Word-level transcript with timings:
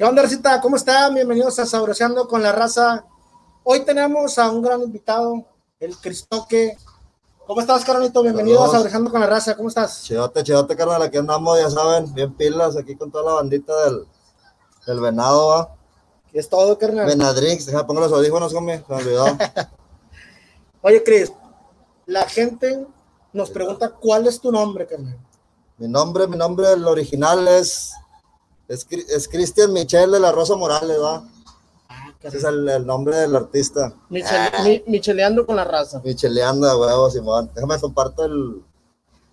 ¿Qué 0.00 0.06
onda, 0.06 0.22
Racita? 0.22 0.62
¿Cómo 0.62 0.76
están? 0.76 1.12
Bienvenidos 1.12 1.58
a 1.58 1.66
Sabroseando 1.66 2.26
con 2.26 2.42
la 2.42 2.52
Raza. 2.52 3.04
Hoy 3.62 3.84
tenemos 3.84 4.38
a 4.38 4.50
un 4.50 4.62
gran 4.62 4.80
invitado, 4.80 5.44
el 5.78 5.94
Cristoque. 5.94 6.74
¿Cómo 7.46 7.60
estás, 7.60 7.84
carnalito? 7.84 8.22
Bienvenido 8.22 8.64
a 8.64 8.70
Sabroseando 8.70 9.10
con 9.10 9.20
la 9.20 9.26
Raza. 9.26 9.54
¿Cómo 9.54 9.68
estás? 9.68 10.04
Chidote, 10.04 10.42
chidote, 10.42 10.74
carnal. 10.74 11.02
Aquí 11.02 11.18
andamos, 11.18 11.60
ya 11.60 11.68
saben, 11.68 12.14
bien 12.14 12.32
pilas, 12.32 12.78
aquí 12.78 12.96
con 12.96 13.10
toda 13.10 13.24
la 13.24 13.32
bandita 13.34 13.76
del, 13.84 14.06
del 14.86 15.00
venado, 15.00 15.48
¿va? 15.48 15.76
¿Qué 16.32 16.38
es 16.38 16.48
todo, 16.48 16.78
carnal? 16.78 17.04
Venadrix, 17.06 17.66
deja, 17.66 17.86
pongo 17.86 18.00
los 18.00 18.10
audífonos, 18.10 18.54
homie, 18.54 18.78
se 18.78 18.84
me 18.88 18.96
olvidó. 19.02 19.26
Oye, 20.80 21.04
Cris, 21.04 21.30
la 22.06 22.26
gente 22.26 22.86
nos 23.34 23.50
pregunta 23.50 23.90
cuál 23.90 24.26
es 24.26 24.40
tu 24.40 24.50
nombre, 24.50 24.86
carnal. 24.86 25.18
Mi 25.76 25.88
nombre, 25.88 26.26
mi 26.26 26.38
nombre, 26.38 26.72
el 26.72 26.86
original 26.86 27.46
es, 27.48 27.92
es, 28.70 28.86
es 28.90 29.28
Cristian 29.28 29.72
Michel 29.72 30.10
de 30.12 30.20
la 30.20 30.32
Rosa 30.32 30.56
Morales, 30.56 30.98
¿va? 31.00 31.22
Ese 32.22 32.36
es 32.38 32.44
el, 32.44 32.68
el 32.68 32.86
nombre 32.86 33.16
del 33.16 33.34
artista. 33.34 33.94
Michele- 34.10 34.62
mi- 34.64 34.82
micheleando 34.86 35.46
con 35.46 35.56
la 35.56 35.64
raza. 35.64 36.00
Micheleando, 36.04 36.78
huevo, 36.78 37.10
Simón. 37.10 37.50
Déjame 37.54 37.78
comparto 37.80 38.24
el, 38.24 38.62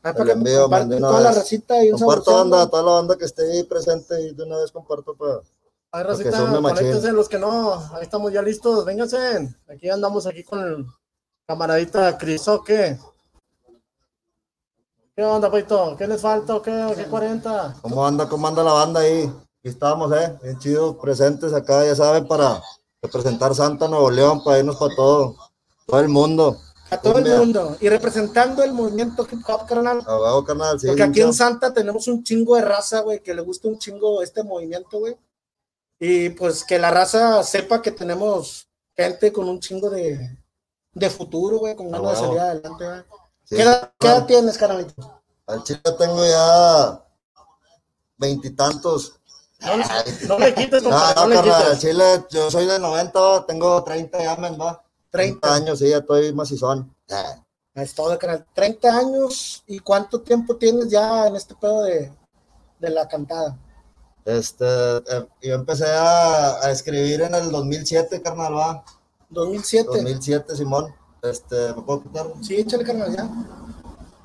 Ah, 0.04 0.14
El 0.16 0.30
envío, 0.30 0.68
una 0.68 0.88
toda 1.00 1.20
la 1.20 1.32
racita 1.34 1.84
y 1.84 1.92
un 1.92 2.00
comparto 2.00 2.32
banda, 2.34 2.70
toda 2.70 2.84
la 2.84 2.92
banda 2.94 3.18
que 3.18 3.26
esté 3.26 3.52
ahí 3.52 3.64
presente 3.64 4.22
y 4.22 4.34
de 4.34 4.44
una 4.44 4.58
vez 4.58 4.72
comparto 4.72 5.14
para... 5.16 5.42
Ay, 5.92 6.04
Racita, 6.04 6.38
conéctense 6.62 7.12
los 7.12 7.28
que 7.28 7.38
no, 7.40 7.74
ahí 7.94 8.04
estamos 8.04 8.32
ya 8.32 8.42
listos, 8.42 8.86
vénganse. 8.86 9.54
Aquí 9.68 9.90
andamos 9.90 10.26
aquí 10.26 10.44
con 10.44 10.60
el 10.62 10.86
camaradita 11.46 12.18
Crisoque. 12.18 12.98
¿Qué 15.18 15.24
onda, 15.24 15.50
Paito? 15.50 15.96
¿Qué 15.98 16.06
les 16.06 16.22
falta 16.22 16.56
o 16.56 16.62
qué? 16.62 16.94
¿Qué 16.96 17.06
40? 17.06 17.78
¿Cómo 17.82 18.06
anda, 18.06 18.30
cómo 18.30 18.48
anda 18.48 18.64
la 18.64 18.74
banda 18.74 19.00
ahí? 19.00 19.24
Aquí 19.24 19.70
estamos, 19.70 20.16
eh, 20.16 20.38
bien 20.44 20.60
chidos, 20.60 20.96
presentes 20.98 21.54
acá, 21.54 21.84
ya 21.84 21.96
saben, 21.96 22.28
para 22.28 22.62
representar 23.02 23.56
Santa 23.56 23.88
Nuevo 23.88 24.12
León, 24.12 24.44
para 24.44 24.60
irnos 24.60 24.76
para 24.76 24.96
todo, 24.96 25.36
todo 25.88 26.00
el 26.02 26.08
mundo. 26.08 26.62
A 26.92 27.02
todo 27.02 27.18
el 27.18 27.36
mundo. 27.36 27.78
Y 27.80 27.90
representando 27.90 28.64
el 28.64 28.74
movimiento 28.74 29.28
hip 29.32 29.40
hop, 29.48 29.66
carnal. 29.66 30.04
A 30.06 30.20
huevo, 30.22 30.46
carnal, 30.46 30.80
sí. 30.80 30.86
Porque 30.86 31.02
aquí 31.02 31.22
en. 31.22 31.34
Santa 31.34 31.74
tenemos 31.74 32.08
un 32.08 32.24
chingo 32.24 32.56
de 32.56 32.62
raza, 32.62 33.00
güey, 33.00 33.24
que 33.24 33.34
le 33.34 33.42
gusta 33.42 33.70
un 33.70 33.80
chingo 33.80 34.22
este 34.22 34.44
movimiento, 34.44 35.00
güey. 35.00 35.18
Y 36.00 36.30
pues 36.30 36.64
que 36.64 36.78
la 36.78 36.92
raza 36.92 37.42
sepa 37.42 37.82
que 37.82 37.90
tenemos 37.90 38.70
gente 38.96 39.34
con 39.34 39.50
un 39.50 39.60
chingo 39.60 39.90
de, 39.90 40.38
de 40.94 41.10
futuro, 41.10 41.58
güey, 41.58 41.76
con 41.76 41.90
ganas 41.90 42.12
de 42.12 42.16
salir 42.18 42.40
adelante, 42.40 42.86
güey. 42.86 43.27
Sí, 43.48 43.56
¿Qué, 43.56 43.62
edad, 43.62 43.94
qué 43.98 44.08
edad 44.08 44.26
tienes, 44.26 44.58
carnalito? 44.58 45.22
Al 45.46 45.64
chile 45.64 45.80
tengo 45.98 46.26
ya 46.26 47.02
veintitantos. 48.18 49.14
No, 49.62 49.78
no 50.28 50.40
le 50.40 50.54
quites, 50.54 50.84
No, 50.84 50.90
compadre, 50.90 51.16
no, 51.16 51.22
no 51.22 51.28
le 51.30 51.36
carnal, 51.36 51.72
al 51.72 51.80
chile, 51.80 52.26
yo 52.30 52.52
soy 52.52 52.66
del 52.66 52.82
90, 52.82 53.46
tengo 53.48 53.82
30 53.84 54.22
ya, 54.22 54.36
men, 54.36 54.60
va. 54.60 54.84
30. 55.12 55.54
años, 55.56 55.80
sí, 55.80 55.90
ya 55.90 56.00
estoy 56.00 56.34
macizón. 56.34 56.94
Ah, 57.10 57.42
Es 57.74 57.96
todo, 57.96 58.20
carnal. 58.20 58.46
30 58.54 58.98
años. 58.98 59.64
¿Y 59.66 59.80
cuánto 59.80 60.20
tiempo 60.22 60.58
tienes 60.58 60.90
ya 60.90 61.28
en 61.28 61.38
este 61.38 61.56
pedo 61.56 61.84
de, 61.84 62.14
de 62.80 62.90
la 62.90 63.08
cantada? 63.08 63.58
Este, 64.26 64.66
eh, 64.66 65.28
yo 65.42 65.56
empecé 65.56 65.88
a, 65.88 66.66
a 66.66 66.70
escribir 66.72 67.22
en 67.22 67.34
el 67.34 67.50
2007, 67.50 68.22
carnal, 68.22 68.58
va. 68.58 68.84
2007. 69.30 69.88
2007, 69.90 70.56
Simón. 70.58 70.94
Este, 71.30 71.74
¿me 71.76 71.82
puedo 71.82 72.04
quitar? 72.04 72.28
Sí, 72.42 72.56
échale, 72.56 72.84
carnal, 72.84 73.16
ya. 73.16 73.30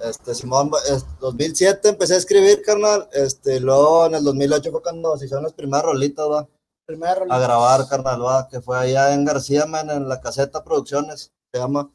Este, 0.09 0.35
Simón, 0.35 0.71
es- 0.91 1.05
2007 1.21 1.89
empecé 1.91 2.15
a 2.15 2.19
escribir, 2.19 2.63
carnal. 2.63 3.09
Este, 3.13 3.61
luego 3.61 4.07
en 4.07 4.15
el 4.17 4.25
2008 4.25 4.71
fue 4.71 4.83
cuando 4.83 5.17
se 5.17 5.27
hicieron 5.27 5.45
las 5.45 5.53
primeras 5.53 5.85
rolitas, 5.85 6.27
va. 6.29 6.49
Primera 6.85 7.13
A 7.13 7.17
rolita. 7.17 7.39
grabar, 7.39 7.89
carnal, 7.89 8.25
va. 8.25 8.49
Que 8.49 8.61
fue 8.61 8.77
allá 8.79 9.15
en 9.15 9.25
García, 9.25 9.67
man, 9.67 9.89
en 9.91 10.09
la 10.09 10.21
caseta 10.21 10.65
Producciones, 10.65 11.33
se 11.53 11.59
llama. 11.61 11.91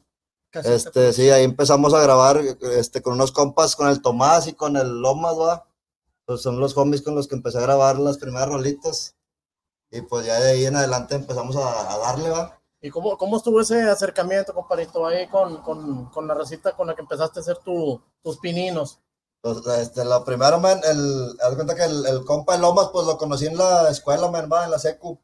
Este, 0.52 1.12
sí, 1.12 1.28
ahí 1.28 1.44
empezamos 1.44 1.92
a 1.92 2.00
grabar, 2.00 2.40
este, 2.72 3.02
con 3.02 3.12
unos 3.14 3.32
compas, 3.32 3.76
con 3.76 3.88
el 3.88 4.00
Tomás 4.00 4.46
y 4.46 4.54
con 4.54 4.76
el 4.78 5.00
Lomas, 5.02 5.34
va. 5.38 5.66
Pues 6.24 6.40
son 6.40 6.58
los 6.58 6.76
homies 6.76 7.02
con 7.02 7.14
los 7.14 7.28
que 7.28 7.34
empecé 7.34 7.58
a 7.58 7.62
grabar 7.62 7.98
las 7.98 8.16
primeras 8.18 8.48
rolitas. 8.48 9.14
Y 9.90 10.00
pues 10.02 10.26
ya 10.26 10.40
de 10.40 10.50
ahí 10.52 10.64
en 10.66 10.76
adelante 10.76 11.14
empezamos 11.14 11.56
a, 11.56 11.92
a 11.94 11.98
darle, 11.98 12.30
va. 12.30 12.57
¿Y 12.80 12.90
cómo, 12.90 13.16
cómo 13.18 13.36
estuvo 13.36 13.60
ese 13.60 13.82
acercamiento, 13.82 14.54
compadrito, 14.54 15.04
ahí 15.06 15.26
con, 15.28 15.62
con, 15.62 16.06
con 16.10 16.28
la 16.28 16.34
racita 16.34 16.76
con 16.76 16.86
la 16.86 16.94
que 16.94 17.02
empezaste 17.02 17.40
a 17.40 17.42
hacer 17.42 17.58
tu, 17.58 18.00
tus 18.22 18.38
pininos? 18.38 19.00
Pues, 19.40 19.66
este, 19.78 20.04
lo 20.04 20.24
primero, 20.24 20.58
man, 20.60 20.80
el, 20.84 21.36
haz 21.40 21.54
cuenta 21.54 21.74
que 21.74 21.84
el, 21.84 22.06
el 22.06 22.24
compa 22.24 22.54
de 22.54 22.60
Lomas, 22.60 22.88
pues 22.92 23.06
lo 23.06 23.16
conocí 23.18 23.46
en 23.46 23.56
la 23.56 23.88
escuela, 23.90 24.28
man, 24.28 24.48
va, 24.52 24.64
en 24.64 24.70
la 24.70 24.78
secu, 24.78 25.20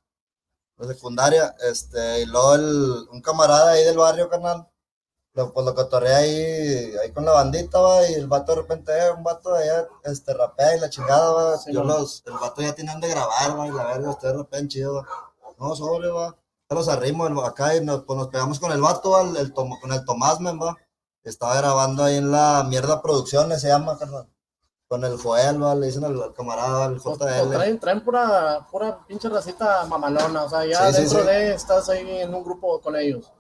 la 0.79 0.89
secundaria, 0.89 1.55
este, 1.69 2.23
y 2.23 2.27
luego 2.27 2.55
el, 2.55 3.09
un 3.11 3.21
camarada 3.21 3.73
ahí 3.73 3.85
del 3.85 3.99
barrio, 3.99 4.29
carnal, 4.29 4.69
lo, 5.35 5.53
pues 5.53 5.67
lo 5.67 5.75
cotorré 5.75 6.15
ahí, 6.15 6.97
ahí 7.03 7.13
con 7.13 7.25
la 7.25 7.33
bandita, 7.33 7.81
va, 7.81 8.09
y 8.09 8.15
el 8.15 8.29
vato 8.29 8.53
de 8.53 8.63
repente, 8.63 8.93
eh, 8.97 9.11
un 9.11 9.25
vato 9.25 9.53
de 9.53 9.65
allá, 9.65 9.89
este, 10.05 10.33
rapea 10.35 10.77
y 10.77 10.81
la 10.81 10.91
chingada, 10.91 11.33
va, 11.33 11.59
Sí, 11.59 11.73
yo 11.73 11.85
man. 11.85 11.97
los, 11.99 12.23
el 12.27 12.35
vato 12.35 12.63
ya 12.63 12.75
tienen 12.75 13.01
de 13.01 13.09
grabar, 13.09 13.59
va, 13.59 13.67
y 13.67 13.71
la 13.73 13.85
verga, 13.85 14.11
ustedes 14.11 14.37
rapean 14.37 14.69
chido, 14.69 14.95
va, 14.95 15.07
no, 15.59 15.75
sobre, 15.75 16.09
va, 16.09 16.37
los 16.75 16.89
arrimo 16.89 17.27
el- 17.27 17.39
acá 17.45 17.77
y 17.77 17.85
nos, 17.85 18.03
pues 18.05 18.19
nos 18.19 18.29
pegamos 18.29 18.61
con 18.61 18.73
el 18.73 18.81
vato, 18.81 19.11
va, 19.11 19.23
el, 19.23 19.37
el 19.37 19.53
con 19.53 19.93
el 19.93 20.05
Tomás, 20.05 20.41
man, 20.41 20.59
va, 20.63 20.77
estaba 21.23 21.57
grabando 21.57 22.05
ahí 22.05 22.17
en 22.17 22.31
la 22.31 22.65
Mierda 22.69 23.01
Producciones, 23.03 23.61
se 23.63 23.69
llama, 23.69 23.99
carnal. 23.99 24.29
Con 24.87 25.03
el 25.05 25.17
Joel, 25.17 25.63
¿va? 25.63 25.75
le 25.75 25.87
dicen 25.87 26.05
al, 26.05 26.23
al 26.23 26.35
camarada, 26.35 26.85
al 26.85 26.99
o 27.03 27.17
JL. 27.17 27.51
traen, 27.51 27.81
traen 27.81 28.05
pura, 28.05 28.67
pura 28.71 29.05
pinche 29.09 29.29
racita 29.31 29.87
mamalona, 29.87 30.45
o 30.45 30.49
sea, 30.49 30.67
ya 30.67 30.89
Sí, 30.89 30.95
sí, 30.97 31.01
dentro 31.03 31.21
sí. 31.21 31.27
de 31.27 31.55
estás 31.55 31.89
ahí 31.89 32.19
en 32.21 32.35
un 32.35 32.45
grupo 32.45 32.81
con 32.81 32.95
ellos. 32.95 33.33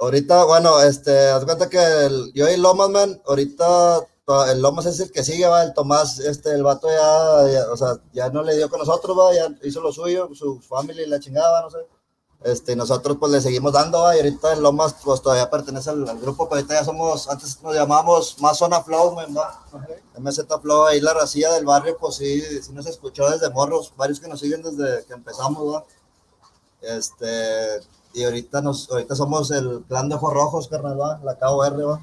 Ahorita, 0.00 0.44
bueno, 0.44 0.80
este, 0.82 1.28
haz 1.30 1.44
cuenta 1.44 1.68
que 1.70 1.78
el- 2.06 2.32
yo 2.34 2.48
y 2.48 2.56
Lomas, 2.56 2.90
man, 2.90 3.22
ahorita 3.26 4.00
el 4.50 4.60
Lomas 4.60 4.84
es 4.86 5.00
el 5.00 5.10
que 5.10 5.24
sigue, 5.24 5.46
va, 5.46 5.62
el 5.62 5.72
Tomás, 5.72 6.18
este, 6.18 6.50
el 6.50 6.62
vato 6.62 6.88
ya, 6.88 7.50
ya, 7.50 7.72
o 7.72 7.76
sea, 7.76 7.94
ya 8.12 8.28
no 8.28 8.42
le 8.42 8.56
dio 8.56 8.68
con 8.68 8.78
nosotros, 8.80 9.16
va, 9.18 9.32
ya 9.34 9.48
hizo 9.62 9.80
lo 9.80 9.90
suyo, 9.92 10.28
su 10.34 10.60
familia 10.60 11.04
y 11.04 11.08
la 11.08 11.18
chingada, 11.20 11.62
no 11.62 11.70
sé. 11.70 11.78
Este, 12.44 12.76
nosotros 12.76 13.16
pues 13.18 13.32
le 13.32 13.40
seguimos 13.40 13.72
dando, 13.72 14.00
va, 14.02 14.14
y 14.14 14.20
ahorita 14.20 14.52
el 14.52 14.62
Lomas 14.62 14.94
pues 15.02 15.20
todavía 15.20 15.50
pertenece 15.50 15.90
al, 15.90 16.08
al 16.08 16.20
grupo, 16.20 16.48
pero 16.48 16.60
ahorita 16.60 16.74
ya 16.74 16.84
somos, 16.84 17.28
antes 17.28 17.60
nos 17.62 17.74
llamábamos 17.74 18.40
más 18.40 18.58
Zona 18.58 18.80
Flow, 18.80 19.16
va. 19.16 19.64
MZ 20.16 20.46
Flow, 20.62 20.86
ahí 20.86 21.00
la 21.00 21.14
racilla 21.14 21.52
del 21.52 21.64
barrio, 21.64 21.96
pues 21.98 22.14
sí, 22.14 22.40
sí 22.62 22.72
nos 22.72 22.86
escuchó 22.86 23.28
desde 23.28 23.50
morros, 23.50 23.92
varios 23.96 24.20
que 24.20 24.28
nos 24.28 24.38
siguen 24.38 24.62
desde 24.62 25.04
que 25.04 25.14
empezamos, 25.14 25.74
¿va? 25.74 25.84
Este, 26.80 27.80
y 28.14 28.22
ahorita 28.22 28.62
nos, 28.62 28.88
ahorita 28.88 29.16
somos 29.16 29.50
el 29.50 29.82
clan 29.88 30.08
de 30.08 30.14
ojos 30.14 30.32
rojos, 30.32 30.68
carnal, 30.68 31.00
¿va? 31.00 31.20
La 31.24 31.36
KOR, 31.36 31.88
¿va? 31.88 32.00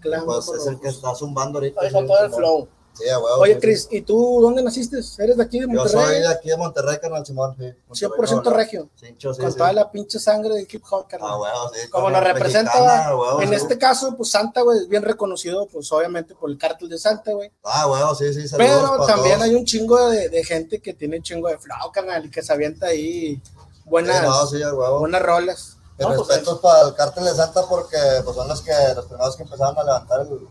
Clan 0.00 0.24
Pues 0.24 0.48
es 0.48 0.66
el 0.68 0.78
que 0.78 0.88
está 0.88 1.12
zumbando 1.16 1.58
ahorita. 1.58 1.80
Ahí 1.80 1.92
con 1.92 2.06
todo 2.06 2.24
el 2.24 2.32
flow. 2.32 2.68
Sí, 2.96 3.08
a 3.08 3.18
huevo. 3.18 3.40
Oye, 3.40 3.58
Cris, 3.58 3.88
¿y 3.90 4.00
tú 4.02 4.40
dónde 4.40 4.62
naciste? 4.62 4.96
¿Eres 5.18 5.36
de 5.36 5.42
aquí 5.42 5.60
de 5.60 5.66
sí. 5.66 5.72
Yo 5.72 5.86
soy 5.86 5.96
Monterrey? 5.96 6.20
de 6.22 6.28
aquí 6.28 6.48
de 6.48 6.56
Monterrey, 6.56 6.98
carnal, 6.98 7.26
Simón, 7.26 7.54
sí. 7.58 7.64
Monterrey, 7.86 8.10
100% 8.10 8.16
Nuevo 8.16 8.42
León. 8.42 8.54
regio. 8.54 8.90
Cincho, 8.98 9.34
sí, 9.34 9.42
con 9.42 9.52
sí. 9.52 9.58
toda 9.58 9.72
la 9.72 9.90
pinche 9.90 10.18
sangre 10.18 10.54
de 10.54 10.66
hip 10.70 10.82
hop, 10.90 11.06
carnal. 11.06 11.30
Ah, 11.32 11.38
huevo, 11.38 11.70
sí. 11.74 11.90
Como 11.90 12.10
nos 12.10 12.24
representa, 12.24 12.72
mexicana, 12.72 13.16
huevo, 13.16 13.42
en 13.42 13.52
este 13.52 13.76
caso, 13.76 14.16
pues 14.16 14.30
Santa, 14.30 14.62
güey, 14.62 14.78
es 14.78 14.88
bien 14.88 15.02
reconocido, 15.02 15.66
pues 15.66 15.92
obviamente 15.92 16.34
por 16.34 16.50
el 16.50 16.56
cártel 16.56 16.88
de 16.88 16.98
Santa, 16.98 17.32
güey. 17.32 17.52
Ah, 17.64 17.86
huevo, 17.86 18.14
sí, 18.14 18.32
sí. 18.32 18.54
Pero 18.56 19.06
también 19.06 19.36
todos. 19.36 19.42
hay 19.42 19.54
un 19.54 19.64
chingo 19.64 20.08
de, 20.08 20.28
de 20.30 20.44
gente 20.44 20.80
que 20.80 20.94
tiene 20.94 21.18
un 21.18 21.22
chingo 21.22 21.48
de 21.48 21.58
flow, 21.58 21.92
carnal, 21.92 22.24
y 22.24 22.30
que 22.30 22.42
se 22.42 22.52
avienta 22.52 22.86
ahí 22.86 23.40
buenas, 23.84 24.22
no, 24.22 24.98
buenas 24.98 25.22
rolas. 25.22 25.76
No, 25.98 26.08
pues, 26.08 26.28
respetos 26.28 26.60
para 26.60 26.88
el 26.88 26.94
cártel 26.94 27.24
de 27.24 27.34
Santa 27.34 27.62
porque 27.66 27.96
pues, 28.22 28.36
son 28.36 28.48
los 28.48 28.60
que 28.60 28.72
los 28.94 29.06
primeros 29.06 29.36
que 29.36 29.42
empezaron 29.44 29.78
a 29.78 29.84
levantar 29.84 30.20
el 30.22 30.46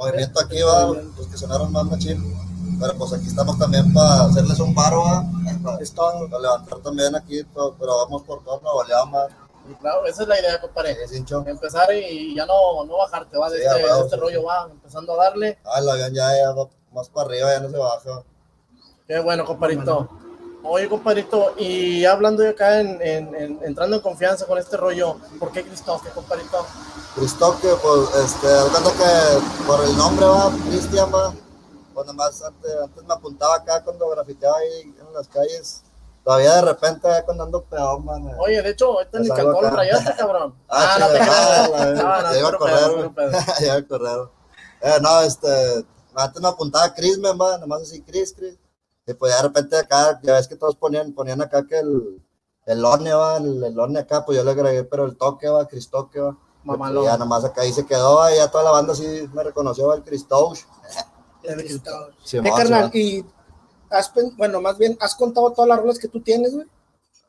movimiento 0.00 0.40
aquí, 0.40 0.60
va, 0.62 0.86
los 0.86 1.26
que 1.26 1.36
sonaron 1.36 1.70
más 1.72 1.84
machín. 1.84 2.34
Pero 2.80 2.94
pues 2.94 3.12
aquí 3.12 3.26
estamos 3.26 3.58
también 3.58 3.92
para 3.92 4.24
hacerles 4.24 4.58
un 4.58 4.74
paro, 4.74 5.02
va, 5.02 5.24
para, 5.62 5.78
es 5.78 5.92
todo. 5.92 6.28
para 6.30 6.42
levantar 6.42 6.78
también 6.78 7.14
aquí, 7.14 7.44
todo, 7.52 7.74
pero 7.78 7.98
vamos 7.98 8.22
por 8.22 8.42
todo 8.42 8.60
Nuevo 8.60 8.84
León, 8.84 9.10
claro, 9.80 10.06
esa 10.06 10.22
es 10.22 10.28
la 10.28 10.40
idea, 10.40 10.60
compadre. 10.60 10.96
Sí. 11.06 11.22
Empezar 11.46 11.92
y 11.92 12.34
ya 12.34 12.46
no, 12.46 12.84
no 12.86 12.96
bajarte, 12.96 13.36
va, 13.36 13.50
de 13.50 13.58
este, 13.58 13.74
de 13.74 13.82
este 13.82 14.16
sí, 14.16 14.16
rollo, 14.16 14.44
va, 14.44 14.68
empezando 14.70 15.12
a 15.12 15.24
darle. 15.24 15.58
Ah, 15.64 15.78
el 15.78 15.88
avión 15.88 16.14
ya, 16.14 16.34
ya 16.36 16.52
va 16.52 16.68
más 16.92 17.08
para 17.10 17.28
arriba, 17.28 17.52
ya 17.52 17.60
no 17.60 17.70
se 17.70 17.76
baja. 17.76 18.22
Qué 19.06 19.20
bueno, 19.20 19.44
compadrito. 19.44 20.08
Oye, 20.62 20.88
compadrito, 20.88 21.54
y 21.56 22.04
hablando 22.04 22.42
de 22.42 22.50
acá, 22.50 22.80
en, 22.80 23.00
en- 23.00 23.34
en- 23.34 23.60
entrando 23.64 23.96
en 23.96 24.02
confianza 24.02 24.46
con 24.46 24.58
este 24.58 24.76
rollo, 24.76 25.16
¿por 25.38 25.50
qué 25.52 25.64
Cristóbal, 25.64 26.12
compadrito? 26.12 26.66
Cristoque, 27.14 27.68
pues, 27.82 28.14
este, 28.24 28.46
cuenta 28.70 28.90
que 28.92 29.64
por 29.66 29.82
el 29.84 29.96
nombre, 29.96 30.26
va, 30.26 30.52
Cristian, 30.68 31.10
va. 31.12 31.32
Pues 31.94 32.06
nada 32.06 32.12
más 32.16 32.42
antes, 32.42 32.70
antes 32.82 33.04
me 33.04 33.14
apuntaba 33.14 33.56
acá 33.56 33.82
cuando 33.82 34.08
grafiteaba 34.10 34.58
ahí 34.58 34.82
en 34.82 35.12
las 35.14 35.26
calles. 35.28 35.82
Todavía 36.22 36.54
de 36.56 36.62
repente, 36.62 37.08
cuando 37.24 37.44
ando 37.44 37.62
peor, 37.64 37.98
man. 38.04 38.28
eh, 38.28 38.34
Oye, 38.38 38.62
de 38.62 38.70
hecho, 38.70 38.92
ahorita 38.92 39.16
en 39.18 39.22
el 39.24 39.28
Pues 39.28 39.40
cantón 39.40 39.62
lo 39.64 39.70
rayaste, 39.70 40.14
cabrón. 40.16 40.54
Ah, 40.68 40.96
no 41.00 41.06
te 41.08 41.12
creas. 41.18 41.70
ah, 41.74 42.22
No, 42.22 42.22
no, 42.30 42.38
iba 42.38 42.48
a 42.48 42.56
correr, 42.58 43.10
ya 43.60 43.66
iba 43.66 43.74
a 43.74 43.82
correr. 43.88 44.28
Eh, 44.82 44.98
no, 45.00 45.20
este, 45.22 45.84
antes 46.14 46.40
me 46.42 46.48
apuntaba 46.48 46.92
Chris, 46.94 47.18
man, 47.18 47.36
nomás 47.60 47.82
así, 47.82 48.02
Chris, 48.02 48.34
Chris. 48.36 48.56
Y 49.10 49.14
pues 49.14 49.34
de 49.34 49.42
repente 49.42 49.76
acá, 49.76 50.20
ya 50.22 50.34
ves 50.34 50.46
que 50.46 50.56
todos 50.56 50.76
ponían, 50.76 51.12
ponían 51.12 51.42
acá 51.42 51.66
que 51.66 51.78
el, 51.78 52.22
el 52.66 52.84
One 52.84 53.12
va, 53.12 53.38
el, 53.38 53.62
el 53.64 53.78
One 53.78 53.98
acá, 53.98 54.24
pues 54.24 54.38
yo 54.38 54.44
le 54.44 54.52
agregué, 54.52 54.84
pero 54.84 55.04
el 55.04 55.16
toque 55.16 55.48
va, 55.48 55.66
Cristoque 55.66 56.20
va. 56.20 56.36
Y 56.64 57.04
ya 57.04 57.16
nomás 57.16 57.44
acá 57.44 57.62
ahí 57.62 57.72
se 57.72 57.86
quedó, 57.86 58.30
y 58.30 58.36
ya 58.36 58.50
toda 58.50 58.64
la 58.64 58.70
banda 58.70 58.94
sí 58.94 59.28
me 59.32 59.42
reconoció, 59.42 59.88
va, 59.88 59.96
el 59.96 60.02
Cristouche. 60.02 60.64
Eh, 61.42 62.42
carnal, 62.54 62.94
y 62.94 63.24
has, 63.88 64.12
bueno, 64.36 64.60
más 64.60 64.76
bien, 64.76 64.94
¿has 65.00 65.14
contado 65.14 65.50
todas 65.52 65.68
las 65.68 65.78
rolas 65.78 65.98
que 65.98 66.06
tú 66.06 66.20
tienes, 66.20 66.54
güey? 66.54 66.66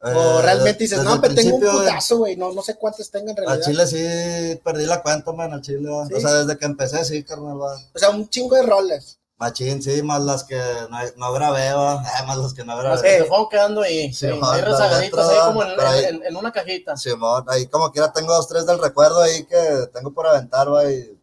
O 0.01 0.41
realmente 0.41 0.83
dices, 0.83 1.01
no, 1.01 1.21
pero 1.21 1.33
tengo 1.33 1.55
un 1.55 1.61
putazo, 1.61 2.17
güey, 2.17 2.35
no, 2.35 2.51
no 2.51 2.61
sé 2.61 2.75
cuántas 2.75 3.09
tengo 3.09 3.29
en 3.29 3.39
Al 3.39 3.45
realidad. 3.45 3.65
Chile 3.65 3.87
sí 3.87 4.61
perdí 4.65 4.85
la 4.85 5.01
cuenta, 5.01 5.31
man, 5.31 5.53
al 5.53 5.61
Chile, 5.61 5.89
va. 5.89 6.05
Sí. 6.07 6.13
O 6.13 6.19
sea, 6.19 6.33
desde 6.33 6.57
que 6.57 6.65
empecé, 6.65 7.05
sí, 7.05 7.23
carnal, 7.23 7.61
va. 7.61 7.73
O 7.95 7.97
sea, 7.97 8.09
un 8.09 8.27
chingo 8.27 8.55
de 8.57 8.63
rolas. 8.63 9.20
Machín, 9.41 9.81
sí, 9.81 10.03
más 10.03 10.21
las 10.21 10.43
que 10.43 10.55
no, 10.89 10.97
no 11.17 11.33
grabé. 11.33 11.67
Eh, 11.69 11.73
más 12.27 12.37
las 12.37 12.53
que 12.53 12.63
no 12.63 12.75
Las 12.75 12.83
grabé. 12.83 13.01
que 13.01 13.15
Eh. 13.15 13.19
se 13.21 13.25
fueron 13.25 13.49
quedando 13.49 13.81
ahí, 13.81 14.13
Sí, 14.13 14.27
ahí, 14.27 14.61
rezagaditas, 14.61 15.29
ahí 15.29 15.39
como 15.47 15.63
en, 15.63 15.79
ahí- 15.79 16.03
en- 16.05 16.23
en 16.25 16.35
una 16.37 16.51
cajita. 16.51 16.95
Simón, 16.95 17.45
ahí 17.47 17.65
como 17.65 17.91
quiera 17.91 18.13
tengo 18.13 18.33
dos, 18.35 18.47
tres 18.47 18.65
del 18.67 18.79
recuerdo 18.79 19.19
ahí 19.19 19.43
que 19.45 19.87
tengo 19.91 20.13
por 20.13 20.27
aventar, 20.27 20.71
va, 20.71 20.85
y 20.91 21.01
si 21.01 21.17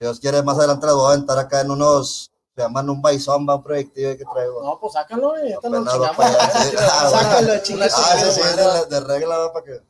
Dios 0.00 0.20
quiere, 0.20 0.42
más 0.44 0.56
adelante 0.56 0.86
las 0.86 0.94
voy 0.94 1.06
a 1.10 1.14
aventar 1.14 1.36
acá 1.38 1.60
en 1.62 1.70
unos, 1.72 2.30
se 2.54 2.62
llaman 2.62 2.88
un 2.88 3.02
baizón, 3.02 3.44
va, 3.48 3.56
un 3.56 3.64
proyectivo 3.64 4.16
que 4.16 4.24
traigo. 4.32 4.62
No, 4.62 4.78
pues 4.80 4.92
sácalo, 4.92 5.30
güey. 5.30 5.50
Nos 5.50 5.58
Apenas 5.58 5.84
lo 5.84 5.90
chingamos. 5.92 6.16
Ah, 6.78 7.10
Sácalo, 7.10 7.52
Una 7.52 7.62
chinga 7.62 7.88
su 7.88 8.00
Ah, 8.00 8.16
sí, 8.18 8.40
sí, 8.40 8.40
de, 8.56 8.86
de 9.00 9.00
regla, 9.04 9.38
va, 9.38 9.52
para 9.52 9.64
que 9.64 9.80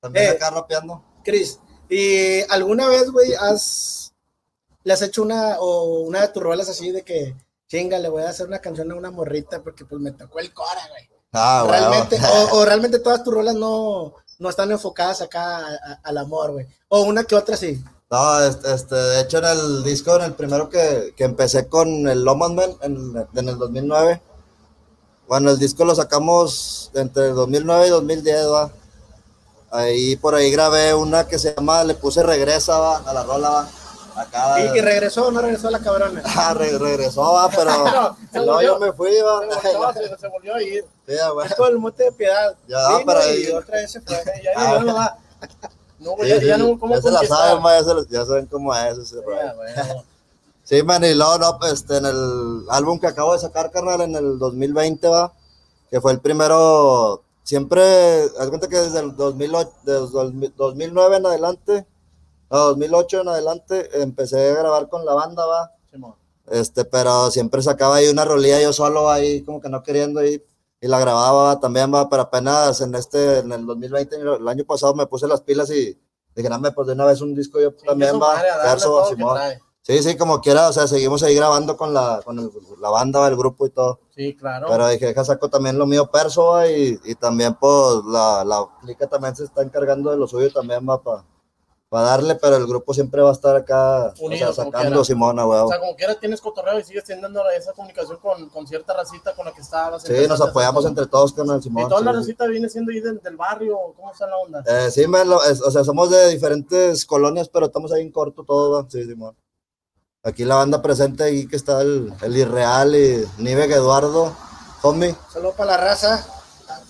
también 0.00 0.26
Eh. 0.26 0.28
acá 0.30 0.50
rapeando. 0.50 1.02
Cris, 1.24 1.58
¿y 1.88 2.42
alguna 2.52 2.86
vez, 2.88 3.10
güey, 3.10 3.32
has, 3.32 4.09
le 4.84 4.92
has 4.92 5.02
hecho 5.02 5.22
una, 5.22 5.58
o 5.60 6.00
una 6.00 6.22
de 6.22 6.28
tus 6.28 6.42
rolas 6.42 6.68
así 6.68 6.90
de 6.90 7.02
que, 7.02 7.36
chinga, 7.68 7.98
le 7.98 8.08
voy 8.08 8.22
a 8.22 8.30
hacer 8.30 8.46
una 8.46 8.58
canción 8.60 8.90
a 8.92 8.94
una 8.96 9.10
morrita 9.10 9.62
porque 9.62 9.84
pues 9.84 10.00
me 10.00 10.12
tocó 10.12 10.38
el 10.40 10.52
cora, 10.52 10.80
güey? 10.88 11.08
Ah, 11.32 11.64
realmente, 11.68 12.18
o, 12.52 12.56
o 12.58 12.64
realmente 12.64 12.98
todas 12.98 13.22
tus 13.22 13.32
rolas 13.34 13.54
no, 13.54 14.14
no 14.38 14.48
están 14.50 14.70
enfocadas 14.72 15.20
acá 15.22 15.58
a- 15.58 15.62
a- 15.74 16.00
al 16.02 16.18
amor, 16.18 16.52
güey. 16.52 16.66
O 16.88 17.02
una 17.02 17.24
que 17.24 17.36
otra 17.36 17.56
sí. 17.56 17.82
No, 18.10 18.42
este, 18.42 18.74
este, 18.74 18.94
de 18.96 19.20
hecho 19.20 19.38
en 19.38 19.44
el 19.44 19.84
disco, 19.84 20.16
en 20.16 20.22
el 20.22 20.34
primero 20.34 20.68
que, 20.68 21.14
que 21.16 21.22
empecé 21.24 21.68
con 21.68 22.08
el 22.08 22.24
Loman 22.24 22.56
Man 22.56 22.74
en, 22.82 23.14
en 23.34 23.48
el 23.48 23.56
2009, 23.56 24.20
bueno, 25.28 25.50
el 25.50 25.58
disco 25.60 25.84
lo 25.84 25.94
sacamos 25.94 26.90
entre 26.94 27.28
el 27.28 27.34
2009 27.36 27.86
y 27.86 27.90
2010, 27.90 28.46
va. 28.50 28.72
Ahí 29.70 30.16
por 30.16 30.34
ahí 30.34 30.50
grabé 30.50 30.92
una 30.94 31.28
que 31.28 31.38
se 31.38 31.54
llama 31.54 31.84
Le 31.84 31.94
puse 31.94 32.24
regresa, 32.24 32.76
va, 32.80 32.96
a 32.98 33.14
la 33.14 33.22
rola, 33.22 33.48
va. 33.50 33.68
Y, 34.74 34.80
regresó 34.80 35.26
o 35.28 35.30
no 35.30 35.40
regresó 35.40 35.70
la 35.70 35.78
cabrona. 35.80 36.22
Ah, 36.36 36.54
re- 36.54 36.78
regresó, 36.78 37.22
va, 37.32 37.48
pero 37.50 37.70
No, 38.46 38.62
yo 38.62 38.78
me 38.78 38.92
fui, 38.92 39.10
va. 39.20 39.40
Se 39.60 39.76
volvió, 39.76 39.92
se, 40.08 40.18
se 40.18 40.28
volvió 40.28 40.54
a 40.54 40.62
ir. 40.62 40.84
Sí, 41.06 41.14
ya, 41.16 41.30
bueno. 41.32 41.50
Es 41.50 41.56
todo 41.56 41.68
el 41.68 41.78
monte 41.78 42.04
de 42.04 42.12
piedad. 42.12 42.56
Ya, 42.68 42.78
pero 43.04 43.20
y 43.20 43.46
ahí- 43.46 43.52
otra 43.52 43.76
vez 43.76 43.90
se 43.92 44.00
fue. 44.00 44.16
Ya, 44.42 44.50
Ah, 44.56 44.74
ya 44.74 44.80
no 44.84 44.94
va. 44.94 45.18
No, 45.98 46.12
güey, 46.12 46.28
Sí, 46.30 46.34
ya, 46.36 46.40
sí, 46.40 46.46
ya 46.46 46.56
no, 46.58 46.78
¿cómo 46.78 46.94
ya 46.94 47.02
se 47.02 47.10
la 47.10 47.24
saben, 47.26 47.62
ma, 47.62 47.78
ya, 47.78 47.84
se 47.84 47.94
ya 48.10 48.24
saben 48.24 48.46
cómo 48.46 48.74
es 48.74 48.96
ese. 48.98 49.16
Ya, 49.16 49.54
bueno. 49.54 50.04
Sí, 50.64 50.82
man, 50.82 51.04
y 51.04 51.14
luego, 51.14 51.36
no, 51.38 51.58
pues, 51.58 51.72
este, 51.72 51.96
en 51.98 52.06
el 52.06 52.64
álbum 52.70 52.98
que 53.00 53.08
acabo 53.08 53.32
de 53.32 53.38
sacar, 53.40 53.70
carnal, 53.70 54.00
en 54.02 54.14
el 54.14 54.38
2020, 54.38 55.08
va, 55.08 55.32
que 55.90 56.00
fue 56.00 56.12
el 56.12 56.20
primero, 56.20 57.22
siempre, 57.42 58.22
haz 58.38 58.48
cuenta 58.48 58.68
que 58.68 58.76
desde 58.78 59.00
el 59.00 59.16
2008, 59.16 59.70
desde 59.82 59.98
el 60.04 60.10
2000 60.12 60.54
2009 60.56 61.16
en 61.16 61.26
adelante, 61.26 61.86
no, 62.50 62.58
2008 62.58 63.20
en 63.22 63.28
adelante, 63.28 64.02
empecé 64.02 64.50
a 64.50 64.54
grabar 64.54 64.88
con 64.88 65.04
la 65.04 65.14
banda, 65.14 65.46
va, 65.46 65.72
Simón. 65.90 66.14
este, 66.50 66.84
pero 66.84 67.30
siempre 67.30 67.62
sacaba 67.62 67.96
ahí 67.96 68.08
una 68.08 68.24
rolilla 68.24 68.60
yo 68.60 68.72
solo 68.72 69.10
ahí, 69.10 69.42
como 69.42 69.60
que 69.60 69.68
no 69.68 69.82
queriendo 69.82 70.22
ir, 70.24 70.44
y 70.80 70.88
la 70.88 70.98
grababa 70.98 71.42
va, 71.44 71.60
también, 71.60 71.92
va, 71.94 72.08
pero 72.08 72.22
apenas 72.22 72.80
en 72.80 72.94
este, 72.94 73.38
en 73.38 73.52
el 73.52 73.66
2020, 73.66 74.16
el 74.16 74.48
año 74.48 74.64
pasado 74.64 74.94
me 74.94 75.06
puse 75.06 75.26
las 75.28 75.42
pilas 75.42 75.70
y 75.70 75.98
dije, 76.34 76.48
no, 76.48 76.58
me, 76.58 76.72
pues 76.72 76.86
de 76.88 76.94
una 76.94 77.04
vez 77.04 77.20
un 77.20 77.34
disco 77.34 77.60
yo 77.60 77.70
Chingue 77.72 77.86
también, 77.86 78.20
va, 78.20 78.38
a 78.38 78.62
verso, 78.64 79.04
Simón. 79.06 79.38
Sí, 79.82 80.02
sí, 80.02 80.16
como 80.16 80.40
quiera, 80.40 80.68
o 80.68 80.72
sea, 80.72 80.86
seguimos 80.86 81.22
ahí 81.22 81.34
grabando 81.34 81.76
con 81.76 81.92
la, 81.94 82.20
con 82.24 82.38
el- 82.38 82.50
la 82.80 82.90
banda, 82.90 83.26
el 83.26 83.34
grupo 83.36 83.66
y 83.66 83.70
todo. 83.70 84.00
Sí, 84.14 84.36
claro. 84.36 84.66
Pero 84.68 84.86
dije, 84.88 85.06
deja 85.06 85.24
saco 85.24 85.48
también 85.48 85.78
lo 85.78 85.86
mío 85.86 86.10
perso 86.10 86.64
y, 86.66 87.00
y 87.02 87.14
también 87.14 87.54
pues 87.58 87.96
la, 88.06 88.44
la 88.44 88.66
clica 88.82 89.06
también 89.08 89.34
se 89.34 89.44
está 89.44 89.62
encargando 89.62 90.10
de 90.10 90.18
lo 90.18 90.28
suyo 90.28 90.52
también 90.52 90.86
va 90.88 91.02
para 91.02 91.24
darle, 91.98 92.36
pero 92.36 92.54
el 92.56 92.66
grupo 92.68 92.94
siempre 92.94 93.20
va 93.20 93.30
a 93.30 93.32
estar 93.32 93.56
acá 93.56 94.14
o 94.20 94.26
Unido, 94.26 94.52
sea, 94.52 94.64
sacando. 94.64 95.04
Simona, 95.04 95.44
O 95.44 95.50
huevo. 95.50 95.68
sea, 95.68 95.80
como 95.80 95.96
quiera 95.96 96.14
tienes 96.14 96.40
cotorreo 96.40 96.78
y 96.78 96.84
sigues 96.84 97.02
teniendo 97.02 97.42
esa 97.50 97.72
comunicación 97.72 98.18
con, 98.18 98.48
con 98.48 98.64
cierta 98.68 98.94
racita 98.94 99.34
con 99.34 99.44
la 99.46 99.52
que 99.52 99.60
estabas. 99.60 100.04
Sí, 100.04 100.14
nos 100.28 100.40
apoyamos 100.40 100.84
entre 100.86 101.06
todos 101.08 101.32
con 101.32 101.50
el 101.50 101.58
¿Y 101.58 101.62
Simón. 101.64 101.88
toda 101.88 102.00
la 102.02 102.12
sí. 102.12 102.16
racita 102.18 102.46
viene 102.46 102.68
siendo 102.68 102.92
ahí 102.92 103.00
del, 103.00 103.18
del 103.20 103.36
barrio? 103.36 103.76
¿Cómo 103.96 104.12
está 104.12 104.28
la 104.28 104.36
onda? 104.36 104.62
Eh, 104.68 104.88
sí, 104.92 105.04
me 105.08 105.24
lo- 105.24 105.42
es- 105.42 105.60
o 105.62 105.70
sea, 105.72 105.82
somos 105.82 106.10
de 106.10 106.28
diferentes 106.28 107.04
colonias, 107.04 107.48
pero 107.48 107.66
estamos 107.66 107.90
ahí 107.92 108.02
en 108.02 108.12
corto 108.12 108.44
todo, 108.44 108.86
sí, 108.88 109.04
Simón. 109.04 109.36
Aquí 110.22 110.44
la 110.44 110.54
banda 110.56 110.82
presente, 110.82 111.24
ahí 111.24 111.48
que 111.48 111.56
está 111.56 111.80
el, 111.80 112.12
el 112.22 112.36
Irreal 112.36 112.94
y 112.94 113.24
Nivek 113.38 113.70
Eduardo, 113.72 114.32
homie. 114.82 115.16
Solo 115.32 115.52
para 115.52 115.72
la 115.72 115.76
raza. 115.78 116.24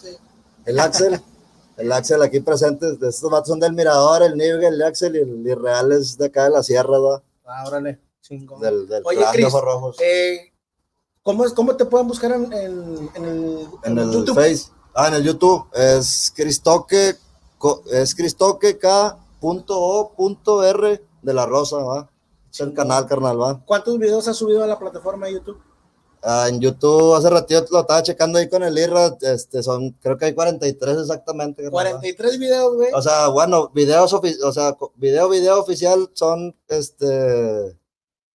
Sí. 0.02 0.14
El 0.66 0.78
Axel, 0.78 1.22
el 1.80 1.92
Axel 1.92 2.22
aquí 2.22 2.40
presente, 2.40 2.86
estos 3.00 3.30
vatos 3.30 3.48
son 3.48 3.60
del 3.60 3.72
Mirador, 3.72 4.22
el 4.22 4.36
Nivek, 4.36 4.64
el 4.64 4.82
Axel 4.82 5.16
y 5.16 5.20
el 5.20 5.46
Irreal 5.46 5.92
es 5.92 6.18
de 6.18 6.26
acá 6.26 6.44
de 6.44 6.50
la 6.50 6.62
sierra, 6.62 6.98
¿va? 6.98 7.22
Ah, 7.46 7.64
órale. 7.66 7.98
Chingón. 8.20 8.60
del, 8.60 8.86
del 8.86 9.02
Oye, 9.04 9.24
Ojos 9.46 9.62
Rojos. 9.62 9.96
Eh, 10.00 10.52
¿cómo, 11.22 11.44
es, 11.44 11.52
¿Cómo 11.52 11.74
te 11.76 11.84
pueden 11.84 12.06
buscar 12.06 12.32
en, 12.32 12.52
en, 12.52 13.10
en 13.14 13.24
el, 13.24 13.66
en 13.84 13.98
el 13.98 14.12
YouTube? 14.12 14.34
Face, 14.34 14.66
ah, 14.94 15.08
en 15.08 15.14
el 15.14 15.24
YouTube, 15.24 15.66
es 15.74 16.32
Cristoque, 16.34 17.16
es 17.90 18.14
Cristoque 18.14 18.78
K.O.R 18.78 19.20
de 21.22 21.34
la 21.34 21.46
Rosa, 21.46 21.76
¿va? 21.78 22.10
Es 22.52 22.60
el 22.60 22.74
canal, 22.74 23.06
carnal, 23.06 23.40
¿va? 23.40 23.60
¿Cuántos 23.64 23.98
videos 23.98 24.26
has 24.28 24.36
subido 24.36 24.64
a 24.64 24.66
la 24.66 24.78
plataforma 24.78 25.26
de 25.26 25.34
YouTube? 25.34 25.60
Ah, 26.22 26.46
en 26.48 26.60
YouTube 26.60 27.14
hace 27.14 27.30
ratito 27.30 27.64
lo 27.70 27.80
estaba 27.80 28.02
checando 28.02 28.38
ahí 28.38 28.48
con 28.48 28.62
el 28.62 28.76
Irra, 28.76 29.16
este, 29.22 29.62
son, 29.62 29.92
creo 30.02 30.18
que 30.18 30.26
hay 30.26 30.34
43 30.34 30.98
exactamente. 30.98 31.62
carnal, 31.62 31.86
¿va? 31.86 31.90
43 31.98 32.38
videos, 32.38 32.74
güey. 32.74 32.90
O 32.92 33.00
sea, 33.00 33.28
bueno, 33.28 33.70
videos, 33.74 34.12
o 34.12 34.52
sea, 34.52 34.76
video, 34.96 35.28
video 35.30 35.60
oficial 35.60 36.10
son, 36.12 36.54
este, 36.68 37.76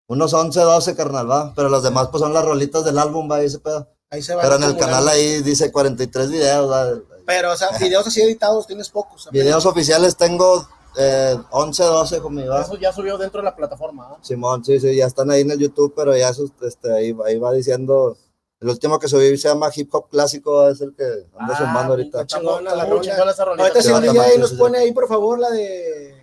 unos 0.08 0.34
11, 0.34 0.60
12, 0.60 0.96
carnal, 0.96 1.30
va, 1.30 1.54
pero 1.56 1.70
los 1.70 1.84
demás, 1.84 2.08
pues, 2.10 2.22
son 2.22 2.34
las 2.34 2.44
rolitas 2.44 2.84
del 2.86 2.98
álbum, 2.98 3.30
va, 3.30 3.44
y 3.44 3.46
ese 3.46 3.60
pedo. 3.60 3.88
Ahí 4.10 4.22
se 4.22 4.34
va. 4.34 4.42
Pero 4.42 4.56
en 4.56 4.64
el 4.64 4.78
canal 4.78 5.08
ahí 5.08 5.42
dice 5.44 5.72
43 5.72 6.32
videos, 6.32 6.72
va. 6.72 7.00
Pero, 7.25 7.51
o 7.54 7.58
sea, 7.58 7.70
videos 7.80 8.08
así 8.08 8.22
editados 8.22 8.68
tienes 8.68 8.89
pocos. 8.89 9.27
Videos 9.32 9.65
oficiales 9.65 10.15
tengo 10.15 10.68
eh, 10.98 11.38
11, 11.52 11.84
12 11.84 12.20
conmigo. 12.20 12.58
Eso 12.58 12.78
ya 12.78 12.92
subió 12.94 13.18
dentro 13.18 13.42
de 13.42 13.46
la 13.46 13.56
plataforma. 13.56 14.08
¿ah? 14.12 14.18
Simón, 14.22 14.64
sí, 14.64 14.80
sí, 14.80 14.96
ya 14.96 15.06
están 15.08 15.30
ahí 15.32 15.42
en 15.42 15.52
el 15.52 15.60
YouTube, 15.60 15.94
pero 15.96 16.16
ya, 16.16 16.32
este, 16.62 16.94
ahí, 16.94 17.12
va- 17.12 17.28
ahí 17.28 17.38
va 17.38 17.52
diciendo, 17.54 18.18
el 18.60 18.70
último 18.70 18.98
que 19.00 19.08
subí 19.08 19.38
se 19.38 19.50
llama 19.50 19.70
Hip 19.75 19.94
Hop 19.94 20.10
Clásico, 20.10 20.68
es 20.70 20.82
el 20.82 20.96
que 20.96 21.04
ando 21.38 21.54
Ah, 21.54 21.58
sumando 21.58 21.94
ahorita. 21.94 22.22
está 22.22 22.38
Chingona 22.40 22.75
la 22.75 22.84
muy 22.86 22.92
rola. 22.98 23.02
chingona 23.02 23.32
esa 23.32 23.46
rolita. 23.46 23.64
Ahorita 23.64 23.82
si 23.82 23.88
Brilla 23.92 24.06
también, 24.06 24.25
ahí 24.32 24.38
nos 24.38 24.54
pone 24.54 24.78
ahí, 24.78 24.92
por 24.92 25.08
favor, 25.08 25.40
la 25.40 25.50
de 25.52 26.16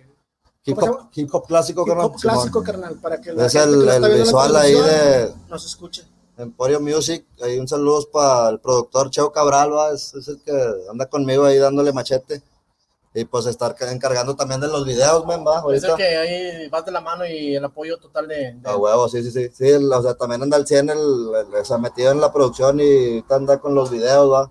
Hip 0.65 0.75
¿cómo 0.79 0.85
se 0.87 0.99
Hop, 0.99 1.09
hip 1.13 1.35
hop 1.35 1.45
Clásico, 1.47 1.81
Hip 1.81 1.87
carnal. 1.89 2.05
Hop 2.05 2.15
Clásico, 2.19 2.59
Simón. 2.61 2.63
carnal, 2.65 2.95
para 3.01 3.19
que 3.21 3.33
la 3.33 3.45
Es 3.45 3.51
gente 3.53 3.69
el, 3.75 3.85
que 4.01 4.07
el 4.07 4.21
visual 4.21 4.55
ahí 4.55 4.73
de 4.73 5.33
nos 5.49 5.65
escuche. 5.65 6.03
Emporio 6.37 6.79
Music. 6.79 7.25
Ahí 7.43 7.59
un 7.59 7.67
saludo 7.67 8.09
para 8.11 8.49
el 8.49 8.59
productor 8.59 9.09
Cheo 9.11 9.31
Cabral, 9.31 9.71
va, 9.71 9.91
es, 9.91 10.13
es 10.15 10.27
el 10.29 10.41
que 10.41 10.51
anda 10.89 11.05
conmigo 11.05 11.43
ahí 11.45 11.57
dándole 11.59 11.93
machete. 11.93 12.41
Y 13.15 13.25
pues 13.25 13.45
estar 13.45 13.75
ca- 13.75 13.91
encargando 13.91 14.35
también 14.35 14.59
de 14.59 14.67
los 14.67 14.85
videos, 14.85 15.23
men, 15.27 15.45
va, 15.45 15.57
Es 15.71 15.83
el 15.83 15.91
ahorita. 15.91 15.95
que 15.97 16.17
ahí 16.17 16.67
vas 16.69 16.83
de 16.83 16.91
la 16.91 16.99
mano 17.01 17.25
y 17.27 17.55
el 17.55 17.63
apoyo 17.63 17.97
total 17.97 18.27
de. 18.27 18.53
de- 18.53 18.69
A 18.69 18.75
huevo, 18.75 19.07
sí, 19.07 19.21
sí, 19.21 19.29
sí. 19.31 19.49
Sí, 19.53 19.69
el- 19.69 19.91
o 19.91 20.01
sea, 20.01 20.15
también 20.15 20.41
anda 20.41 20.57
al 20.57 20.65
100, 20.65 20.89
el, 20.89 20.97
el- 20.97 21.55
o 21.61 21.65
sea, 21.65 21.77
metido 21.77 22.11
en 22.11 22.19
la 22.19 22.33
producción 22.33 22.79
y 22.79 23.23
anda 23.29 23.59
con 23.59 23.75
los 23.75 23.91
videos, 23.91 24.31
va. 24.31 24.49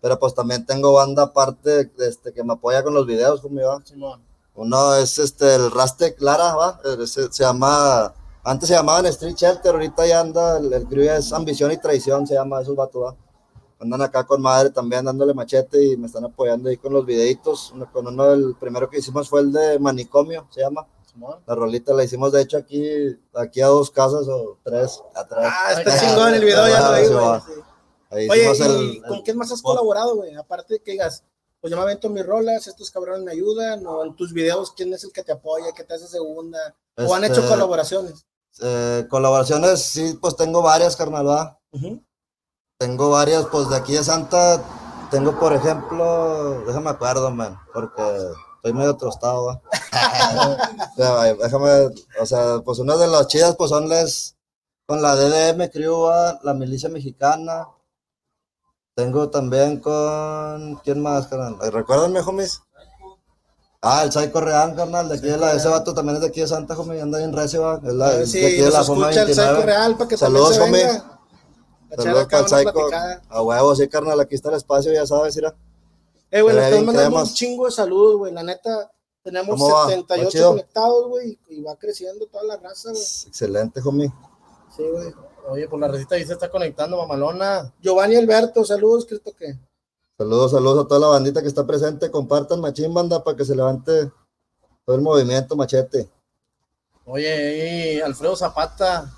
Pero 0.00 0.18
pues 0.18 0.32
también 0.34 0.64
tengo 0.64 0.92
banda 0.94 1.24
aparte 1.24 1.90
este, 1.98 2.32
que 2.32 2.42
me 2.44 2.54
apoya 2.54 2.82
con 2.82 2.94
los 2.94 3.04
videos, 3.06 3.40
conmigo, 3.42 3.68
va. 3.68 3.82
Simón. 3.84 4.22
Uno 4.54 4.94
es 4.96 5.18
este, 5.18 5.54
el 5.56 5.70
Rastec 5.70 6.20
Lara, 6.20 6.54
¿va? 6.54 6.80
Ese 7.02 7.30
se 7.30 7.44
llama, 7.44 8.12
antes 8.42 8.68
se 8.68 8.74
llamaban 8.74 9.04
Street 9.06 9.36
Shelter, 9.36 9.72
ahorita 9.74 10.06
ya 10.06 10.20
anda, 10.20 10.56
el, 10.58 10.72
el 10.72 10.86
crew 10.86 11.08
es 11.10 11.32
Ambición 11.32 11.70
y 11.72 11.76
Traición, 11.76 12.26
se 12.26 12.34
llama 12.34 12.60
esos 12.62 12.74
vatos, 12.74 13.02
¿va? 13.04 13.16
Andan 13.80 14.02
acá 14.02 14.24
con 14.26 14.42
madre 14.42 14.70
también 14.70 15.04
dándole 15.04 15.34
machete 15.34 15.84
y 15.84 15.96
me 15.96 16.06
están 16.08 16.24
apoyando 16.24 16.68
ahí 16.68 16.76
con 16.76 16.92
los 16.92 17.06
videitos. 17.06 17.70
Uno- 17.72 17.90
con 17.92 18.06
uno, 18.08 18.32
el 18.32 18.56
primero 18.58 18.90
que 18.90 18.98
hicimos 18.98 19.28
fue 19.28 19.40
el 19.40 19.52
de 19.52 19.78
Manicomio, 19.78 20.46
se 20.50 20.60
llama. 20.60 20.86
La 21.46 21.54
rolita 21.56 21.92
la 21.94 22.04
hicimos 22.04 22.30
de 22.32 22.42
hecho 22.42 22.58
aquí, 22.58 23.18
aquí 23.34 23.60
a 23.60 23.66
dos 23.66 23.90
casas 23.90 24.26
o 24.28 24.56
tres 24.62 25.02
atrás. 25.16 25.52
Ah, 25.52 25.72
está 25.76 25.98
chingón 25.98 26.32
el 26.34 26.44
video, 26.44 26.68
ya 26.68 26.90
lo 26.90 27.00
vi, 27.00 27.08
güey. 27.08 27.40
sí. 27.40 27.62
Ahí 28.10 28.28
Oye, 28.28 28.50
el- 28.64 28.82
¿y 28.94 29.00
con 29.00 29.14
el- 29.16 29.22
quién 29.24 29.36
más 29.36 29.50
has 29.52 29.60
colaborado, 29.60 30.14
güey? 30.16 30.34
Aparte 30.36 30.74
de 30.74 30.80
que 30.80 30.92
digas, 30.92 31.24
pues 31.60 31.70
yo 31.72 31.76
me 31.76 31.82
avento 31.82 32.08
mis 32.08 32.24
rolas, 32.24 32.68
estos 32.68 32.90
cabrones 32.92 33.22
me 33.24 33.32
ayudan, 33.32 33.84
o 33.86 34.04
en 34.04 34.14
tus 34.14 34.32
videos, 34.32 34.72
¿quién 34.76 34.94
es 34.94 35.02
el 35.02 35.12
que 35.12 35.24
te 35.24 35.32
apoya, 35.32 35.72
que 35.72 35.82
te 35.84 35.94
hace 35.94 36.06
segunda? 36.06 36.58
O 36.96 37.12
han 37.14 37.24
hecho 37.24 37.34
Este, 37.40 37.48
colaboraciones. 37.48 38.24
eh, 38.62 39.06
colaboraciones, 39.10 39.82
sí, 39.82 40.16
pues 40.20 40.36
tengo 40.36 40.62
varias, 40.62 40.94
carnal, 40.96 41.26
¿va? 41.26 41.58
Ujú. 41.72 42.00
Tengo 42.78 43.10
varias, 43.10 43.44
pues 43.46 43.68
de 43.68 43.76
aquí 43.76 43.94
de 43.94 44.04
Santa, 44.04 44.62
tengo 45.10 45.36
por 45.36 45.52
ejemplo, 45.52 46.62
déjame 46.64 46.90
acuerdo, 46.90 47.28
man, 47.32 47.58
porque 47.74 48.02
estoy 48.54 48.72
medio 48.72 48.94
tostado. 48.94 49.60
Ya, 50.96 51.34
déjame, 51.42 51.92
o 52.20 52.26
sea, 52.26 52.60
pues 52.64 52.78
una 52.78 52.96
de 52.96 53.08
las 53.08 53.26
chidas, 53.26 53.56
pues 53.56 53.70
son 53.70 53.88
las, 53.88 54.36
con 54.86 55.02
la 55.02 55.16
DDM 55.16 55.68
Crew, 55.72 56.02
¿va? 56.02 56.38
la 56.44 56.54
milicia 56.54 56.88
mexicana. 56.88 57.66
Tengo 58.94 59.28
también 59.28 59.80
con, 59.80 60.76
¿quién 60.84 61.02
más, 61.02 61.26
carnal? 61.26 61.56
Eh, 61.64 61.72
Recuérdenme, 61.72 62.20
homies. 62.20 62.62
Ah, 63.82 64.04
el 64.04 64.12
Psycho 64.12 64.40
Real, 64.40 64.76
carnal, 64.76 65.08
de 65.08 65.16
aquí 65.16 65.26
de 65.26 65.36
la, 65.36 65.52
ese 65.52 65.66
vato 65.66 65.94
también 65.94 66.16
es 66.16 66.22
de 66.22 66.28
aquí 66.28 66.42
de 66.42 66.46
Santa, 66.46 66.78
homie, 66.78 67.00
anda 67.02 67.18
bien 67.18 67.32
recio. 67.32 67.76
Es, 67.78 67.92
la, 67.94 68.06
A 68.06 68.10
ver 68.10 68.22
es 68.22 68.30
si 68.30 68.40
de 68.40 68.46
aquí 68.46 68.60
de 68.60 68.70
la 68.70 68.80
escucha 68.82 69.22
el 69.22 69.34
Psycho 69.34 69.42
29. 69.42 69.66
Real 69.66 69.96
para 69.96 70.08
que 70.08 70.16
Saludos, 70.16 70.54
se 70.54 70.70
venga. 70.70 71.17
Saludos 71.96 72.24
acá 72.24 72.44
para 72.44 72.60
el 72.60 72.66
Psycho. 72.66 72.88
A 73.28 73.42
huevo, 73.42 73.74
sí, 73.74 73.88
carnal, 73.88 74.20
aquí 74.20 74.34
está 74.34 74.50
el 74.50 74.56
espacio, 74.56 74.92
ya 74.92 75.06
sabes, 75.06 75.34
mira. 75.36 75.54
Eh, 76.30 76.42
güey, 76.42 76.54
le 76.54 76.70
bien 76.70 76.84
mandando 76.86 77.10
cremas. 77.10 77.28
un 77.30 77.34
chingo 77.34 77.66
de 77.66 77.72
saludos, 77.72 78.16
güey. 78.18 78.32
La 78.32 78.42
neta, 78.42 78.90
tenemos 79.22 79.58
¿Cómo 79.58 79.68
va? 79.74 79.84
¿Va 79.84 79.88
78 79.88 80.30
chido? 80.30 80.50
conectados, 80.50 81.08
güey, 81.08 81.38
y 81.48 81.62
va 81.62 81.76
creciendo 81.76 82.26
toda 82.26 82.44
la 82.44 82.56
raza, 82.58 82.90
güey. 82.90 83.02
Excelente, 83.02 83.80
homie. 83.84 84.12
Sí, 84.76 84.82
güey. 84.90 85.14
Oye, 85.48 85.66
pues 85.66 85.80
la 85.80 85.88
recita 85.88 86.16
ahí 86.16 86.26
se 86.26 86.34
está 86.34 86.50
conectando, 86.50 86.98
mamalona. 86.98 87.72
Giovanni 87.80 88.16
Alberto, 88.16 88.64
saludos, 88.64 89.06
Cristo 89.06 89.32
que. 89.36 89.58
Saludos, 90.18 90.50
saludos 90.50 90.84
a 90.84 90.88
toda 90.88 91.00
la 91.00 91.06
bandita 91.06 91.40
que 91.40 91.48
está 91.48 91.66
presente. 91.66 92.10
Compartan 92.10 92.60
Machín 92.60 92.92
Banda 92.92 93.24
para 93.24 93.36
que 93.36 93.44
se 93.46 93.54
levante 93.56 94.10
todo 94.84 94.96
el 94.96 95.00
movimiento, 95.02 95.56
machete. 95.56 96.10
Oye, 97.06 97.32
ahí 97.32 98.00
Alfredo 98.00 98.36
Zapata. 98.36 99.14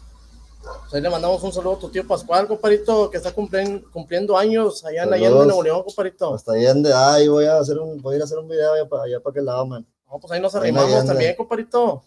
Pues 0.63 0.95
ahí 0.95 1.01
le 1.01 1.09
mandamos 1.11 1.43
un 1.43 1.53
saludo 1.53 1.75
a 1.75 1.79
tu 1.79 1.89
tío 1.89 2.07
Pascual, 2.07 2.47
comparito, 2.47 3.11
que 3.11 3.17
está 3.17 3.35
cumplen- 3.35 3.83
cumpliendo 3.91 4.37
años 4.37 4.85
allá 4.85 5.05
en. 5.05 5.15
Allende, 5.15 5.45
Nuevo 5.47 5.63
León, 5.63 5.83
comparito. 5.83 6.35
Hasta 6.35 6.53
ahí 6.53 6.65
donde, 6.65 6.93
ay, 6.93 7.29
voy 7.29 7.47
a 7.47 7.59
hacer 7.59 7.79
un, 7.79 8.01
voy 8.03 8.15
a 8.15 8.17
ir 8.17 8.23
a 8.23 8.25
hacer 8.27 8.39
un 8.39 8.49
video 8.49 8.75
allá 8.75 8.89
para, 8.89 9.05
allá 9.05 9.21
para 9.21 9.35
que 9.35 9.41
lado, 9.41 9.65
man. 9.67 9.87
No, 10.11 10.19
pues 10.19 10.33
ahí 10.33 10.41
nos 10.41 10.55
Ahí 10.55 10.61
arrimamos 10.63 10.91
Allende. 10.91 11.07
también, 11.09 11.37
comparito. 11.37 12.03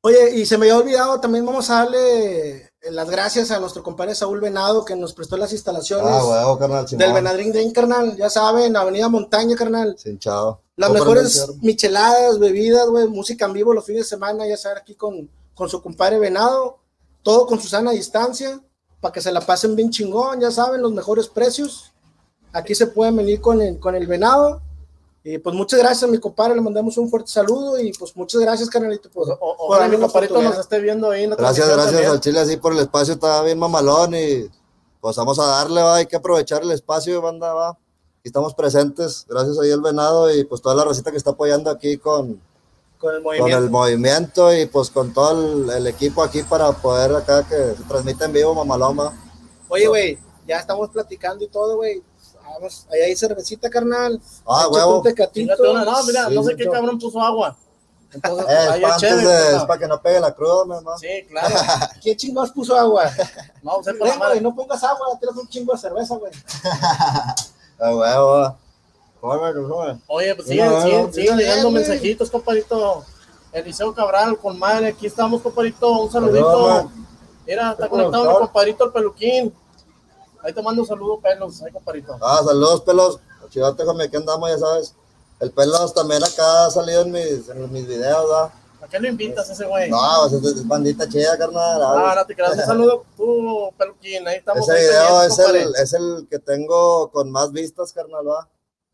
Oye, 0.00 0.36
y 0.36 0.46
se 0.46 0.56
me 0.56 0.66
había 0.70 0.78
olvidado, 0.78 1.20
también 1.20 1.44
vamos 1.44 1.68
a 1.70 1.74
darle 1.80 2.56
eh, 2.56 2.70
las 2.92 3.10
gracias 3.10 3.50
a 3.50 3.58
nuestro 3.58 3.82
compadre 3.82 4.14
Saúl 4.14 4.40
Venado, 4.40 4.84
que 4.84 4.94
nos 4.94 5.12
prestó 5.12 5.36
las 5.36 5.52
instalaciones 5.52 6.06
Ah, 6.08 6.24
huevo, 6.24 6.56
carnal, 6.58 6.86
del. 6.86 7.12
Venadrín 7.12 7.52
Drink, 7.52 7.74
carnal. 7.74 8.16
Ya 8.16 8.30
saben, 8.30 8.76
Avenida 8.76 9.08
Montaña, 9.08 9.56
carnal. 9.56 9.96
Sin 9.98 10.18
chao. 10.20 10.60
Las 10.76 10.92
mejores 10.92 11.48
micheladas, 11.62 12.38
bebidas, 12.38 12.88
güey, 12.88 13.08
música 13.08 13.46
en 13.46 13.52
vivo 13.54 13.74
los 13.74 13.84
fines 13.84 14.04
de 14.04 14.08
semana, 14.10 14.46
ya 14.46 14.56
saben, 14.56 14.78
aquí 14.78 14.94
con, 14.94 15.28
con 15.52 15.68
su 15.68 15.82
compadre 15.82 16.20
Venado, 16.20 16.78
todo 17.28 17.46
con 17.46 17.60
su 17.60 17.68
sana 17.68 17.90
distancia, 17.90 18.58
para 19.02 19.12
que 19.12 19.20
se 19.20 19.30
la 19.30 19.42
pasen 19.42 19.76
bien 19.76 19.90
chingón, 19.90 20.40
ya 20.40 20.50
saben, 20.50 20.80
los 20.80 20.92
mejores 20.92 21.28
precios. 21.28 21.92
Aquí 22.54 22.74
se 22.74 22.86
pueden 22.86 23.16
venir 23.16 23.38
con 23.42 23.60
el, 23.60 23.78
con 23.78 23.94
el 23.94 24.06
Venado. 24.06 24.62
Y 25.22 25.36
pues 25.36 25.54
muchas 25.54 25.78
gracias 25.78 26.04
a 26.04 26.06
mi 26.06 26.18
compadre, 26.18 26.54
le 26.54 26.62
mandamos 26.62 26.96
un 26.96 27.10
fuerte 27.10 27.30
saludo 27.30 27.78
y 27.78 27.92
pues 27.92 28.16
muchas 28.16 28.40
gracias, 28.40 28.70
carnalito, 28.70 29.10
por, 29.10 29.28
O- 29.30 29.56
Ojalá 29.58 29.86
mi 29.88 29.96
la 29.98 30.04
comparito 30.04 30.40
nos 30.40 30.56
esté 30.56 30.80
viendo 30.80 31.10
ahí 31.10 31.24
en 31.24 31.30
la 31.30 31.36
Gracias, 31.36 31.66
gracias 31.68 31.86
también. 31.92 32.10
al 32.12 32.20
Chile 32.20 32.40
así 32.40 32.56
por 32.56 32.72
el 32.72 32.78
espacio, 32.78 33.12
está 33.12 33.42
bien 33.42 33.58
mamalón 33.58 34.14
y 34.14 34.48
pues 35.02 35.16
vamos 35.16 35.38
a 35.38 35.44
darle, 35.44 35.82
va, 35.82 35.96
hay 35.96 36.06
que 36.06 36.16
aprovechar 36.16 36.62
el 36.62 36.70
espacio, 36.70 37.20
banda, 37.20 37.52
va. 37.52 37.70
Aquí 37.70 38.24
estamos 38.24 38.54
presentes, 38.54 39.26
gracias 39.28 39.58
ahí 39.58 39.70
al 39.70 39.82
Venado 39.82 40.34
y 40.34 40.44
pues 40.44 40.62
toda 40.62 40.74
la 40.74 40.84
recita 40.86 41.10
que 41.10 41.18
está 41.18 41.30
apoyando 41.32 41.68
aquí 41.70 41.98
con, 41.98 42.40
Con 42.98 43.14
el 43.14 43.22
con 43.22 43.24
movimiento. 43.24 43.58
el 43.58 43.70
movimiento 43.70 44.54
y 44.54 44.66
pues 44.66 44.90
con 44.90 45.12
todo 45.12 45.64
el, 45.64 45.70
el 45.70 45.86
equipo 45.86 46.22
aquí 46.22 46.42
para 46.42 46.72
poder 46.72 47.14
acá 47.14 47.44
que 47.44 47.54
se 47.76 47.82
transmita 47.88 48.24
en 48.24 48.32
vivo 48.32 48.54
Mamaloma. 48.54 49.16
Oye, 49.68 49.86
güey, 49.86 50.18
ya 50.46 50.58
estamos 50.58 50.90
platicando 50.90 51.44
y 51.44 51.48
todo, 51.48 51.76
güey. 51.76 52.02
Vamos, 52.44 52.86
ahí 52.90 53.02
hay 53.02 53.14
cervecita, 53.16 53.68
carnal. 53.70 54.20
Ah, 54.46 54.66
huevo. 54.68 55.02
una, 55.02 55.84
no, 55.84 56.02
mira, 56.04 56.28
Sí, 56.28 56.34
no 56.34 56.42
sé 56.42 56.56
qué 56.56 56.68
cabrón 56.68 56.98
puso 56.98 57.20
agua. 57.20 57.56
Entonces, 58.10 58.46
Eh, 58.48 58.82
es 58.82 58.96
chévere, 58.96 59.28
de- 59.28 59.50
¿no? 59.52 59.56
es 59.58 59.64
para 59.64 59.78
que 59.78 59.86
no 59.86 60.00
pegue 60.00 60.18
la 60.18 60.34
cruda, 60.34 60.64
mi 60.64 60.74
hermano. 60.76 60.98
Sí, 60.98 61.26
claro. 61.28 61.54
¿Quién 62.02 62.16
chingados 62.16 62.50
puso 62.52 62.74
agua? 62.74 63.04
No, 63.62 63.82
sé 63.82 63.92
por 63.94 64.08
la 64.08 64.14
madre. 64.16 64.32
güey, 64.36 64.40
no 64.42 64.54
pongas 64.56 64.82
agua, 64.82 65.08
tienes 65.20 65.36
un 65.36 65.46
chingo 65.46 65.72
de 65.74 65.78
cerveza, 65.78 66.16
güey. 66.16 66.32
Ah, 67.80 67.94
huevo. 67.94 68.56
Joder, 69.20 69.56
joder. 69.64 69.96
Oye, 70.06 70.34
pues 70.34 70.48
siguen, 70.48 70.70
no, 70.70 70.82
siguen, 70.82 71.06
no, 71.06 71.12
siguen 71.12 71.36
bien, 71.36 71.48
llegando 71.48 71.70
mensajitos, 71.70 72.30
compadito. 72.30 73.04
Eliseo 73.52 73.94
Cabral, 73.94 74.38
con 74.38 74.58
madre, 74.58 74.88
aquí 74.88 75.06
estamos, 75.06 75.40
compadito. 75.40 75.90
Un 76.02 76.12
saludito. 76.12 76.90
Mira, 77.46 77.72
está 77.72 77.88
conectado 77.88 78.30
mi 78.30 78.38
compadito 78.38 78.84
el 78.84 78.92
peluquín. 78.92 79.54
Ahí 80.42 80.52
te 80.52 80.62
mando 80.62 80.82
un 80.82 80.88
saludo, 80.88 81.18
pelos, 81.18 81.62
ahí, 81.62 81.72
compadito. 81.72 82.16
Ah, 82.20 82.42
saludos, 82.44 82.82
pelos. 82.82 83.18
Homie, 83.86 84.04
aquí 84.04 84.16
andamos, 84.16 84.50
ya 84.50 84.58
sabes. 84.58 84.94
El 85.40 85.50
pelos 85.50 85.94
también 85.94 86.22
acá 86.22 86.66
ha 86.66 86.70
salido 86.70 87.02
en 87.02 87.12
mis, 87.12 87.48
en 87.48 87.72
mis 87.72 87.86
videos, 87.86 88.28
¿verdad? 88.28 88.52
¿A 88.80 88.86
qué 88.86 89.00
lo 89.00 89.08
invitas 89.08 89.48
ese 89.50 89.64
güey? 89.66 89.90
No, 89.90 89.98
pues 90.28 90.32
es, 90.34 90.56
es 90.56 90.68
bandita 90.68 91.08
chida, 91.08 91.36
carnal. 91.36 91.82
Ah, 91.82 92.14
no 92.16 92.26
te 92.26 92.34
creas. 92.34 92.52
Un 92.52 92.60
saludo, 92.66 93.04
tú, 93.16 93.72
peluquín. 93.76 94.26
Ahí 94.28 94.36
estamos. 94.36 94.68
Ese 94.68 94.78
ahí 94.78 94.86
video 94.86 95.22
es 95.22 95.38
el, 95.38 95.74
es 95.76 95.92
el 95.94 96.26
que 96.30 96.38
tengo 96.38 97.10
con 97.10 97.30
más 97.30 97.50
vistas, 97.50 97.92
carnal, 97.92 98.28
¿va? 98.28 98.48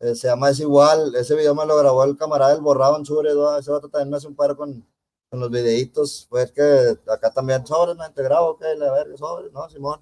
Eh, 0.05 0.15
se 0.15 0.27
llama 0.27 0.49
Es 0.49 0.59
Igual. 0.59 1.15
Ese 1.15 1.35
video 1.35 1.55
me 1.55 1.65
lo 1.65 1.75
grabó 1.77 2.03
el 2.03 2.15
camarada 2.15 2.51
del 2.53 2.61
Borrado 2.61 2.97
en 2.97 3.05
Sure. 3.05 3.31
Ese 3.59 3.71
vato 3.71 3.89
también 3.89 4.09
me 4.11 4.17
hace 4.17 4.27
un 4.27 4.35
paro 4.35 4.55
con, 4.55 4.85
con 5.29 5.39
los 5.39 5.49
videitos. 5.49 6.27
Pues 6.29 6.51
que 6.51 6.97
acá 7.07 7.31
también 7.31 7.65
sobres, 7.65 7.95
me 7.97 8.23
grabo, 8.23 8.51
ok, 8.51 8.61
la 8.77 8.91
verga, 8.91 9.17
sobres, 9.17 9.51
¿no, 9.51 9.69
Simón? 9.69 9.99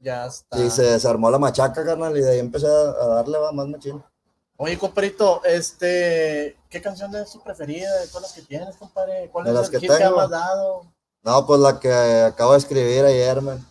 Ya 0.00 0.26
está. 0.26 0.58
Y 0.58 0.70
se, 0.70 0.98
se 0.98 1.08
armó 1.08 1.30
la 1.30 1.38
machaca, 1.38 1.84
carnal, 1.84 2.16
y 2.16 2.20
de 2.20 2.30
ahí 2.30 2.38
empecé 2.38 2.66
a, 2.66 3.06
darle, 3.06 3.38
va, 3.38 3.52
más 3.52 3.66
machín. 3.66 4.02
Oye, 4.56 4.76
compadrito, 4.78 5.40
este, 5.44 6.56
¿qué 6.68 6.82
canción 6.82 7.14
es 7.14 7.30
tu 7.32 7.40
preferida 7.42 7.94
de 8.00 8.08
todas 8.08 8.22
las 8.22 8.32
que 8.32 8.42
tienes, 8.42 8.76
compadre? 8.76 9.28
¿Cuál 9.30 9.44
De 9.44 9.50
es 9.50 9.56
las 9.56 9.66
el 9.66 9.70
que 9.72 9.80
hit 9.80 9.90
que 9.90 9.98
tengo. 9.98 10.16
más 10.16 10.30
dado? 10.30 10.82
No, 11.22 11.46
pues 11.46 11.60
la 11.60 11.78
que 11.78 11.92
acabo 11.92 12.52
de 12.52 12.58
escribir 12.58 13.04
ayer, 13.04 13.40
man. 13.40 13.64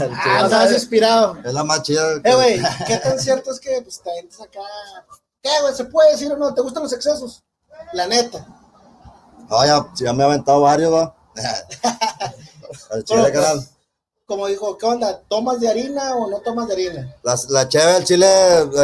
El 0.00 0.12
Ah, 0.14 0.22
chile, 0.22 0.44
estás 0.44 0.72
inspirado. 0.72 1.36
es 1.44 1.52
la 1.52 1.64
más 1.64 1.82
chida. 1.82 2.22
que- 2.22 2.30
Eh, 2.30 2.34
güey, 2.34 2.60
¿qué 2.86 2.96
tan 2.96 3.18
cierto 3.18 3.50
es 3.50 3.60
que 3.60 3.80
pues 3.82 4.00
te 4.00 4.10
avientas 4.10 4.40
acá? 4.40 4.60
¿Qué, 5.42 5.50
güey? 5.60 5.74
¿Se 5.74 5.84
puede 5.84 6.12
decir 6.12 6.32
o 6.32 6.36
no? 6.36 6.54
¿Te 6.54 6.62
gustan 6.62 6.82
los 6.82 6.92
excesos? 6.92 7.42
La 7.92 8.06
neta. 8.06 8.46
No, 9.50 9.64
ya, 9.66 9.86
ya 9.96 10.12
me 10.12 10.22
he 10.22 10.26
aventado 10.26 10.60
varios, 10.62 10.92
va. 10.92 11.14
Al 12.90 13.04
chile, 13.04 13.30
pues, 13.32 13.70
como 14.26 14.46
dijo, 14.46 14.78
¿qué 14.78 14.86
onda? 14.86 15.20
¿Tomas 15.28 15.58
de 15.60 15.68
harina 15.68 16.14
o 16.16 16.30
no 16.30 16.38
tomas 16.40 16.68
de 16.68 16.74
harina? 16.74 17.14
La, 17.22 17.36
la 17.48 17.68
cheve 17.68 17.96
al 17.96 18.04
chile, 18.04 18.26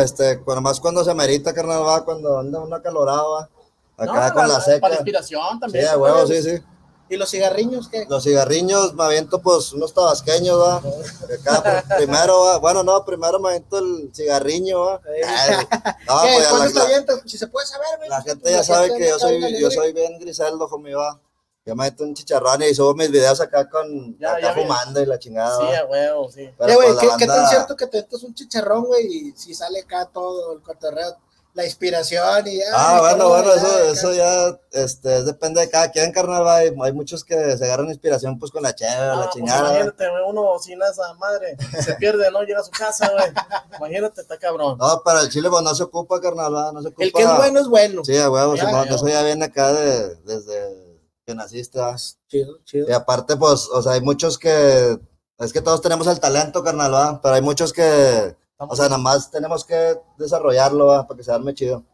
este, 0.02 0.40
cuando 0.40 0.60
más 0.60 0.80
cuando 0.80 1.04
se 1.04 1.10
amerita, 1.10 1.54
carnal, 1.54 1.86
va, 1.86 2.04
cuando 2.04 2.38
anda 2.38 2.58
una 2.60 2.82
calorada, 2.82 3.22
va. 3.22 3.48
Acá 3.96 4.12
No, 4.12 4.12
con 4.12 4.34
para- 4.34 4.48
la 4.48 4.60
seca. 4.60 4.80
Para 4.80 4.94
inspiración 4.96 5.40
Sí, 5.54 5.58
también. 5.60 5.86
a 5.88 5.96
huevo, 5.96 6.16
compadre. 6.18 6.42
sí, 6.42 6.50
sí. 6.56 6.62
¿Y 7.08 7.16
los 7.16 7.30
cigarriños 7.30 7.88
qué? 7.88 8.04
Los 8.08 8.24
cigarriños 8.24 8.94
me 8.94 9.04
aviento, 9.04 9.40
pues, 9.40 9.72
unos 9.72 9.94
tabasqueños, 9.94 10.58
va. 10.60 10.76
Acá, 10.76 11.84
primero, 11.96 12.40
va. 12.40 12.58
Bueno, 12.58 12.82
no, 12.82 13.04
primero 13.04 13.38
me 13.38 13.50
aviento 13.50 13.78
el 13.78 14.10
cigarriño, 14.14 14.80
va. 14.80 15.00
No, 16.06 16.22
¿Qué? 16.22 16.32
pues, 16.34 16.42
ya 16.44 16.50
¿Cuándo 16.50 16.66
la, 16.66 16.72
te 16.72 16.80
avientas? 16.80 17.20
Si 17.26 17.38
se 17.38 17.46
puede 17.46 17.66
saber, 17.66 17.86
güey. 17.98 18.08
la 18.08 18.22
gente 18.22 18.50
ya 18.50 18.64
sabe 18.64 18.88
gente 18.88 19.02
que 19.04 19.08
yo 19.10 19.18
soy, 19.18 19.60
yo 19.60 19.70
soy 19.70 19.92
bien 19.92 20.18
griseldo, 20.18 20.68
conmigo, 20.68 20.98
va. 21.00 21.20
Yo 21.64 21.74
me 21.74 21.84
meto 21.84 22.04
un 22.04 22.14
chicharrón 22.14 22.62
y 22.62 22.72
subo 22.74 22.94
mis 22.94 23.10
videos 23.10 23.40
acá 23.40 23.68
con, 23.68 24.16
Ya, 24.20 24.32
acá 24.32 24.40
ya 24.40 24.54
fumando 24.54 25.00
y 25.02 25.06
la 25.06 25.18
chingada, 25.18 25.58
Sí, 25.58 25.74
a 25.74 25.84
huevo, 25.84 26.30
sí. 26.30 26.48
Pero, 26.56 26.70
Eh, 26.72 26.74
güey, 26.76 26.88
pues, 26.90 27.00
¿qué, 27.00 27.06
la 27.08 27.16
qué 27.16 27.26
tan 27.26 27.36
banda- 27.36 27.50
cierto 27.50 27.74
que 27.76 27.86
te 27.88 27.96
metes 28.02 28.22
un 28.22 28.34
chicharrón, 28.34 28.84
güey? 28.84 29.04
Y 29.06 29.32
si 29.36 29.52
sale 29.52 29.80
acá 29.80 30.08
todo 30.12 30.52
el 30.52 30.62
cotorreo, 30.62 31.16
la 31.56 31.64
inspiración 31.64 32.46
y 32.46 32.58
ya. 32.58 32.64
Ah, 32.74 32.98
bueno, 33.00 33.16
todo, 33.24 33.28
bueno, 33.30 33.48
ya, 33.48 33.60
eso, 33.60 33.92
eso 33.92 34.12
ya, 34.14 34.60
este, 34.72 35.24
depende 35.24 35.62
de 35.62 35.70
cada 35.70 35.90
quien, 35.90 36.12
carnal. 36.12 36.46
Hay, 36.46 36.70
hay 36.82 36.92
muchos 36.92 37.24
que 37.24 37.56
se 37.56 37.64
agarran 37.64 37.88
inspiración, 37.88 38.38
pues, 38.38 38.52
con 38.52 38.62
la 38.62 38.74
chévere, 38.74 38.96
Ah, 38.96 39.14
la 39.16 39.22
pues 39.22 39.30
chingada. 39.30 39.70
imagínate, 39.70 40.04
uno 40.28 40.58
sin 40.60 40.78
esa 40.82 41.14
madre 41.14 41.56
se 41.82 41.94
pierde, 41.94 42.30
no 42.30 42.42
llega 42.42 42.60
a 42.60 42.62
su 42.62 42.70
casa, 42.70 43.10
güey. 43.10 43.32
Imagínate, 43.78 44.20
está 44.20 44.38
cabrón. 44.38 44.76
No, 44.78 45.02
para 45.02 45.22
el 45.22 45.30
chile, 45.30 45.48
pues, 45.48 45.62
no 45.62 45.74
se 45.74 45.82
ocupa, 45.82 46.20
carnal, 46.20 46.52
no 46.52 46.82
se 46.82 46.88
ocupa. 46.88 47.04
El 47.04 47.12
que 47.12 47.22
es 47.22 47.36
bueno 47.36 47.60
es 47.60 47.68
bueno. 47.68 48.04
Sí, 48.04 48.16
a 48.18 48.30
huevo, 48.30 48.54
Ya, 48.54 48.66
Simón, 48.66 48.86
ya. 48.88 48.94
eso 48.94 49.08
ya 49.08 49.22
viene 49.22 49.46
acá 49.46 49.72
de, 49.72 50.14
desde 50.26 51.00
que 51.24 51.34
naciste. 51.34 51.80
Chido, 52.28 52.58
chido. 52.64 52.86
Y 52.88 52.92
aparte, 52.92 53.34
pues, 53.36 53.66
o 53.72 53.80
sea, 53.82 53.92
hay 53.92 54.02
muchos 54.02 54.38
que, 54.38 54.98
es 55.38 55.52
que 55.54 55.62
todos 55.62 55.80
tenemos 55.80 56.06
el 56.06 56.20
talento, 56.20 56.62
carnal, 56.62 56.92
va, 56.92 57.20
pero 57.22 57.34
hay 57.34 57.42
muchos 57.42 57.72
que, 57.72 58.36
o 58.58 58.76
sea, 58.76 58.86
nada 58.86 58.98
más 58.98 59.30
tenemos 59.30 59.64
que 59.64 59.98
desarrollarlo, 60.18 60.86
va, 60.86 61.06
para 61.06 61.18
que 61.18 61.24
se 61.24 61.32
arme 61.32 61.54
chido. 61.54 61.84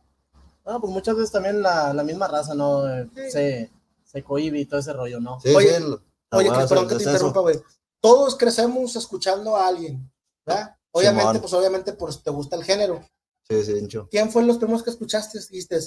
Ah, 0.65 0.79
pues 0.81 0.93
muchas 0.93 1.17
veces 1.17 1.33
también 1.33 1.61
la, 1.63 1.93
la 1.93 2.05
misma 2.05 2.29
raza, 2.29 2.55
¿no? 2.55 2.89
Eh, 2.89 3.09
Se, 3.31 3.71
se 4.05 4.23
cohibe 4.23 4.61
y 4.61 4.67
todo 4.67 4.79
ese 4.81 4.93
rollo, 4.93 5.21
¿no? 5.21 5.41
Sí, 5.41 5.55
Oye, 5.55 5.79
sí. 5.79 5.85
Oye, 6.31 6.51
que 6.51 6.67
perdón 6.69 6.89
que 6.89 6.97
te 6.97 7.05
interrumpa, 7.05 7.41
güey. 7.41 7.61
Todos 8.01 8.37
crecemos 8.37 8.97
escuchando 8.97 9.57
a 9.57 9.67
alguien, 9.67 10.11
¿verdad? 10.47 10.77
Obviamente, 10.93 11.41
pues 11.41 11.53
obviamente, 11.53 11.93
pues 11.95 12.23
te 12.23 12.31
gusta 12.31 12.57
el 12.57 12.65
género. 12.65 13.05
Sí, 13.49 13.65
sí, 13.65 13.73
hincho. 13.73 14.09
¿Quién 14.11 14.31
fue 14.31 14.45
los 14.45 14.59
primeros 14.59 14.83
que 14.83 14.91
escuchaste? 14.91 15.39
Dijiste, 15.39 15.79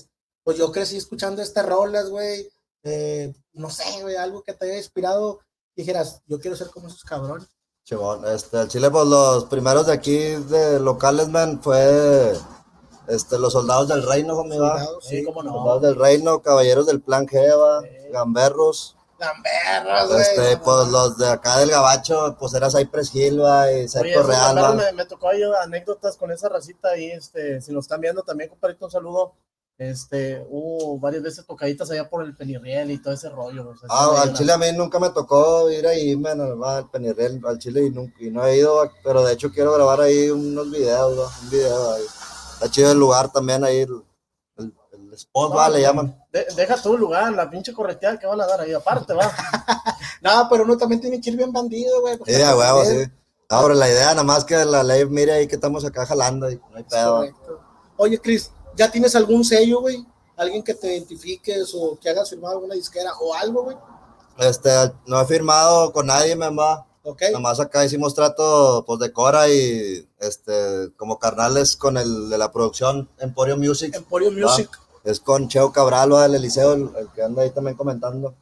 pues 0.43 0.57
yo 0.57 0.71
crecí 0.71 0.97
escuchando 0.97 1.41
estas 1.41 1.65
rolas, 1.65 2.09
güey. 2.09 2.49
Eh, 2.83 3.33
no 3.53 3.69
sé, 3.69 3.83
güey, 4.01 4.15
algo 4.15 4.43
que 4.43 4.53
te 4.53 4.65
haya 4.65 4.77
inspirado. 4.77 5.39
Dijeras, 5.75 6.21
yo 6.25 6.39
quiero 6.39 6.55
ser 6.55 6.69
como 6.69 6.87
esos 6.87 7.03
cabrones. 7.03 7.47
Chingón, 7.85 8.25
este, 8.25 8.57
al 8.57 8.67
Chile, 8.67 8.89
pues 8.89 9.05
los 9.05 9.45
primeros 9.45 9.85
de 9.85 9.93
aquí, 9.93 10.17
de 10.17 10.79
locales, 10.79 11.29
man, 11.29 11.61
fue 11.61 12.33
este, 13.07 13.37
los 13.37 13.53
soldados 13.53 13.87
del 13.87 14.01
reino, 14.01 14.35
conmigo. 14.35 14.67
Sí, 15.01 15.23
cómo 15.23 15.43
no. 15.43 15.51
Soldados 15.51 15.81
del 15.83 15.95
reino, 15.95 16.41
caballeros 16.41 16.87
del 16.87 17.03
plan 17.03 17.27
Jeva, 17.27 17.83
gamberros. 18.11 18.97
Gamberros, 19.19 20.07
güey. 20.09 20.19
Este, 20.19 20.57
pues 20.57 20.87
los 20.87 21.19
de 21.19 21.29
acá 21.29 21.59
del 21.59 21.69
Gabacho, 21.69 22.35
pues 22.39 22.55
era 22.55 22.71
Cypress 22.71 23.13
Hill, 23.13 23.43
va, 23.43 23.71
y 23.71 23.81
esos 23.81 24.01
Real, 24.01 24.55
gamberros 24.55 24.75
me, 24.77 24.91
me 24.93 25.05
tocó 25.05 25.29
ahí 25.29 25.43
anécdotas 25.61 26.17
con 26.17 26.31
esa 26.31 26.49
racita 26.49 26.89
ahí, 26.89 27.11
este, 27.11 27.61
si 27.61 27.71
nos 27.71 27.85
están 27.85 28.01
viendo 28.01 28.23
también, 28.23 28.49
compadrito, 28.49 28.85
un 28.85 28.91
saludo. 28.91 29.35
Este, 29.77 30.41
hubo 30.49 30.97
varias 30.99 31.21
veces 31.21 31.45
tocaditas 31.45 31.91
allá 31.91 32.09
por 32.09 32.23
el 32.23 32.33
Penirriel 32.35 32.91
y 32.91 33.01
todo 33.01 33.13
ese 33.13 33.29
rollo. 33.29 33.69
o 33.69 33.75
sea, 33.75 33.89
Ah, 33.91 34.21
al 34.21 34.29
la- 34.29 34.33
Chile 34.37 34.53
a 34.53 34.57
mí 34.57 34.67
nunca 34.73 34.99
me 34.99 35.09
tocó 35.09 35.69
ir 35.69 35.85
ahí, 35.85 36.15
man, 36.15 36.39
al, 36.39 36.61
va, 36.61 36.77
al 36.77 37.59
Chile 37.59 37.85
y, 37.85 37.89
nunca, 37.89 38.15
y 38.21 38.31
no 38.31 38.45
he 38.45 38.57
ido, 38.57 38.89
pero 39.03 39.23
de 39.23 39.33
hecho 39.33 39.51
quiero 39.51 39.73
grabar 39.73 39.99
ahí 40.01 40.29
unos 40.29 40.71
videos, 40.71 41.19
va, 41.19 41.29
un 41.43 41.49
video 41.49 41.91
ahí. 41.93 42.03
Está 42.53 42.71
chido 42.71 42.91
el 42.93 42.97
lugar 42.99 43.31
también 43.33 43.65
ahí, 43.65 43.79
el, 43.79 44.01
el, 44.59 44.73
el 44.93 45.13
spot, 45.13 45.53
va, 45.53 45.67
le 45.67 45.81
llaman. 45.81 46.23
De- 46.31 46.47
deja 46.55 46.81
tu 46.81 46.97
lugar, 46.97 47.33
la 47.33 47.49
pinche 47.49 47.73
correteada 47.73 48.17
que 48.17 48.27
van 48.27 48.39
a 48.39 48.47
dar 48.47 48.61
ahí 48.61 48.71
aparte, 48.73 49.13
va. 49.13 49.29
No, 50.21 50.47
pero 50.49 50.63
uno 50.63 50.75
también 50.77 51.01
tiene 51.01 51.21
que 51.21 51.29
ir 51.29 51.37
bien 51.37 51.51
bandido, 51.51 52.01
güey. 52.01 52.17
Sí, 52.25 52.41
huevo, 52.41 52.83
sí. 52.85 53.05
Ahora 53.49 53.75
la 53.75 53.87
idea 53.87 54.09
nada 54.11 54.23
más 54.23 54.43
que 54.43 54.55
la 54.65 54.81
ley 54.83 55.05
mire 55.05 55.33
ahí 55.33 55.47
que 55.47 55.53
estamos 55.55 55.85
acá 55.85 56.03
jalando 56.05 56.49
y 56.49 56.55
no 56.55 56.77
hay 56.77 56.83
pedo. 56.83 57.25
Oye, 57.97 58.19
Cris, 58.19 58.51
¿ya 58.75 58.91
tienes 58.91 59.15
algún 59.15 59.43
sello, 59.43 59.81
güey? 59.81 60.05
¿Alguien 60.35 60.63
que 60.63 60.73
te 60.73 60.93
identifiques 60.93 61.73
o 61.75 61.97
que 61.99 62.09
hagas 62.09 62.29
firmado 62.29 62.55
alguna 62.55 62.75
disquera 62.75 63.11
o 63.19 63.33
algo, 63.33 63.63
güey? 63.63 63.77
Este, 64.37 64.69
no 65.07 65.21
he 65.21 65.25
firmado 65.25 65.93
con 65.93 66.07
nadie, 66.07 66.35
va. 66.35 66.85
¿Ok? 67.03 67.21
Nomás 67.31 67.59
acá 67.59 67.85
hicimos 67.85 68.15
trato 68.15 68.83
pues 68.85 68.99
de 68.99 69.13
Cora 69.13 69.47
y 69.47 70.07
este 70.19 70.91
como 70.97 71.19
carnales 71.19 71.77
con 71.77 71.97
el 71.97 72.29
de 72.29 72.37
la 72.37 72.51
producción 72.51 73.09
Emporio 73.19 73.57
Music. 73.57 73.93
Emporio 73.95 74.31
Music. 74.31 74.69
Es 75.03 75.19
con 75.19 75.47
Cheo 75.47 75.71
Cabral, 75.71 76.13
va, 76.13 76.23
del 76.23 76.35
Eliseo, 76.35 76.73
el, 76.73 76.89
el 76.97 77.07
que 77.13 77.21
anda 77.21 77.43
ahí 77.43 77.51
también 77.51 77.77
comentando. 77.77 78.33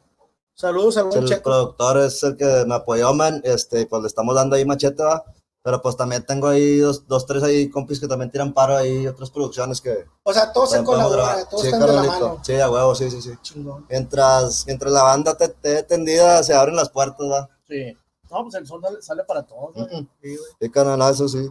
Saludos 0.54 0.96
al 0.96 1.04
buen 1.06 1.22
el 1.24 1.28
Checo. 1.28 1.42
productor 1.42 1.98
es 1.98 2.22
el 2.22 2.36
que 2.36 2.64
me 2.66 2.76
apoyó, 2.76 3.12
man. 3.12 3.42
Este, 3.44 3.86
pues 3.86 4.02
le 4.02 4.08
estamos 4.08 4.34
dando 4.34 4.56
ahí 4.56 4.64
machete, 4.64 5.02
va. 5.02 5.24
Pero 5.64 5.80
pues 5.80 5.96
también 5.96 6.22
tengo 6.26 6.46
ahí 6.48 6.76
dos, 6.76 7.08
dos, 7.08 7.24
tres 7.24 7.42
ahí 7.42 7.70
compis 7.70 7.98
que 7.98 8.06
también 8.06 8.30
tiran 8.30 8.52
paro 8.52 8.76
ahí, 8.76 9.06
otras 9.06 9.30
producciones 9.30 9.80
que 9.80 10.04
O 10.22 10.32
sea, 10.34 10.52
todos 10.52 10.72
se 10.72 10.84
colaboran, 10.84 11.48
todos 11.48 11.62
Sí, 11.62 11.68
están 11.68 11.80
de 11.86 11.92
la 11.94 12.02
mano. 12.02 12.38
Sí, 12.44 12.54
a 12.60 12.70
huevo, 12.70 12.94
sí, 12.94 13.10
sí, 13.10 13.22
sí. 13.22 13.30
Chingón. 13.40 13.86
Mientras, 13.88 14.66
mientras 14.66 14.92
la 14.92 15.02
banda 15.02 15.34
te, 15.34 15.48
te 15.48 15.82
tendida, 15.84 16.42
se 16.42 16.52
abren 16.52 16.76
las 16.76 16.90
puertas, 16.90 17.26
va. 17.26 17.48
Sí. 17.66 17.96
No, 18.30 18.42
pues 18.42 18.54
el 18.56 18.66
sol 18.66 18.82
sale- 19.00 19.24
para 19.24 19.42
todos. 19.42 19.72
güey. 19.74 19.86
Mm, 19.86 19.96
mm. 20.00 20.08
Sí, 20.22 20.36
güey. 20.36 20.50
Sí, 20.60 20.70
carnal, 20.70 21.10
eso 21.14 21.28
sí. 21.28 21.48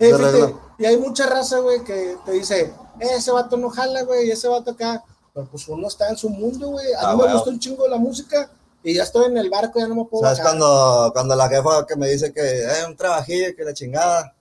Eh, 0.00 0.12
fíjate, 0.12 0.56
y 0.78 0.84
hay 0.84 0.96
mucha 0.96 1.26
raza, 1.28 1.60
güey, 1.60 1.84
que 1.84 2.16
te 2.24 2.32
dice, 2.32 2.62
"Eh, 2.98 3.08
ese 3.16 3.30
vato 3.30 3.56
no 3.56 3.70
jala, 3.70 4.02
güey, 4.02 4.26
y 4.26 4.32
ese 4.32 4.48
vato 4.48 4.72
acá. 4.72 5.04
Pero 5.32 5.46
pues 5.46 5.68
uno 5.68 5.86
está 5.86 6.08
en 6.08 6.16
su 6.16 6.28
mundo, 6.28 6.66
güey. 6.70 6.92
A 6.94 7.10
Ah, 7.12 7.14
mí 7.16 7.22
me 7.22 7.32
gusta 7.32 7.50
un 7.50 7.60
chingo 7.60 7.86
la 7.86 7.96
música 7.96 8.50
y 8.84 8.94
ya 8.94 9.02
estoy 9.04 9.26
en 9.26 9.36
el 9.38 9.48
barco, 9.50 9.78
ya 9.78 9.86
no 9.88 9.94
me 9.94 10.04
puedo 10.04 10.22
¿Sabes 10.24 10.38
bajar. 10.38 10.52
cuando, 10.58 11.10
cuando 11.12 11.36
la 11.36 11.48
jefa 11.48 11.86
que 11.86 11.96
me 11.96 12.08
dice 12.08 12.32
que 12.32 12.64
es 12.64 12.84
un 12.86 12.96
trabajillo, 12.96 13.54
que 13.56 13.64
la 13.64 13.72
chingada? 13.74 14.34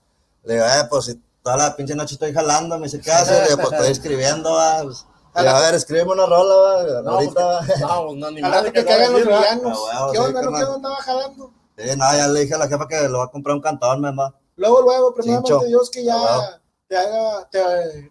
Le 0.43 0.55
digo, 0.55 0.65
eh, 0.65 0.88
pues 0.89 1.05
si 1.05 1.21
toda 1.43 1.57
la 1.57 1.75
pinche 1.75 1.95
noche 1.95 2.15
estoy 2.15 2.33
jalando, 2.33 2.77
me 2.77 2.86
dice, 2.86 3.00
¿qué 3.00 3.12
haces? 3.12 3.39
Le 3.41 3.43
digo, 3.50 3.57
pues 3.62 3.71
estoy 3.74 3.91
escribiendo, 3.91 4.51
va. 4.53 4.81
Pues, 4.83 5.05
le 5.36 5.41
digo, 5.43 5.55
a 5.55 5.62
ver, 5.62 5.75
escríbeme 5.75 6.12
una 6.12 6.25
rola, 6.25 6.55
va. 6.55 7.01
No, 7.03 7.12
ahorita, 7.12 7.45
va. 7.45 7.62
pues, 7.65 7.79
no, 7.79 8.15
no, 8.15 8.31
ni 8.31 8.39
A 8.43 8.50
la 8.50 8.55
madre 8.55 8.71
que 8.74 8.83
que 8.83 8.91
va 8.91 8.98
caigan 8.98 9.13
los 9.13 9.21
villanos. 9.25 9.79
Ah, 9.93 10.10
¿Qué 10.12 10.19
onda? 10.19 10.41
¿No 10.41 10.57
qué 10.57 10.63
onda? 10.63 10.89
¿Va 10.89 10.95
jalando? 10.98 11.53
Sí, 11.77 11.89
no, 11.98 12.13
ya 12.17 12.27
le 12.27 12.39
dije 12.41 12.53
a 12.53 12.57
la 12.57 12.67
jefa 12.67 12.88
que 12.88 13.00
le 13.01 13.07
voy 13.10 13.24
a 13.25 13.27
comprar 13.31 13.55
un 13.55 13.62
cantón, 13.62 14.01
me 14.01 14.12
va. 14.15 14.33
Luego, 14.55 14.81
luego, 14.81 15.13
primeramente. 15.13 15.67
Dios 15.67 15.89
que 15.89 16.03
ya 16.03 16.15
Ah, 16.15 16.38
huevo. 16.39 16.57
te 16.88 16.98
haga, 16.98 18.11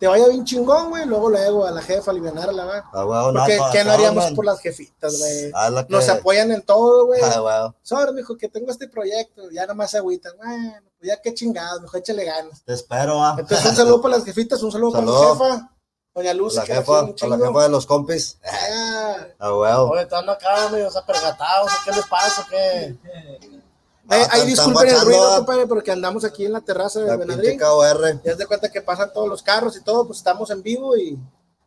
te, 0.00 0.08
vaya 0.08 0.26
bien 0.28 0.44
chingón, 0.44 0.88
güey. 0.90 1.06
Luego, 1.06 1.30
luego 1.30 1.64
a 1.66 1.70
la 1.70 1.82
jefa, 1.82 2.10
alivianarla, 2.10 2.64
va. 2.64 2.78
A 2.92 3.04
huevo, 3.06 3.32
Porque, 3.32 3.56
no, 3.58 3.64
¿qué 3.70 3.84
no 3.84 3.92
haríamos 3.92 4.24
man. 4.24 4.34
por 4.34 4.44
las 4.46 4.58
jefitas, 4.60 5.16
güey? 5.18 5.52
Ah, 5.54 5.70
que- 5.86 5.92
Nos 5.92 6.08
apoyan 6.08 6.50
en 6.50 6.62
todo, 6.62 7.06
güey. 7.06 7.20
Ah, 7.22 7.42
huevo. 7.42 7.74
Sobre, 7.82 8.12
mijo, 8.12 8.36
que 8.36 8.48
tengo 8.48 8.72
este 8.72 8.88
proyecto. 8.88 9.42
Ya 9.52 9.66
nomás 9.66 9.94
agüitan. 9.94 10.32
Bueno, 10.38 10.74
pues 10.98 11.08
ya 11.08 11.20
qué 11.22 11.32
chingados, 11.34 11.82
mejor 11.82 12.00
échale 12.00 12.24
ganas. 12.24 12.64
Te 12.64 12.72
espero, 12.72 13.18
va. 13.18 13.36
Entonces, 13.38 13.64
un 13.70 13.76
saludo 13.76 14.00
para 14.00 14.16
las 14.16 14.24
jefitas, 14.24 14.62
un 14.62 14.72
saludo 14.72 14.92
para 14.92 15.04
mi 15.04 15.12
Saludo. 15.12 15.32
jefa, 15.34 15.70
doña 16.14 16.34
Luz, 16.34 16.54
La 16.56 16.64
que 16.64 16.72
la 16.74 16.78
jefa, 16.80 16.98
a 16.98 17.26
la 17.28 17.36
jefa 17.38 17.62
de 17.62 17.68
los 17.68 17.86
compis. 17.86 18.38
Ah, 18.44 19.16
A 19.38 19.54
huevo. 19.54 19.90
Oye, 19.90 20.02
están 20.02 20.28
acá 20.28 20.68
medio 20.72 20.88
apergatados, 20.96 21.70
¿qué 21.84 21.92
les 21.92 22.06
pasa? 22.06 22.46
¿Qué? 22.50 22.96
Ah, 24.12 24.28
ahí 24.32 24.46
disculpen 24.46 24.88
el 24.88 25.00
ruido, 25.02 25.36
compadre, 25.36 25.66
porque 25.66 25.92
andamos 25.92 26.24
aquí 26.24 26.44
en 26.44 26.52
la 26.52 26.60
terraza 26.60 27.00
de. 27.00 27.56
KOR. 27.58 28.20
Ya 28.24 28.36
se 28.36 28.46
cuenta 28.46 28.68
que 28.70 28.80
pasan 28.82 29.12
todos 29.12 29.28
los 29.28 29.42
carros 29.42 29.76
y 29.76 29.82
todo, 29.84 30.06
pues 30.06 30.18
estamos 30.18 30.50
en 30.50 30.62
vivo 30.62 30.96
y 30.96 31.16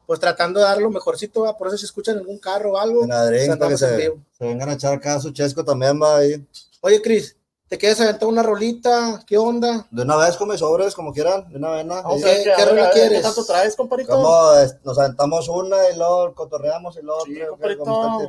pues 0.05 0.19
tratando 0.19 0.59
de 0.59 0.65
dar 0.65 0.81
lo 0.81 0.89
mejorcito, 0.89 1.43
¿va? 1.43 1.57
por 1.57 1.69
eso 1.69 1.77
si 1.77 1.85
escuchan 1.85 2.17
algún 2.17 2.37
carro 2.37 2.73
o 2.73 2.77
algo, 2.77 2.99
pues, 2.99 3.07
Benadrín, 3.07 3.57
para 3.57 3.71
que 3.71 3.77
se, 3.77 3.95
vivo. 3.95 4.17
se 4.37 4.43
vengan 4.45 4.67
a 4.69 4.73
echar 4.73 4.93
acá 4.93 5.17
su 5.21 5.31
chesco 5.31 5.63
también, 5.63 5.99
va 6.01 6.17
ahí. 6.17 6.45
Oye, 6.81 7.01
Cris, 7.01 7.37
¿te 7.69 7.77
quieres 7.77 8.01
aventar 8.01 8.27
una 8.27 8.43
rolita? 8.43 9.23
¿Qué 9.25 9.37
onda? 9.37 9.87
De 9.89 10.01
una 10.01 10.17
vez 10.17 10.35
con 10.35 10.49
mis 10.49 10.59
sobres, 10.59 10.93
como 10.93 11.13
quieran, 11.13 11.49
de 11.49 11.57
una 11.57 11.69
vez, 11.69 11.85
¿no? 11.85 11.95
Vamos 11.95 12.19
Y- 12.19 12.23
a 12.23 12.27
ver 12.27 12.43
¿Qué- 12.43 12.53
qué, 12.57 12.65
rola 12.65 12.91
quieres? 12.91 13.17
¿Qué 13.19 13.23
tanto 13.23 13.45
traes, 13.45 13.75
compadrito? 13.77 14.11
¿Cómo 14.11 14.53
es? 14.55 14.75
nos 14.83 14.99
aventamos 14.99 15.47
una 15.47 15.89
y 15.89 15.95
luego 15.95 16.35
cotorreamos 16.35 16.97
y 16.97 17.01
luego 17.01 17.23
Sí, 17.23 17.33
tiro? 17.35 17.57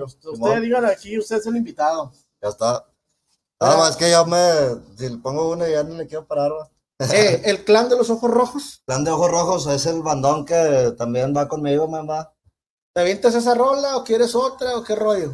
Usted 0.06 0.60
dígale 0.60 0.86
aquí, 0.86 1.18
usted 1.18 1.36
es 1.38 1.46
el 1.46 1.56
invitado. 1.56 2.12
Ya 2.40 2.50
está. 2.50 2.84
Nada 3.64 3.78
más 3.78 3.96
que 3.96 4.10
yo 4.10 4.24
me, 4.26 4.40
si 4.96 5.08
le 5.08 5.18
pongo 5.18 5.50
una 5.50 5.68
ya 5.68 5.82
no 5.82 5.94
le 5.94 6.06
quiero 6.06 6.26
parar, 6.26 6.52
va. 6.52 6.70
Eh, 6.98 7.42
el 7.46 7.64
clan 7.64 7.88
de 7.88 7.96
los 7.96 8.10
ojos 8.10 8.30
rojos. 8.30 8.82
Plan 8.86 9.04
de 9.04 9.10
ojos 9.10 9.30
rojos 9.30 9.66
es 9.66 9.86
el 9.86 10.02
bandón 10.02 10.44
que 10.44 10.94
también 10.96 11.34
va 11.36 11.48
conmigo, 11.48 11.88
me 11.88 12.04
va. 12.06 12.32
¿Te 12.94 13.00
avientas 13.00 13.34
esa 13.34 13.54
rola 13.54 13.96
o 13.96 14.04
quieres 14.04 14.34
otra 14.34 14.76
o 14.76 14.84
qué 14.84 14.94
rollo? 14.94 15.32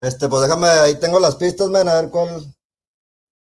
Este, 0.00 0.28
pues 0.28 0.42
déjame, 0.42 0.68
ahí 0.68 0.94
tengo 0.96 1.20
las 1.20 1.36
pistas, 1.36 1.68
men, 1.68 1.88
a 1.88 1.94
ver 1.94 2.10
cuál. 2.10 2.42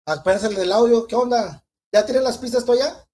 Apenas 0.06 0.44
el 0.46 0.56
del 0.56 0.72
audio, 0.72 1.06
¿qué 1.06 1.16
onda? 1.16 1.64
¿Ya 1.94 2.06
tienes 2.06 2.24
las 2.24 2.38
pistas 2.38 2.64
tú 2.64 2.72
allá? 2.72 3.06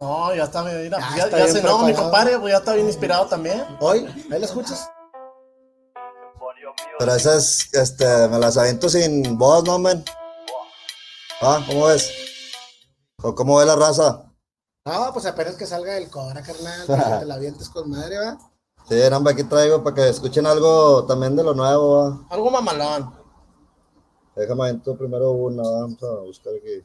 No, 0.00 0.34
ya 0.34 0.44
está, 0.44 0.64
mira, 0.64 0.98
Ya 0.98 1.16
ya, 1.16 1.24
está 1.24 1.38
ya 1.38 1.46
se 1.46 1.62
no, 1.62 1.84
mi 1.84 1.94
compadre, 1.94 2.38
pues 2.38 2.52
ya 2.52 2.58
está 2.58 2.74
bien 2.74 2.86
inspirado 2.86 3.26
también. 3.26 3.64
Hoy, 3.80 4.06
ahí 4.30 4.40
la 4.40 4.46
escuchas. 4.46 4.90
Pero 6.98 7.14
esa 7.14 7.36
es, 7.36 7.72
este, 7.72 8.28
me 8.28 8.38
las 8.38 8.56
aviento 8.56 8.88
sin 8.88 9.38
voz, 9.38 9.64
¿no, 9.64 9.78
men? 9.78 10.04
Ah, 11.42 11.64
¿cómo 11.66 11.86
ves? 11.86 12.12
¿O 13.22 13.34
¿Cómo 13.34 13.56
ve 13.56 13.64
la 13.64 13.74
raza? 13.74 14.30
No, 14.84 15.10
pues 15.12 15.24
apenas 15.24 15.56
que 15.56 15.66
salga 15.66 15.96
el 15.96 16.10
cobra, 16.10 16.42
carnal, 16.42 16.86
que 16.86 16.92
te 17.20 17.24
la 17.24 17.34
avientes 17.34 17.70
con 17.70 17.88
madre, 17.88 18.18
¿va? 18.18 18.38
Sí, 18.86 18.96
nada, 18.96 19.30
aquí 19.30 19.44
traigo 19.44 19.82
para 19.82 19.96
que 19.96 20.08
escuchen 20.08 20.46
algo 20.46 21.04
también 21.06 21.36
de 21.36 21.42
lo 21.42 21.54
nuevo, 21.54 21.96
va. 21.96 22.26
Algo 22.28 22.50
mamalón. 22.50 23.14
Déjame 24.36 24.64
aviento 24.64 24.96
primero 24.96 25.32
una, 25.32 25.62
va, 25.62 25.80
vamos 25.80 26.02
a 26.02 26.20
buscar 26.20 26.52
aquí. 26.54 26.84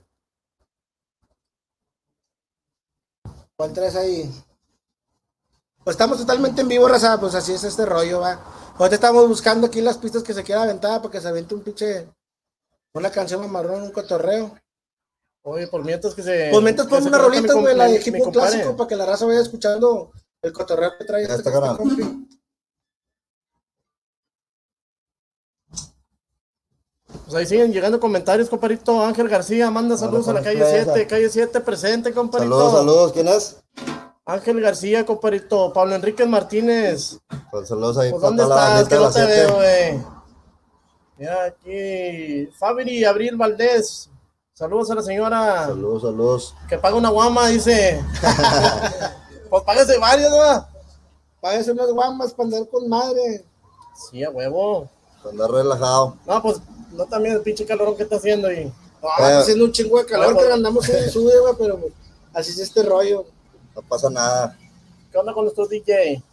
¿Cuál 3.58 3.74
traes 3.74 3.96
ahí? 3.96 4.32
Pues 5.84 5.96
estamos 5.96 6.18
totalmente 6.18 6.62
en 6.62 6.68
vivo, 6.68 6.88
raza, 6.88 7.20
pues 7.20 7.36
así 7.36 7.54
es 7.54 7.64
este 7.64 7.86
rollo, 7.86 8.22
va. 8.22 8.40
Ahorita 8.78 8.96
estamos 8.96 9.28
buscando 9.28 9.68
aquí 9.68 9.82
las 9.82 9.98
pistas 9.98 10.24
que 10.24 10.34
se 10.34 10.44
quiera 10.44 10.64
aventar 10.64 11.02
para 11.02 11.12
que 11.12 11.22
se 11.22 11.28
aviente 11.28 11.56
un 11.56 11.62
pinche, 11.62 12.10
una 12.96 13.12
canción 13.12 13.42
mamarrón, 13.42 13.84
un 13.84 13.92
cotorreo. 13.92 14.58
Oye, 15.44 15.68
por 15.68 15.84
mientras 15.84 16.16
que 16.16 16.24
se. 16.24 16.50
Pues 16.50 16.64
mientras 16.64 16.88
que 16.88 16.96
pon 16.96 17.04
se 17.04 17.10
una 17.10 17.18
rolita, 17.20 17.54
güey, 17.54 17.76
la 17.76 17.88
de 17.88 18.00
compadre. 18.00 18.32
clásico 18.32 18.76
para 18.76 18.88
que 18.88 18.96
la 18.96 19.06
raza 19.06 19.26
vaya 19.26 19.42
escuchando 19.42 20.12
el 20.42 20.54
cotorreo 20.54 20.98
que 20.98 21.06
trae 21.06 21.28
Ya 21.28 21.36
este, 21.36 21.50
está, 21.50 21.78
compi. 21.78 22.28
Pues 27.26 27.36
ahí 27.36 27.46
siguen 27.46 27.74
llegando 27.74 28.00
comentarios, 28.00 28.50
compadrito. 28.50 29.04
Ángel 29.04 29.28
García 29.28 29.70
manda 29.72 29.98
saludos 29.98 30.28
a 30.30 30.34
la 30.34 30.42
calle 30.42 30.60
compadre, 30.60 30.84
7. 30.84 31.08
Calle 31.08 31.30
7 31.30 31.60
presente, 31.62 32.14
compadrito. 32.14 32.56
Saludos, 32.56 32.80
saludos, 32.80 33.14
¿quién 33.14 33.28
es? 33.28 33.58
Ángel 34.26 34.62
García, 34.62 35.06
compadrito. 35.06 35.74
Pablo 35.74 35.96
Enrique 35.96 36.26
Martínez. 36.26 37.20
Pues 37.52 37.68
saludos 37.68 37.98
ahí 37.98 38.12
Pues, 38.12 38.22
¿dónde 38.22 38.44
estás? 38.44 38.88
Que 38.88 38.96
no 38.96 39.12
te 39.12 39.26
veo, 39.26 39.56
güey. 39.56 40.15
Mira 41.18 41.46
aquí. 41.46 42.48
Fabri 42.58 43.04
Abril 43.06 43.36
Valdés. 43.36 44.10
Saludos 44.54 44.90
a 44.92 44.96
la 44.96 45.02
señora 45.02 45.66
Saludos, 45.66 46.02
saludos. 46.04 46.56
que 46.70 46.78
paga 46.78 46.96
una 46.96 47.10
guama, 47.10 47.48
dice. 47.48 48.02
pues 49.50 49.64
págase 49.64 49.98
varias, 49.98 50.30
¿no? 50.30 50.68
Págase 51.42 51.72
unas 51.72 51.92
guamas 51.92 52.34
para 52.34 52.48
andar 52.48 52.68
con 52.70 52.88
madre. 52.88 53.44
Sí, 54.10 54.24
a 54.24 54.30
huevo. 54.30 54.90
Para 55.22 55.32
andar 55.32 55.52
relajado. 55.52 56.18
No, 56.26 56.42
pues 56.42 56.62
no 56.92 57.06
también 57.06 57.36
el 57.36 57.42
pinche 57.42 57.66
calorón 57.66 57.98
que 57.98 58.04
está 58.04 58.16
haciendo 58.16 58.52
y. 58.52 58.66
No, 58.66 58.72
Eh. 59.10 59.12
está 59.18 59.40
haciendo 59.40 59.66
un 59.66 59.72
chingo 59.72 59.98
de 60.00 60.06
calor 60.06 60.34
bueno. 60.34 60.48
que 60.48 60.54
andamos 60.54 60.86
sube 60.86 61.10
sube, 61.10 61.34
pero 61.60 61.80
así 62.34 62.52
es 62.52 62.60
este 62.60 62.82
rollo. 62.84 63.26
No 63.76 63.82
pasa 63.82 64.10
nada. 64.10 64.58
¿Qué 65.12 65.18
onda 65.18 65.34
con 65.34 65.44
nuestro 65.44 65.68
DJ? 65.68 66.24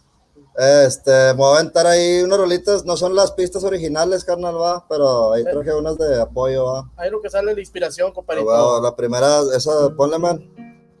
Este, 0.55 1.11
me 1.11 1.33
voy 1.33 1.55
a 1.55 1.59
aventar 1.59 1.87
ahí 1.87 2.21
unas 2.21 2.37
rolitas, 2.37 2.85
no 2.85 2.95
son 2.95 3.15
las 3.15 3.31
pistas 3.31 3.63
originales, 3.63 4.23
carnal, 4.23 4.55
va, 4.55 4.85
pero 4.87 5.33
ahí 5.33 5.43
traje 5.43 5.73
unas 5.73 5.97
de 5.97 6.21
apoyo, 6.21 6.65
va. 6.65 6.91
Ahí 6.95 7.09
lo 7.09 7.21
que 7.21 7.29
sale 7.29 7.53
la 7.53 7.59
inspiración, 7.59 8.13
bueno, 8.13 8.79
la 8.79 8.95
primera, 8.95 9.41
esa, 9.55 9.89
ponle, 9.95 10.19
man. 10.19 10.47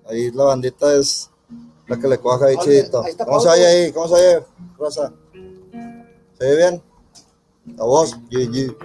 Ahí 0.09 0.31
la 0.31 0.45
bandita 0.45 0.95
es 0.95 1.29
la 1.87 1.99
que 1.99 2.07
le 2.07 2.17
coja 2.17 2.47
ahí 2.47 2.57
chidito. 2.57 3.03
ahí 3.03 3.13
¿Cómo 3.15 3.39
se 3.39 3.49
oye 3.49 3.65
ahí? 3.65 3.91
¿Cómo 3.91 4.07
se 4.07 4.15
oye, 4.15 4.45
Rosa? 4.77 5.13
¿Se 6.39 6.45
oye 6.45 6.55
bien? 6.55 6.83
La 7.77 7.83
voz, 7.83 8.15
GG. 8.31 8.75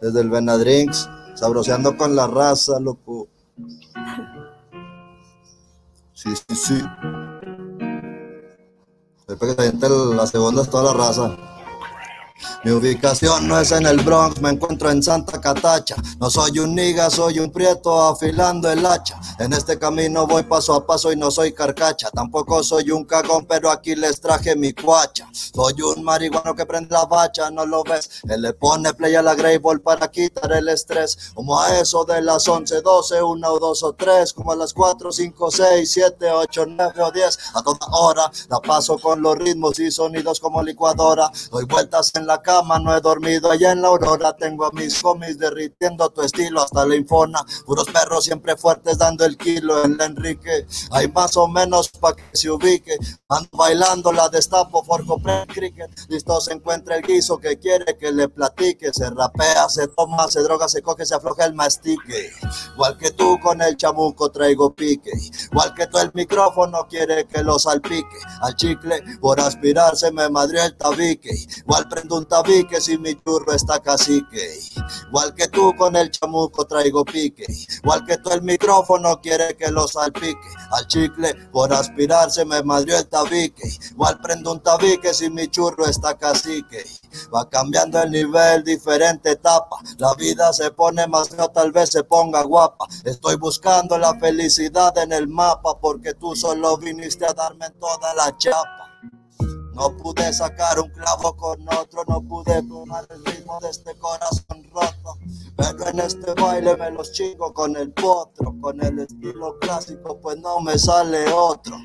Desde 0.00 0.20
el 0.20 0.28
Venadrinks, 0.28 1.08
sabroseando 1.34 1.96
con 1.96 2.16
la 2.16 2.26
raza, 2.26 2.80
loco. 2.80 3.28
Sí, 6.14 6.34
sí, 6.36 6.56
sí. 6.56 6.82
Después 9.30 9.54
que 9.54 9.62
se 9.62 9.88
la 9.88 10.26
segunda 10.26 10.62
es 10.62 10.70
toda 10.70 10.92
la 10.92 11.06
raza. 11.06 11.36
Mi 12.64 12.72
ubicación 12.72 13.48
no 13.48 13.58
es 13.58 13.72
en 13.72 13.86
el 13.86 13.98
Bronx, 13.98 14.40
me 14.40 14.50
encuentro 14.50 14.90
en 14.90 15.02
Santa 15.02 15.40
Catacha. 15.40 15.96
No 16.18 16.30
soy 16.30 16.58
un 16.58 16.74
niga, 16.74 17.10
soy 17.10 17.38
un 17.38 17.50
prieto 17.50 18.02
afilando 18.02 18.70
el 18.70 18.84
hacha. 18.84 19.18
En 19.38 19.52
este 19.52 19.78
camino 19.78 20.26
voy 20.26 20.42
paso 20.42 20.74
a 20.74 20.86
paso 20.86 21.12
y 21.12 21.16
no 21.16 21.30
soy 21.30 21.52
carcacha. 21.52 22.10
Tampoco 22.10 22.62
soy 22.62 22.90
un 22.90 23.04
cagón, 23.04 23.46
pero 23.46 23.70
aquí 23.70 23.94
les 23.94 24.20
traje 24.20 24.56
mi 24.56 24.72
cuacha. 24.72 25.28
Soy 25.32 25.80
un 25.82 26.02
marihuano 26.02 26.54
que 26.54 26.66
prende 26.66 26.94
la 26.94 27.06
bacha, 27.06 27.50
no 27.50 27.64
lo 27.66 27.82
ves. 27.82 28.10
Él 28.28 28.42
le 28.42 28.52
pone 28.52 28.92
play 28.94 29.14
a 29.14 29.22
la 29.22 29.34
Grey 29.34 29.58
Ball 29.58 29.80
para 29.80 30.10
quitar 30.10 30.52
el 30.52 30.68
estrés. 30.68 31.32
Como 31.34 31.58
a 31.58 31.78
eso 31.78 32.04
de 32.04 32.20
las 32.20 32.46
11, 32.46 32.82
12, 32.82 33.22
1 33.22 33.48
o 33.48 33.58
2 33.58 33.82
o 33.82 33.92
3. 33.94 34.32
Como 34.32 34.52
a 34.52 34.56
las 34.56 34.74
4, 34.74 35.12
5, 35.12 35.50
6, 35.50 35.90
7, 35.90 36.30
8, 36.30 36.66
9 36.66 37.02
o 37.02 37.10
10. 37.10 37.38
A 37.54 37.62
toda 37.62 37.86
hora 37.92 38.30
la 38.48 38.60
paso 38.60 38.98
con 38.98 39.22
los 39.22 39.36
ritmos 39.36 39.78
y 39.78 39.90
sonidos 39.90 40.40
como 40.40 40.62
licuadora. 40.62 41.30
Doy 41.50 41.64
vueltas 41.64 42.12
en 42.14 42.26
la 42.26 42.29
cama, 42.38 42.78
no 42.78 42.96
he 42.96 43.00
dormido 43.00 43.50
allá 43.50 43.72
en 43.72 43.82
la 43.82 43.88
aurora. 43.88 44.34
Tengo 44.36 44.64
a 44.64 44.70
mis 44.72 45.02
homies 45.04 45.38
derritiendo 45.38 46.08
tu 46.10 46.22
estilo 46.22 46.62
hasta 46.62 46.86
la 46.86 46.96
infona. 46.96 47.44
Puros 47.66 47.86
perros 47.86 48.24
siempre 48.24 48.56
fuertes 48.56 48.98
dando 48.98 49.24
el 49.24 49.36
kilo 49.36 49.84
en 49.84 49.96
la 49.96 50.06
Enrique. 50.06 50.66
Hay 50.90 51.08
más 51.08 51.36
o 51.36 51.48
menos 51.48 51.88
pa' 51.88 52.14
que 52.14 52.24
se 52.32 52.50
ubique. 52.50 52.96
Ando 53.28 53.48
bailando, 53.52 54.12
la 54.12 54.28
destapo, 54.28 54.82
forco 54.84 55.18
pre 55.18 55.46
cricket. 55.46 55.90
Listo 56.08 56.40
se 56.40 56.52
encuentra 56.52 56.96
el 56.96 57.02
guiso 57.02 57.38
que 57.38 57.58
quiere 57.58 57.96
que 57.96 58.12
le 58.12 58.28
platique. 58.28 58.92
Se 58.92 59.08
rapea, 59.10 59.68
se 59.68 59.88
toma, 59.88 60.28
se 60.28 60.40
droga, 60.42 60.68
se 60.68 60.82
coge, 60.82 61.06
se 61.06 61.14
afloja 61.14 61.44
el 61.44 61.54
mastique. 61.54 62.30
Igual 62.74 62.96
que 62.98 63.10
tú 63.10 63.38
con 63.40 63.60
el 63.62 63.76
chamuco 63.76 64.30
traigo 64.30 64.74
pique. 64.74 65.12
Igual 65.52 65.74
que 65.74 65.86
tú 65.86 65.98
el 65.98 66.10
micrófono 66.14 66.86
quiere 66.88 67.26
que 67.26 67.42
lo 67.42 67.58
salpique. 67.58 68.18
Al 68.40 68.54
chicle 68.56 69.02
por 69.20 69.40
aspirar 69.40 69.96
se 69.96 70.10
me 70.12 70.28
madrió 70.28 70.62
el 70.62 70.76
tabique. 70.76 71.30
Igual 71.58 71.88
prendo 71.88 72.16
un 72.20 72.26
tabique 72.26 72.80
si 72.80 72.98
mi 72.98 73.14
churro 73.14 73.52
está 73.52 73.80
cacique. 73.80 74.60
Igual 75.08 75.34
que 75.34 75.48
tú 75.48 75.74
con 75.76 75.96
el 75.96 76.10
chamuco 76.10 76.66
traigo 76.66 77.04
pique. 77.04 77.46
Igual 77.82 78.04
que 78.04 78.18
tú 78.18 78.30
el 78.30 78.42
micrófono 78.42 79.20
quiere 79.20 79.56
que 79.56 79.70
lo 79.70 79.88
salpique. 79.88 80.48
Al 80.72 80.86
chicle 80.86 81.34
por 81.50 81.72
aspirar 81.72 82.30
se 82.30 82.44
me 82.44 82.62
madrió 82.62 82.98
el 82.98 83.08
tabique. 83.08 83.68
Igual 83.90 84.20
prendo 84.20 84.52
un 84.52 84.60
tabique 84.60 85.14
si 85.14 85.30
mi 85.30 85.48
churro 85.48 85.86
está 85.86 86.16
cacique. 86.18 86.84
Va 87.34 87.48
cambiando 87.48 88.00
el 88.02 88.10
nivel, 88.10 88.62
diferente 88.64 89.32
etapa. 89.32 89.78
La 89.96 90.12
vida 90.14 90.52
se 90.52 90.70
pone 90.70 91.06
más 91.06 91.30
fea, 91.30 91.48
tal 91.48 91.72
vez 91.72 91.90
se 91.90 92.04
ponga 92.04 92.42
guapa. 92.42 92.86
Estoy 93.04 93.36
buscando 93.36 93.96
la 93.96 94.14
felicidad 94.18 94.96
en 94.98 95.12
el 95.12 95.26
mapa 95.26 95.78
porque 95.80 96.12
tú 96.14 96.36
solo 96.36 96.76
viniste 96.76 97.24
a 97.24 97.32
darme 97.32 97.70
toda 97.80 98.14
la 98.14 98.36
chapa. 98.36 98.89
No 99.74 99.96
pude 99.96 100.32
sacar 100.32 100.80
un 100.80 100.90
clavo 100.90 101.36
con 101.36 101.66
otro, 101.68 102.04
no 102.08 102.20
pude 102.22 102.62
tomar 102.62 103.06
el 103.10 103.24
ritmo 103.24 103.58
de 103.60 103.70
este 103.70 103.96
corazón 103.98 104.64
roto. 104.72 105.18
Pero 105.56 105.88
en 105.88 106.00
este 106.00 106.34
baile 106.34 106.76
me 106.76 106.90
los 106.90 107.12
chingo 107.12 107.52
con 107.52 107.76
el 107.76 107.92
potro, 107.92 108.54
con 108.60 108.82
el 108.82 108.98
estilo 108.98 109.58
clásico, 109.58 110.18
pues 110.20 110.38
no 110.38 110.60
me 110.60 110.78
sale 110.78 111.32
otro. 111.32 111.76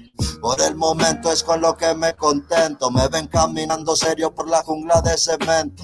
Por 0.42 0.62
el 0.62 0.76
momento 0.76 1.32
es 1.32 1.44
con 1.44 1.62
lo 1.62 1.76
que 1.76 1.94
me 1.96 2.16
contento. 2.16 2.92
Me 2.92 3.08
ven 3.08 3.28
caminando 3.28 3.96
serio 3.96 4.34
por 4.34 4.50
la 4.50 4.64
jungla 4.64 5.02
de 5.02 5.18
cemento. 5.18 5.84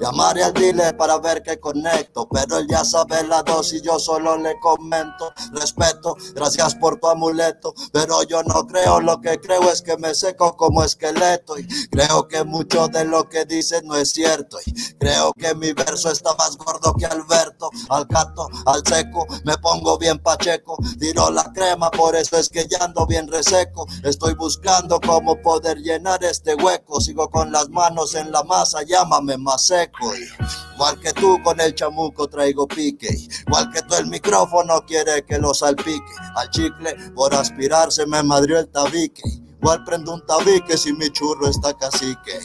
Llamaré 0.00 0.44
al 0.44 0.52
dealer 0.52 0.96
para 0.96 1.18
ver 1.18 1.42
que 1.42 1.58
conecto, 1.58 2.28
pero 2.28 2.58
él 2.58 2.66
ya 2.68 2.84
sabe 2.84 3.22
la 3.26 3.42
dosis, 3.42 3.82
yo 3.82 3.98
solo 3.98 4.36
le 4.36 4.58
comento. 4.60 5.32
Respeto, 5.52 6.16
gracias 6.34 6.74
por 6.74 6.98
tu 6.98 7.08
amuleto, 7.08 7.74
pero 7.92 8.22
yo 8.24 8.42
no 8.42 8.66
creo, 8.66 9.00
lo 9.00 9.20
que 9.20 9.40
creo 9.40 9.70
es 9.70 9.82
que 9.82 9.96
me 9.96 10.14
seco 10.14 10.56
como 10.56 10.84
esqueleto. 10.84 11.58
Y 11.58 11.66
creo 11.88 12.28
que 12.28 12.44
mucho 12.44 12.88
de 12.88 13.04
lo 13.04 13.28
que 13.28 13.44
dices 13.44 13.82
no 13.84 13.96
es 13.96 14.12
cierto. 14.12 14.58
Y 14.64 14.72
creo 14.98 15.32
que 15.32 15.54
mi 15.54 15.72
verso 15.72 16.10
está 16.10 16.34
más 16.34 16.56
gordo 16.56 16.94
que 16.94 17.06
Alberto. 17.06 17.70
Al 17.88 18.06
gato, 18.06 18.48
al 18.66 18.82
seco, 18.86 19.26
me 19.44 19.56
pongo 19.58 19.98
bien 19.98 20.18
pacheco. 20.18 20.76
Tiro 20.98 21.30
la 21.30 21.44
crema, 21.52 21.90
por 21.90 22.16
eso 22.16 22.36
es 22.36 22.48
que 22.48 22.66
ya 22.68 22.78
ando 22.84 23.06
bien 23.06 23.28
reseco. 23.28 23.86
Estoy 24.02 24.34
buscando 24.34 25.00
cómo 25.00 25.40
poder 25.40 25.78
llenar 25.78 26.22
este 26.24 26.54
hueco. 26.54 27.00
Sigo 27.00 27.30
con 27.30 27.52
las 27.52 27.68
manos 27.68 28.14
en 28.14 28.32
la 28.32 28.42
masa, 28.44 28.82
llámame 28.82 29.36
más 29.36 29.69
seco. 29.70 30.12
Y 30.16 30.74
igual 30.74 30.98
que 31.00 31.12
tú 31.12 31.38
con 31.44 31.60
el 31.60 31.74
chamuco 31.74 32.28
traigo 32.28 32.66
pique. 32.66 33.10
Igual 33.46 33.70
que 33.70 33.82
tú 33.82 33.94
el 33.94 34.06
micrófono 34.06 34.84
quiere 34.86 35.24
que 35.24 35.38
lo 35.38 35.54
salpique. 35.54 36.12
Al 36.34 36.50
chicle 36.50 36.94
por 37.14 37.34
aspirar 37.34 37.92
se 37.92 38.06
me 38.06 38.22
madrió 38.22 38.58
el 38.58 38.68
tabique. 38.68 39.22
Igual 39.62 39.84
prendo 39.84 40.14
un 40.14 40.24
tabique 40.26 40.76
si 40.76 40.92
mi 40.92 41.08
churro 41.10 41.48
está 41.48 41.74
cacique. 41.74 42.40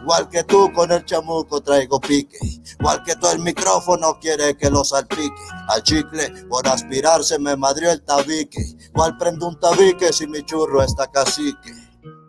Igual 0.00 0.28
que 0.28 0.44
tú 0.44 0.72
con 0.72 0.92
el 0.92 1.04
chamuco 1.04 1.60
traigo 1.60 2.00
pique. 2.00 2.38
Igual 2.80 3.02
que 3.02 3.16
tú 3.16 3.26
el 3.28 3.40
micrófono 3.40 4.18
quiere 4.18 4.56
que 4.56 4.70
lo 4.70 4.84
salpique. 4.84 5.42
Al 5.68 5.82
chicle 5.82 6.30
por 6.48 6.66
aspirar 6.66 7.22
se 7.22 7.38
me 7.38 7.54
madrió 7.56 7.90
el 7.90 8.02
tabique. 8.02 8.62
Igual 8.94 9.18
prendo 9.18 9.48
un 9.48 9.60
tabique 9.60 10.12
si 10.12 10.26
mi 10.26 10.42
churro 10.44 10.82
está 10.82 11.06
cacique. 11.08 11.72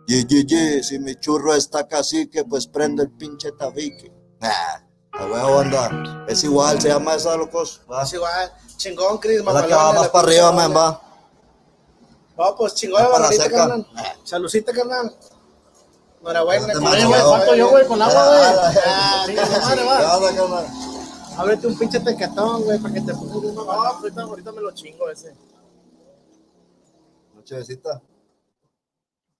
Ye, 0.06 0.22
ye, 0.28 0.44
ye, 0.44 0.82
si 0.82 0.98
mi 0.98 1.14
churro 1.14 1.54
está 1.54 1.88
cacique, 1.88 2.44
pues 2.44 2.66
prendo 2.66 3.02
el 3.02 3.10
pinche 3.12 3.52
tabique. 3.52 4.12
Ah, 4.40 4.80
a 5.12 5.26
huevo, 5.26 5.60
anda. 5.60 6.24
Es 6.28 6.44
igual, 6.44 6.80
se 6.80 6.88
llama 6.88 7.14
esa, 7.14 7.36
locos. 7.36 7.80
Va. 7.90 8.02
Es 8.02 8.12
igual. 8.12 8.52
Chingón, 8.76 9.18
Chris. 9.18 9.38
Es 9.38 9.44
la 9.44 9.66
que 9.66 9.74
va 9.74 9.92
más 9.92 10.08
para 10.08 10.26
arriba, 10.28 10.52
man, 10.52 10.74
va. 10.76 11.00
No, 12.36 12.56
pues 12.56 12.74
chingón, 12.74 13.02
la 13.02 13.08
barbarita, 13.08 13.44
seca. 13.44 13.56
carnal. 13.56 13.86
Salucita, 14.24 14.72
carnal. 14.72 15.16
Enhorabuena. 16.20 16.66
Oye, 16.66 17.04
güey, 17.04 17.20
falto 17.20 17.54
yo, 17.54 17.70
güey, 17.70 17.86
con 17.86 18.02
agua, 18.02 18.56
güey. 19.28 20.36
Ábrete 21.36 21.66
un 21.66 21.78
pinche 21.78 22.00
tecatón, 22.00 22.62
güey, 22.64 22.78
para 22.78 22.94
que 22.94 23.00
te 23.00 23.12
pongas 23.12 23.54
No, 23.54 23.70
ahorita, 23.70 24.22
ahorita 24.22 24.52
me 24.52 24.60
lo 24.60 24.70
chingo 24.72 25.10
ese. 25.10 25.34
Nochecita. 27.34 28.00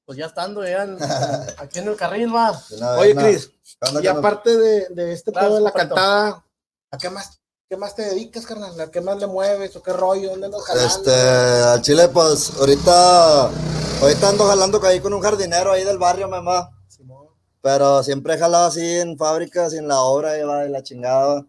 Pues 0.07 0.19
ya 0.19 0.27
estando 0.27 0.63
ya 0.67 0.83
en- 0.85 0.99
aquí 1.59 1.79
en 1.79 1.89
el 1.89 1.97
carril, 1.97 2.31
nada, 2.33 2.61
Oye. 2.99 3.15
Cris, 3.15 3.51
¿Qué 3.81 3.89
onda, 3.89 4.03
Y 4.03 4.07
aparte 4.07 4.57
de, 4.57 4.87
de 4.91 5.13
este 5.13 5.33
Claro, 5.33 5.47
pedo 5.49 5.57
de 5.57 5.63
la 5.63 5.73
cantada, 5.73 6.45
¿a 6.91 6.99
qué 6.99 7.09
más, 7.11 7.41
qué 7.69 7.77
más 7.77 7.95
te 7.95 8.03
dedicas, 8.03 8.45
carnal? 8.45 8.79
¿A 8.79 8.91
qué 8.91 9.01
más 9.01 9.17
le 9.19 9.27
mueves? 9.27 9.75
¿O 9.77 9.83
qué 9.83 9.93
rollo? 9.93 10.31
¿Dónde 10.31 10.47
andas 10.47 10.63
jalando? 10.63 10.87
Este, 10.95 11.11
al 11.13 11.81
chile, 11.83 12.09
pues, 12.09 12.53
ahorita, 12.59 13.47
ahorita 14.03 14.29
ando 14.29 14.47
jalando 14.47 14.85
ahí 14.87 15.01
con 15.01 15.15
un 15.15 15.23
jardinero 15.23 15.73
ahí 15.73 15.85
del 15.85 15.99
barrio, 15.99 16.29
mamá. 16.29 16.71
Simón. 16.89 17.29
Pero 17.63 18.03
siempre 18.03 18.35
he 18.35 18.39
jalado 18.39 18.67
así 18.67 18.99
en 18.99 19.17
fábricas 19.17 19.73
y 19.73 19.79
en 19.79 19.89
la 19.89 20.01
obra, 20.03 20.39
y 20.39 20.43
va 20.43 20.59
de 20.61 20.69
la 20.69 20.83
chingada. 20.83 21.47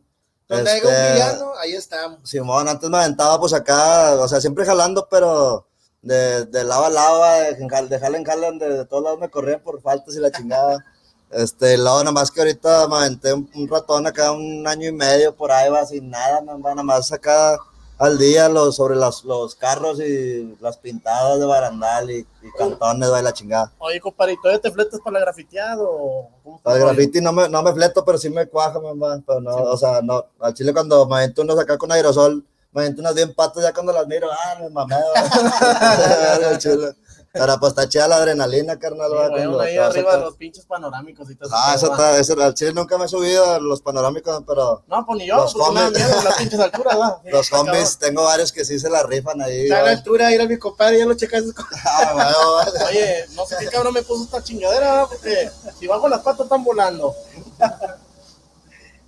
Donde 0.48 0.72
Este, 0.76 0.88
haya 0.88 1.08
un 1.10 1.14
villano, 1.14 1.52
ahí 1.60 1.74
estamos. 1.74 2.20
Simón, 2.30 2.68
antes 2.70 2.90
me 2.90 2.98
aventaba 3.00 3.38
pues 3.40 3.52
acá, 3.52 4.14
o 4.14 4.28
sea, 4.30 4.40
siempre 4.40 4.64
jalando, 4.66 5.08
pero 5.10 5.68
de, 6.06 6.46
de 6.46 6.64
lava 6.64 6.88
a 6.88 6.90
lava, 6.90 7.40
de, 7.42 7.56
de 7.56 8.00
jala 8.00 8.18
en 8.18 8.24
jala, 8.24 8.52
de, 8.52 8.70
de 8.78 8.86
todos 8.86 9.04
lados 9.04 9.20
me 9.20 9.30
corrían 9.30 9.60
por 9.60 9.82
faltas 9.82 10.16
y 10.16 10.20
la 10.20 10.32
chingada. 10.32 10.86
Este, 11.32 11.74
y 11.74 11.78
luego 11.78 12.00
nada 12.00 12.12
más 12.12 12.32
que 12.32 12.40
ahorita 12.40 12.88
me 12.88 12.96
aventé 12.98 13.34
un, 13.34 13.50
un 13.56 13.68
ratón 13.68 14.06
acá, 14.08 14.32
un 14.32 14.66
año 14.68 14.88
y 14.88 14.92
medio 14.92 15.36
por 15.36 15.52
ahí, 15.52 15.70
va 15.70 15.86
sin 15.86 16.10
nada, 16.10 16.42
nada 16.42 16.84
más 16.84 17.12
acá 17.12 17.58
al 17.98 18.18
día 18.18 18.50
los, 18.50 18.76
sobre 18.76 18.96
las, 18.96 19.24
los 19.24 19.56
carros 19.56 20.00
y 20.00 20.56
las 20.60 20.78
pintadas 20.78 21.40
de 21.40 21.46
barandal 21.46 22.12
y, 22.12 22.20
y 22.20 22.52
cantones, 22.58 23.12
va, 23.12 23.20
y 23.20 23.24
la 23.24 23.34
chingada. 23.34 23.72
Oye, 23.80 24.00
compadre, 24.00 24.38
¿todavía 24.42 24.62
te 24.62 24.72
fletas 24.72 25.00
para 25.00 25.16
la 25.16 25.26
grafiteado? 25.26 25.90
o 25.90 26.30
Al 26.66 26.78
el 26.78 26.84
graffiti 26.84 27.22
no 27.22 27.32
me, 27.34 27.50
no 27.50 27.64
me 27.64 27.74
fleto, 27.74 28.06
pero 28.06 28.18
sí 28.18 28.30
me 28.30 28.46
cuaja, 28.48 28.80
va, 28.80 29.20
pero 29.26 29.42
no, 29.42 29.56
o 29.56 29.78
sea, 29.78 30.02
no, 30.02 30.26
al 30.40 30.54
chile 30.54 30.74
cuando 30.74 31.08
me 31.08 31.16
avento 31.16 31.42
unos 31.42 31.58
acá 31.58 31.78
con 31.78 31.92
aerosol, 31.92 32.46
me 32.76 32.82
aventé 32.82 33.00
unas 33.02 33.16
bien 33.16 33.34
patas 33.34 33.64
ya 33.64 33.74
cuando 33.74 33.94
las 33.94 34.06
miro, 34.06 34.28
ah, 34.32 34.58
me 34.60 34.70
mamé. 34.70 34.96
Chulo. 36.60 36.94
Pero 37.32 37.60
pues 37.60 37.72
está 37.72 37.90
chida 37.90 38.08
la 38.08 38.16
adrenalina, 38.16 38.80
carnal. 38.80 39.12
Sí, 39.12 39.42
ahí 39.62 39.78
arriba 39.78 40.16
de 40.16 40.22
los 40.22 40.36
pinches 40.38 40.66
panorámicos 40.66 41.30
y 41.30 41.36
todo 41.36 41.50
Ah, 41.54 41.74
ese 41.76 41.86
eso 41.86 41.92
está, 41.94 42.18
eso, 42.18 42.42
al 42.42 42.54
chile 42.54 42.72
nunca 42.74 42.98
me 42.98 43.06
he 43.06 43.08
subido 43.10 43.46
a 43.50 43.60
los 43.60 43.82
panorámicos, 43.82 44.42
pero 44.48 44.84
No, 44.88 45.06
pues 45.06 45.20
ni 45.20 45.28
yo, 45.28 45.36
Los 45.36 45.54
porque 45.54 45.74
me 45.74 45.80
da 45.82 45.88
hombres. 45.88 46.06
miedo 46.08 46.24
las 46.24 46.36
pinches 46.38 46.60
alturas, 46.62 46.98
va. 47.00 47.22
Sí, 47.24 47.30
los 47.32 47.48
zombies, 47.48 47.98
tengo 47.98 48.24
varios 48.24 48.52
que 48.54 48.64
sí 48.64 48.80
se 48.80 48.90
la 48.90 49.04
rifan 49.04 49.42
ahí. 49.42 49.64
Está 49.64 49.80
a 49.80 49.84
la 49.84 49.92
altura, 49.92 50.34
ir 50.34 50.40
a 50.42 50.46
mi 50.48 50.58
compadre, 50.58 51.00
ya 51.00 51.06
lo 51.06 51.14
checas. 51.16 51.44
Ah, 51.86 52.14
va. 52.14 52.66
Oye, 52.88 53.26
no 53.36 53.46
sé 53.46 53.56
qué 53.60 53.68
cabrón 53.68 53.94
me 53.94 54.02
puso 54.04 54.24
esta 54.24 54.42
chingadera, 54.42 55.06
porque 55.08 55.50
si 55.78 55.88
bajo 55.88 56.08
las 56.08 56.22
patas 56.22 56.46
están 56.46 56.64
volando. 56.64 57.14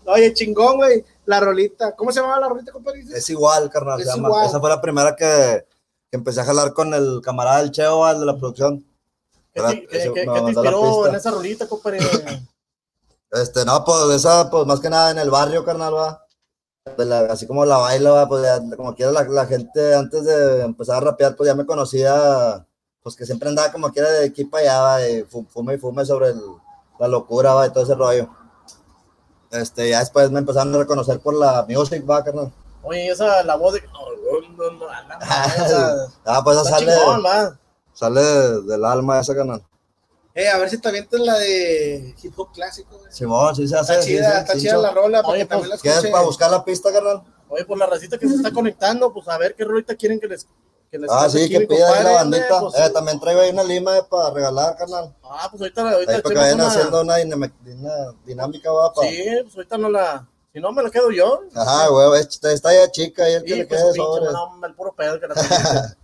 Oye, 0.06 0.34
chingón, 0.34 0.78
güey. 0.78 1.04
La 1.28 1.40
rolita. 1.40 1.96
¿Cómo 1.96 2.12
se 2.12 2.20
llama 2.22 2.40
la 2.40 2.48
rolita, 2.50 2.72
compadre? 2.72 3.04
Es 3.14 3.30
igual, 3.30 3.70
carnal. 3.70 4.02
Es 4.02 4.16
igual. 4.16 4.46
Esa 4.46 4.60
fue 4.60 4.70
la 4.70 4.82
primera 4.82 5.16
que, 5.16 5.66
que 6.10 6.18
empecé 6.18 6.42
a 6.42 6.46
jalar 6.46 6.74
con 6.74 6.94
el 6.94 7.22
camarada 7.22 7.60
del 7.62 7.72
Cheo, 7.72 8.10
el 8.10 8.20
de 8.22 8.26
la 8.26 8.38
producción. 8.38 8.86
¿Qué 9.54 9.60
Era- 9.60 9.70
te, 9.70 9.88
qué- 9.88 9.98
ese 9.98 10.14
qué- 10.14 10.26
me 10.26 10.34
qué 10.34 10.40
te 10.40 10.42
mandó 10.42 10.64
la 10.64 10.70
inspiró 10.72 11.08
en 11.08 11.16
esa 11.16 11.32
rolita, 11.32 11.68
compadre? 11.68 12.00
Este, 13.30 13.66
no, 13.66 13.84
pues 13.84 14.16
esa, 14.16 14.50
pues 14.50 14.66
más 14.66 14.80
que 14.80 14.90
nada 14.90 15.12
en 15.12 15.18
el 15.20 15.30
barrio, 15.30 15.66
carnal, 15.66 15.94
va. 15.94 16.26
La- 16.98 17.26
así 17.26 17.46
como 17.46 17.66
la 17.66 17.76
baila, 17.78 18.12
va, 18.12 18.28
pues 18.30 18.42
ya, 18.44 18.62
como 18.78 18.96
quiera 18.96 19.12
la, 19.12 19.24
la 19.24 19.46
gente 19.46 19.94
antes 19.94 20.24
de 20.24 20.62
empezar 20.62 20.96
a 20.96 21.00
rapear, 21.02 21.36
pues 21.36 21.46
ya 21.48 21.54
me 21.54 21.66
conocía, 21.66 22.66
pues 23.04 23.18
que 23.18 23.26
siempre 23.26 23.50
andaba 23.50 23.70
como 23.74 23.92
quiera 23.92 24.10
de 24.12 24.28
aquí 24.28 24.46
para 24.46 24.64
allá, 24.64 24.82
va, 24.82 25.08
y 25.10 25.24
fu- 25.24 25.46
fume 25.50 25.74
y 25.74 25.78
fume 25.78 26.06
sobre 26.06 26.30
el- 26.30 26.42
la 27.00 27.10
locura, 27.10 27.54
va, 27.54 27.68
y 27.68 27.72
todo 27.74 27.84
ese 27.84 27.96
rollo. 27.96 28.30
Este, 29.62 29.90
ya 29.90 30.00
después 30.00 30.32
me 30.32 30.40
empezaron 30.40 30.74
a 30.76 30.80
reconocer 30.80 31.20
por 31.20 31.34
la 31.34 31.66
music, 31.68 32.10
va, 32.10 32.24
carnal. 32.24 32.52
Oye, 32.84 33.10
esa, 33.10 33.44
la 33.44 33.56
voz 33.56 33.74
de... 33.74 33.82
No, 33.82 34.42
no, 34.58 34.72
no, 34.72 34.86
Ah, 36.26 36.42
pues 36.44 36.58
esa 36.58 36.70
sale, 36.70 36.94
chingón, 36.94 37.24
sale 37.94 38.22
del 38.22 38.86
alma 38.86 39.20
esa, 39.20 39.36
carnal. 39.36 39.64
Eh, 40.34 40.48
a 40.50 40.58
ver 40.60 40.70
si 40.70 40.78
te 40.78 40.88
avientas 40.88 41.20
la 41.20 41.36
de 41.40 42.14
hip 42.22 42.34
hop 42.38 42.52
clásico, 42.54 43.00
güey. 43.00 43.12
Simón, 43.12 43.56
sí 43.56 43.68
se 43.68 43.76
hace. 43.76 43.94
Está 43.94 44.06
chida, 44.06 44.32
sí, 44.32 44.40
está 44.40 44.54
sí, 44.54 44.60
chida 44.62 44.78
la 44.78 44.92
rola, 44.92 45.22
Oye, 45.22 45.40
la 45.40 45.48
¿Quieres 45.48 45.74
escuche. 45.84 46.12
para 46.12 46.24
buscar 46.24 46.52
la 46.52 46.64
pista, 46.64 46.94
carnal? 46.94 47.24
Oye, 47.50 47.66
pues 47.66 47.80
la 47.80 47.88
racita 47.88 48.20
que 48.20 48.28
se 48.28 48.36
está 48.36 48.52
conectando, 48.52 49.12
pues 49.12 49.28
a 49.28 49.38
ver 49.40 49.56
qué 49.56 49.64
rolita 49.66 49.96
quieren 49.96 50.20
que 50.20 50.28
les... 50.28 50.48
Que 50.90 51.00
Ah, 51.10 51.30
sí, 51.30 51.50
que 51.50 51.62
pida 51.68 51.92
ahí 51.94 52.04
la 52.04 52.12
bandita. 52.14 52.60
pues, 52.62 52.76
Eh, 52.76 52.90
también 52.92 53.20
traigo 53.20 53.42
ahí 53.42 53.50
una 53.52 53.64
lima 53.64 53.98
eh, 53.98 54.04
para 54.10 54.30
regalar, 54.32 54.78
carnal. 54.78 55.14
Ah, 55.24 55.48
pues 55.52 55.62
ahorita, 55.62 55.82
ahorita 55.82 56.12
Ahí 56.14 56.22
para 56.22 56.34
que 56.34 56.40
vayan 56.40 56.56
una- 56.56 56.68
haciendo 56.68 57.02
una, 57.02 57.18
dinam- 57.18 57.54
una 57.80 57.94
dinámica, 58.26 58.72
va, 58.72 58.94
pa. 58.94 59.02
Sí, 59.02 59.24
pues 59.44 59.56
ahorita 59.56 59.78
no 59.78 59.90
la... 59.90 60.28
Si 60.54 60.62
no, 60.62 60.72
me 60.72 60.82
la 60.82 60.90
quedo 60.90 61.12
yo. 61.12 61.42
Ajá, 61.54 61.88
güey, 61.90 62.22
está, 62.22 62.52
está 62.52 62.74
ya 62.74 62.90
chica 62.90 63.30
y 63.30 63.34
el 63.34 63.44
que 63.44 63.50
Sí, 63.54 63.56
le 63.60 63.66
pues 63.68 63.80
quede 63.82 63.94
sobre. 63.96 64.32
no, 64.32 64.66
el 64.66 64.74
puro 64.76 64.94
pedo 64.96 65.20
que 65.20 65.28
la. 65.28 65.36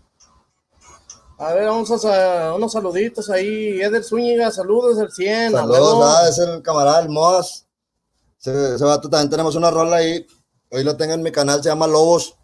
A 1.39 1.53
ver, 1.53 1.65
vamos 1.67 1.89
a 2.05 2.53
unos 2.53 2.71
saluditos 2.71 3.29
ahí. 3.29 3.81
Eder 3.81 4.03
Zúñiga, 4.03 4.51
saludos 4.51 4.97
el 4.99 5.11
100. 5.11 5.55
a 5.55 5.59
Saludos, 5.61 6.05
ah, 6.05 6.27
es 6.29 6.37
el 6.37 6.61
camarada 6.61 6.99
del 7.01 7.09
Moas. 7.09 7.65
Ese, 8.39 8.75
ese 8.75 8.83
vato 8.83 9.09
también 9.09 9.29
tenemos 9.31 9.55
una 9.55 9.71
rola 9.71 9.97
ahí. 9.97 10.25
Hoy 10.71 10.83
lo 10.83 10.95
tengo 10.95 11.13
en 11.13 11.23
mi 11.23 11.31
canal, 11.31 11.61
se 11.63 11.69
llama 11.69 11.87
Lobos. 11.87 12.35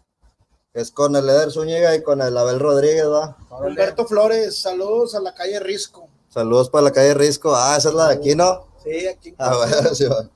Es 0.72 0.92
con 0.92 1.16
el 1.16 1.28
Eder 1.28 1.50
Zúñiga 1.50 1.94
y 1.96 2.02
con 2.02 2.20
el 2.22 2.36
Abel 2.36 2.60
Rodríguez, 2.60 3.08
va. 3.08 3.36
Humberto 3.50 4.06
Flores, 4.06 4.56
saludos 4.56 5.14
a 5.16 5.20
la 5.20 5.34
calle 5.34 5.58
Risco. 5.58 6.08
Saludos 6.28 6.70
para 6.70 6.84
la 6.84 6.92
calle 6.92 7.12
Risco. 7.14 7.54
Ah, 7.54 7.74
esa 7.76 7.88
es 7.88 7.94
la 7.94 8.08
de 8.08 8.14
aquí, 8.14 8.34
¿no? 8.36 8.68
Sí, 8.84 9.06
aquí. 9.08 9.34
Ah, 9.36 9.56
bueno, 9.56 9.94
sí, 9.94 10.04
va. 10.04 10.28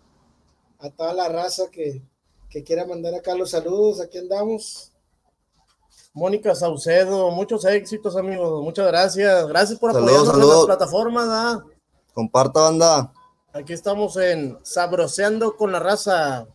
A 0.81 0.91
toda 0.91 1.15
la 1.15 1.29
raza 1.29 1.65
que, 1.71 2.03
que 2.51 2.65
quiera 2.65 2.85
mandar 2.85 3.15
acá 3.15 3.35
los 3.35 3.51
saludos, 3.51 4.01
aquí 4.01 4.19
andamos. 4.19 4.91
Mónica 6.13 6.55
Saucedo, 6.55 7.31
muchos 7.31 7.65
éxitos, 7.65 8.17
amigos. 8.17 8.63
Muchas 8.63 8.87
gracias. 8.89 9.47
Gracias 9.47 9.79
por 9.79 9.93
Saludos, 9.93 10.29
apoyarnos 10.29 10.45
en 10.51 10.57
las 10.57 10.67
plataformas. 10.67 11.27
ah. 11.29 11.65
Comparta, 12.13 12.61
banda. 12.61 13.13
Aquí 13.53 13.73
estamos 13.73 14.17
en 14.17 14.59
Sabroseando 14.65 15.57
con 15.57 15.71
la 15.71 15.79
raza. 15.79 16.47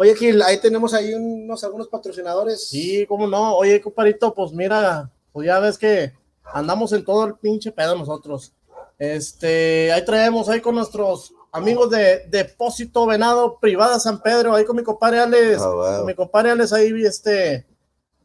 Oye, 0.00 0.14
Gil, 0.14 0.40
ahí 0.42 0.60
tenemos 0.60 0.94
ahí 0.94 1.12
unos 1.12 1.64
algunos 1.64 1.88
patrocinadores. 1.88 2.68
Sí, 2.68 3.04
cómo 3.06 3.26
no. 3.26 3.56
Oye, 3.56 3.80
compadrito, 3.80 4.32
pues 4.32 4.52
mira, 4.52 5.10
pues 5.32 5.46
ya 5.46 5.58
ves 5.58 5.76
que 5.76 6.12
andamos 6.54 6.92
en 6.92 7.04
todo 7.04 7.24
el 7.26 7.34
pinche 7.34 7.72
pedo 7.72 7.96
nosotros. 7.96 8.52
Este, 8.96 9.92
ahí 9.92 10.04
traemos 10.04 10.48
ahí 10.48 10.60
con 10.60 10.76
nuestros 10.76 11.32
amigos 11.50 11.90
de 11.90 12.26
Depósito 12.28 13.06
Venado 13.06 13.58
Privada 13.58 13.98
San 13.98 14.22
Pedro, 14.22 14.54
ahí 14.54 14.64
con 14.64 14.76
mi 14.76 14.84
compadre 14.84 15.18
Alex, 15.18 15.60
Ah, 15.62 15.68
bueno. 15.74 15.96
con 15.98 16.06
mi 16.06 16.14
compadre 16.14 16.50
Alex 16.52 16.72
ahí, 16.72 16.92
este, 17.04 17.66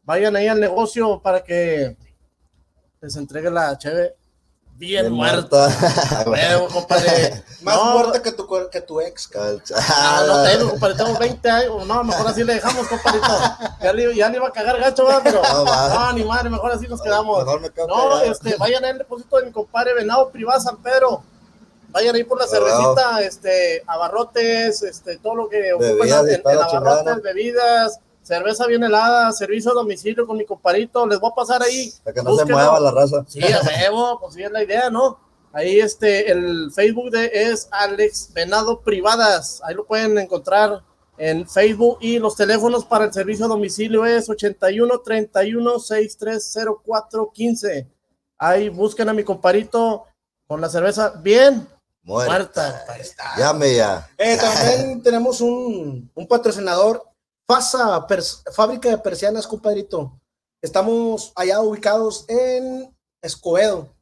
vayan 0.04 0.36
ahí 0.36 0.46
al 0.46 0.60
negocio 0.60 1.20
para 1.20 1.42
que 1.42 1.96
les 3.00 3.16
entregue 3.16 3.50
la 3.50 3.76
cheve 3.78 4.14
bien, 4.76 5.02
Bien 5.04 5.12
muerta. 5.12 5.68
Huevo, 6.26 6.68
compadre. 6.68 7.42
Más 7.62 7.76
no, 7.76 7.84
muerta 7.98 8.22
que 8.22 8.32
tu, 8.32 8.46
que 8.70 8.80
tu 8.80 9.00
ex. 9.00 9.28
cabrón. 9.28 9.62
Ah, 9.76 10.24
no 10.26 10.42
tengo, 10.42 10.70
compadre, 10.70 10.94
tengo 10.96 11.18
20 11.18 11.50
años. 11.50 11.86
No, 11.86 12.04
mejor 12.04 12.26
así 12.28 12.44
le 12.44 12.54
dejamos, 12.54 12.86
compadrito. 12.88 13.26
Ya 13.82 13.92
le, 13.92 14.14
ya 14.14 14.28
le 14.28 14.36
iba 14.36 14.48
a 14.48 14.52
cagar 14.52 14.78
gacho, 14.80 15.06
¿verdad? 15.06 15.20
pero 15.24 15.42
No, 15.42 15.88
no, 15.88 16.12
ni 16.12 16.24
madre, 16.24 16.50
mejor 16.50 16.72
así 16.72 16.86
nos 16.86 17.00
quedamos. 17.00 17.38
Mejor 17.38 17.60
me 17.60 17.70
quedo 17.70 17.86
No, 17.88 18.20
este, 18.22 18.56
vayan 18.56 18.84
al 18.84 18.98
depósito 18.98 19.36
de 19.38 19.46
mi 19.46 19.52
compadre 19.52 19.94
Venado 19.94 20.30
Privada 20.30 20.60
San 20.60 20.76
Pedro. 20.78 21.22
Vayan 21.88 22.16
ahí 22.16 22.24
por 22.24 22.38
la 22.38 22.44
Ah, 22.44 22.48
cervecita, 22.48 23.20
este, 23.22 23.84
abarrotes, 23.86 24.82
este, 24.82 25.16
todo 25.18 25.36
lo 25.36 25.48
que 25.48 25.58
y 25.68 25.70
en, 25.70 26.28
en 26.44 26.58
abarrotes, 26.58 27.16
¿no? 27.16 27.22
bebidas, 27.22 28.00
cerveza 28.24 28.66
bien 28.66 28.82
helada, 28.82 29.30
servicio 29.30 29.70
a 29.70 29.74
domicilio 29.74 30.26
con 30.26 30.36
mi 30.36 30.44
compadrito. 30.44 31.06
Les 31.06 31.20
voy 31.20 31.30
a 31.30 31.34
pasar 31.36 31.62
ahí. 31.62 31.92
Para 32.02 32.14
que 32.14 32.22
no 32.22 32.30
Búsquenlo. 32.30 32.56
se 32.58 32.62
mueva 32.64 32.80
la 32.80 32.90
raza. 32.90 33.24
Sí, 33.28 33.40
a 33.44 33.60
huevo, 33.62 34.18
pues 34.20 34.34
sí 34.34 34.42
es 34.42 34.50
la 34.50 34.64
idea, 34.64 34.90
¿no? 34.90 35.20
Ahí 35.52 35.78
este, 35.78 36.32
el 36.32 36.72
Facebook 36.74 37.10
de 37.10 37.30
es 37.32 37.68
Alex 37.70 38.30
Venado 38.34 38.80
Privadas. 38.80 39.60
Ahí 39.64 39.76
lo 39.76 39.84
pueden 39.86 40.18
encontrar 40.18 40.82
en 41.16 41.48
Facebook 41.48 41.98
y 42.00 42.18
los 42.18 42.34
teléfonos 42.34 42.84
para 42.84 43.04
el 43.04 43.12
servicio 43.12 43.44
a 43.44 43.48
domicilio 43.48 44.04
es 44.04 44.28
81 44.28 44.98
31 44.98 45.78
6304 45.78 47.30
15. 47.32 47.88
Ahí 48.38 48.68
busquen 48.68 49.08
a 49.08 49.12
mi 49.12 49.22
comparito 49.22 50.04
con 50.48 50.60
la 50.60 50.68
cerveza 50.68 51.10
bien 51.22 51.68
Muerta. 52.02 52.32
muerta. 52.32 52.84
Llame 53.38 53.76
ya. 53.76 54.08
Eh, 54.18 54.36
también 54.36 55.02
tenemos 55.04 55.40
un, 55.40 56.10
un 56.14 56.26
patrocinador, 56.26 57.02
FASA, 57.46 58.06
Fábrica 58.52 58.88
de 58.88 58.98
Persianas, 58.98 59.46
compadrito. 59.46 60.18
Estamos 60.62 61.32
allá 61.36 61.60
ubicados 61.60 62.24
en 62.28 62.96
Escobedo, 63.20 63.94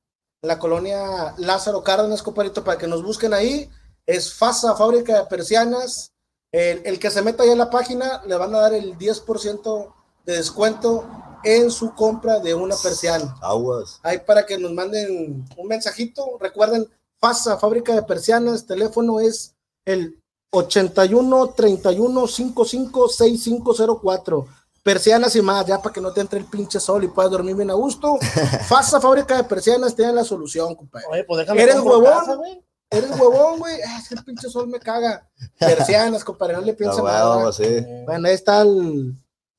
en 0.43 0.49
la 0.49 0.61
colonia 0.61 1.35
Lázaro 1.39 1.83
Cárdenas, 1.83 2.23
compadrito, 2.23 2.63
para 2.63 2.79
que 2.79 2.87
nos 2.87 3.03
busquen 3.03 3.35
ahí. 3.35 3.69
Es 4.07 4.33
FASA, 4.35 4.77
Fábrica 4.77 5.19
de 5.19 5.27
Persianas. 5.27 6.13
El, 6.53 6.83
el 6.85 7.01
que 7.01 7.11
se 7.11 7.23
meta 7.23 7.43
ahí 7.43 7.51
en 7.51 7.59
la 7.59 7.71
página 7.71 8.23
le 8.27 8.37
van 8.37 8.55
a 8.55 8.61
dar 8.61 8.75
el 8.75 8.97
10% 8.97 9.93
de 10.25 10.37
descuento 10.37 11.09
en 11.43 11.73
su 11.73 11.95
compra 11.97 12.39
de 12.39 12.55
una 12.55 12.77
persiana. 12.77 13.37
Aguas. 13.43 13.99
Ahí 14.05 14.19
para 14.19 14.47
que 14.47 14.57
nos 14.57 14.73
manden 14.73 15.45
un 15.57 15.67
mensajito. 15.67 16.39
Recuerden, 16.39 16.89
FASA, 17.19 17.59
fábrica 17.59 17.93
de 17.93 18.03
persianas, 18.03 18.67
teléfono 18.67 19.19
es 19.19 19.57
el 19.85 20.22
81 20.53 21.49
31 21.57 22.27
55 22.29 23.09
6504. 23.09 24.47
Persianas 24.83 25.35
y 25.37 25.43
más, 25.43 25.65
ya 25.65 25.81
para 25.81 25.93
que 25.93 26.01
no 26.01 26.13
te 26.13 26.21
entre 26.21 26.41
el 26.41 26.45
pinche 26.45 26.81
sol 26.81 27.05
y 27.05 27.09
puedas 27.09 27.31
dormir 27.31 27.55
bien 27.57 27.71
a 27.71 27.75
gusto. 27.75 28.19
FASA, 28.69 29.01
fábrica 29.01 29.37
de 29.37 29.45
persianas, 29.45 29.95
tiene 29.95 30.13
la 30.13 30.25
solución, 30.25 30.75
compadre. 30.75 31.07
Oye, 31.11 31.25
pues 31.25 31.39
déjame 31.39 31.63
¿Eres 31.63 31.77
huevón? 31.81 32.05
casa, 32.05 32.35
güey. 32.35 32.63
Eres 32.91 33.11
huevón, 33.13 33.59
güey. 33.61 33.77
Ah, 33.87 33.99
es 34.03 34.09
que 34.09 34.15
el 34.17 34.25
pinche 34.25 34.51
sol 34.51 34.67
me 34.69 34.79
caga. 34.81 35.27
Persianas, 35.59 36.25
compadre, 36.25 36.55
no 36.55 36.61
le 36.63 36.73
Ah, 36.73 36.77
piensa 36.77 37.03
nada. 37.03 37.53
sí. 37.53 37.63
Eh, 37.65 38.03
Bueno, 38.05 38.29
ahí 38.29 38.35
está 38.35 38.63
el, 38.63 39.15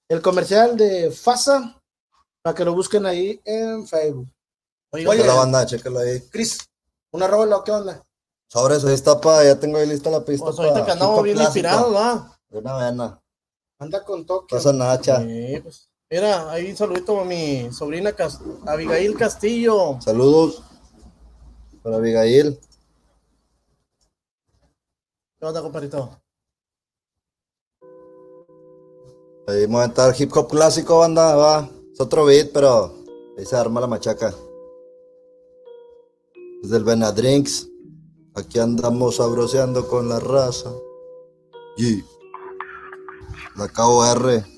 el 0.10 0.21
comercial 0.21 0.75
de 0.77 1.10
FASA, 1.10 1.82
para 2.43 2.53
que 2.56 2.65
lo 2.65 2.75
busquen 2.75 3.06
ahí 3.06 3.39
en 3.45 3.88
Facebook. 3.88 4.27
Oye, 4.91 5.08
Oye, 5.08 5.21
Chécala, 5.21 5.39
banda, 5.39 5.65
chécala 5.65 6.01
ahí. 6.01 6.19
Cris, 6.29 6.60
una 7.13 7.27
rola, 7.27 7.62
¿qué 7.65 7.71
onda? 7.71 8.03
Sobre 8.54 8.76
eso, 8.76 8.88
ahí 8.88 8.94
está 8.94 9.20
pa, 9.20 9.44
ya 9.44 9.60
tengo 9.60 9.80
ahí 9.80 9.88
lista 9.88 10.12
la 10.12 10.24
pista. 10.24 10.46
pues 10.46 10.60
ahorita 10.60 10.82
pa 10.82 10.86
que 10.86 10.92
andamos 10.92 11.24
bien 11.24 11.42
inspirados, 11.42 11.92
¿va? 11.92 12.38
De 12.50 12.60
una 12.60 12.78
vena. 12.78 13.20
Anda 13.80 14.06
con 14.06 14.28
toque. 14.28 14.56
Pasa 14.56 14.72
Nacha. 14.72 15.22
Sí, 15.22 15.60
pues. 15.63 15.89
Mira, 16.08 16.52
ahí 16.52 16.70
un 16.70 16.78
saludito 16.78 17.20
a 17.20 17.26
mi 17.26 17.74
sobrina 17.74 18.13
Abigail 18.68 19.18
Castillo. 19.18 20.00
Saludos. 20.02 20.62
Para 21.82 21.96
Abigail. 21.96 22.60
¿Qué 25.39 25.46
onda, 25.48 25.63
compadrito? 25.63 26.22
Ahí 29.48 29.66
vamos 29.66 29.80
a 29.82 29.84
aventar 29.86 30.16
hip 30.16 30.32
hop 30.38 30.48
clásico, 30.48 31.00
banda, 31.00 31.36
va. 31.36 31.68
Es 31.92 32.00
otro 32.00 32.26
beat, 32.26 32.52
pero 32.54 32.94
ahí 33.36 33.48
se 33.48 33.56
arma 33.56 33.82
la 33.82 33.88
machaca. 33.88 34.32
Desde 36.62 36.78
el 36.78 36.84
Benadrinks. 36.84 37.73
Aquí 38.36 38.60
andamos 38.60 39.17
sabroseando 39.17 39.88
con 39.88 40.10
la 40.10 40.19
raza. 40.19 40.72
Y 41.78 42.04
la 43.56 43.67
KOR. 43.67 44.53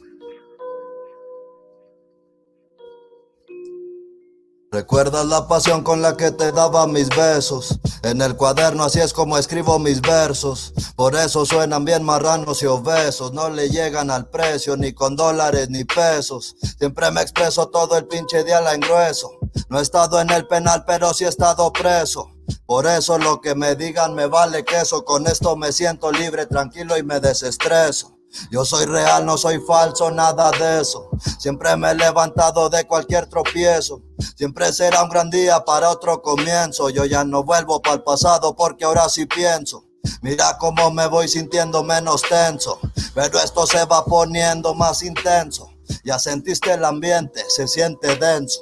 Recuerdas 4.76 5.26
la 5.28 5.48
pasión 5.48 5.84
con 5.84 6.02
la 6.02 6.18
que 6.18 6.32
te 6.32 6.52
daba 6.52 6.86
mis 6.86 7.08
besos. 7.08 7.80
En 8.04 8.22
el 8.22 8.36
cuaderno 8.36 8.84
así 8.84 9.00
es 9.00 9.14
como 9.14 9.38
escribo 9.38 9.80
mis 9.80 10.02
versos. 10.02 10.74
Por 10.98 11.16
eso 11.16 11.46
suenan 11.46 11.86
bien 11.86 12.04
marranos 12.04 12.62
y 12.62 12.66
obesos. 12.66 13.32
No 13.32 13.50
le 13.50 13.70
llegan 13.70 14.12
al 14.12 14.28
precio 14.28 14.76
ni 14.76 14.92
con 14.92 15.16
dólares 15.16 15.70
ni 15.70 15.86
pesos. 15.86 16.58
Siempre 16.78 17.10
me 17.12 17.22
expreso 17.22 17.70
todo 17.70 17.98
el 17.98 18.06
pinche 18.08 18.44
día 18.44 18.60
la 18.60 18.74
engrueso. 18.74 19.32
No 19.70 19.80
he 19.80 19.82
estado 19.82 20.20
en 20.20 20.30
el 20.30 20.46
penal, 20.46 20.84
pero 20.86 21.14
sí 21.14 21.24
he 21.24 21.30
estado 21.30 21.72
preso. 21.72 22.30
Por 22.66 22.86
eso 22.86 23.18
lo 23.18 23.40
que 23.40 23.56
me 23.56 23.76
digan 23.78 24.14
me 24.14 24.28
vale 24.28 24.66
queso. 24.66 25.06
Con 25.06 25.26
esto 25.26 25.56
me 25.56 25.72
siento 25.72 26.12
libre, 26.12 26.48
tranquilo 26.48 26.98
y 26.98 27.04
me 27.04 27.22
desestreso. 27.22 28.15
Yo 28.52 28.66
soy 28.66 28.86
real, 28.86 29.26
no 29.26 29.38
soy 29.38 29.60
falso, 29.60 30.12
nada 30.12 30.52
de 30.52 30.82
eso. 30.82 31.10
Siempre 31.40 31.76
me 31.78 31.92
he 31.92 31.96
levantado 31.96 32.70
de 32.70 32.86
cualquier 32.86 33.28
tropiezo. 33.28 34.02
Siempre 34.36 34.72
será 34.74 35.04
un 35.04 35.10
gran 35.10 35.30
día 35.30 35.64
para 35.64 35.90
otro 35.90 36.22
comienzo. 36.22 36.90
Yo 36.90 37.06
ya 37.06 37.24
no 37.24 37.44
vuelvo 37.44 37.82
para 37.82 37.96
el 37.96 38.04
pasado 38.04 38.56
porque 38.56 38.86
ahora 38.86 39.08
sí 39.10 39.26
pienso. 39.26 39.86
Mira 40.22 40.58
cómo 40.60 40.92
me 40.92 41.08
voy 41.08 41.28
sintiendo 41.28 41.84
menos 41.84 42.22
tenso. 42.24 42.80
Pero 43.14 43.40
esto 43.40 43.66
se 43.66 43.86
va 43.86 44.06
poniendo 44.06 44.74
más 44.74 45.04
intenso. 45.04 45.70
Ya 46.04 46.20
sentiste 46.20 46.74
el 46.74 46.86
ambiente, 46.86 47.44
se 47.48 47.68
siente 47.68 48.16
denso. 48.16 48.62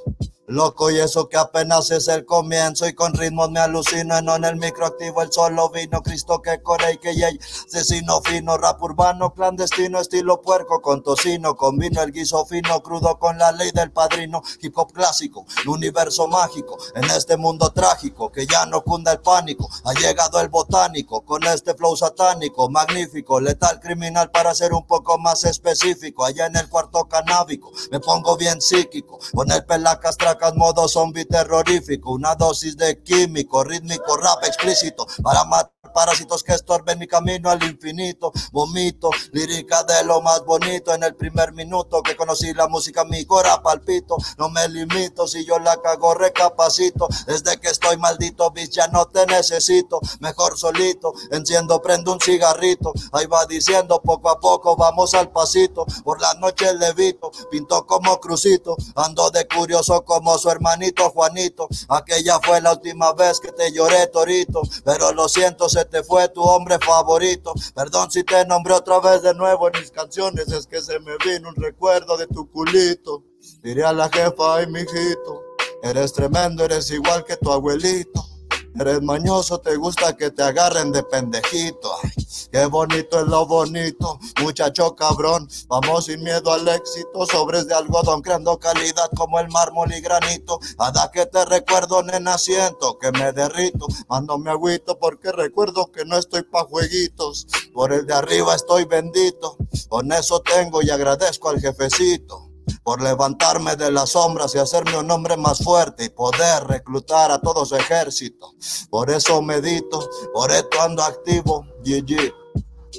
Loco, 0.54 0.92
y 0.92 1.00
eso 1.00 1.30
que 1.30 1.38
apenas 1.38 1.90
es 1.90 2.08
el 2.08 2.28
comienzo. 2.28 2.88
Y 2.88 2.94
con 2.94 3.16
ritmos 3.16 3.50
me 3.50 3.60
alucino. 3.60 4.16
En, 4.16 4.30
en 4.30 4.44
el 4.44 4.56
micro 4.58 4.86
activo 4.86 5.24
el 5.24 5.32
solo 5.32 5.72
vino. 5.72 6.04
Cristo 6.04 6.44
que 6.44 6.62
corre 6.62 6.94
y 6.94 6.98
que 6.98 7.16
yey. 7.16 7.40
Asesino 7.66 8.22
fino, 8.22 8.56
rap 8.58 8.80
urbano, 8.84 9.34
clandestino, 9.34 10.00
estilo 10.00 10.42
puerco 10.42 10.80
con 10.80 11.02
tocino. 11.02 11.56
Combino 11.56 12.04
el 12.04 12.12
guiso 12.12 12.46
fino, 12.46 12.84
crudo 12.84 13.18
con 13.18 13.40
la 13.40 13.52
ley 13.52 13.72
del 13.72 13.92
padrino. 13.92 14.44
Hip 14.62 14.78
hop 14.78 14.94
clásico, 14.94 15.44
el 15.64 15.70
universo 15.70 16.28
mágico. 16.28 16.78
En 16.94 17.06
este 17.06 17.36
mundo 17.36 17.72
trágico 17.72 18.32
que 18.32 18.46
ya 18.46 18.68
no 18.68 18.84
cunda 18.84 19.14
el 19.14 19.22
pánico. 19.22 19.68
Ha 19.86 19.94
llegado 19.94 20.40
el 20.40 20.50
botánico 20.50 21.26
con 21.26 21.44
este 21.46 21.74
flow 21.74 21.98
satánico. 21.98 22.70
Magnífico, 22.70 23.40
letal 23.40 23.80
criminal 23.80 24.30
para 24.30 24.54
ser 24.54 24.72
un 24.74 24.86
poco 24.86 25.18
más 25.18 25.46
específico. 25.46 26.24
Allá 26.24 26.46
en 26.46 26.58
el 26.58 26.70
cuarto 26.70 27.06
canábico 27.06 27.72
me 27.92 28.00
pongo 28.00 28.38
bien 28.38 28.62
psíquico. 28.62 29.18
Con 29.34 29.52
el 29.52 29.66
pelacas 29.66 30.16
modo 30.52 30.88
zombie 30.88 31.26
terrorífico. 31.26 32.12
Una 32.12 32.36
dosis 32.36 32.76
de 32.78 33.02
químico, 33.02 33.64
rítmico, 33.64 34.18
rap 34.18 34.44
explícito. 34.44 35.06
Para 35.22 35.44
matar 35.46 35.73
parásitos 35.94 36.44
que 36.44 36.54
estorben 36.54 37.00
mi 37.00 37.08
camino 37.08 37.50
al 37.50 37.64
infinito. 37.64 38.32
Vomito, 38.52 39.10
lírica 39.32 39.84
de 39.84 40.04
lo 40.04 40.22
más 40.22 40.44
bonito. 40.44 40.94
En 40.94 41.04
el 41.04 41.16
primer 41.16 41.54
minuto 41.54 42.02
que 42.02 42.16
conocí 42.16 42.54
la 42.54 42.68
música, 42.68 43.06
mi 43.06 43.26
cora 43.26 43.62
palpito. 43.62 44.18
No 44.38 44.50
me 44.50 44.68
limito, 44.68 45.28
si 45.28 45.46
yo 45.46 45.60
la 45.60 45.78
cago, 45.78 46.14
recapacito. 46.14 47.08
Desde 47.28 47.60
que 47.60 47.70
estoy 47.70 47.98
maldito, 47.98 48.52
bitch, 48.52 48.72
ya 48.72 48.88
no 48.88 49.06
te 49.06 49.26
necesito. 49.26 50.00
Mejor 50.20 50.58
solito, 50.58 51.14
enciendo, 51.32 51.82
prendo 51.82 52.14
un 52.14 52.20
cigarrito. 52.20 52.94
Ahí 53.12 53.26
va 53.28 53.46
diciendo 53.46 54.02
poco 54.02 54.30
a 54.30 54.40
poco, 54.40 54.76
vamos 54.76 55.14
al 55.14 55.32
pasito. 55.32 55.86
Por 56.04 56.20
la 56.22 56.34
noche 56.36 56.74
levito, 56.74 57.32
pinto 57.50 57.86
como 57.86 58.20
crucito. 58.20 58.76
Ando 58.96 59.30
de 59.32 59.48
curioso 59.48 60.04
como 60.04 60.38
su 60.38 60.50
hermanito 60.50 61.10
Juanito. 61.12 61.68
Aquella 61.90 62.40
fue 62.40 62.62
la 62.62 62.72
última 62.72 63.14
vez 63.14 63.40
que 63.40 63.52
te 63.52 63.72
lloré, 63.72 64.08
Torito. 64.08 64.62
Pero 64.84 65.12
lo 65.12 65.30
siento, 65.30 65.70
se 65.70 65.83
te 65.86 66.04
fue 66.04 66.28
tu 66.30 66.42
hombre 66.42 66.78
favorito. 66.80 67.54
Perdón 67.76 68.12
si 68.12 68.24
te 68.24 68.46
nombré 68.46 68.74
otra 68.74 69.00
vez 69.00 69.22
de 69.22 69.34
nuevo 69.34 69.68
en 69.68 69.80
mis 69.80 69.92
canciones. 69.92 70.48
Es 70.50 70.68
que 70.68 70.82
se 70.82 71.00
me 71.00 71.14
vino 71.26 71.50
un 71.50 71.56
recuerdo 71.56 72.18
de 72.18 72.28
tu 72.28 72.50
culito. 72.50 73.24
Diré 73.62 73.84
a 73.84 73.94
la 73.94 74.10
jefa, 74.10 74.56
ay, 74.56 74.68
mijito. 74.68 75.42
Eres 75.82 76.14
tremendo, 76.14 76.64
eres 76.64 76.90
igual 76.92 77.26
que 77.26 77.36
tu 77.38 77.52
abuelito. 77.52 78.33
Eres 78.80 79.04
mañoso, 79.04 79.60
te 79.60 79.76
gusta 79.76 80.18
que 80.18 80.32
te 80.32 80.42
agarren 80.42 80.92
de 80.92 81.04
pendejito. 81.04 81.92
Ay, 82.04 82.12
qué 82.52 82.66
bonito 82.66 83.20
es 83.20 83.28
lo 83.28 83.46
bonito, 83.46 84.20
muchacho 84.42 84.96
cabrón. 84.96 85.48
Vamos 85.68 86.06
sin 86.06 86.24
miedo 86.24 86.52
al 86.52 86.68
éxito, 86.68 87.26
sobres 87.28 87.68
de 87.68 87.76
algodón, 87.76 88.22
creando 88.22 88.58
calidad 88.58 89.10
como 89.16 89.40
el 89.40 89.50
mármol 89.50 89.94
y 89.94 90.02
granito. 90.02 90.60
Hada 90.80 91.12
que 91.12 91.28
te 91.28 91.46
recuerdo, 91.46 92.02
nena, 92.02 92.38
siento 92.40 92.98
que 92.98 93.12
me 93.12 93.32
derrito. 93.32 93.86
Mando 94.10 94.40
mi 94.40 94.50
agüito 94.50 94.98
porque 94.98 95.32
recuerdo 95.32 95.92
que 95.92 96.04
no 96.06 96.18
estoy 96.18 96.42
pa' 96.42 96.66
jueguitos. 96.66 97.46
Por 97.74 97.94
el 97.94 98.08
de 98.08 98.14
arriba 98.16 98.56
estoy 98.56 98.86
bendito. 98.86 99.58
Con 99.88 100.12
eso 100.12 100.42
tengo 100.42 100.82
y 100.82 100.90
agradezco 100.90 101.50
al 101.50 101.62
jefecito 101.62 102.53
por 102.84 103.02
levantarme 103.02 103.76
de 103.76 103.92
las 103.92 104.12
sombras 104.12 104.54
y 104.56 104.60
hacerme 104.60 104.98
un 104.98 105.10
hombre 105.10 105.38
más 105.38 105.60
fuerte 105.64 106.06
y 106.06 106.10
poder 106.10 106.64
reclutar 106.66 107.32
a 107.32 107.40
todo 107.40 107.66
su 107.66 107.76
ejército. 107.76 108.54
Por 108.90 109.10
eso 109.10 109.42
medito, 109.42 110.10
por 110.34 110.52
esto 110.52 110.82
ando 110.82 111.04
activo, 111.04 111.66
GG. 111.84 112.34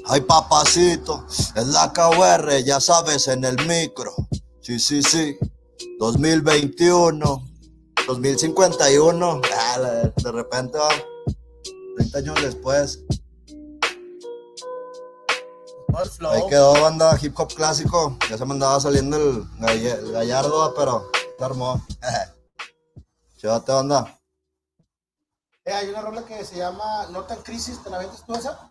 Ay, 0.07 0.21
papacito, 0.23 1.25
es 1.29 1.67
la 1.69 1.93
KR, 1.93 2.63
ya 2.65 2.81
sabes, 2.81 3.29
en 3.29 3.45
el 3.45 3.57
micro. 3.67 4.15
Sí, 4.61 4.79
sí, 4.79 5.03
sí. 5.03 5.37
2021, 5.99 7.45
2051. 8.07 9.41
Ah, 9.57 10.11
de 10.17 10.33
repente, 10.33 10.79
va, 10.79 10.89
30 11.97 12.19
años 12.19 12.43
después. 12.43 13.05
Flow. 15.95 16.33
Ahí 16.33 16.43
quedó 16.49 16.73
banda 16.81 17.17
hip 17.21 17.39
hop 17.39 17.53
clásico. 17.55 18.17
Ya 18.29 18.37
se 18.37 18.45
me 18.45 18.53
andaba 18.53 18.81
saliendo 18.81 19.17
el, 19.17 20.13
gallardo, 20.13 20.75
pero 20.75 21.11
se 21.39 21.45
armó. 21.45 21.85
Chivate, 23.37 23.73
banda. 23.73 24.21
Eh, 25.65 25.73
hay 25.73 25.89
una 25.89 26.03
rola 26.03 26.25
que 26.25 26.45
se 26.45 26.57
llama 26.57 27.07
No 27.11 27.25
tan 27.25 27.41
crisis, 27.43 27.83
¿te 27.83 27.91
la 27.91 27.99
vendes 27.99 28.23
tú 28.27 28.35
esa? 28.35 28.71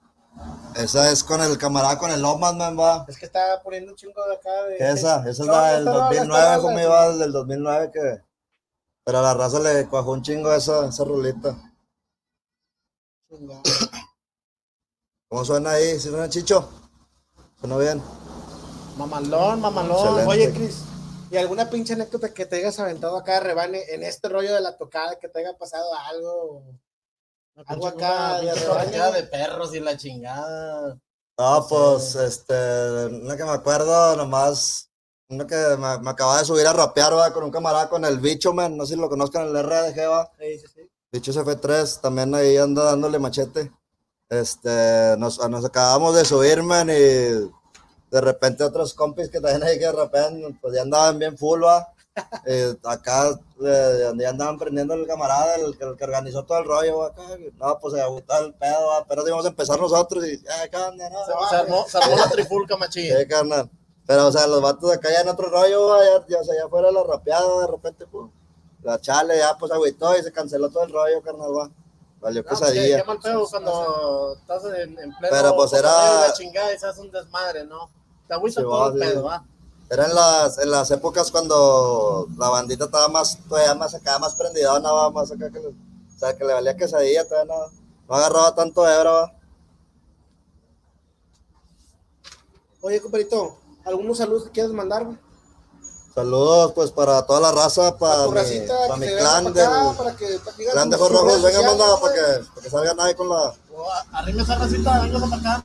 Esa 0.76 1.12
es 1.12 1.24
con 1.24 1.42
el 1.42 1.58
camarada, 1.58 1.98
con 1.98 2.12
el 2.12 2.22
Lomas, 2.22 2.56
man, 2.56 2.78
va. 2.78 3.06
Es 3.08 3.18
que 3.18 3.26
está 3.26 3.62
poniendo 3.64 3.92
un 3.92 3.98
chingo 3.98 4.26
de 4.28 4.36
acá 4.36 4.64
de. 4.64 4.78
¿Qué 4.78 4.90
esa? 4.90 5.20
Esa 5.22 5.30
es 5.30 5.40
No, 5.40 5.54
la 5.54 5.74
del 5.74 5.80
esta 5.80 5.92
rola, 5.92 6.10
esta 6.12 6.26
2009, 6.26 6.46
rola, 6.46 6.62
como 6.62 6.80
iba 6.80 7.10
del 7.18 7.32
2009 7.32 7.92
que... 7.94 8.22
Pero 9.06 9.20
a 9.20 9.22
la 9.22 9.34
raza 9.34 9.60
le 9.60 9.88
cuajó 9.88 10.12
un 10.12 10.22
chingo 10.24 10.52
esa, 10.54 10.88
esa. 10.88 11.04
Chingada. 13.30 13.62
¿Cómo 15.28 15.46
suena 15.46 15.72
ahí? 15.72 16.00
¿Sí 16.00 16.10
suena 16.10 16.30
chicho? 16.30 16.83
Suena 17.64 17.78
bien. 17.78 18.04
Mamalón, 18.98 19.62
mamalón. 19.62 20.20
Excelente. 20.20 20.30
Oye, 20.30 20.52
Cris, 20.52 20.84
¿y 21.32 21.38
alguna 21.38 21.70
pinche 21.70 21.94
anécdota 21.94 22.34
que 22.34 22.46
te 22.46 22.58
hayas 22.58 22.78
aventado 22.78 23.16
acá 23.16 23.36
de 23.36 23.40
rebane 23.40 23.84
en 23.88 24.04
este 24.04 24.28
rollo 24.28 24.54
de 24.54 24.60
la 24.60 24.76
tocada, 24.76 25.18
que 25.18 25.30
te 25.30 25.40
haya 25.40 25.58
pasado 25.58 25.88
algo? 26.10 26.62
Algo 27.66 27.88
acá 27.88 28.42
de 28.42 28.54
rebaño. 28.54 29.12
de 29.14 29.24
perros 29.24 29.74
y 29.74 29.80
la 29.80 29.96
chingada. 29.96 31.00
No, 31.40 31.66
pues, 31.70 32.16
este, 32.16 33.06
una 33.06 33.38
que 33.38 33.46
me 33.46 33.52
acuerdo 33.52 34.18
nomás, 34.18 34.90
una 35.30 35.48
que 35.48 35.56
me, 35.56 36.00
me 36.00 36.10
acababa 36.10 36.40
de 36.40 36.46
subir 36.46 36.68
a 36.68 36.74
rapear, 36.74 37.14
va, 37.14 37.32
con 37.32 37.46
un 37.46 37.52
camarada 37.52 37.88
con 37.88 38.04
el 38.04 38.20
bicho, 38.20 38.52
man, 38.52 38.76
no 38.76 38.86
sé 38.86 38.96
si 38.96 39.00
lo 39.00 39.08
conozcan, 39.08 39.48
el 39.48 39.64
RDG, 39.64 40.10
va. 40.10 40.30
Sí, 40.38 40.60
sí, 40.60 40.68
sí. 40.68 40.82
Bicho 41.14 41.32
CF3, 41.32 42.02
también 42.02 42.36
ahí 42.36 42.58
anda 42.58 42.84
dándole 42.84 43.20
machete. 43.20 43.72
Este, 44.42 45.16
nos, 45.18 45.38
nos 45.50 45.64
acabamos 45.66 46.16
de 46.16 46.26
subir, 46.26 46.64
man, 46.64 46.90
y 46.90 46.94
de 46.94 48.22
repente 48.22 48.64
otros 48.64 48.94
compis 48.94 49.30
que 49.30 49.40
también 49.40 49.64
ahí 49.64 49.78
que 49.78 49.92
rapean, 49.92 50.58
pues 50.62 50.74
ya 50.76 50.82
andaban 50.82 51.20
bien 51.20 51.38
full, 51.38 51.64
va. 51.64 51.90
Eh, 52.46 52.76
acá, 52.84 53.30
eh, 53.66 54.12
ya 54.18 54.30
andaban 54.30 54.58
prendiendo 54.60 54.94
el 54.94 55.06
camarada, 55.08 55.56
el, 55.56 55.78
que- 55.78 55.84
el 55.84 55.96
que 55.98 56.04
organizó 56.04 56.44
todo 56.46 56.60
el 56.60 56.66
rollo, 56.66 56.98
va, 57.00 57.08
acá. 57.08 57.22
No, 57.60 57.80
pues 57.80 57.94
se 57.96 58.02
agotó 58.02 58.38
el 58.40 58.54
pedo, 58.54 58.88
va, 58.88 59.06
pero 59.06 59.28
íbamos 59.28 59.46
a 59.46 59.50
empezar 59.50 59.80
nosotros 59.80 60.24
y, 60.26 60.42
ya, 60.44 60.68
¿qué 60.70 60.78
onda, 60.78 61.10
no? 61.10 61.20
Se, 61.26 61.32
se 61.50 61.56
armó, 61.56 61.86
se 61.88 61.98
armó 61.98 62.16
la 62.16 62.30
trifulca, 62.30 62.78
machín. 62.78 63.16
Sí, 63.18 63.28
carnal. 63.28 63.70
Pero, 64.06 64.28
o 64.28 64.32
sea, 64.32 64.46
los 64.48 64.62
vatos 64.62 64.92
acá 64.92 65.10
ya 65.12 65.22
en 65.22 65.30
otro 65.30 65.50
rollo, 65.50 65.88
va, 65.90 66.00
ya, 66.04 66.26
ya, 66.28 66.40
o 66.40 66.44
sea, 66.44 66.56
ya 66.56 66.68
fuera 66.70 66.92
la 66.92 67.04
rapeada, 67.04 67.62
de 67.62 67.68
repente, 67.68 68.06
pues, 68.12 68.30
la 68.84 69.00
chale 69.00 69.38
ya, 69.38 69.56
pues, 69.58 69.72
agüitó 69.72 70.16
y 70.18 70.22
se 70.24 70.32
canceló 70.32 70.70
todo 70.70 70.84
el 70.84 70.92
rollo, 70.94 71.22
carnal, 71.22 71.56
va. 71.58 71.70
Valió 72.24 72.42
No, 72.42 72.48
pues, 72.48 72.60
pesadilla. 72.62 72.96
qué, 72.98 73.02
qué 73.02 73.08
mal 73.08 73.20
pedo 73.20 73.48
cuando 73.50 74.34
estás 74.40 74.64
en, 74.66 74.98
en 74.98 75.16
pleno 75.18 75.28
Pero, 75.30 75.56
pues, 75.56 75.74
era- 75.74 76.28
la 76.28 76.34
chingada 76.34 76.74
y 76.74 76.80
se 76.80 76.88
hace 76.88 77.02
un 77.02 77.12
desmadre, 77.12 77.66
¿no? 77.66 77.90
Te 78.28 78.34
agüita 78.34 78.62
Sí, 78.62 78.66
todo 78.66 78.80
va, 78.80 78.88
el 78.88 78.94
pedo, 79.00 79.24
¿va? 79.24 79.46
Era 79.90 80.06
en 80.06 80.16
las, 80.16 80.58
en 80.58 80.72
las 80.72 80.90
épocas 80.92 81.30
cuando 81.30 82.28
la 82.38 82.50
bandita 82.50 82.86
estaba 82.86 83.10
más, 83.10 83.38
todavía 83.48 83.76
más 83.76 83.94
acá, 83.94 84.18
más 84.18 84.34
prendida, 84.36 84.80
nada 84.80 85.10
más 85.12 85.32
acá 85.32 85.52
que 85.52 85.60
le, 85.60 85.68
o 85.68 85.74
sea, 86.18 86.36
que 86.36 86.46
le 86.46 86.54
valía 86.54 86.76
quesadilla, 86.78 87.28
todavía 87.28 87.54
no, 87.54 87.72
no 88.08 88.16
agarraba 88.16 88.56
tanto 88.56 88.88
hebra, 88.90 89.12
va. 89.12 89.34
Oye, 92.82 93.02
compadrito, 93.02 93.58
¿algunos 93.86 94.18
saludos 94.18 94.46
que 94.46 94.52
quieres 94.52 94.72
mandar? 94.72 95.06
güey? 95.06 95.18
Saludos, 96.16 96.74
pues, 96.74 96.92
para 96.92 97.26
toda 97.26 97.40
la 97.40 97.52
raza, 97.52 97.98
para 97.98 98.28
mi, 98.28 98.36
racita, 98.36 98.76
para 98.88 98.98
mi 98.98 99.08
clan 99.08 99.52
para 99.52 99.66
acá, 99.66 99.98
para 99.98 100.16
que 100.16 100.40
clan 100.72 100.90
de 100.92 100.98
redes 100.98 101.12
venga, 101.12 101.40
sociales, 101.42 101.66
manda, 101.66 101.86
para 101.86 102.00
güey. 102.00 102.14
que, 102.14 102.46
para 102.50 102.62
que 102.62 102.70
salgan 102.70 103.00
ahí 103.00 103.16
con 103.16 103.30
la, 103.30 103.54
Oh, 103.76 103.88
Arriba 104.12 104.44
esa 104.44 104.56
racita, 104.56 105.00
venga 105.02 105.20
para 105.20 105.56
acá. 105.56 105.64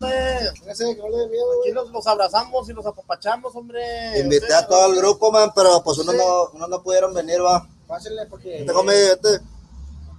Fíjense 0.55 0.97
que 0.97 1.03
no 1.03 1.09
le 1.11 1.19
dé 1.19 1.27
miedo, 1.29 1.47
Aquí 1.63 1.73
los, 1.73 1.91
los 1.91 2.07
abrazamos 2.07 2.67
y 2.69 2.73
los 2.73 2.87
apapachamos, 2.87 3.55
hombre. 3.55 4.19
Invité 4.19 4.55
a 4.55 4.67
todo 4.67 4.87
el 4.87 4.97
grupo, 4.97 5.31
man, 5.31 5.53
pero 5.55 5.83
pues 5.83 5.99
uno 5.99 6.13
Sí. 6.13 6.19
no, 6.19 6.49
uno 6.55 6.67
no 6.69 6.83
pudieron 6.83 7.13
venir, 7.13 7.45
va. 7.45 7.69
Pásenle 7.87 8.25
porque. 8.25 8.49
Vente 8.49 8.73
conmigo, 8.73 8.99
vente. 8.99 9.45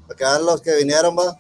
Para 0.08 0.18
que 0.18 0.24
vean 0.24 0.46
los 0.46 0.62
que 0.62 0.76
vinieron, 0.76 1.18
va. 1.18 1.36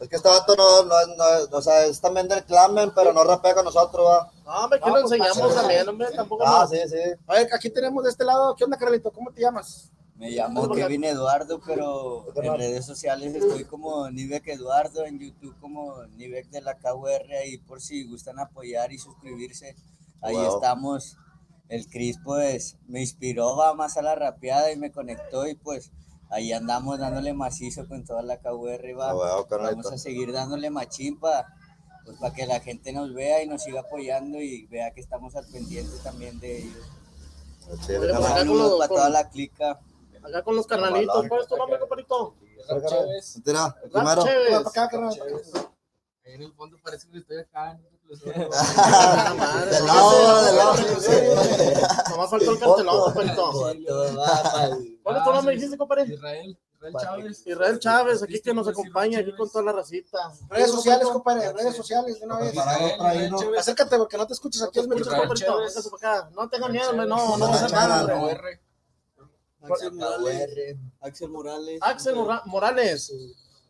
Es 0.00 0.08
que 0.08 0.16
este 0.16 0.28
vato 0.28 0.56
no, 0.56 0.84
no, 0.84 0.94
no, 1.16 1.56
o 1.58 1.62
sea, 1.62 1.84
es 1.84 2.00
también 2.00 2.28
del 2.28 2.44
clamen, 2.44 2.90
pero 2.94 3.12
no 3.12 3.22
rapea 3.22 3.54
con 3.54 3.66
nosotros, 3.66 4.06
va. 4.06 4.30
No, 4.46 4.52
hombre, 4.64 4.78
que 4.80 4.88
No, 4.88 4.96
lo 4.96 5.02
pues, 5.02 5.12
enseñamos 5.20 5.54
también, 5.54 5.88
hombre, 5.88 6.06
tampoco 6.14 6.44
Ah, 6.46 6.60
no. 6.62 6.68
sí, 6.68 6.78
sí. 6.88 6.96
Oye, 7.26 7.48
aquí 7.52 7.68
tenemos 7.68 8.04
de 8.04 8.10
este 8.10 8.24
lado. 8.24 8.54
¿Qué 8.54 8.62
onda, 8.64 8.78
Carlito? 8.78 9.10
¿Cómo 9.12 9.32
te 9.32 9.40
llamas? 9.40 9.90
Me 10.14 10.30
llamo 10.30 10.70
Kevin 10.70 11.04
Eduardo, 11.04 11.60
pero 11.66 12.24
en 12.34 12.56
redes 12.56 12.86
sociales 12.86 13.34
estoy 13.34 13.64
como 13.64 14.08
Nivek 14.08 14.46
Eduardo, 14.48 15.04
en 15.04 15.18
YouTube 15.18 15.54
como 15.60 16.02
Nivek 16.16 16.48
de 16.48 16.62
la 16.62 16.78
KUR, 16.78 17.30
ahí 17.38 17.58
por 17.58 17.82
si 17.82 18.04
gustan 18.08 18.38
apoyar 18.38 18.92
y 18.92 18.98
suscribirse. 18.98 19.74
Ahí 20.22 20.36
Wow. 20.36 20.54
estamos. 20.54 21.18
El 21.68 21.86
Cris 21.88 22.16
pues 22.24 22.78
me 22.86 23.00
inspiró, 23.00 23.56
va 23.56 23.74
más 23.74 23.96
a 23.98 24.02
la 24.02 24.14
rapeada 24.14 24.70
y 24.72 24.76
me 24.76 24.90
conectó 24.92 25.46
y 25.48 25.54
pues 25.56 25.90
ahí 26.30 26.52
andamos 26.52 26.98
dándole 27.00 27.34
macizo 27.34 27.86
con 27.88 28.04
toda 28.04 28.22
la 28.22 28.38
KUR, 28.38 28.80
va. 28.98 29.12
Vamos 29.50 29.92
a 29.92 29.98
seguir 29.98 30.32
dándole 30.32 30.70
machín 30.70 31.18
para 31.18 31.46
pues, 32.06 32.16
pa 32.18 32.32
que 32.32 32.46
la 32.46 32.60
gente 32.60 32.92
nos 32.92 33.12
vea 33.12 33.42
y 33.42 33.46
nos 33.48 33.62
siga 33.62 33.80
apoyando 33.80 34.40
y 34.40 34.64
vea 34.66 34.92
que 34.92 35.00
estamos 35.02 35.36
al 35.36 35.44
pendiente 35.46 35.92
también 36.02 36.40
de 36.40 36.58
ellos. 36.62 36.86
Carnal. 37.86 38.16
pues, 38.16 38.30
acá 38.30 38.46
con 38.46 38.58
los- 38.58 38.78
para 38.78 38.88
con- 38.88 38.96
toda 38.96 39.08
la 39.10 39.28
clica. 39.28 39.80
Acá 40.22 40.42
con 40.42 40.56
los 40.56 40.66
carnalitos. 40.66 41.26
¿Cuál 41.28 41.40
es 41.42 41.46
tu 41.48 41.56
nombre, 41.56 41.78
compadrito? 41.78 42.34
Tira, 43.44 43.76
primero. 43.92 44.24
Chévez. 44.24 44.48
Para 44.50 44.68
acá, 44.68 44.88
carnal. 44.88 45.12
Ahí 46.24 46.32
en 46.34 46.42
el 46.42 46.52
fondo 46.54 46.76
parece 46.82 47.08
que 47.08 47.18
estoy 47.18 47.38
acá. 47.38 47.74
¿no? 47.74 47.86
Ah, 48.56 49.34
madre, 49.36 49.70
De 49.72 49.80
no, 49.80 49.86
lado, 49.86 50.28
no, 50.28 50.42
de 50.44 50.52
lado. 50.52 50.74
Nomás 52.10 52.30
faltó 52.30 52.52
el 52.52 52.58
cartelón, 52.60 53.02
compadrito. 53.02 53.52
¿Cuál 55.02 55.16
es 55.16 55.24
tu 55.24 55.32
nombre, 55.32 55.54
dijiste, 55.56 55.76
compadre? 55.76 56.04
Israel, 56.14 56.58
Israel 56.88 57.04
Chávez. 57.06 57.42
Israel 57.46 57.78
Chávez, 57.78 58.22
aquí 58.22 58.40
que 58.40 58.54
nos 58.54 58.68
acompaña, 58.68 59.20
aquí 59.20 59.34
con 59.36 59.50
toda 59.50 59.64
la 59.64 59.72
racita. 59.72 60.32
Redes 60.48 60.70
sociales, 60.70 61.08
compadre. 61.08 61.52
Redes 61.52 61.76
sociales, 61.76 62.20
de 62.20 62.26
una 62.26 62.38
vez. 62.38 62.54
Acércate 63.58 63.96
porque 63.98 64.16
no 64.16 64.26
te 64.26 64.32
escuchas 64.34 64.62
aquí. 64.62 64.80
Es 64.80 64.86
Mucho. 64.88 65.10
No 66.32 66.48
tengan 66.48 66.72
miedo, 66.72 66.92
no, 66.92 67.36
no 67.36 67.46
a 67.46 67.54
hacer 67.54 67.72
nada. 67.72 68.06
Axel 69.62 69.92
Morales. 69.92 70.76
Axel 71.00 71.28
Morales. 71.28 71.78
Axel 71.82 72.14
Mora- 72.14 72.42
Morales. 72.46 73.12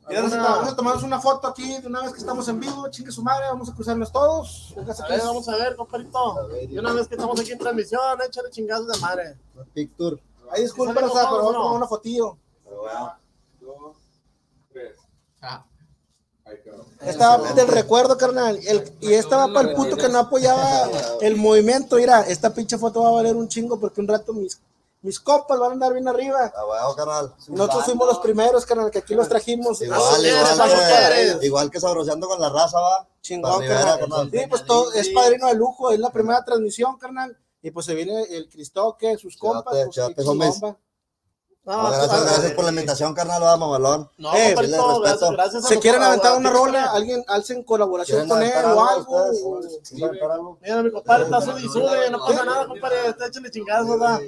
Vamos 0.08 0.32
a 0.68 0.76
tomarnos 0.76 1.02
una 1.02 1.20
foto 1.20 1.48
aquí 1.48 1.80
de 1.80 1.88
una 1.88 2.02
vez 2.02 2.12
que 2.12 2.18
estamos 2.18 2.46
en 2.48 2.60
vivo. 2.60 2.88
Chingue 2.90 3.10
su 3.10 3.22
madre, 3.22 3.46
vamos 3.48 3.68
a 3.68 3.74
cruzarnos 3.74 4.12
todos. 4.12 4.72
Véngase, 4.76 5.02
A 5.02 5.08
ver, 5.08 5.18
pues. 5.18 5.26
vamos 5.26 5.48
a 5.48 5.56
ver, 5.56 5.74
compadrito. 5.74 6.48
Y 6.68 6.78
una 6.78 6.92
vez 6.92 7.08
que 7.08 7.14
estamos 7.16 7.40
aquí 7.40 7.50
en 7.52 7.58
transmisión, 7.58 8.00
échale 8.24 8.50
chingados 8.50 8.86
de 8.86 8.98
madre. 9.00 9.36
Picture. 9.74 10.22
Ahí 10.52 10.62
disculpen, 10.62 10.94
¿Sale 10.94 11.06
o 11.08 11.12
sea, 11.12 11.22
con 11.22 11.30
pero 11.32 11.42
vamos 11.42 11.54
a 11.54 11.58
tomar 11.58 11.76
una 11.78 11.86
fotillo. 11.88 12.38
Ah, 15.43 15.64
Estaba 17.03 17.53
del 17.53 17.68
recuerdo, 17.68 18.16
carnal. 18.16 18.59
El- 18.66 18.93
y 19.01 19.12
esta 19.14 19.37
va 19.37 19.53
para 19.53 19.70
el 19.70 19.74
puto 19.77 19.97
que 19.97 20.09
no 20.09 20.18
apoyaba 20.20 20.89
el 21.20 21.37
movimiento. 21.37 21.97
Mira, 21.97 22.20
esta 22.22 22.55
pinche 22.55 22.79
foto 22.79 23.03
va 23.03 23.09
a 23.09 23.12
valer 23.12 23.35
un 23.37 23.49
chingo 23.49 23.79
porque 23.81 24.01
un 24.01 24.07
rato 24.09 24.33
mis, 24.33 24.61
mis 25.03 25.18
compas 25.20 25.59
van 25.59 25.70
a 25.70 25.72
andar 25.74 25.93
bien 25.93 26.07
arriba. 26.07 26.53
Ah, 26.57 26.64
bueno, 26.64 26.95
carnal. 26.95 27.35
Nosotros 27.49 27.85
fuimos 27.85 28.07
los 28.07 28.18
primeros, 28.18 28.64
carnal, 28.64 28.91
que 28.91 28.99
aquí 28.99 29.14
los 29.14 29.29
trajimos. 29.29 29.83
Igual, 29.83 30.01
paso 30.01 30.20
que, 30.77 30.83
quieres. 30.87 31.43
igual 31.43 31.70
que 31.70 31.81
sabroseando 31.81 32.29
con 32.29 32.41
la 32.41 32.49
raza, 32.49 32.79
va. 32.81 33.09
Chingón, 33.22 33.66
carnal. 33.66 33.99
carnal. 33.99 34.31
Sí, 34.31 34.41
pues 34.49 34.64
todo 34.64 34.93
es 34.93 35.09
padrino 35.11 35.49
de 35.49 35.55
lujo. 35.55 35.91
Es 35.91 35.99
la 35.99 36.11
primera 36.11 36.45
transmisión, 36.45 36.97
carnal. 36.97 37.37
Y 37.61 37.72
pues 37.72 37.87
se 37.87 37.95
viene 37.95 38.22
el 38.31 38.49
Cristoque, 38.49 39.18
sus 39.18 39.37
compas. 39.37 39.64
Chate, 39.74 39.85
pues, 39.85 39.97
chate, 39.97 40.14
qué 40.14 40.22
homies. 40.22 40.55
chingón, 40.55 40.70
va. 40.70 40.77
No, 41.66 41.82
gracias, 41.90 42.22
gracias 42.22 42.52
por 42.52 42.64
la 42.64 42.70
invitación, 42.70 43.12
carnal, 43.12 43.42
va, 43.42 43.56
mamalón. 43.56 44.08
No, 44.18 44.32
Eh, 44.34 44.54
sí 44.56 44.62
les 44.62 44.70
gracias, 45.00 45.30
gracias. 45.32 45.64
a 45.64 45.68
¿Se 45.68 45.78
quieren 45.80 46.00
aventar 46.00 46.36
una 46.36 46.50
rola? 46.50 46.84
¿Alguien 46.92 47.24
hacen 47.26 47.64
colaboración 47.64 48.28
¿Quieren 48.28 48.28
con 48.28 48.40
él 48.42 48.64
o 48.76 48.84
algo 48.88 49.30
algo? 50.32 50.58
Mira, 50.62 50.82
mi 50.82 50.92
compadre 50.92 51.24
está 51.24 51.40
sube 51.40 51.60
y 51.60 51.68
sube, 51.68 52.10
no 52.10 52.18
pasa 52.20 52.44
nada, 52.44 52.66
compadre. 52.68 53.08
Está 53.08 53.26
échale 53.26 53.50
chingados, 53.50 53.88
¿verdad? 53.88 54.20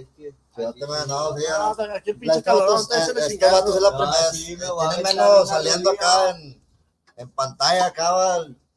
Fíjate, 0.57 0.81
no, 0.81 1.37
sí, 1.37 1.45
No, 1.49 1.77
ya. 1.87 1.95
aquí 1.95 2.11
el 2.11 2.19
pinche 2.19 2.43
calorón, 2.43 2.81
está 2.81 2.99
eh, 2.99 3.03
échale 3.05 3.21
estos 3.21 3.29
chingados. 3.31 3.77
es 3.77 3.83
la 3.83 3.89
Ah, 3.89 3.97
primera. 3.97 4.33
sí, 4.33 4.57
echar 5.01 5.05
menos 5.05 5.49
saliendo 5.49 5.91
acá 5.93 6.31
en, 6.31 6.63
pantalla, 7.31 7.87
acá. 7.87 8.11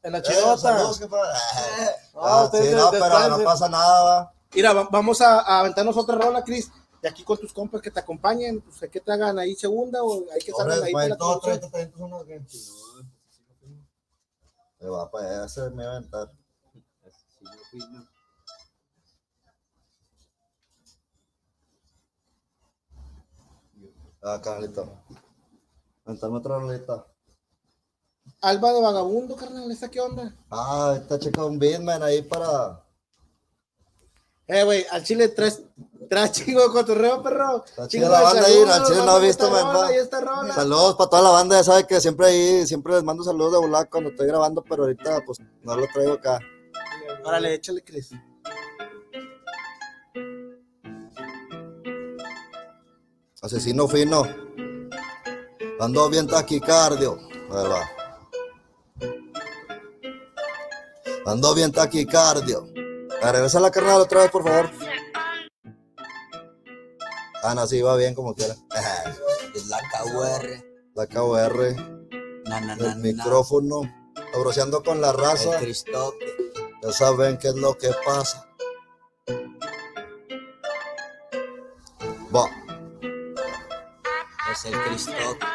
En 0.04 0.12
la 0.12 0.18
Eh, 0.18 0.22
jefa. 0.24 0.78
No, 2.14 2.20
Ah, 2.24 2.48
sí, 2.52 2.58
pero 2.60 2.78
no 2.78 2.90
después- 3.38 3.44
pasa 3.44 3.68
nada, 3.68 4.02
va. 4.04 4.32
Mira, 4.54 4.72
va- 4.72 4.88
vamos 4.90 5.20
a, 5.20 5.40
a 5.40 5.60
aventarnos 5.60 5.96
otra 5.96 6.14
rola, 6.16 6.44
Cris. 6.44 6.70
Y 7.02 7.06
aquí 7.08 7.24
con 7.24 7.36
tus 7.36 7.52
compas 7.52 7.82
que 7.82 7.90
te 7.90 7.98
acompañen, 7.98 8.60
pues 8.60 8.80
hay 8.82 8.88
que 8.88 9.00
te 9.00 9.10
hagan 9.10 9.38
ahí 9.38 9.56
segunda 9.56 10.02
o 10.04 10.24
hay 10.30 10.40
que 10.40 10.52
salgan 10.52 10.84
ahí 10.84 10.92
pues, 10.92 10.92
para 10.92 11.08
la 11.08 11.16
todos 11.16 11.42
producción. 11.42 11.70
30, 11.72 11.96
30, 11.98 12.04
uno, 12.04 12.24
¿qué? 12.24 12.42
Se 14.78 14.88
va 14.88 15.10
para 15.10 15.28
allá, 15.28 15.48
se 15.48 15.70
me 15.70 15.84
va 15.84 15.92
a 15.92 15.96
aventar. 15.96 16.30
Ah, 24.22 24.40
carnalito. 24.40 24.88
Aventame 26.04 26.36
otra 26.36 26.58
rolita. 26.58 27.06
Alba 28.40 28.72
de 28.72 28.80
Vagabundo, 28.80 29.36
carnal, 29.36 29.70
¿esta 29.70 29.90
qué 29.90 30.00
onda? 30.00 30.34
Ah, 30.50 30.96
está 31.00 31.18
checa 31.18 31.44
un 31.44 31.58
beatman 31.58 32.02
ahí 32.02 32.22
para. 32.22 32.84
Eh, 34.46 34.62
güey, 34.64 34.84
al 34.90 35.02
chile 35.02 35.28
traes, 35.28 35.62
traes 36.08 36.32
chingo 36.32 36.62
de 36.62 36.68
cotorreo, 36.68 37.22
perro. 37.22 37.64
Está 37.64 37.88
chida 37.88 38.08
la 38.08 38.20
banda 38.20 38.46
ahí, 38.46 38.64
chile 38.86 39.02
no 39.04 39.18
he 39.18 39.20
visto, 39.20 39.50
man. 39.50 40.52
Saludos 40.54 40.96
para 40.96 41.10
toda 41.10 41.22
la 41.22 41.30
banda, 41.30 41.56
ya 41.56 41.64
sabe 41.64 41.86
que 41.86 42.00
siempre 42.00 42.26
ahí, 42.26 42.66
siempre 42.66 42.94
les 42.94 43.02
mando 43.02 43.24
saludos 43.24 43.52
de 43.52 43.58
volar 43.58 43.88
cuando 43.88 44.10
estoy 44.10 44.26
grabando, 44.26 44.62
pero 44.62 44.84
ahorita 44.84 45.22
pues 45.24 45.38
no 45.62 45.76
lo 45.76 45.86
traigo 45.88 46.12
acá. 46.14 46.38
Órale, 47.24 47.54
échale, 47.54 47.82
Cris. 47.82 48.10
Asesino 53.42 53.88
fino. 53.88 54.22
Ando 55.80 56.08
bien 56.08 56.28
taquicardio. 56.28 57.18
Ahí 57.50 57.68
va. 57.68 57.90
Ando 61.26 61.54
bien 61.54 61.72
taquicardio. 61.72 62.68
A 63.20 63.32
regresa 63.32 63.60
la 63.60 63.70
carnal 63.70 64.00
otra 64.00 64.22
vez, 64.22 64.30
por 64.30 64.44
favor. 64.44 64.70
Ah, 67.42 67.54
no, 67.54 67.66
sí, 67.66 67.82
va 67.82 67.96
bien 67.96 68.14
como 68.14 68.34
quiera. 68.34 68.54
La 69.68 69.78
KUR. 69.90 70.72
La 70.94 71.06
KOR, 71.06 71.76
Na, 72.44 72.60
na, 72.60 72.76
na, 72.76 72.92
el 72.92 72.96
micrófono, 72.96 73.82
abroceando 74.34 74.82
con 74.82 75.00
la 75.00 75.10
El 75.10 75.16
raza. 75.16 75.58
Cristoque. 75.58 76.36
Ya 76.82 76.92
saben 76.92 77.38
qué 77.38 77.48
es 77.48 77.54
lo 77.54 77.76
que 77.76 77.90
pasa. 78.04 78.46
Va. 82.34 82.44
Es 84.50 84.64
el 84.66 84.80
Cristoque. 84.82 85.46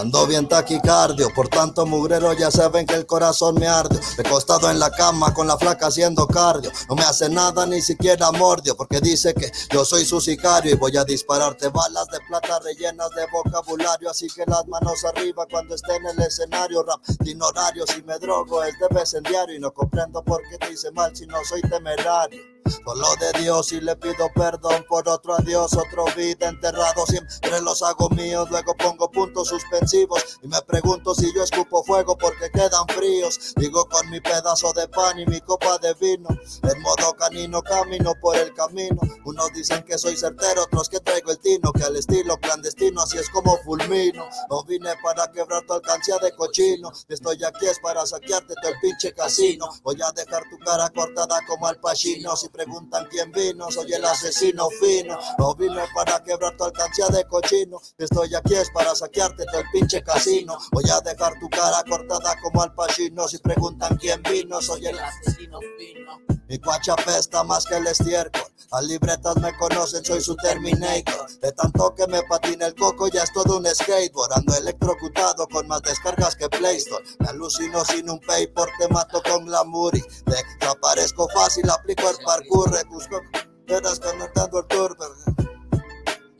Ando 0.00 0.26
bien 0.26 0.48
taquicardio, 0.48 1.28
por 1.34 1.48
tanto 1.48 1.84
mugrero 1.84 2.32
ya 2.32 2.50
saben 2.50 2.86
que 2.86 2.94
el 2.94 3.04
corazón 3.04 3.56
me 3.56 3.68
arde. 3.68 4.00
Recostado 4.16 4.70
en 4.70 4.78
la 4.78 4.90
cama 4.90 5.34
con 5.34 5.46
la 5.46 5.58
flaca 5.58 5.88
haciendo 5.88 6.26
cardio. 6.26 6.72
No 6.88 6.94
me 6.94 7.02
hace 7.02 7.28
nada 7.28 7.66
ni 7.66 7.82
siquiera 7.82 8.32
mordio, 8.32 8.74
porque 8.78 8.98
dice 9.00 9.34
que 9.34 9.52
yo 9.70 9.84
soy 9.84 10.06
su 10.06 10.18
sicario 10.18 10.72
y 10.72 10.76
voy 10.78 10.96
a 10.96 11.04
dispararte 11.04 11.68
balas 11.68 12.06
de 12.06 12.18
plata 12.26 12.60
rellenas 12.60 13.10
de 13.10 13.26
vocabulario. 13.30 14.08
Así 14.08 14.26
que 14.28 14.44
las 14.46 14.66
manos 14.68 15.04
arriba 15.04 15.46
cuando 15.50 15.74
esté 15.74 15.96
en 15.96 16.06
el 16.06 16.20
escenario. 16.20 16.82
Rap 16.82 17.02
sin 17.22 17.42
horario, 17.42 17.84
si 17.86 18.02
me 18.02 18.18
drogo 18.18 18.64
es 18.64 18.72
de 18.78 18.88
vez 18.94 19.12
en 19.12 19.22
diario. 19.24 19.54
Y 19.54 19.60
no 19.60 19.70
comprendo 19.70 20.24
por 20.24 20.40
qué 20.48 20.56
te 20.56 20.72
hice 20.72 20.90
mal 20.92 21.14
si 21.14 21.26
no 21.26 21.36
soy 21.44 21.60
temerario. 21.60 22.40
Solo 22.84 23.06
de 23.16 23.40
Dios 23.40 23.72
y 23.72 23.80
le 23.80 23.96
pido 23.96 24.28
perdón 24.34 24.84
por 24.88 25.08
otro 25.08 25.34
adiós, 25.34 25.72
otro 25.74 26.04
vida 26.16 26.48
enterrado. 26.48 27.06
Siempre 27.06 27.60
los 27.62 27.82
hago 27.82 28.08
míos, 28.10 28.48
luego 28.50 28.74
pongo 28.76 29.10
puntos 29.10 29.48
suspensivos 29.48 30.38
y 30.42 30.48
me 30.48 30.60
pregunto 30.62 31.14
si 31.14 31.32
yo 31.34 31.42
escupo 31.42 31.82
fuego 31.84 32.16
porque 32.16 32.50
quedan 32.50 32.86
fríos. 32.88 33.54
Digo 33.56 33.84
con 33.86 34.08
mi 34.10 34.20
pedazo 34.20 34.72
de 34.72 34.88
pan 34.88 35.18
y 35.18 35.26
mi 35.26 35.40
copa 35.40 35.78
de 35.78 35.94
vino, 35.94 36.28
en 36.30 36.82
modo 36.82 37.12
canino 37.14 37.62
camino 37.62 38.14
por 38.20 38.36
el 38.36 38.52
camino. 38.54 39.00
Unos 39.24 39.52
dicen 39.52 39.82
que 39.84 39.98
soy 39.98 40.16
certero, 40.16 40.62
otros 40.64 40.88
que 40.88 41.00
traigo 41.00 41.30
el 41.30 41.38
tino, 41.38 41.72
que 41.72 41.84
al 41.84 41.96
estilo 41.96 42.36
clandestino 42.38 43.02
así 43.02 43.18
es 43.18 43.28
como 43.30 43.56
fulmino. 43.58 44.24
No 44.48 44.64
vine 44.64 44.90
para 45.02 45.30
quebrar 45.30 45.64
tu 45.66 45.74
alcancía 45.74 46.18
de 46.18 46.34
cochino, 46.34 46.92
estoy 47.08 47.42
aquí 47.44 47.66
es 47.66 47.78
para 47.80 48.06
saquearte 48.06 48.54
todo 48.60 48.72
el 48.72 48.80
pinche 48.80 49.12
casino. 49.12 49.66
Voy 49.82 50.00
a 50.02 50.10
dejar 50.12 50.42
tu 50.50 50.58
cara 50.58 50.90
cortada 50.90 51.38
como 51.46 51.66
al 51.66 51.78
pachino 51.78 52.36
preguntan 52.50 53.06
quién 53.10 53.32
vino, 53.32 53.70
soy 53.70 53.92
el 53.92 54.04
asesino 54.04 54.68
fino. 54.80 55.18
No 55.38 55.54
vine 55.54 55.82
para 55.94 56.22
quebrar 56.22 56.56
tu 56.56 56.64
alcancía 56.64 57.06
de 57.08 57.24
cochino. 57.26 57.80
Estoy 57.98 58.34
aquí 58.34 58.54
es 58.54 58.70
para 58.70 58.94
saquearte 58.94 59.44
todo 59.46 59.60
el 59.60 59.66
pinche 59.72 60.02
casino. 60.02 60.58
Voy 60.72 60.84
a 60.90 61.00
dejar 61.00 61.38
tu 61.38 61.48
cara 61.48 61.82
cortada 61.88 62.36
como 62.42 62.62
al 62.62 62.74
pachino. 62.74 63.28
Si 63.28 63.38
preguntan 63.38 63.96
quién 63.96 64.22
vino, 64.22 64.60
soy 64.60 64.86
el 64.86 64.98
asesino 64.98 65.58
fino. 65.78 66.18
mi 66.48 66.58
cuacha 66.58 66.96
pesta 66.96 67.44
más 67.44 67.64
que 67.64 67.76
el 67.76 67.86
estiércol. 67.86 68.50
A 68.72 68.80
libretas 68.82 69.36
me 69.38 69.56
conocen, 69.56 70.04
soy 70.04 70.20
su 70.20 70.36
Terminator. 70.36 71.28
De 71.40 71.50
tanto 71.52 71.92
que 71.96 72.06
me 72.06 72.22
patina 72.22 72.66
el 72.66 72.74
coco, 72.76 73.08
ya 73.08 73.24
es 73.24 73.32
todo 73.32 73.58
un 73.58 73.66
skateboard. 73.66 74.32
Ando 74.32 74.54
electrocutado 74.54 75.48
con 75.48 75.66
más 75.66 75.82
descargas 75.82 76.36
que 76.36 76.48
Play 76.48 76.76
Store. 76.76 77.04
Me 77.18 77.30
alucino 77.30 77.84
sin 77.84 78.08
un 78.08 78.20
payport, 78.20 78.70
te 78.78 78.86
mato 78.88 79.20
con 79.22 79.50
la 79.50 79.64
muri. 79.64 80.00
Desaparezco 80.24 81.28
fácil, 81.30 81.68
aplico 81.68 82.08
el 82.10 82.18
corre, 82.48 82.82
buscó, 82.88 83.20
verás 83.66 84.00
cantando 84.00 84.58
al 84.58 84.66
torberg 84.66 85.49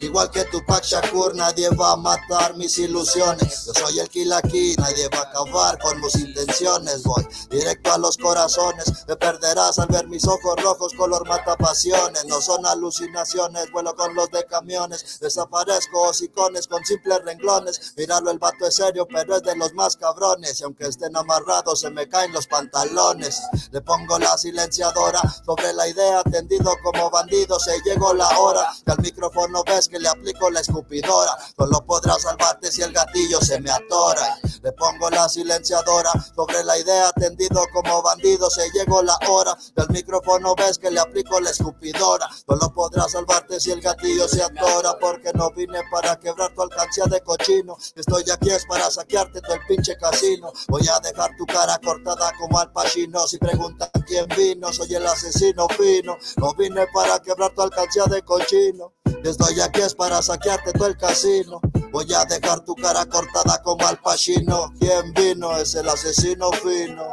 Igual 0.00 0.30
que 0.30 0.44
Tupac 0.46 0.82
Shakur, 0.82 1.34
nadie 1.34 1.68
va 1.70 1.92
a 1.92 1.96
matar 1.96 2.56
mis 2.56 2.78
ilusiones. 2.78 3.66
Yo 3.66 3.72
soy 3.74 3.98
el 3.98 4.08
kill 4.08 4.32
aquí, 4.32 4.74
nadie 4.78 5.06
va 5.10 5.18
a 5.18 5.22
acabar 5.22 5.78
con 5.78 6.00
mis 6.00 6.14
intenciones. 6.14 7.02
Voy 7.02 7.26
directo 7.50 7.92
a 7.92 7.98
los 7.98 8.16
corazones, 8.16 9.04
te 9.06 9.14
perderás 9.16 9.78
al 9.78 9.88
ver 9.88 10.08
mis 10.08 10.26
ojos 10.26 10.56
rojos, 10.62 10.94
color 10.94 11.28
mata 11.28 11.54
pasiones. 11.54 12.24
No 12.24 12.40
son 12.40 12.64
alucinaciones, 12.64 13.70
vuelo 13.72 13.94
con 13.94 14.14
los 14.14 14.30
de 14.30 14.46
camiones. 14.46 15.20
Desaparezco 15.20 16.08
hocicones 16.08 16.66
con 16.66 16.82
simples 16.86 17.22
renglones. 17.22 17.92
Míralo, 17.98 18.30
el 18.30 18.38
vato 18.38 18.66
es 18.66 18.76
serio, 18.76 19.06
pero 19.06 19.36
es 19.36 19.42
de 19.42 19.54
los 19.56 19.74
más 19.74 19.96
cabrones. 19.96 20.60
Y 20.60 20.64
aunque 20.64 20.86
estén 20.86 21.14
amarrados, 21.14 21.80
se 21.80 21.90
me 21.90 22.08
caen 22.08 22.32
los 22.32 22.46
pantalones. 22.46 23.42
Le 23.70 23.82
pongo 23.82 24.18
la 24.18 24.38
silenciadora 24.38 25.20
sobre 25.44 25.74
la 25.74 25.86
idea, 25.86 26.22
tendido 26.22 26.72
como 26.82 27.10
bandido. 27.10 27.60
Se 27.60 27.78
llegó 27.84 28.14
la 28.14 28.28
hora 28.38 28.66
que 28.82 28.92
al 28.92 28.98
micrófono 29.00 29.62
ves 29.62 29.89
que 29.90 29.98
le 29.98 30.08
aplico 30.08 30.50
la 30.50 30.60
escupidora. 30.60 31.36
Solo 31.56 31.84
podrás 31.84 32.22
salvarte 32.22 32.70
si 32.70 32.82
el 32.82 32.92
gatillo 32.92 33.40
se 33.40 33.60
me 33.60 33.70
atora. 33.70 34.38
Le 34.62 34.72
pongo 34.72 35.10
la 35.10 35.28
silenciadora 35.28 36.10
sobre 36.34 36.62
la 36.64 36.78
idea, 36.78 37.12
tendido 37.12 37.62
como 37.72 38.02
bandido. 38.02 38.48
Se 38.50 38.70
llegó 38.70 39.02
la 39.02 39.18
hora 39.28 39.56
del 39.74 39.88
micrófono, 39.90 40.54
ves 40.54 40.78
que 40.78 40.90
le 40.90 41.00
aplico 41.00 41.40
la 41.40 41.50
escupidora. 41.50 42.28
Solo 42.46 42.72
podrás 42.72 43.12
salvarte 43.12 43.58
si 43.58 43.72
el 43.72 43.80
gatillo 43.80 44.28
se 44.28 44.42
atora. 44.42 44.96
Porque 45.00 45.32
no 45.34 45.50
vine 45.50 45.80
para 45.90 46.18
quebrar 46.18 46.54
tu 46.54 46.62
alcancía 46.62 47.04
de 47.04 47.20
cochino. 47.22 47.76
Estoy 47.94 48.24
aquí 48.30 48.50
es 48.50 48.64
para 48.66 48.90
saquearte 48.90 49.40
todo 49.40 49.54
el 49.54 49.60
pinche 49.66 49.96
casino. 49.96 50.52
Voy 50.68 50.86
a 50.88 51.00
dejar 51.00 51.30
tu 51.36 51.46
cara 51.46 51.78
cortada 51.82 52.32
como 52.38 52.58
al 52.58 52.70
pachino. 52.72 53.26
Si 53.26 53.38
preguntan 53.38 53.90
quién 54.06 54.26
vino, 54.36 54.72
soy 54.72 54.94
el 54.94 55.06
asesino 55.06 55.66
fino. 55.68 56.16
No 56.36 56.54
vine 56.54 56.86
para 56.92 57.18
quebrar 57.20 57.52
tu 57.54 57.62
alcancía 57.62 58.04
de 58.04 58.22
cochino. 58.22 58.92
Estoy 59.24 59.60
aquí 59.60 59.79
es 59.80 59.94
para 59.94 60.20
saquearte 60.22 60.72
todo 60.72 60.88
el 60.88 60.96
casino. 60.96 61.60
Voy 61.90 62.12
a 62.14 62.24
dejar 62.24 62.64
tu 62.64 62.74
cara 62.74 63.06
cortada 63.06 63.62
como 63.62 63.86
al 63.86 64.00
pachino. 64.00 64.72
¿Quién 64.78 65.12
vino? 65.14 65.56
Es 65.56 65.74
el 65.74 65.88
asesino 65.88 66.52
fino. 66.52 67.04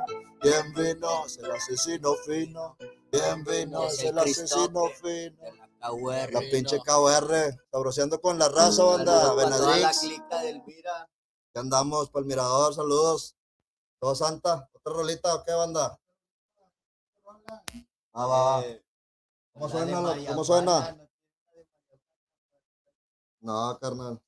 ¿Quién 0.41 0.73
vino? 0.73 1.25
Es 1.25 1.37
el 1.37 1.51
asesino 1.51 2.13
fino. 2.25 2.77
¿Quién 3.11 3.43
vino? 3.43 3.87
Es 3.87 4.03
el 4.03 4.17
asesino 4.17 4.87
fino. 5.01 5.37
La 5.79 5.89
KUR. 5.89 6.33
La 6.33 6.39
pinche 6.51 6.79
KR, 6.79 7.55
sabroseando 7.71 8.19
con 8.19 8.37
la 8.37 8.49
raza, 8.49 8.83
banda. 8.83 9.23
La 9.23 9.33
Benadrix. 9.33 9.99
clica 9.99 10.41
de 10.41 10.49
Elvira. 10.49 11.09
Ya 11.53 11.61
andamos 11.61 12.09
para 12.09 12.21
el 12.21 12.27
mirador, 12.27 12.73
saludos. 12.73 13.35
Todo 13.99 14.13
santa, 14.13 14.69
otra 14.73 14.93
rolita 14.93 15.33
o 15.35 15.43
qué 15.43 15.53
banda. 15.53 15.99
Ah, 18.13 18.25
va, 18.25 18.43
va. 18.43 18.65
Eh, 18.65 18.83
¿Cómo 19.53 19.69
suena? 19.69 20.15
¿Cómo 20.27 20.43
suena? 20.43 21.06
No 23.41 23.71
No, 23.71 23.79
carnal. 23.79 24.21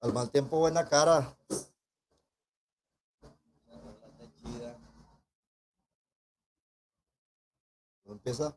Al 0.00 0.12
mal 0.14 0.30
tiempo, 0.30 0.58
buena 0.58 0.86
cara. 0.88 1.36
chida. 4.42 4.78
Empieza. 8.06 8.56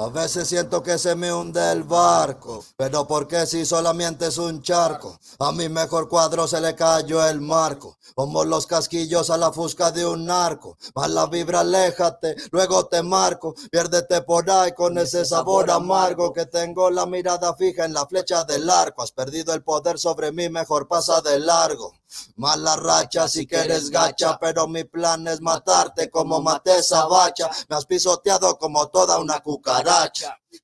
A 0.00 0.08
veces 0.08 0.48
siento 0.48 0.82
que 0.82 0.98
se 0.98 1.14
me 1.14 1.30
hunde 1.30 1.72
el 1.72 1.82
barco, 1.82 2.64
pero 2.78 3.06
porque 3.06 3.46
si 3.46 3.66
solamente 3.66 4.28
es 4.28 4.38
un 4.38 4.62
charco, 4.62 5.20
a 5.38 5.52
mi 5.52 5.68
mejor 5.68 6.08
cuadro 6.08 6.48
se 6.48 6.58
le 6.58 6.74
cayó 6.74 7.22
el 7.28 7.42
marco, 7.42 7.98
como 8.14 8.42
los 8.46 8.66
casquillos 8.66 9.28
a 9.28 9.36
la 9.36 9.52
fusca 9.52 9.90
de 9.90 10.06
un 10.06 10.24
narco, 10.24 10.78
mala 10.94 11.26
vibra, 11.26 11.60
aléjate, 11.60 12.34
luego 12.50 12.86
te 12.86 13.02
marco, 13.02 13.54
piérdete 13.70 14.22
por 14.22 14.50
ahí 14.50 14.72
con 14.72 14.96
ese 14.96 15.26
sabor 15.26 15.70
amargo. 15.70 16.32
que 16.32 16.46
tengo. 16.46 16.88
La 16.90 17.04
mirada 17.04 17.54
fija 17.54 17.84
en 17.84 17.92
la 17.92 18.06
flecha 18.06 18.44
del 18.44 18.70
arco, 18.70 19.02
has 19.02 19.12
perdido 19.12 19.52
el 19.52 19.62
poder 19.62 19.98
sobre 19.98 20.32
mí, 20.32 20.48
mejor 20.48 20.88
pasa 20.88 21.20
de 21.20 21.38
largo. 21.40 21.92
Mala 22.36 22.74
racha 22.74 23.28
si 23.28 23.46
que 23.46 23.56
eres 23.56 23.90
gacha, 23.90 24.36
pero 24.40 24.66
mi 24.66 24.82
plan 24.82 25.28
es 25.28 25.40
matarte 25.40 26.10
como 26.10 26.40
maté 26.40 26.78
esa 26.78 27.06
bacha. 27.06 27.48
Me 27.68 27.76
has 27.76 27.86
pisoteado 27.86 28.58
como 28.58 28.88
toda 28.88 29.18
una 29.18 29.40
cucaracha. 29.40 29.89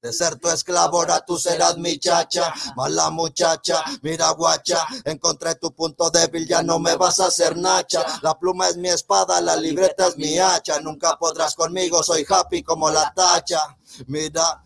De 0.03 0.13
ser 0.13 0.37
tu 0.37 0.49
esclavo, 0.49 0.99
ahora 0.99 1.25
tú 1.25 1.39
serás 1.39 1.79
mi 1.79 1.99
chacha. 1.99 2.53
Mala 2.77 3.11
muchacha, 3.11 3.85
mira 4.03 4.31
guacha. 4.31 4.85
Encontré 5.05 5.55
tu 5.55 5.73
punto 5.73 6.11
débil, 6.11 6.47
ya 6.47 6.63
no 6.63 6.79
me 6.79 6.97
vas 6.97 7.21
a 7.21 7.27
hacer 7.27 7.57
nacha. 7.57 8.05
La 8.23 8.39
pluma 8.39 8.69
es 8.69 8.77
mi 8.77 8.89
espada, 8.89 9.41
la 9.41 9.57
libreta 9.57 10.09
es 10.09 10.17
mi 10.17 10.39
hacha. 10.39 10.81
Nunca 10.81 11.17
podrás 11.17 11.55
conmigo, 11.55 12.03
soy 12.03 12.27
happy 12.29 12.63
como 12.63 12.91
la 12.91 13.13
tacha. 13.15 13.77
Mira. 14.07 14.66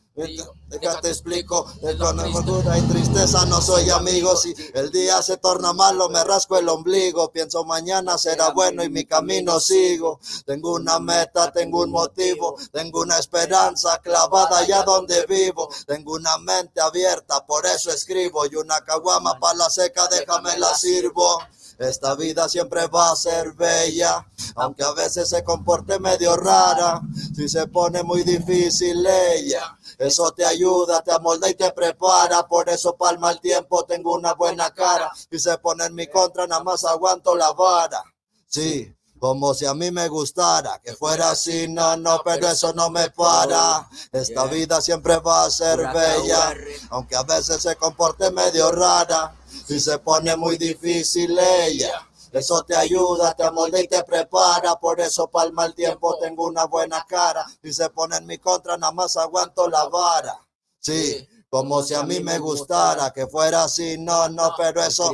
Déjate 0.69 1.09
explico, 1.09 1.67
con 1.99 2.21
amargura 2.21 2.79
y 2.79 2.83
tristeza 2.83 3.45
no 3.47 3.61
soy 3.61 3.89
amigo. 3.91 4.37
Si 4.37 4.55
el 4.75 4.91
día 4.91 5.23
se 5.23 5.39
torna 5.39 5.73
malo, 5.73 6.09
me 6.11 6.23
rasco 6.23 6.59
el 6.59 6.69
ombligo. 6.69 7.33
Pienso 7.33 7.65
mañana 7.65 8.19
será 8.19 8.51
bueno 8.51 8.85
y 8.85 8.91
mi 8.91 9.05
camino 9.05 9.59
sigo. 9.61 10.21
Tengo 10.45 10.75
una 10.75 11.01
meta, 11.01 11.51
tengo 11.53 11.83
un 11.83 11.91
motivo, 11.91 12.57
tengo 12.73 13.01
una 13.01 13.19
esperanza 13.19 13.99
clavada 13.99 14.59
allá 14.59 14.83
donde 14.83 15.25
vivo. 15.27 15.69
Tengo 15.87 16.13
una 16.13 16.37
mente 16.39 16.81
abierta, 16.81 17.45
por 17.47 17.65
eso 17.67 17.91
escribo. 17.91 18.45
Y 18.47 18.57
una 18.57 18.85
caguama 18.85 19.39
para 19.41 19.59
la 19.59 19.71
seca, 19.71 20.07
déjame 20.09 20.59
la 20.59 20.75
sirvo. 20.75 21.41
Esta 21.81 22.15
vida 22.15 22.47
siempre 22.47 22.89
va 22.89 23.11
a 23.11 23.17
ser 23.17 23.55
bella, 23.55 24.27
aunque 24.57 24.85
a 24.85 24.93
veces 24.93 25.31
se 25.31 25.43
comporte 25.43 25.99
medio 25.99 26.37
rara. 26.37 27.01
Si 27.35 27.49
se 27.49 27.67
pone 27.69 28.03
muy 28.03 28.23
difícil 28.23 29.07
ella, 29.07 29.79
eso 30.01 30.33
te 30.33 30.47
ayuda, 30.47 31.03
te 31.03 31.13
amolda 31.13 31.49
y 31.51 31.55
te 31.55 31.71
prepara. 31.73 32.49
Por 32.49 32.71
eso 32.71 32.97
palma 32.97 33.31
el 33.33 33.41
tiempo, 33.41 33.85
tengo 33.85 34.15
una 34.15 34.33
buena 34.33 34.71
cara. 34.71 35.13
Si 35.31 35.39
se 35.39 35.59
pone 35.59 35.85
en 35.85 35.95
mi 35.95 36.07
contra, 36.07 36.47
nada 36.47 36.65
más 36.65 36.85
aguanto 36.85 37.37
la 37.37 37.53
vara. 37.53 38.03
Sí, 38.47 38.95
como 39.19 39.53
si 39.53 39.67
a 39.67 39.75
mí 39.75 39.91
me 39.91 40.09
gustara 40.09 40.81
que 40.83 40.95
fuera 40.95 41.33
así, 41.33 41.69
no, 41.69 41.99
no, 41.99 42.23
pero 42.25 42.49
eso 42.49 42.73
no 42.73 42.89
me 42.89 43.11
para. 43.11 43.87
Esta 44.11 44.47
vida 44.47 44.81
siempre 44.81 45.19
va 45.19 45.45
a 45.45 45.51
ser 45.51 45.77
bella, 45.77 46.55
KUR. 46.55 46.67
aunque 46.89 47.17
a 47.17 47.23
veces 47.23 47.63
se 47.63 47.77
comporte 47.77 48.31
medio 48.31 48.73
rara. 48.73 49.37
Si 49.67 49.79
se 49.79 49.99
pone 49.99 50.35
muy 50.37 50.57
difícil 50.57 51.39
ella, 51.39 52.09
eso 52.33 52.63
te 52.65 52.77
ayuda, 52.77 53.35
te 53.35 53.45
amolda 53.45 53.81
y 53.81 53.89
te 53.89 54.03
prepara. 54.05 54.77
Por 54.77 55.01
eso 55.01 55.29
palma 55.29 55.67
el 55.67 55.75
tiempo, 55.75 56.19
tengo 56.19 56.47
una 56.47 56.67
buena 56.67 57.05
cara. 57.09 57.47
Si 57.63 57.73
se 57.73 57.91
pone 57.91 58.17
en 58.17 58.27
mi 58.27 58.39
contra, 58.39 58.77
nada 58.77 58.93
más 58.93 59.17
aguanto 59.17 59.69
la 59.69 59.89
vara. 59.89 60.39
Sí, 60.79 61.29
como 61.49 61.83
si 61.83 61.95
a 61.95 62.03
mí 62.05 62.21
me 62.21 62.39
gustara 62.39 63.13
que 63.13 63.27
fuera 63.27 63.65
así, 63.65 63.99
no, 63.99 64.29
no, 64.29 64.55
pero 64.57 64.83
eso. 64.83 65.13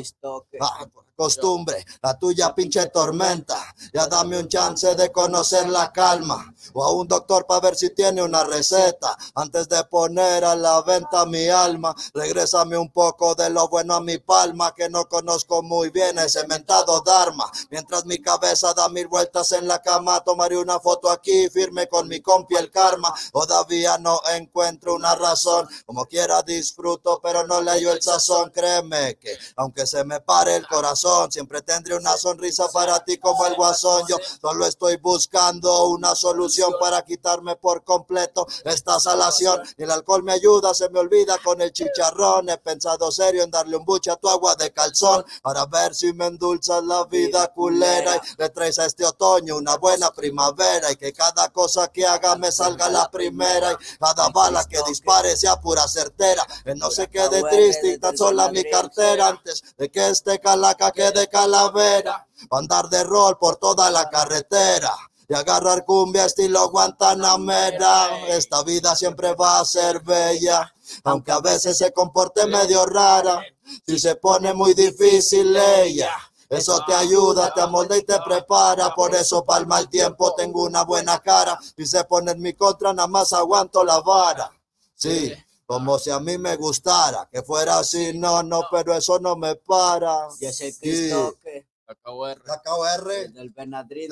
Ah, 0.60 0.86
costumbre, 1.16 1.84
la 2.02 2.18
tuya 2.18 2.54
pinche 2.54 2.86
tormenta. 2.88 3.74
Ya 3.92 4.06
dame 4.06 4.38
un 4.38 4.48
chance 4.48 4.94
de 4.94 5.10
conocer 5.10 5.68
la 5.68 5.90
calma. 5.90 6.54
O 6.72 6.84
a 6.84 6.92
un 6.92 7.08
doctor 7.08 7.46
para 7.46 7.60
ver 7.60 7.76
si 7.76 7.90
tiene 7.90 8.22
una 8.22 8.44
receta. 8.44 9.16
Antes 9.34 9.68
de 9.68 9.82
poner 9.84 10.44
a 10.44 10.54
la 10.56 10.82
venta 10.82 11.26
mi 11.26 11.48
alma, 11.48 11.94
regrésame 12.14 12.76
un 12.76 12.90
poco 12.92 13.34
de 13.34 13.50
lo 13.50 13.68
bueno 13.68 13.94
a 13.94 14.00
mi 14.00 14.18
palma, 14.18 14.74
que 14.74 14.88
no 14.88 15.08
conozco 15.08 15.62
muy 15.62 15.90
bien 15.90 16.18
ese 16.18 16.46
mentado 16.46 17.00
Dharma. 17.00 17.50
Mientras 17.70 18.04
mi 18.06 18.18
cabeza 18.20 18.72
da 18.74 18.88
mil 18.88 19.08
vueltas 19.08 19.52
en 19.52 19.68
la 19.68 19.80
cama, 19.82 20.20
tomaré 20.20 20.56
una 20.56 20.80
foto 20.80 21.10
aquí 21.10 21.48
firme 21.50 21.88
con 21.88 22.08
mi 22.08 22.20
compi 22.20 22.56
el 22.56 22.70
karma. 22.70 23.12
Todavía 23.32 23.98
no 23.98 24.20
encuentro 24.34 24.94
una 24.94 25.14
razón. 25.14 25.68
Como 25.84 26.04
quiera 26.06 26.42
disfruto, 26.42 27.20
pero 27.22 27.46
no 27.46 27.60
le 27.60 27.70
hallo 27.70 27.92
el 27.92 28.02
sazón. 28.02 28.50
Créeme 28.50 29.16
que 29.18 29.36
aunque 29.56 29.86
se 29.86 30.04
me 30.04 30.20
pare 30.20 30.56
el 30.56 30.66
corazón, 30.66 31.30
siempre 31.30 31.62
tendré 31.62 31.96
una 31.96 32.16
sonrisa 32.16 32.68
para 32.68 33.04
ti 33.04 33.18
como 33.18 33.46
el 33.46 33.54
guasón. 33.54 34.04
Yo 34.08 34.16
solo 34.40 34.66
estoy 34.66 34.96
buscando 34.96 35.88
una 35.88 36.14
solución 36.14 36.55
para 36.80 37.02
quitarme 37.04 37.56
por 37.56 37.84
completo 37.84 38.46
esta 38.64 38.98
salación. 39.00 39.60
Ni 39.76 39.84
el 39.84 39.90
alcohol 39.90 40.22
me 40.22 40.32
ayuda, 40.32 40.74
se 40.74 40.88
me 40.90 41.00
olvida 41.00 41.38
con 41.44 41.60
el 41.60 41.72
chicharrón. 41.72 42.48
He 42.48 42.58
pensado 42.58 43.10
serio 43.10 43.42
en 43.42 43.50
darle 43.50 43.76
un 43.76 43.84
buche 43.84 44.10
a 44.10 44.16
tu 44.16 44.28
agua 44.28 44.54
de 44.54 44.72
calzón 44.72 45.24
para 45.42 45.66
ver 45.66 45.94
si 45.94 46.12
me 46.12 46.26
endulzas 46.26 46.82
la 46.84 47.04
vida 47.04 47.48
culera 47.48 48.16
y 48.16 48.20
le 48.38 48.48
traes 48.50 48.78
a 48.78 48.86
este 48.86 49.04
otoño 49.04 49.56
una 49.56 49.76
buena 49.76 50.10
primavera 50.10 50.90
y 50.92 50.96
que 50.96 51.12
cada 51.12 51.48
cosa 51.50 51.88
que 51.88 52.06
haga 52.06 52.36
me 52.36 52.50
salga 52.52 52.88
la 52.88 53.10
primera 53.10 53.72
y 53.72 53.76
cada 53.98 54.28
bala 54.30 54.64
que 54.64 54.78
dispare 54.86 55.36
sea 55.36 55.60
pura 55.60 55.86
certera. 55.88 56.46
Que 56.64 56.74
no 56.74 56.90
se 56.90 57.08
quede 57.08 57.42
triste 57.44 57.88
y 57.88 57.98
tan 57.98 58.16
sola 58.16 58.50
mi 58.50 58.64
cartera 58.64 59.28
antes 59.28 59.62
de 59.76 59.90
que 59.90 60.08
este 60.08 60.38
calaca 60.38 60.90
quede 60.92 61.28
calavera. 61.28 62.26
Andar 62.50 62.88
de 62.88 63.02
rol 63.02 63.38
por 63.38 63.56
toda 63.56 63.90
la 63.90 64.10
carretera 64.10 64.92
y 65.28 65.34
agarrar 65.34 65.84
cumbia 65.84 66.24
estilo 66.26 66.68
Guantanamera. 66.70 68.26
Esta 68.28 68.62
vida 68.62 68.94
siempre 68.94 69.34
va 69.34 69.60
a 69.60 69.64
ser 69.64 70.00
bella, 70.00 70.72
aunque 71.04 71.32
a 71.32 71.40
veces 71.40 71.78
se 71.78 71.92
comporte 71.92 72.46
medio 72.46 72.86
rara. 72.86 73.42
Si 73.86 73.98
se 73.98 74.16
pone 74.16 74.54
muy 74.54 74.74
difícil 74.74 75.56
ella. 75.56 76.10
Eso 76.48 76.80
te 76.86 76.94
ayuda, 76.94 77.52
te 77.52 77.60
amolda 77.60 77.96
y 77.96 78.02
te 78.02 78.16
prepara. 78.24 78.94
Por 78.94 79.14
eso, 79.14 79.44
para 79.44 79.60
el 79.60 79.66
mal 79.66 79.88
tiempo, 79.88 80.32
tengo 80.36 80.62
una 80.62 80.84
buena 80.84 81.18
cara. 81.18 81.58
Y 81.76 81.84
se 81.86 82.04
pone 82.04 82.32
en 82.32 82.40
mi 82.40 82.52
contra, 82.54 82.92
nada 82.92 83.08
más 83.08 83.32
aguanto 83.32 83.82
la 83.82 84.00
vara. 84.00 84.52
Sí, 84.94 85.34
como 85.66 85.98
si 85.98 86.10
a 86.10 86.20
mí 86.20 86.38
me 86.38 86.54
gustara. 86.54 87.28
Que 87.32 87.42
fuera 87.42 87.80
así, 87.80 88.16
no, 88.16 88.44
no, 88.44 88.62
pero 88.70 88.94
eso 88.94 89.18
no 89.18 89.34
me 89.34 89.56
para. 89.56 90.28
Y 90.40 90.46
ese 90.46 90.70
Sí. 90.70 90.78
Cristo 90.80 91.36
que 91.42 91.66
Acabo 91.88 92.26
La 92.26 92.36
KR. 92.64 93.32
del 93.32 93.50
Benadryl. 93.50 94.10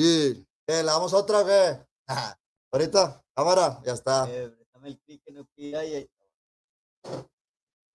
Sí. 0.00 0.46
¿Qué, 0.66 0.82
¿La 0.82 0.94
vamos 0.94 1.12
otra 1.12 1.44
qué? 1.44 1.86
Ahorita, 2.72 3.22
cámara, 3.34 3.82
ya 3.84 3.92
está. 3.92 4.26
Eh, 4.30 4.48
préstame 4.48 4.88
el 4.88 4.98
clic 5.00 5.22
que 5.22 5.32
no 5.32 5.44
pida 5.54 5.84
y 5.84 6.08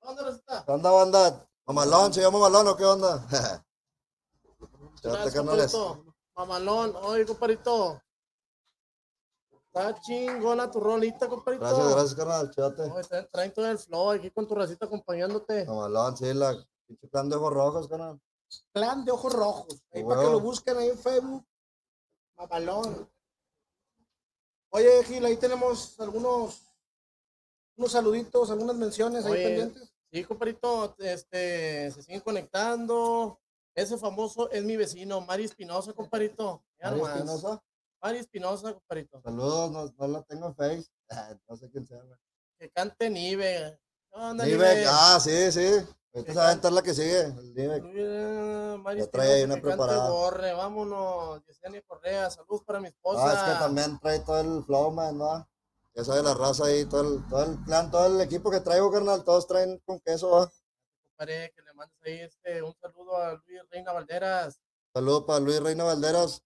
¿Dónde 0.03 0.29
está? 0.29 0.63
¿Qué 0.63 0.71
onda, 0.71 0.91
banda? 0.91 1.49
¿Mamalón? 1.65 2.13
¿Se 2.13 2.21
llama 2.21 2.37
Mamalón 2.37 2.67
o 2.67 2.77
qué 2.77 2.85
onda? 2.85 3.25
Gracias, 5.01 5.33
carnales. 5.33 5.75
Mamalón, 6.35 6.95
oye, 6.97 7.25
compadrito. 7.25 7.99
Está 9.65 9.99
chingona 10.01 10.69
tu 10.69 10.79
rolita, 10.79 11.27
compadrito. 11.27 11.65
Gracias, 11.65 11.89
gracias, 11.89 12.15
carnal. 12.15 12.51
Chate. 12.51 12.83
Traen- 13.31 13.51
todo 13.51 13.65
el 13.67 13.79
flow 13.79 14.11
aquí 14.11 14.29
con 14.29 14.47
tu 14.47 14.53
racita 14.53 14.85
acompañándote. 14.85 15.65
Mamalón, 15.65 16.15
sí, 16.15 16.31
la 16.35 16.55
pinche 16.85 17.07
plan 17.07 17.27
de 17.29 17.35
ojos 17.35 17.51
rojos, 17.51 17.87
carnal. 17.87 18.21
Plan 18.73 19.03
de 19.03 19.11
ojos 19.11 19.33
rojos. 19.33 19.81
Ahí 19.91 20.03
Ah, 20.03 20.07
para 20.07 20.21
que 20.21 20.29
lo 20.29 20.39
busquen 20.39 20.77
ahí 20.77 20.89
en 20.89 20.99
Facebook. 20.99 21.43
Mamalón. 22.38 23.09
Oye, 24.69 25.03
Gil, 25.05 25.25
ahí 25.25 25.38
tenemos 25.38 25.99
algunos 25.99 26.61
unos 27.77 27.91
saluditos, 27.91 28.49
algunas 28.51 28.75
menciones 28.75 29.25
ahí 29.25 29.43
pendientes. 29.43 29.93
Sí, 30.11 30.23
compadrito, 30.23 30.95
este, 30.99 31.91
se 31.91 32.01
siguen 32.03 32.21
conectando. 32.21 33.39
Ese 33.73 33.97
famoso 33.97 34.49
es 34.51 34.63
mi 34.63 34.77
vecino, 34.77 35.19
Mari 35.21 35.43
Espinosa, 35.43 35.93
María 36.09 36.33
nomás. 36.38 37.15
Espinosa, 37.17 37.63
Mari 38.01 38.19
Espinosa, 38.19 38.73
compadrito. 38.73 39.21
saludos, 39.21 39.71
no, 39.71 39.93
no 39.97 40.07
la 40.07 40.23
tengo 40.23 40.47
en 40.47 40.55
Face. 40.55 40.89
No 41.49 41.57
sé 41.57 41.69
quién 41.69 41.86
sea. 41.86 42.01
güey. 42.01 42.17
Que 42.57 42.69
cante 42.69 43.09
Nive. 43.09 43.77
Ah, 44.18 45.20
sí, 45.22 45.51
sí. 45.51 45.68
Ahorita 46.13 46.26
Que 46.28 46.32
se 46.32 46.38
va 46.38 46.43
a 46.43 46.47
aventar 46.47 46.72
la 46.72 46.82
que 46.82 46.93
sigue. 46.93 47.20
El 47.22 47.53
Nivek. 47.53 47.84
Mira, 47.84 49.07
trae 49.07 49.34
ahí 49.34 49.43
una 49.43 49.57
preparada. 49.57 50.09
Borre, 50.09 50.53
vámonos. 50.53 51.45
Yesenia 51.45 51.82
Correa, 51.86 52.30
saludos 52.30 52.63
para 52.63 52.80
mi 52.80 52.88
esposa. 52.88 53.24
Ah, 53.26 53.34
es 53.34 53.53
que 53.53 53.59
también 53.59 53.99
trae 53.99 54.20
todo 54.20 54.39
el 54.39 54.63
flow, 54.63 54.91
man, 54.91 55.18
¿no? 55.18 55.47
Ya 55.93 56.03
sabe 56.03 56.24
la 56.24 56.34
raza 56.34 56.66
ahí, 56.66 56.86
todo 56.86 57.01
el, 57.01 57.28
todo 57.28 57.43
el 57.43 57.63
plan, 57.63 57.91
todo 57.91 58.07
el 58.07 58.22
equipo 58.22 58.49
que 58.49 58.59
traigo, 58.59 58.91
carnal, 58.91 59.24
todos 59.24 59.47
traen 59.47 59.82
con 59.86 59.99
queso, 60.01 60.30
¿va? 60.30 60.51
compadre, 61.03 61.53
que 61.55 61.61
le 61.61 61.74
mandes 61.74 61.97
ahí 62.03 62.20
este, 62.20 62.61
un 62.61 62.76
saludo 62.82 63.16
a 63.16 63.41
Luis 63.47 63.61
Reina 63.72 63.93
Valderas. 63.93 64.59
Saludos 64.93 65.24
para 65.26 65.39
Luis 65.39 65.61
Reina 65.61 65.86
Valderas. 65.86 66.43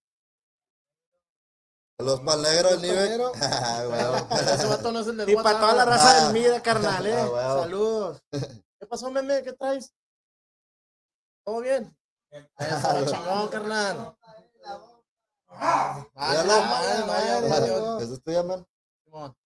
Saludos 2.00 2.20
para 2.20 2.36
el 2.36 2.42
negro, 2.42 2.68
el 2.70 2.80
Saludos 2.80 3.32
pa'l 3.38 3.90
Nive. 3.90 4.26
Ah. 4.30 4.54
Ese 4.54 4.66
vato 4.66 4.90
no 4.90 5.00
es 5.00 5.06
el 5.06 5.16
del 5.18 5.28
Y 5.28 5.34
para 5.36 5.60
toda 5.60 5.74
la 5.74 5.84
raza 5.84 6.10
Ah. 6.10 6.24
del 6.24 6.32
MIDA, 6.32 6.62
carnal, 6.62 7.06
eh. 7.06 7.14
Ah. 7.14 7.58
Saludos. 7.60 8.22
¿Qué 8.80 8.86
pasó, 8.86 9.10
meme? 9.10 9.42
¿Qué 9.42 9.52
traes? 9.52 9.92
¿Todo 11.44 11.60
bien? 11.60 11.94
Eso, 12.30 13.04
chingón, 13.04 13.48
carnal. 13.48 14.16
Ah. 15.50 16.06
Eso 18.00 18.14
es 18.14 18.22
tuya, 18.22 18.42
man. 18.44 18.66
Simón. 19.04 19.36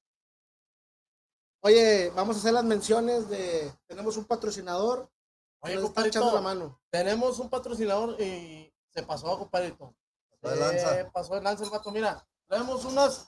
Oye, 1.62 2.11
vamos 2.14 2.36
a 2.36 2.38
hacer 2.38 2.52
las 2.52 2.62
menciones 2.62 3.28
de. 3.28 3.74
Tenemos 3.88 4.16
un 4.16 4.26
patrocinador. 4.26 5.11
Oye, 5.59 5.74
nos 5.74 5.86
está 5.86 6.07
echando 6.07 6.32
la 6.32 6.40
mano. 6.40 6.80
tenemos 6.90 7.40
un 7.40 7.50
patrocinador 7.50 8.20
y 8.20 8.72
se 8.90 9.02
pasó, 9.02 9.36
compadrito. 9.38 9.96
Pasó 10.40 10.55
de 10.55 10.61
lanza. 10.61 10.94
Se 10.94 11.05
pasó 11.07 11.36
el 11.36 11.42
lanza 11.42 11.64
el 11.64 11.70
vato. 11.70 11.90
Mira, 11.90 12.24
traemos 12.55 12.84
unas, 12.84 13.26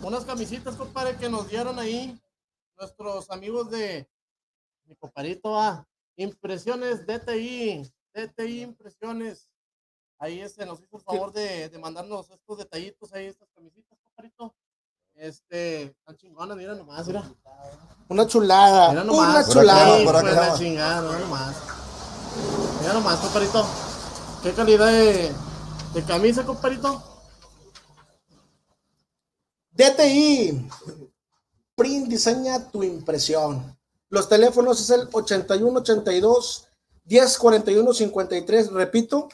unas 0.00 0.24
camisitas, 0.24 0.76
compadre, 0.76 1.16
que 1.16 1.28
nos 1.28 1.48
dieron 1.48 1.76
ahí 1.76 2.16
nuestros 2.78 3.28
amigos 3.30 3.68
de 3.68 4.08
mi 4.84 4.94
compadrito 4.94 5.58
A. 5.58 5.84
Impresiones 6.16 7.04
DTI. 7.04 7.92
DTI 8.14 8.62
Impresiones. 8.62 9.50
Ahí 10.20 10.40
este 10.40 10.64
nos 10.66 10.80
hizo 10.80 10.98
el 10.98 11.02
favor 11.02 11.32
de, 11.32 11.68
de 11.68 11.78
mandarnos 11.80 12.30
estos 12.30 12.58
detallitos 12.58 13.12
ahí, 13.12 13.26
estas 13.26 13.48
camisitas, 13.52 13.98
compadrito. 14.00 14.54
Este, 15.16 15.92
tan 16.04 16.16
chingonas, 16.16 16.56
mira 16.56 16.74
nomás, 16.76 17.08
mira. 17.08 17.24
Una 18.08 18.24
chulada. 18.24 18.90
Mira 18.90 19.02
nomás. 19.02 19.34
Una 19.34 19.52
chulada. 19.52 20.04
Por 20.04 20.14
acá, 20.16 20.28
Hijo 20.28 20.28
de 20.28 20.32
por 20.32 20.34
la 20.36 20.46
acá. 20.46 20.58
chingada, 20.58 21.02
mira 21.08 21.18
nomás. 21.18 21.56
Mira 22.80 22.92
nomás, 22.92 23.18
compadrito. 23.18 23.66
Qué 24.44 24.52
calidad 24.52 24.86
de, 24.86 25.32
de 25.94 26.04
camisa, 26.04 26.46
compadrito. 26.46 27.13
DTI. 29.74 30.68
Print 31.76 32.08
diseña 32.08 32.70
tu 32.70 32.84
impresión. 32.84 33.76
Los 34.08 34.28
teléfonos 34.28 34.80
es 34.80 34.90
el 34.90 35.08
8182 35.12 36.68
1041 37.04 37.94
53. 37.94 38.72
Repito, 38.72 39.28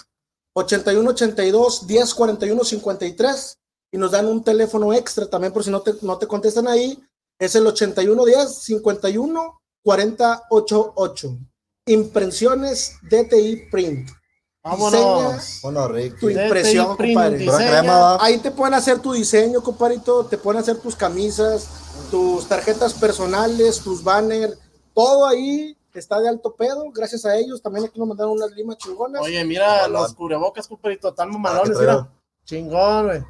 8182 0.54 1.82
1041 1.82 2.64
53. 2.64 3.58
Y 3.92 3.98
nos 3.98 4.12
dan 4.12 4.26
un 4.26 4.42
teléfono 4.42 4.94
extra 4.94 5.26
también 5.26 5.52
por 5.52 5.62
si 5.62 5.70
no 5.70 5.82
te, 5.82 5.92
no 6.00 6.16
te 6.16 6.26
contestan 6.26 6.68
ahí. 6.68 6.98
Es 7.38 7.54
el 7.54 7.66
8110 7.66 8.54
51 8.62 9.60
488. 9.82 11.38
Impresiones 11.86 12.94
DTI 13.02 13.68
Print. 13.70 14.10
Vámonos. 14.62 15.60
Bueno, 15.62 15.88
Rick. 15.88 16.18
tu 16.20 16.28
impresión, 16.28 16.96
compadre. 16.96 17.46
Ahí 18.20 18.38
te 18.38 18.50
pueden 18.50 18.74
hacer 18.74 18.98
tu 19.00 19.12
diseño, 19.12 19.62
compadrito, 19.62 20.26
te 20.26 20.36
pueden 20.36 20.60
hacer 20.60 20.78
tus 20.78 20.94
camisas, 20.94 21.68
tus 22.10 22.46
tarjetas 22.46 22.92
personales, 22.94 23.80
tus 23.80 24.04
banners, 24.04 24.58
todo 24.94 25.26
ahí 25.26 25.76
está 25.94 26.20
de 26.20 26.28
alto 26.28 26.54
pedo, 26.54 26.84
gracias 26.92 27.24
a 27.24 27.36
ellos. 27.36 27.62
También 27.62 27.86
aquí 27.86 27.98
nos 27.98 28.08
mandaron 28.08 28.32
unas 28.32 28.50
limas 28.52 28.76
chingonas. 28.76 29.22
Oye, 29.22 29.42
mira 29.44 29.88
los 29.88 30.14
cubrebocas, 30.14 30.68
compadrito, 30.68 31.12
tan 31.14 31.30
Ah, 31.44 31.62
traigo. 31.64 31.80
mira. 31.80 32.08
Chingón, 32.44 33.06
güey. 33.06 33.22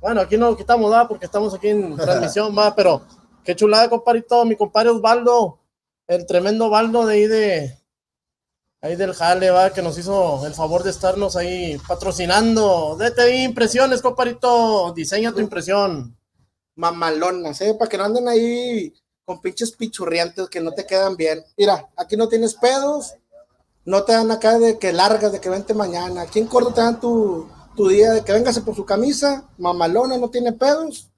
Bueno, 0.00 0.20
aquí 0.20 0.36
no 0.36 0.50
lo 0.50 0.56
quitamos, 0.56 0.92
¿va? 0.92 1.06
Porque 1.08 1.26
estamos 1.26 1.54
aquí 1.54 1.68
en 1.68 1.96
transmisión, 1.96 2.56
va, 2.58 2.74
pero 2.74 3.02
qué 3.44 3.54
chulada, 3.54 3.88
compadrito. 3.88 4.44
Mi 4.44 4.56
compadre 4.56 4.90
Osvaldo, 4.90 5.58
el 6.08 6.26
tremendo 6.26 6.66
Osvaldo 6.66 7.06
de 7.06 7.14
ahí 7.14 7.26
de. 7.26 7.78
Ahí 8.82 8.94
del 8.94 9.14
Jale, 9.14 9.50
va, 9.50 9.70
que 9.70 9.82
nos 9.82 9.98
hizo 9.98 10.46
el 10.46 10.54
favor 10.54 10.82
de 10.82 10.90
estarnos 10.90 11.34
ahí 11.34 11.80
patrocinando. 11.88 12.96
DTI 12.96 13.44
Impresiones, 13.44 14.02
compadrito. 14.02 14.92
Diseña 14.94 15.32
tu 15.32 15.40
impresión. 15.40 16.16
Mamalonas, 16.76 17.60
¿eh? 17.62 17.74
Para 17.74 17.88
que 17.88 17.96
no 17.96 18.04
anden 18.04 18.28
ahí 18.28 18.92
con 19.24 19.40
pinches 19.40 19.72
pichurriantes 19.72 20.48
que 20.48 20.60
no 20.60 20.72
te 20.72 20.86
quedan 20.86 21.16
bien. 21.16 21.44
Mira, 21.56 21.88
aquí 21.96 22.16
no 22.16 22.28
tienes 22.28 22.54
pedos, 22.54 23.14
no 23.84 24.04
te 24.04 24.12
dan 24.12 24.30
acá 24.30 24.58
de 24.58 24.78
que 24.78 24.92
largas, 24.92 25.32
de 25.32 25.40
que 25.40 25.50
vente 25.50 25.74
mañana. 25.74 26.22
Aquí 26.22 26.38
en 26.38 26.46
Córdoba 26.46 26.74
te 26.74 26.80
dan 26.82 27.00
tu, 27.00 27.48
tu 27.74 27.88
día 27.88 28.12
de 28.12 28.22
que 28.22 28.32
véngase 28.32 28.60
por 28.60 28.76
su 28.76 28.84
camisa, 28.84 29.48
mamalona, 29.58 30.16
no 30.16 30.30
tiene 30.30 30.52
pedos. 30.52 31.10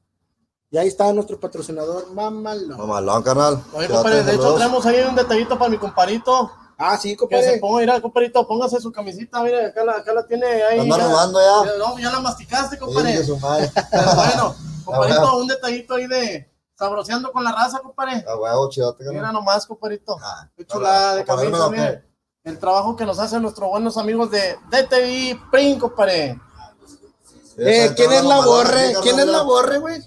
Y 0.70 0.78
ahí 0.78 0.88
está 0.88 1.12
nuestro 1.12 1.38
patrocinador, 1.38 2.12
mamalón. 2.12 2.78
Mamalón, 2.78 3.22
carnal. 3.22 3.62
Oye, 3.74 3.88
compadre, 3.88 4.22
de 4.22 4.34
hecho 4.34 4.54
traemos 4.54 4.86
ahí 4.86 5.00
un 5.00 5.16
detallito 5.16 5.59
para 5.59 5.70
mi 5.70 5.78
comparito. 5.78 6.50
Ah, 6.81 6.97
sí, 6.97 7.09
Que 7.09 7.14
se 7.14 7.16
compadre. 7.18 7.59
ponga, 7.59 7.81
mira, 7.81 8.01
comparito, 8.01 8.47
póngase 8.47 8.81
su 8.81 8.93
camisita, 8.93 9.43
mire, 9.43 9.66
acá 9.66 9.83
la, 9.85 9.93
acá 9.95 10.12
la 10.14 10.24
tiene 10.26 10.47
ahí. 10.47 10.79
Anda 10.79 10.97
ya. 10.97 11.09
robando 11.09 11.41
ya. 11.41 11.72
No, 11.76 11.99
ya 11.99 12.11
la 12.12 12.20
masticaste, 12.20 12.79
compadre. 12.79 13.18
Pero 13.20 13.37
bueno, 14.14 14.55
comparito, 14.85 15.20
huevo. 15.22 15.39
un 15.39 15.49
detallito 15.49 15.95
ahí 15.95 16.07
de 16.07 16.49
sabroseando 16.79 17.33
con 17.33 17.43
la 17.43 17.51
raza, 17.51 17.81
compadre. 17.81 18.24
A 18.29 18.37
huevo, 18.37 18.70
chidote, 18.70 19.05
Mira 19.11 19.33
nomás, 19.33 19.66
comparito. 19.66 20.16
Ah, 20.22 20.49
Qué 20.57 20.64
chulada 20.64 21.16
de 21.16 21.24
camisa, 21.24 21.68
mire. 21.68 22.05
El 22.45 22.59
trabajo 22.61 22.95
que 22.95 23.05
nos 23.05 23.18
hacen 23.18 23.43
nuestros 23.43 23.68
buenos 23.68 23.97
amigos 23.99 24.31
de 24.31 24.57
DTI 24.70 25.39
Print, 25.51 25.81
compadre. 25.81 26.41
Eh, 27.59 27.93
¿Quién 27.97 28.12
es 28.12 28.22
la 28.24 28.41
borre? 28.41 28.95
¿Quién 29.03 29.18
es 29.18 29.26
la 29.26 29.33
mira. 29.33 29.43
borre, 29.43 29.79
güey? 29.79 30.01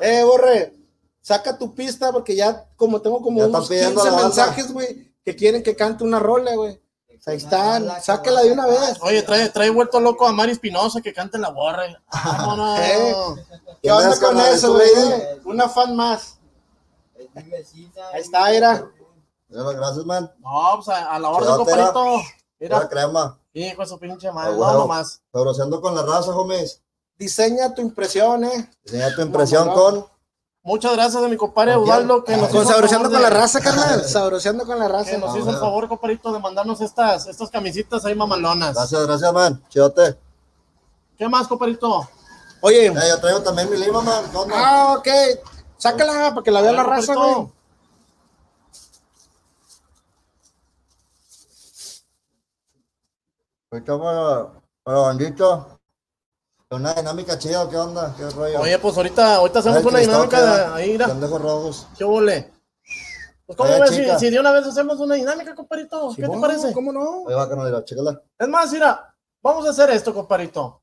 Eh, 0.00 0.22
borre, 0.24 0.72
saca 1.20 1.56
tu 1.56 1.74
pista 1.74 2.10
porque 2.10 2.34
ya 2.34 2.66
como 2.76 3.00
tengo 3.00 3.20
como 3.22 3.44
unos 3.44 3.64
están 3.64 3.68
pidiendo 3.68 4.00
15 4.02 4.08
a 4.08 4.10
la 4.10 4.10
banda. 4.22 4.26
mensajes, 4.28 4.72
güey, 4.72 5.09
que 5.24 5.36
quieren 5.36 5.62
que 5.62 5.76
cante 5.76 6.04
una 6.04 6.18
rola, 6.18 6.54
güey. 6.54 6.80
Ahí 7.26 7.36
están, 7.36 7.86
sácala 8.02 8.40
de 8.42 8.52
una 8.52 8.66
vez. 8.66 8.98
Oye, 9.02 9.22
trae, 9.22 9.50
trae 9.50 9.68
vuelto 9.68 10.00
loco 10.00 10.26
a 10.26 10.32
Mari 10.32 10.52
Espinosa 10.52 11.02
que 11.02 11.12
cante 11.12 11.36
la 11.38 11.50
borre. 11.50 11.94
Vámonos. 12.24 12.80
Eh. 12.80 13.14
¿Qué 13.36 13.76
¿Quién 13.82 13.92
onda 13.94 14.18
con 14.20 14.40
eso, 14.40 14.54
¿Es 14.54 14.60
tu 14.62 14.72
güey? 14.72 15.22
Una 15.44 15.68
fan 15.68 15.94
más. 15.94 16.38
Ahí 17.34 18.20
está, 18.20 18.50
mira. 18.50 18.90
Mira, 19.48 19.62
Gracias, 19.72 20.04
man. 20.06 20.32
No, 20.38 20.72
pues 20.76 20.88
a, 20.88 21.12
a 21.14 21.18
la 21.18 21.28
orden, 21.28 21.48
era. 21.48 21.56
comparito. 21.92 22.04
Mira, 22.58 22.76
Mira, 22.78 22.88
crema. 22.88 23.38
hijo 23.52 23.84
su 23.86 23.98
pinche 23.98 24.30
madre. 24.32 24.52
Ah, 24.54 24.56
No, 24.58 24.72
nomás. 24.78 25.20
Sabroseando 25.32 25.80
con 25.80 25.94
la 25.94 26.02
raza, 26.02 26.30
homies. 26.34 26.80
Diseña 27.18 27.74
tu 27.74 27.82
impresión, 27.82 28.44
eh. 28.44 28.70
Diseña 28.84 29.14
tu 29.14 29.20
impresión 29.22 29.70
con. 29.74 30.06
Muchas 30.62 30.92
gracias 30.92 31.22
a 31.22 31.28
mi 31.28 31.36
compadre. 31.36 31.76
Ubaldo 31.76 32.22
que 32.22 32.36
nos 32.36 32.50
sabroseando 32.68 33.10
con 33.10 33.22
la 33.22 33.30
raza, 33.30 33.60
carnal. 33.60 34.04
Sabroseando 34.04 34.66
con 34.66 34.78
la 34.78 34.86
Que 34.86 34.92
raza. 34.92 35.18
nos 35.18 35.34
Ah, 35.34 35.38
hizo 35.38 35.50
el 35.50 35.56
favor, 35.56 35.88
compadrito, 35.88 36.32
de 36.32 36.38
mandarnos 36.38 36.80
estas, 36.82 37.26
estas 37.26 37.48
camisitas 37.50 38.04
ahí 38.04 38.14
mamalonas. 38.14 38.74
Gracias, 38.74 39.06
gracias, 39.06 39.32
man. 39.32 39.62
Chidote. 39.68 40.18
¿Qué 41.16 41.28
más, 41.28 41.48
compadrito? 41.48 42.08
Oye, 42.60 42.86
Eh, 42.88 42.94
yo 43.08 43.20
traigo 43.20 43.40
también 43.42 43.70
mi 43.70 43.76
lima, 43.78 44.02
man. 44.02 44.24
Ah, 44.52 44.96
ok. 44.98 45.08
Sácala 45.78 46.30
para 46.34 46.42
que 46.42 46.50
la 46.50 46.60
vea 46.60 46.72
la 46.72 46.82
raza, 46.82 47.14
güey. 47.14 47.48
Ahorita 53.70 53.98
para, 53.98 54.52
para 54.82 54.98
bandito. 54.98 55.79
Una 56.72 56.94
dinámica 56.94 57.36
chida, 57.36 57.68
¿qué 57.68 57.76
onda? 57.76 58.14
¿Qué 58.16 58.30
rollo? 58.30 58.60
Oye, 58.60 58.78
pues 58.78 58.96
ahorita, 58.96 59.34
ahorita 59.36 59.58
hacemos 59.58 59.84
una 59.84 59.98
dinámica 59.98 60.40
de 60.40 60.64
ahí, 60.72 60.92
mira. 60.92 61.08
Pendejos 61.08 61.42
rojos. 61.42 61.86
¿Qué 61.98 62.04
ole? 62.04 62.52
Pues, 63.44 63.56
¿cómo 63.56 63.70
Oye, 63.70 63.80
ves 63.80 63.90
si, 63.90 63.96
chica. 63.96 64.18
si 64.20 64.30
de 64.30 64.38
una 64.38 64.52
vez 64.52 64.64
hacemos 64.68 65.00
una 65.00 65.16
dinámica, 65.16 65.52
compadrito? 65.56 66.10
¿Qué 66.10 66.22
te 66.22 66.26
Simón, 66.28 66.40
parece? 66.40 66.72
¿Cómo 66.72 66.92
no? 66.92 67.24
Mira, 67.26 67.84
chécala. 67.84 68.22
Es 68.38 68.46
más, 68.46 68.70
mira, 68.70 69.12
vamos 69.42 69.66
a 69.66 69.70
hacer 69.70 69.90
esto, 69.90 70.14
compadrito. 70.14 70.80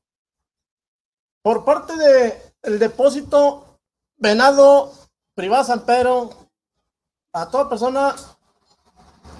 Por 1.40 1.64
parte 1.64 1.96
de 1.96 2.38
el 2.64 2.78
depósito 2.78 3.78
Venado 4.18 4.92
Privada 5.34 5.64
San 5.64 5.86
Pedro, 5.86 6.28
a 7.32 7.48
toda 7.48 7.66
persona 7.66 8.14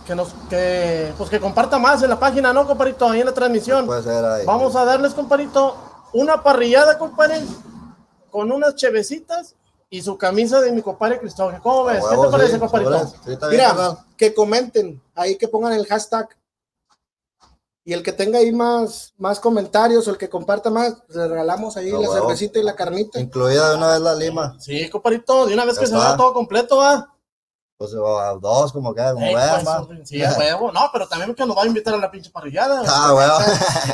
que 0.06 0.14
nos 0.14 0.32
que 0.48 1.12
pues 1.18 1.28
que 1.28 1.40
comparta 1.40 1.78
más 1.78 2.02
en 2.02 2.08
la 2.08 2.18
página, 2.18 2.54
¿no, 2.54 2.66
compadrito? 2.66 3.06
Ahí 3.10 3.20
en 3.20 3.26
la 3.26 3.34
transmisión. 3.34 3.84
Puede 3.84 4.02
ser 4.02 4.24
ahí. 4.24 4.46
Vamos 4.46 4.74
a 4.76 4.86
darles, 4.86 5.12
compadrito, 5.12 5.76
una 6.12 6.42
parrillada, 6.42 6.98
compadre, 6.98 7.40
con 8.30 8.50
unas 8.52 8.74
chevecitas 8.74 9.54
y 9.90 10.02
su 10.02 10.18
camisa 10.18 10.60
de 10.60 10.72
mi 10.72 10.82
compadre 10.82 11.18
Cristóbal. 11.18 11.60
¿Cómo 11.62 11.84
ves? 11.84 12.04
¿Qué 12.04 12.16
te 12.16 12.28
parece, 12.30 12.58
sí, 12.58 13.18
bien, 13.26 13.38
Mira, 13.50 13.98
que 14.16 14.34
comenten, 14.34 15.02
ahí 15.14 15.36
que 15.36 15.48
pongan 15.48 15.72
el 15.72 15.86
hashtag. 15.86 16.28
Y 17.84 17.94
el 17.94 18.02
que 18.02 18.12
tenga 18.12 18.38
ahí 18.38 18.52
más, 18.52 19.14
más 19.16 19.40
comentarios 19.40 20.06
o 20.06 20.10
el 20.10 20.18
que 20.18 20.28
comparta 20.28 20.68
más, 20.68 20.94
le 21.08 21.26
regalamos 21.26 21.74
ahí 21.78 21.88
Ah, 21.88 21.92
la 21.94 22.00
huevo. 22.00 22.12
cervecita 22.12 22.58
y 22.58 22.62
la 22.62 22.76
carnita. 22.76 23.18
Incluida 23.18 23.70
de 23.70 23.76
una 23.76 23.92
vez 23.92 24.00
la 24.00 24.14
lima. 24.14 24.56
Sí, 24.60 24.90
compadrito, 24.90 25.46
de 25.46 25.54
una 25.54 25.64
vez 25.64 25.76
Ya 25.76 25.80
que 25.80 25.86
se 25.86 25.94
vea 25.94 26.14
todo 26.14 26.34
completo, 26.34 26.76
¿va? 26.76 27.14
Pues 27.78 27.94
a 27.94 28.34
dos, 28.40 28.72
como 28.72 28.92
que, 28.92 29.00
como 29.00 29.24
Ey, 29.24 29.36
vean, 29.36 29.64
pues, 29.86 30.08
sí, 30.08 30.20
a 30.20 30.32
huevo. 30.32 30.72
No, 30.72 30.90
pero 30.92 31.06
también 31.06 31.32
que 31.32 31.46
nos 31.46 31.56
va 31.56 31.62
a 31.62 31.66
invitar 31.66 31.94
a 31.94 31.98
la 31.98 32.10
pinche 32.10 32.28
parrillada. 32.28 32.82
Ah, 32.88 33.14
huevo. 33.14 33.36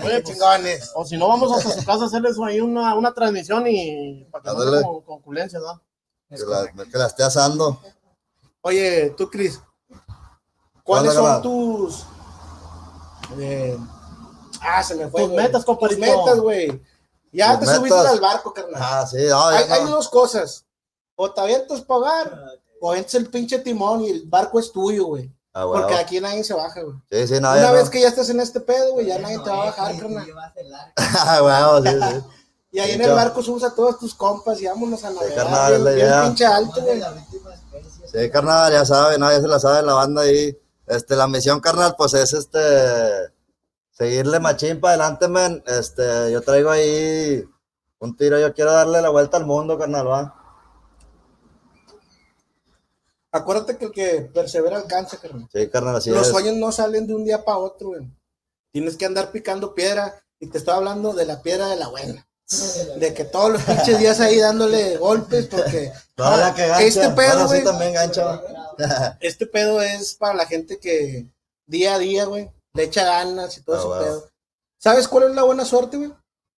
Oye, 0.07 0.20
pues, 0.22 0.24
chingones. 0.24 0.91
o 0.95 1.05
si 1.05 1.18
no, 1.18 1.28
vamos 1.28 1.53
hasta 1.53 1.78
su 1.78 1.85
casa 1.85 2.05
a 2.05 2.07
hacerles 2.07 2.39
ahí 2.43 2.62
una, 2.62 2.95
una 2.95 3.12
transmisión 3.12 3.66
y 3.68 4.24
para 4.30 4.43
que 4.43 4.51
no 4.51 4.57
con, 4.57 5.22
¿no? 5.22 5.82
Que 6.30 6.39
la, 6.47 6.85
que 6.87 6.99
la 6.99 7.07
esté 7.07 7.24
asando. 7.24 7.78
Oye, 8.62 9.11
tú, 9.18 9.28
Cris, 9.28 9.61
¿cuáles 10.82 11.12
son 11.12 11.43
tus. 11.43 12.07
eh, 13.39 13.78
ah, 14.62 14.82
se 14.82 14.95
me 14.95 15.09
fue. 15.09 15.26
Tus 15.26 15.32
metas, 15.35 15.62
compadrito. 15.62 16.01
Tus 16.01 16.16
metas, 16.16 16.41
güey. 16.41 16.82
Ya 17.32 17.59
te 17.59 17.66
subiste 17.66 17.99
al 17.99 18.20
barco, 18.20 18.55
carnal. 18.55 18.80
Ah, 18.82 19.07
sí, 19.07 19.18
no, 19.28 19.47
hay, 19.49 19.68
ya 19.68 19.74
hay 19.74 19.85
dos 19.85 20.09
cosas. 20.09 20.64
O 21.16 21.30
te 21.30 21.43
avientas 21.43 21.82
para 21.82 22.01
pagar, 22.01 22.61
o 22.87 22.91
avientas 22.91 23.14
el 23.14 23.30
pinche 23.30 23.59
timón 23.61 24.03
y 24.03 24.11
el 24.11 24.22
barco 24.26 24.59
es 24.61 24.70
tuyo, 24.70 25.07
güey. 25.07 25.32
Ah. 25.55 25.64
Porque 25.64 25.95
aquí 25.95 26.20
nadie 26.20 26.45
se 26.45 26.53
baja, 26.53 26.82
güey. 26.82 26.97
Sí, 27.11 27.28
sí, 27.28 27.41
no, 27.41 27.53
Una 27.53 27.70
vez 27.70 27.85
no. 27.87 27.91
que 27.91 28.01
ya 28.03 28.09
estés 28.09 28.28
en 28.28 28.41
este 28.41 28.61
pedo, 28.61 28.93
güey, 28.93 29.07
ya 29.07 29.18
nadie 29.18 29.39
te 29.39 29.49
va 29.49 29.62
a 29.62 29.66
bajar, 29.66 29.97
carnal. 29.99 30.26
Ah, 30.97 31.41
huevo, 31.43 31.82
sí, 31.82 31.99
sí. 32.11 32.24
Y 32.72 32.80
ahí 32.80 32.89
Sí, 32.91 32.95
en 32.97 33.03
el 33.03 33.12
barco 33.12 33.43
subes 33.43 33.62
a 33.64 33.74
todos 33.74 33.99
tus 34.01 34.14
compas 34.14 34.61
y 34.61 34.66
vámonos 34.66 35.03
a 35.05 35.11
navegar. 35.11 35.37
carnal, 35.37 35.70
bien, 35.72 35.85
bien 35.85 35.99
idea. 36.09 36.22
pinche 36.24 36.45
alto, 36.45 36.82
güey. 36.82 37.03
Sí, 38.12 38.30
carnal, 38.30 38.72
ya 38.72 38.85
sabe, 38.85 39.16
no, 39.16 39.30
ya 39.30 39.41
se 39.41 39.49
la 39.49 39.59
sabe 39.59 39.82
la 39.82 39.95
banda 39.95 40.22
ahí. 40.22 40.59
Este, 40.87 41.16
la 41.16 41.26
misión, 41.26 41.61
carnal, 41.61 41.95
pues 41.97 42.12
es 42.14 42.32
este 42.35 42.59
seguirle 43.93 44.41
machín 44.41 44.80
para 44.80 44.95
adelante, 44.95 45.28
men. 45.28 45.62
Este, 45.66 46.32
yo 46.32 46.43
traigo 46.43 46.70
ahí 46.70 47.45
un 48.01 48.16
tiro, 48.16 48.39
yo 48.39 48.53
quiero 48.53 48.72
darle 48.72 49.01
la 49.01 49.09
vuelta 49.09 49.37
al 49.39 49.47
mundo, 49.47 49.78
carnal, 49.78 50.07
va. 50.09 50.43
Acuérdate 53.35 53.76
que 53.76 53.85
el 53.87 53.91
que 53.93 54.20
persevera 54.32 54.76
alcanza, 54.76 55.16
carnal. 55.18 55.49
Sí, 55.53 55.68
carnal, 55.68 55.97
así 55.97 56.11
Los 56.11 56.26
es. 56.28 56.32
sueños 56.32 56.55
no 56.57 56.70
salen 56.72 57.07
de 57.07 57.14
un 57.14 57.24
día 57.24 57.45
para 57.45 57.59
otro, 57.59 57.89
güey. 57.89 58.03
Tienes 58.72 58.97
que 58.97 59.07
andar 59.07 59.30
picando 59.32 59.74
piedra. 59.74 60.20
Y 60.41 60.49
te 60.49 60.59
estoy 60.59 60.74
hablando 60.74 61.12
de 61.14 61.24
la 61.26 61.43
piedra 61.43 61.68
de 61.68 61.76
la 61.76 61.89
buena. 61.89 62.26
De 62.99 63.14
que 63.14 63.24
todos 63.24 63.51
los 63.53 63.62
pinches 63.62 63.99
días 63.99 64.20
ahí 64.20 64.39
dándole 64.39 64.97
golpes 64.99 65.47
porque 65.47 65.91
No, 66.18 66.37
la 66.37 66.55
que 66.55 66.66
gancha. 66.68 66.85
este 66.87 67.09
pedo, 67.11 67.47
güey, 67.47 67.62
este 69.20 69.47
pedo 69.47 69.80
es 69.80 70.14
para 70.14 70.35
la 70.35 70.47
gente 70.47 70.78
que 70.78 71.26
día 71.66 71.95
a 71.95 71.99
día, 71.99 72.24
güey, 72.26 72.51
le 72.74 72.82
echa 72.85 73.05
ganas 73.05 73.57
y 73.57 73.62
todo 73.62 73.76
Ah, 73.76 73.78
ese 73.78 73.87
bueno. 73.89 74.03
pedo. 74.05 74.28
¿Sabes 74.78 75.09
cuál 75.09 75.30
es 75.30 75.35
la 75.35 75.43
buena 75.45 75.64
suerte, 75.64 75.97
güey? 75.97 76.12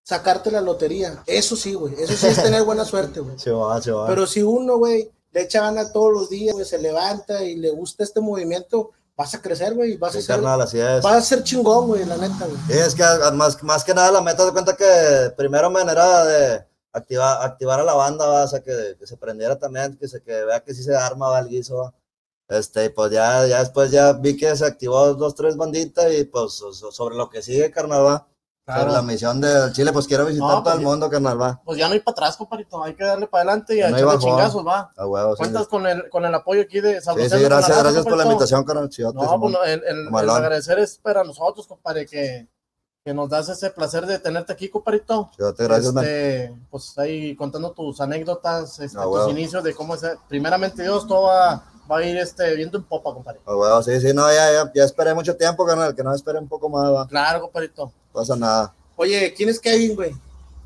Sacarte 0.05 0.51
la 0.51 0.61
lotería. 0.61 1.23
Eso 1.27 1.55
sí, 1.57 1.75
güey. 1.75 1.95
Eso 1.99 2.15
sí 2.15 2.27
es 2.27 2.43
tener 2.43 2.65
buena 2.65 2.85
suerte, 2.85 3.21
güey. 3.21 3.37
Pero 4.09 4.27
si 4.27 4.43
uno, 4.43 4.79
güey, 4.79 5.11
le 5.37 5.43
echa 5.43 5.61
ganas 5.61 5.93
todos 5.93 6.13
los 6.13 6.31
días, 6.31 6.55
güey, 6.55 6.65
se 6.65 6.79
levanta 6.79 7.43
y 7.45 7.57
le 7.57 7.71
gusta 7.71 8.03
este 8.05 8.21
movimiento, 8.21 8.91
vas 9.15 9.35
a 9.35 9.43
crecer, 9.43 9.75
güey, 9.75 9.99
vas 9.99 10.17
a 10.17 10.21
ser, 10.23 10.37
carnal, 10.37 10.63
así 10.63 10.79
es. 10.81 11.03
vas 11.03 11.17
a 11.17 11.21
ser 11.21 11.43
chingón, 11.43 11.89
güey, 11.89 12.07
la 12.07 12.17
neta, 12.17 12.47
güey. 12.47 12.79
Es 12.79 12.95
que 12.95 13.03
más, 13.35 13.63
más 13.63 13.85
que 13.85 13.93
nada 13.93 14.11
la 14.11 14.23
meta 14.23 14.47
de 14.47 14.53
cuenta 14.53 14.75
que 14.75 15.31
primero 15.37 15.69
me 15.71 15.83
era 15.83 16.25
de 16.25 16.65
activar, 16.93 17.43
activar 17.45 17.81
a 17.81 17.85
la 17.85 17.93
banda, 17.93 18.27
¿va? 18.27 18.45
o 18.45 18.49
sea, 18.49 18.61
que, 18.63 18.97
que 18.99 19.07
se 19.07 19.19
prendiera 19.19 19.59
también, 19.59 19.97
que 19.99 20.09
se 20.09 20.23
que 20.23 20.33
vea 20.45 20.61
que 20.65 20.73
sí 20.75 20.83
se 20.83 20.97
arma 20.97 21.29
¿va? 21.29 21.41
el 21.41 21.49
guiso. 21.49 21.77
¿va? 21.77 21.95
Este, 22.49 22.87
y 22.87 22.89
pues 22.89 23.11
ya, 23.13 23.47
ya 23.47 23.59
después 23.59 23.91
ya 23.91 24.13
vi 24.15 24.37
que 24.39 24.57
se 24.57 24.65
activó 24.65 25.13
dos, 25.15 25.35
tres 25.35 25.57
banditas 25.57 26.11
y 26.15 26.25
pues 26.25 26.53
so- 26.55 26.73
so- 26.73 26.93
sobre 26.93 27.15
lo 27.17 27.29
que 27.29 27.43
sigue, 27.43 27.71
carnal, 27.71 28.25
Claro. 28.67 28.91
la 28.93 29.01
misión 29.03 29.41
del 29.41 29.73
Chile, 29.73 29.93
pues 29.93 30.09
quiero 30.09 30.27
visitar 30.27 30.49
No, 30.49 30.55
todo 30.55 30.63
pues 30.65 30.75
el 30.75 30.81
ya- 30.81 30.87
mundo, 30.89 31.09
carnal, 31.09 31.41
va. 31.41 31.61
Pues 31.65 31.79
ya 31.79 31.87
no 31.87 31.95
hay 31.95 32.01
para 32.01 32.15
atrás, 32.15 32.37
compadrito. 32.37 32.83
Hay 32.83 32.95
que 32.95 33.05
darle 33.05 33.29
para 33.29 33.43
adelante 33.43 33.77
y 33.77 33.81
No 33.81 33.97
echarle 33.97 34.19
chingazos, 34.19 34.67
va. 34.67 34.91
A 34.97 35.07
huevo, 35.07 35.37
sí. 35.37 35.39
Cuentas 35.39 35.69
con 35.69 35.87
el, 35.87 36.11
con 36.11 36.25
el 36.25 36.35
apoyo 36.35 36.63
aquí 36.63 36.81
de 36.81 36.95
Sí, 36.99 37.05
Sabroseando 37.05 37.37
sí, 37.37 37.43
la 37.45 37.49
gracias, 37.49 37.79
gracias 37.79 38.05
por 38.05 38.17
la 38.17 38.25
invitación, 38.25 38.65
carnal. 38.65 38.89
Chidote, 38.89 39.19
No, 39.25 39.41
pues 39.41 39.55
el, 39.67 39.85
el- 39.85 40.09
el 40.09 40.31
agradecer 40.31 40.81
es 40.81 40.99
para 40.99 41.23
nosotros, 41.23 41.65
compadre, 41.69 42.07
que, 42.07 42.49
que 43.05 43.15
nos 43.15 43.29
das 43.31 43.49
ese 43.51 43.71
placer 43.71 44.05
de 44.05 44.19
tenerte 44.19 44.53
aquí, 44.53 44.69
compadrito. 44.69 45.31
Chidote, 45.37 45.63
gracias, 45.63 45.93
man. 45.93 46.05
Este, 46.05 46.53
pues 46.69 46.99
ahí 46.99 47.37
contando 47.37 47.71
tus 47.71 48.01
anécdotas, 48.01 48.81
este, 48.81 48.97
tus 48.99 49.07
huevo. 49.07 49.31
inicios 49.31 49.63
de 49.63 49.75
cómo 49.77 49.95
es. 49.95 50.03
Primeramente 50.29 50.83
Dios, 50.83 51.07
todo 51.07 51.29
va, 51.29 51.63
va 51.89 51.99
a 51.99 52.03
ir 52.03 52.17
este, 52.17 52.53
viendo 52.57 52.79
en 52.79 52.83
popa, 52.83 53.15
compadre. 53.15 53.39
A 53.47 53.55
huevo, 53.55 53.81
sí, 53.85 54.01
sí, 54.01 54.13
no, 54.13 54.27
ya, 54.33 54.53
ya, 54.53 54.73
ya 54.75 54.83
esperé 54.83 55.15
mucho 55.15 55.37
tiempo, 55.37 55.65
carnal, 55.65 55.95
que 55.95 56.03
no 56.03 56.13
espere 56.13 56.41
un 56.41 56.49
poco 56.49 56.69
más, 56.69 56.91
va. 56.93 57.07
Claro, 57.07 57.43
compadrito. 57.43 57.93
Pasa 58.17 58.35
nada. 58.35 58.73
Oye, 58.97 59.35
¿quién 59.37 59.51
es 59.51 59.61
Kevin, 59.61 59.95
güey? 59.95 60.17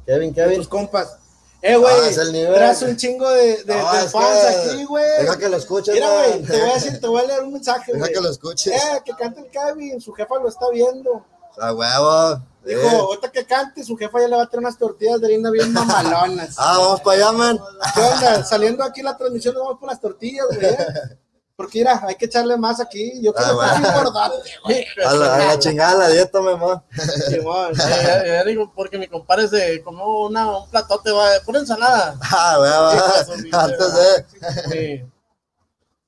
Kevin, 0.07 0.33
Kevin. 0.33 0.59
Tus 0.59 0.69
compas. 0.69 1.17
Eh, 1.63 1.77
güey, 1.77 1.93
Ah, 1.93 2.55
traes 2.55 2.81
un 2.83 2.97
chingo 2.97 3.29
de, 3.29 3.65
de, 3.65 3.75
No, 3.77 3.93
de 3.93 4.05
es 4.05 4.13
fans 4.13 4.39
que- 4.41 4.71
aquí, 4.71 4.85
güey. 4.85 5.05
Deja 5.21 5.37
que 5.37 5.49
lo 5.49 5.57
escuches, 5.57 5.95
Mira, 5.95 6.09
güey, 6.15 6.43
te 6.43 6.59
voy 6.61 6.71
a 6.71 6.75
decir, 6.75 7.01
te 7.01 7.07
voy 7.09 7.21
a 7.23 7.27
leer 7.27 7.43
un 7.43 7.53
mensaje, 7.53 7.93
Deja 7.93 7.99
güey. 7.99 8.13
que 8.15 8.21
lo 8.21 8.31
escuches. 8.31 8.73
Eh, 8.73 9.03
que 9.05 9.13
cante 9.15 9.41
el 9.41 9.51
Kevin, 9.51 10.01
su 10.01 10.13
jefa 10.13 10.37
lo 10.39 10.49
está 10.49 10.71
viendo. 10.73 11.27
A 11.59 11.75
huevo. 11.75 12.41
Dijo, 12.65 12.81
eh. 12.81 12.91
ahorita 13.01 13.33
que 13.33 13.45
cante, 13.45 13.83
su 13.83 13.97
jefa 13.97 14.21
ya 14.21 14.29
le 14.29 14.37
va 14.37 14.45
a 14.45 14.47
traer 14.49 14.61
unas 14.65 14.79
tortillas 14.79 15.21
de 15.21 15.27
harina 15.27 15.51
bien 15.51 15.73
mamalonas. 15.73 16.55
Ah, 16.57 16.77
vamos 16.79 17.01
para 17.01 17.17
allá, 17.17 17.33
man. 17.33 17.59
¿Qué 17.95 18.01
onda? 18.01 18.45
Saliendo 18.45 18.85
aquí 18.85 19.03
la 19.03 19.17
transmisión, 19.17 19.55
nos 19.55 19.65
vamos 19.65 19.81
por 19.81 19.89
las 19.91 20.01
tortillas, 20.01 20.47
güey. 20.47 20.61
Porque 21.61 21.81
mira, 21.81 22.03
hay 22.09 22.15
que 22.15 22.25
echarle 22.25 22.57
más 22.57 22.81
aquí. 22.81 23.21
Yo 23.21 23.35
quiero 23.35 23.61
Ah, 23.61 23.93
gordote, 24.03 24.51
güey. 24.65 24.87
A 25.07 25.13
la, 25.13 25.35
a 25.35 25.39
la 25.49 25.59
chingada 25.59 25.95
la 25.99 26.09
dieta, 26.09 26.41
mi 26.41 26.47
mamá. 26.47 26.83
Simón. 27.29 27.73
Eh, 27.79 28.23
eh, 28.25 28.43
digo, 28.47 28.73
porque 28.75 28.97
mi 28.97 29.07
compadre 29.07 29.47
se 29.47 29.83
comió 29.83 30.07
una, 30.27 30.57
un 30.61 30.71
platote, 30.71 31.11
va, 31.13 31.29
pura 31.45 31.59
ensalada. 31.59 32.19
Ah, 32.23 33.25
su 33.27 33.33
pinche 33.43 33.55
Antes 33.59 33.95
de. 33.95 34.25
Sí. 35.03 35.11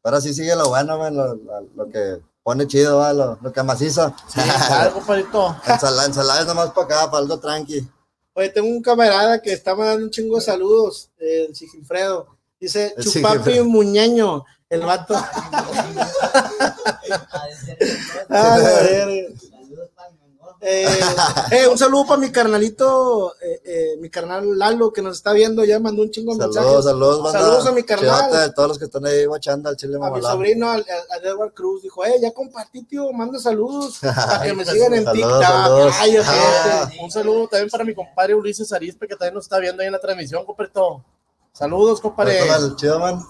Ahora 0.02 0.22
sí 0.22 0.32
sigue 0.32 0.56
lo 0.56 0.70
bueno, 0.70 0.96
man. 0.96 1.14
Lo, 1.14 1.34
lo- 1.34 1.60
lo 1.76 1.86
que 1.90 2.16
pone 2.42 2.66
chido, 2.66 2.96
va. 2.96 3.12
Lo, 3.12 3.38
lo 3.42 3.52
que 3.52 3.62
maciza. 3.62 4.14
Sí, 4.28 4.40
claro, 4.40 4.94
compadrito. 4.94 5.54
Ensalada, 5.66 6.06
ensalada 6.06 6.40
es 6.40 6.46
nomás 6.46 6.70
para 6.70 6.86
acá, 6.86 7.10
para 7.10 7.18
algo 7.18 7.38
tranqui. 7.38 7.86
Oye, 8.32 8.48
tengo 8.48 8.68
un 8.68 8.80
camarada 8.80 9.42
que 9.42 9.52
está 9.52 9.74
mandando 9.74 10.06
un 10.06 10.10
chingo 10.10 10.36
de 10.36 10.40
saludos, 10.40 11.10
eh, 11.18 11.44
el 11.50 11.54
Sigilfredo. 11.54 12.26
Dice, 12.58 12.94
Chupapi. 12.98 13.60
Muñeño, 13.60 14.44
el 14.72 14.80
vato. 14.82 15.14
Ah. 18.30 18.58
Eh, 20.64 20.86
eh, 21.50 21.66
un 21.66 21.76
saludo 21.76 22.06
para 22.06 22.20
mi 22.20 22.30
carnalito, 22.30 23.34
eh, 23.40 23.60
eh, 23.64 23.96
mi 23.98 24.08
carnal 24.08 24.56
Lalo, 24.56 24.92
que 24.92 25.02
nos 25.02 25.16
está 25.16 25.32
viendo, 25.32 25.64
ya 25.64 25.80
mandó 25.80 26.02
un 26.02 26.10
chingo 26.12 26.34
de 26.34 26.38
Saludos, 26.38 26.54
mensajes. 26.56 26.84
saludos, 26.84 27.22
banda. 27.24 27.40
Saludos 27.40 27.66
a 27.66 27.72
mi 27.72 27.82
carnal. 27.82 28.20
Chidote 28.26 28.38
de 28.38 28.52
todos 28.52 28.68
los 28.68 28.78
que 28.78 28.84
están 28.84 29.04
ahí 29.06 29.24
guachando 29.26 29.68
al 29.68 29.76
chile 29.76 29.98
A 30.00 30.10
mi 30.10 30.22
sobrino, 30.22 30.70
al, 30.70 30.86
al- 30.88 31.20
a 31.20 31.26
Edward 31.28 31.52
Cruz, 31.52 31.82
dijo, 31.82 32.04
eh, 32.04 32.14
ya 32.22 32.30
compartí, 32.32 32.84
tío, 32.84 33.12
manda 33.12 33.40
saludos 33.40 33.98
para 34.02 34.42
que 34.42 34.54
me 34.54 34.64
sigan 34.64 34.94
en 34.94 35.04
saludos, 35.04 35.28
TikTok. 35.30 35.42
saludos. 35.42 35.94
Ay. 35.98 36.16
Ah. 36.24 36.90
Un 37.02 37.10
saludo 37.10 37.48
también 37.48 37.68
para 37.70 37.82
mi 37.84 37.94
compadre 37.94 38.34
Ulises 38.36 38.72
Arispe, 38.72 39.08
que 39.08 39.16
también 39.16 39.34
nos 39.34 39.44
está 39.46 39.58
viendo 39.58 39.82
ahí 39.82 39.88
en 39.88 39.92
la 39.92 40.00
transmisión, 40.00 40.44
compadrito. 40.46 41.04
Saludos, 41.52 42.00
compadre. 42.00 42.40
Chido, 42.76 43.00
man. 43.00 43.20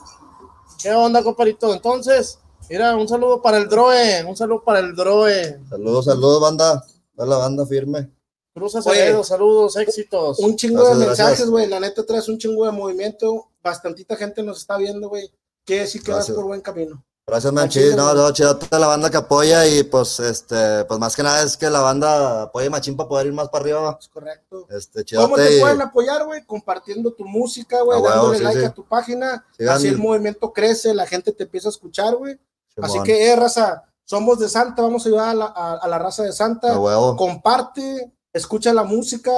¿Qué 0.83 0.91
onda, 0.91 1.23
compadrito? 1.23 1.73
Entonces, 1.73 2.41
mira, 2.69 2.97
un 2.97 3.07
saludo 3.07 3.41
para 3.41 3.59
el 3.59 3.69
Droe, 3.69 4.25
un 4.25 4.37
saludo 4.37 4.65
para 4.65 4.81
el 4.81 4.97
Droe. 4.97 5.61
Saludos, 5.69 6.07
saludos, 6.07 6.41
banda. 6.41 6.85
Toda 7.15 7.29
la 7.29 7.37
banda 7.37 7.65
firme. 7.65 8.11
Cruz 8.53 8.75
Oye. 8.75 8.91
Acevedo, 8.91 9.23
saludos, 9.23 9.77
éxitos. 9.77 10.41
Un 10.41 10.57
chingo 10.57 10.85
de 10.89 11.07
mensajes, 11.07 11.49
güey. 11.49 11.69
La 11.69 11.79
neta 11.79 12.05
traes 12.05 12.29
un 12.29 12.37
chingo 12.37 12.67
de 12.67 12.73
movimiento. 12.73 13.49
Bastantita 13.63 14.17
gente 14.17 14.43
nos 14.43 14.59
está 14.59 14.77
viendo, 14.77 15.09
güey. 15.09 15.31
Quiere 15.65 15.83
decir 15.83 16.03
que 16.03 16.11
vas 16.11 16.19
Gracias. 16.19 16.35
por 16.35 16.47
buen 16.47 16.61
camino. 16.61 17.05
Gracias, 17.27 17.53
man. 17.53 17.65
Al 17.65 17.71
chile, 17.71 17.91
Chido, 17.91 17.97
no, 17.97 18.15
no, 18.15 18.33
chido 18.33 18.57
toda 18.59 18.81
la 18.81 18.89
banda 18.89 19.09
que 19.09 19.17
apoya 19.17 19.65
y 19.67 19.85
pues, 19.85 20.19
este, 20.19 20.85
pues 20.87 20.99
más 20.99 21.15
que 21.15 21.23
nada 21.23 21.43
es 21.43 21.57
que 21.57 21.71
la 21.71 21.81
banda 21.81 22.43
apoye 22.43 22.69
machín 22.69 22.97
para 22.97 23.09
poder 23.09 23.27
ir 23.29 23.33
más 23.33 23.49
para 23.49 23.63
arriba. 23.63 23.97
Es 24.01 24.09
correcto. 24.09 24.67
Este, 24.71 25.05
¿Cómo 25.17 25.37
te 25.37 25.57
y 25.57 25.61
pueden 25.61 25.81
apoyar, 25.83 26.25
güey? 26.25 26.45
Compartiendo 26.45 27.13
tu 27.13 27.25
música, 27.25 27.81
güey. 27.83 27.99
Ah, 28.05 28.09
dándole 28.11 28.39
sí, 28.39 28.45
like 28.45 28.61
sí. 28.61 28.67
a 28.67 28.71
tu 28.75 28.85
página. 28.85 29.47
Así 29.71 29.89
el 29.89 29.99
movimiento 29.99 30.53
crece, 30.53 30.93
la 30.95 31.07
gente 31.07 31.33
te 31.33 31.45
empieza 31.45 31.69
a 31.69 31.71
escuchar, 31.71 32.17
güey. 32.17 32.39
Así 32.83 33.01
que, 33.05 33.31
eh, 33.31 33.37
raza, 33.37 33.85
somos 34.05 34.41
de 34.41 34.49
Santa, 34.49 34.83
vamos 34.83 35.05
a 35.07 35.09
ayudar 35.09 35.29
a 35.29 35.35
la, 35.35 35.45
a- 35.47 35.77
a 35.77 35.89
la 35.89 35.99
raza 35.99 36.25
de 36.25 36.33
Santa. 36.33 36.73
A 36.73 36.79
huevo. 36.81 37.17
Comparte, 37.17 38.13
escucha 38.33 38.73
la 38.75 38.83
música, 38.83 39.31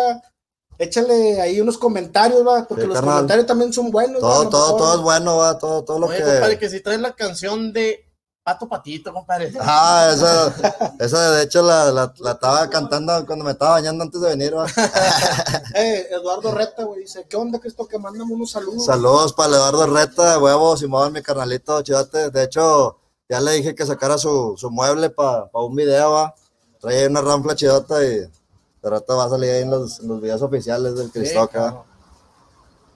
échale 0.79 1.41
ahí 1.41 1.61
unos 1.61 1.79
comentarios, 1.79 2.47
va, 2.47 2.65
porque 2.67 2.83
Sí, 2.83 2.89
los 2.89 2.97
carnal. 2.97 3.15
comentarios 3.17 3.47
también 3.47 3.73
son 3.73 3.91
buenos. 3.91 4.21
Todo, 4.21 4.49
todo, 4.49 4.65
mejor. 4.67 4.79
todo 4.81 4.95
es 4.97 5.01
bueno, 5.03 5.37
va, 5.37 5.59
todo, 5.59 5.85
todo 5.85 5.99
lo 5.99 6.07
Oye, 6.07 6.19
que. 6.19 6.23
compadre, 6.25 6.59
que 6.59 6.69
si 6.71 6.81
traes 6.81 7.01
la 7.01 7.15
canción 7.15 7.73
de 7.73 8.01
Pato 8.43 8.69
Patito, 8.69 9.13
compadre. 9.13 9.53
Ah, 9.61 10.11
esa, 10.13 10.95
esa 11.01 11.31
de 11.33 11.43
hecho 11.45 11.63
la, 11.63 11.91
la, 11.91 12.13
la 12.19 12.33
estaba 12.33 12.69
cantando 12.69 13.25
cuando 13.25 13.45
me 13.45 13.53
estaba 13.53 13.73
bañando 13.73 14.05
antes 14.05 14.21
de 14.21 14.29
venir, 14.29 14.55
va. 14.57 14.67
Eh, 15.75 16.07
Eduardo 16.11 16.53
Reta, 16.53 16.85
güey, 16.85 17.01
dice, 17.01 17.27
¿qué 17.29 17.37
onda, 17.37 17.59
Cristo? 17.59 17.87
Que 17.89 17.99
mándame 17.99 18.33
unos 18.33 18.51
saludos. 18.51 18.85
Saludos 18.85 19.33
para 19.33 19.55
Eduardo 19.57 19.87
Reta, 19.87 20.39
huevo, 20.39 20.77
Simón, 20.77 21.13
mi 21.13 21.23
carnalito, 21.23 21.83
chidote. 21.83 22.31
De 22.31 22.45
hecho, 22.45 22.99
ya 23.29 23.41
le 23.41 23.53
dije 23.53 23.75
que 23.75 23.87
sacara 23.87 24.19
su, 24.19 24.55
su 24.57 24.71
mueble 24.71 25.11
para 25.11 25.49
un 25.55 25.75
video, 25.75 26.13
va. 26.13 26.35
Trae 26.81 27.01
ahí 27.01 27.07
una 27.07 27.23
ranfla 27.23 27.55
chidota 27.57 28.05
y 28.05 28.31
de 28.85 28.91
rato 28.91 29.17
va 29.17 29.25
a 29.25 29.31
salir 29.31 29.51
ahí 29.51 29.63
en 29.63 29.71
los, 29.71 29.99
en 30.01 30.09
los 30.09 30.21
videos 30.21 30.43
oficiales 30.43 30.95
del 30.95 31.11
Cristoca. 31.11 31.53
cabrón. 31.53 31.83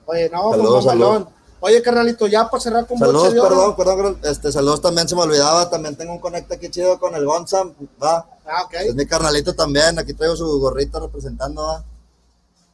Oye, 0.05 0.29
no, 0.29 0.51
Saludos, 0.51 0.85
pues, 0.85 0.85
mamalón. 0.85 1.29
Oye, 1.61 1.81
carnalito, 1.81 2.27
ya 2.27 2.49
para 2.49 2.61
cerrar 2.61 2.87
con 2.87 2.97
Saludos, 2.97 3.33
oro. 3.33 3.75
perdón, 3.75 3.75
perdón, 3.75 4.19
este, 4.23 4.51
saludos 4.51 4.81
también 4.81 5.09
se 5.09 5.15
me 5.15 5.23
olvidaba, 5.23 5.69
también 5.69 5.95
tengo 5.95 6.13
un 6.13 6.19
conecta 6.19 6.55
aquí 6.55 6.69
chido 6.69 6.97
con 6.99 7.15
el 7.15 7.25
Gonzam, 7.25 7.73
va. 8.01 8.25
Ah, 8.45 8.63
ok. 8.63 8.73
Es 8.75 8.95
mi 8.95 9.05
carnalito 9.05 9.53
también, 9.53 9.99
aquí 9.99 10.13
traigo 10.13 10.35
su 10.37 10.59
gorrito 10.59 10.99
representando, 10.99 11.63
va. 11.63 11.83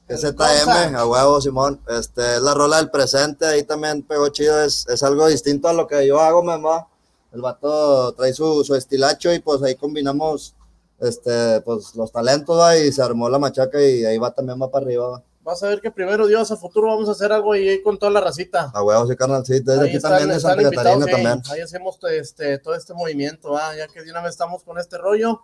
ZM, 0.08 0.96
a 0.96 1.06
huevo, 1.08 1.42
Simón. 1.42 1.82
Este 1.88 2.36
es 2.36 2.42
la 2.42 2.54
rola 2.54 2.78
del 2.78 2.92
presente, 2.92 3.48
ahí 3.48 3.64
también 3.64 4.04
pegó 4.04 4.28
chido, 4.28 4.62
es, 4.62 4.86
es 4.88 5.02
algo 5.02 5.26
distinto 5.28 5.68
a 5.68 5.74
lo 5.74 5.88
que 5.88 6.06
yo 6.06 6.20
hago, 6.20 6.44
mamá. 6.44 6.86
El 7.32 7.42
vato 7.42 8.14
trae 8.14 8.34
su, 8.34 8.64
su 8.64 8.76
estilacho 8.76 9.34
y 9.34 9.40
pues 9.40 9.64
ahí 9.64 9.76
combinamos 9.76 10.54
este, 11.00 11.62
pues, 11.62 11.96
los 11.96 12.12
talentos, 12.12 12.58
va, 12.60 12.78
y 12.78 12.92
se 12.92 13.02
armó 13.02 13.30
la 13.30 13.40
machaca 13.40 13.82
y 13.82 14.06
ahí 14.06 14.18
va 14.18 14.34
también 14.34 14.62
va 14.62 14.70
para 14.72 14.86
arriba, 14.86 15.08
va. 15.10 15.24
Vas 15.42 15.62
a 15.62 15.68
ver 15.68 15.80
que 15.80 15.92
primero 15.92 16.26
Dios 16.26 16.50
a 16.52 16.58
futuro 16.58 16.88
vamos 16.88 17.08
a 17.08 17.12
hacer 17.12 17.32
algo 17.32 17.54
ahí 17.54 17.82
con 17.84 18.00
toda 18.00 18.12
la 18.12 18.20
racita. 18.20 18.72
A 18.74 18.82
huevo, 18.82 19.08
sí, 19.08 19.16
carnal, 19.16 19.46
sí, 19.46 19.60
desde 19.60 19.82
Ahí 19.82 19.88
aquí 19.90 19.98
están- 19.98 20.12
también 20.14 20.30
de 20.30 20.40
Santa 20.40 20.64
Catarina 20.72 21.06
también. 21.06 21.42
Ahí 21.52 21.62
hacemos 21.62 22.00
este, 22.10 22.58
todo 22.58 22.74
este 22.74 22.94
movimiento, 22.96 23.52
¿va? 23.52 23.76
ya 23.76 23.88
que 23.88 24.02
de 24.02 24.10
una 24.10 24.22
vez 24.22 24.32
estamos 24.32 24.64
con 24.64 24.80
este 24.80 24.98
rollo. 24.98 25.42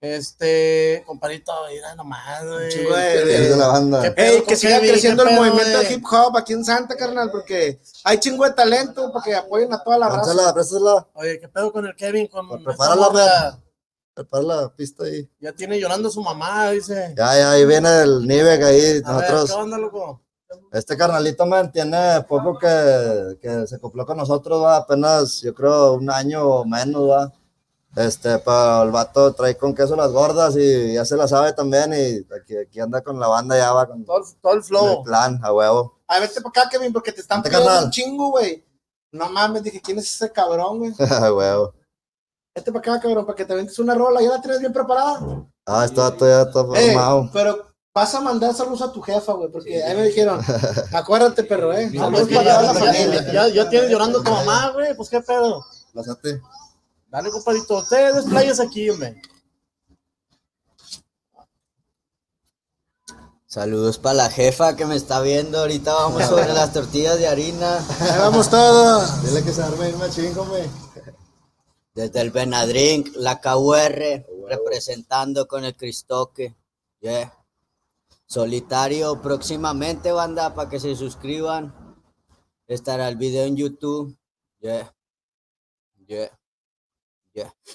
Este, 0.00 1.02
compadrito, 1.06 1.52
mira 1.70 1.94
nomás, 1.94 2.44
güey. 2.44 2.68
chingo 2.70 2.94
de- 2.96 3.44
Es 3.44 3.50
de 3.50 3.56
la 3.56 3.68
banda. 3.68 4.04
Ey, 4.16 4.42
que 4.42 4.56
siga 4.56 4.76
Kevin, 4.78 4.90
creciendo 4.90 5.22
el 5.22 5.28
pedo, 5.28 5.40
movimiento 5.40 5.78
de 5.78 5.92
hip 5.94 6.04
hop 6.10 6.36
aquí 6.36 6.52
en 6.54 6.64
Santa, 6.64 6.96
carnal, 6.96 7.30
porque 7.30 7.80
hay 8.02 8.18
chingo 8.18 8.44
de 8.44 8.50
talento 8.50 9.12
para 9.12 9.24
que 9.24 9.34
apoyen 9.36 9.72
a 9.72 9.82
toda 9.82 9.98
la 9.98 10.08
raza. 10.08 10.20
Oye, 11.14 11.38
qué 11.38 11.48
pedo 11.48 11.72
con 11.72 11.86
el 11.86 11.94
Kevin, 11.94 12.26
con 12.26 12.48
Pues 12.48 12.62
prepárala, 12.64 13.60
prepara 14.14 14.42
la 14.44 14.68
pista 14.74 15.04
ahí. 15.04 15.28
Ya 15.40 15.52
tiene 15.52 15.78
llorando 15.80 16.10
su 16.10 16.22
mamá, 16.22 16.70
dice. 16.70 17.14
Ya, 17.16 17.36
ya, 17.38 17.50
ahí 17.52 17.64
viene 17.66 18.02
el 18.02 18.26
Nivek 18.26 18.62
ahí, 18.62 19.02
A 19.04 19.16
ver, 19.16 19.30
nosotros. 19.30 19.50
¿qué 19.50 19.56
onda, 19.56 19.78
loco? 19.78 20.20
Este 20.70 20.96
carnalito, 20.96 21.46
man, 21.46 21.72
tiene 21.72 22.22
poco 22.28 22.58
que, 22.58 23.38
que 23.40 23.66
se 23.66 23.76
acopló 23.76 24.04
con 24.04 24.18
nosotros, 24.18 24.62
va, 24.62 24.76
apenas, 24.76 25.40
yo 25.40 25.54
creo, 25.54 25.94
un 25.94 26.10
año 26.10 26.44
o 26.46 26.64
menos, 26.64 27.08
va. 27.08 27.32
Este, 27.96 28.38
pero 28.38 28.82
el 28.84 28.90
vato 28.90 29.34
trae 29.34 29.56
con 29.56 29.74
queso 29.74 29.94
las 29.96 30.10
gordas 30.12 30.56
y 30.56 30.94
ya 30.94 31.04
se 31.04 31.14
la 31.16 31.28
sabe 31.28 31.52
también 31.52 31.92
y 31.92 32.26
aquí, 32.34 32.56
aquí 32.56 32.80
anda 32.80 33.02
con 33.02 33.20
la 33.20 33.28
banda 33.28 33.54
ya 33.56 33.70
va 33.72 33.86
con, 33.86 34.02
Todo, 34.04 34.18
el- 34.18 34.24
todo 34.24 34.34
el 34.34 34.40
con 34.42 34.56
el 34.58 34.62
flow. 34.64 35.02
plan, 35.04 35.38
a 35.42 35.52
huevo. 35.52 36.00
A 36.06 36.18
ver, 36.18 36.28
vete 36.28 36.40
para 36.40 36.62
acá, 36.62 36.70
Kevin, 36.70 36.92
porque 36.92 37.12
te 37.12 37.20
están 37.20 37.42
carnal. 37.42 37.84
un 37.84 37.90
chingo, 37.90 38.30
güey. 38.30 38.64
No 39.10 39.28
mames, 39.28 39.62
dije, 39.62 39.80
¿quién 39.82 39.98
es 39.98 40.06
ese 40.14 40.32
cabrón, 40.32 40.78
güey? 40.78 40.92
A 41.10 41.32
huevo. 41.34 41.74
Vete 42.54 42.70
para 42.70 42.80
acá, 42.94 43.00
cabrón, 43.00 43.24
para 43.24 43.36
que 43.36 43.44
te 43.46 43.54
ventes 43.54 43.78
una 43.78 43.94
rola. 43.94 44.20
¿Ya 44.20 44.28
la 44.30 44.40
tienes 44.40 44.60
bien 44.60 44.72
preparada? 44.72 45.20
Ah, 45.66 45.86
vato 45.94 46.26
ya 46.26 46.42
está 46.42 46.60
Eh, 46.60 46.64
formado. 46.92 47.30
pero 47.32 47.66
vas 47.94 48.14
a 48.14 48.20
mandar 48.20 48.54
saludos 48.54 48.82
a 48.82 48.92
tu 48.92 49.00
jefa, 49.00 49.32
güey, 49.32 49.50
porque 49.50 49.82
ahí 49.82 49.96
me 49.96 50.04
dijeron, 50.04 50.40
acuérdate, 50.92 51.44
perro, 51.44 51.72
¿eh? 51.72 51.90
Saludos 51.96 52.28
para 52.28 52.62
la 52.62 52.72
ya- 52.74 52.74
familia. 52.74 53.32
ya- 53.32 53.48
ya 53.48 53.68
tienes 53.70 53.90
llorando 53.90 54.22
tu 54.22 54.30
mamá, 54.30 54.70
güey, 54.72 54.94
pues 54.96 55.08
qué 55.08 55.20
pedo. 55.20 55.64
Lázate. 55.94 56.40
Dale, 57.08 57.30
compadrito, 57.30 57.78
ustedes 57.78 58.16
desplayas 58.16 58.60
aquí, 58.60 58.88
hombre. 58.90 59.20
Saludos 63.46 63.98
para 63.98 64.14
la 64.14 64.30
jefa 64.30 64.76
que 64.76 64.86
me 64.86 64.96
está 64.96 65.20
viendo. 65.20 65.58
Ahorita 65.58 65.92
vamos 65.92 66.24
sobre 66.24 66.48
las 66.54 66.72
tortillas 66.72 67.18
de 67.18 67.28
harina. 67.28 67.76
Ahí 68.00 68.18
vamos 68.18 68.48
todos. 68.48 69.22
Dile 69.24 69.42
que 69.44 69.52
se 69.52 69.62
arme 69.62 69.88
el 69.90 69.96
machín, 69.96 70.32
güey. 70.34 70.64
Desde 71.94 72.20
el 72.20 72.30
Benadrink, 72.30 73.14
la 73.16 73.40
KUR, 73.40 74.24
representando 74.48 75.46
con 75.46 75.64
el 75.64 75.76
Cristoque. 75.76 76.56
Yeah. 77.00 77.32
Solitario 78.26 79.20
próximamente, 79.20 80.10
banda, 80.10 80.54
para 80.54 80.70
que 80.70 80.80
se 80.80 80.96
suscriban. 80.96 81.74
Estará 82.66 83.08
el 83.08 83.16
video 83.16 83.44
en 83.44 83.56
YouTube. 83.56 84.16
Yeah. 84.60 84.94
Yeah. 86.06 86.30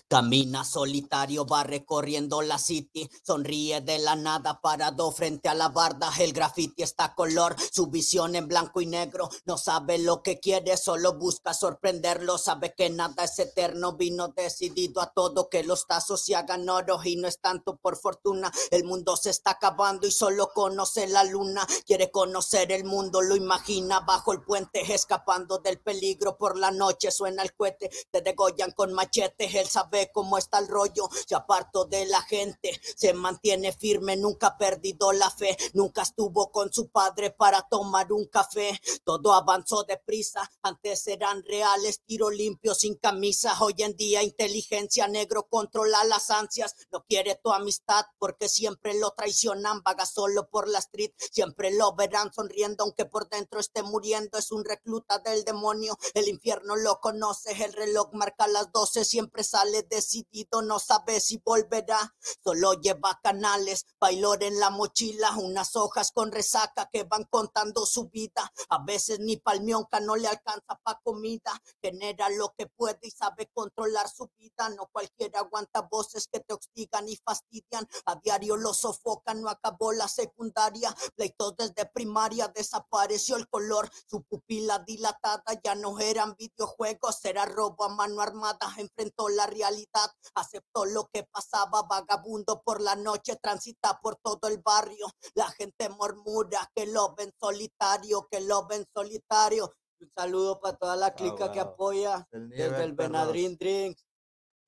Camina 0.08 0.64
solitario, 0.64 1.45
va 1.45 1.64
recorriendo 1.64 2.41
la 2.43 2.60
city, 2.60 3.10
sonríe 3.24 3.82
de 3.82 3.97
la 3.97 4.16
nada, 4.16 4.62
parado 4.62 5.12
frente 5.12 5.49
a 5.49 5.55
la 5.55 5.70
barda, 5.70 6.12
el 6.20 6.32
graffiti 6.32 6.84
está 6.84 7.16
color, 7.16 7.55
su 7.72 7.88
visión 7.88 8.36
en 8.36 8.47
blanco 8.47 8.82
y 8.82 8.86
negro, 8.86 9.30
no 9.45 9.58
sabe 9.58 9.97
lo 9.97 10.22
que 10.22 10.39
quiere, 10.39 10.78
solo 10.78 11.18
busca 11.18 11.55
sorprenderlo, 11.55 12.38
sabe 12.38 12.76
que 12.78 12.91
nada 12.91 13.24
es 13.24 13.39
eterno, 13.39 13.97
vino 13.97 14.28
decidido 14.28 15.01
a 15.01 15.12
todo, 15.12 15.49
que 15.49 15.64
los 15.64 15.88
tazos 15.88 16.22
se 16.22 16.36
hagan 16.36 16.70
oro 16.70 16.99
y 17.03 17.16
no 17.16 17.28
es 17.28 17.41
tanto 17.41 17.78
por 17.78 17.97
fortuna, 17.97 18.51
el 18.70 18.84
mundo 18.84 19.18
se 19.18 19.32
está 19.32 19.51
acabando 19.51 20.05
y 20.05 20.12
solo 20.12 20.51
conoce 20.53 21.08
la 21.08 21.24
luna, 21.24 21.66
quiere 21.86 22.12
conocer 22.12 22.72
el 22.72 22.84
mundo, 22.84 23.22
lo 23.24 23.36
imagina 23.36 24.01
bajo 24.01 24.34
el 24.34 24.43
puente, 24.43 24.82
escapando 24.93 25.58
del 25.58 25.80
peligro 25.80 26.38
por 26.38 26.58
la 26.58 26.70
noche, 26.70 27.10
suena 27.10 27.41
el 27.41 27.53
cohete, 27.53 27.89
te 28.12 28.22
degollan 28.22 28.72
con 28.72 28.93
machete, 28.93 29.46
él 29.53 29.67
sabe 29.67 30.11
cómo 30.13 30.37
está 30.37 30.59
el 30.59 30.67
rollo, 30.67 31.09
se 31.25 31.35
apartó 31.35 31.85
de 31.85 32.05
la 32.05 32.21
gente, 32.21 32.79
se 32.95 33.13
mantiene 33.13 33.71
firme, 33.73 34.15
nunca 34.15 34.47
ha 34.47 34.57
perdido 34.57 35.11
la 35.11 35.29
fe, 35.29 35.57
nunca 35.73 36.03
estuvo 36.03 36.51
con 36.51 36.71
su 36.71 36.89
padre 36.89 37.31
para 37.31 37.61
tomar 37.63 38.11
un 38.11 38.25
café, 38.25 38.79
todo 39.03 39.33
avanzó 39.33 39.83
deprisa, 39.83 40.49
antes 40.61 41.07
eran 41.07 41.43
reales, 41.43 42.01
tiro 42.05 42.29
limpio 42.29 42.73
sin 42.73 42.95
camisa, 42.95 43.55
hoy 43.59 43.75
en 43.79 43.95
día 43.95 44.23
inteligencia 44.23 45.07
negro 45.07 45.47
controla 45.49 46.03
las 46.05 46.29
ansias, 46.29 46.75
no 46.91 47.03
quiere 47.05 47.39
tu 47.43 47.51
amistad 47.51 48.05
porque 48.19 48.49
siempre 48.49 48.97
lo 48.99 49.11
traicionan, 49.11 49.81
vaga 49.83 50.05
solo 50.05 50.49
por 50.49 50.67
la 50.67 50.79
street, 50.79 51.11
siempre 51.31 51.71
lo 51.71 51.93
verán 51.95 52.31
sonriendo 52.33 52.83
aunque 52.83 53.05
por 53.05 53.29
dentro 53.29 53.59
esté 53.59 53.83
muriendo, 53.83 54.37
es 54.37 54.51
un 54.51 54.65
recluta 54.65 55.19
del 55.19 55.43
demonio, 55.43 55.97
el 56.13 56.27
infierno 56.27 56.75
lo 56.75 56.99
conoce, 56.99 57.51
el 57.63 57.73
reloj 57.73 58.13
marca 58.13 58.47
las 58.47 58.71
12, 58.71 59.05
siempre 59.05 59.36
sale 59.43 59.83
decidido, 59.83 60.61
no 60.61 60.79
sabe 60.79 61.19
si 61.19 61.41
volverá, 61.43 62.15
solo 62.43 62.73
lleva 62.73 63.19
canales, 63.23 63.85
bailor 63.99 64.43
en 64.43 64.59
la 64.59 64.69
mochila, 64.69 65.35
unas 65.38 65.75
hojas 65.75 66.11
con 66.11 66.31
resaca 66.31 66.89
que 66.91 67.03
van 67.03 67.25
contando 67.25 67.85
su 67.85 68.09
vida, 68.09 68.51
a 68.69 68.83
veces 68.83 69.19
ni 69.19 69.38
palmionca 69.38 69.99
no 69.99 70.15
le 70.15 70.27
alcanza 70.27 70.79
pa' 70.83 70.99
comida, 71.03 71.51
genera 71.81 72.29
lo 72.29 72.53
que 72.57 72.67
puede 72.67 72.99
y 73.03 73.11
sabe 73.11 73.49
controlar 73.53 74.09
su 74.09 74.29
vida, 74.38 74.69
no 74.69 74.88
cualquiera 74.88 75.39
aguanta 75.39 75.81
voces 75.81 76.27
que 76.27 76.39
te 76.39 76.53
hostigan 76.53 77.07
y 77.07 77.15
fastidian, 77.17 77.88
a 78.05 78.15
diario 78.15 78.57
lo 78.57 78.73
sofocan, 78.73 79.41
no 79.41 79.49
acabó 79.49 79.93
la 79.93 80.07
secundaria, 80.07 80.95
pleito 81.15 81.51
desde 81.51 81.85
primaria, 81.85 82.47
desapareció 82.47 83.35
el 83.35 83.47
color, 83.47 83.89
su 84.07 84.23
pupila 84.23 84.79
dilatada 84.79 85.43
ya 85.63 85.75
no 85.75 85.99
eran 85.99 86.35
videojuegos, 86.35 87.23
era 87.25 87.45
robo 87.45 87.83
a 87.83 87.89
mano 87.89 88.21
armada, 88.21 88.73
enfrentó 88.77 89.26
la 89.30 89.47
realidad, 89.47 90.11
aceptó 90.36 90.86
lo 90.86 91.07
que 91.11 91.23
pasaba, 91.23 91.84
vagabundo 91.84 92.61
por 92.63 92.82
la 92.82 92.95
noche, 92.95 93.38
transita 93.41 93.99
por 94.01 94.17
todo 94.17 94.47
el 94.47 94.59
barrio, 94.59 95.07
la 95.34 95.49
gente 95.51 95.89
murmura 95.89 96.69
que 96.75 96.86
lo 96.86 97.15
ven 97.15 97.32
solitario, 97.39 98.28
que 98.30 98.41
lo 98.41 98.67
ven 98.67 98.86
solitario. 98.93 99.73
Un 99.99 100.11
saludo 100.15 100.59
para 100.59 100.78
toda 100.78 100.95
la 100.95 101.13
clica 101.13 101.51
que 101.51 101.61
wow. 101.61 101.71
apoya 101.71 102.28
El 102.32 102.49
desde 102.49 102.84
el 102.84 102.93
Benadrín 102.93 103.57
Drinks, 103.57 104.05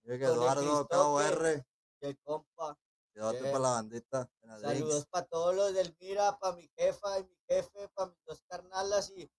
el 0.04 0.24
Eduardo. 0.24 0.88
KOR. 0.88 1.64
y 2.02 2.06
el 2.06 2.20
compa. 2.24 2.78
Quédate 3.14 3.42
para 3.42 3.60
la 3.60 3.70
bandita. 3.72 4.32
Saludos 4.62 5.06
para 5.08 5.26
todos 5.26 5.56
los 5.56 5.74
del 5.74 5.96
Mira, 6.00 6.38
para 6.40 6.56
mi 6.56 6.68
jefa 6.78 7.20
y 7.20 7.24
mi 7.24 7.38
jefe, 7.48 7.90
para 7.94 8.10
mis 8.10 8.26
dos 8.26 8.42
carnalas 8.48 9.12
y 9.16 9.30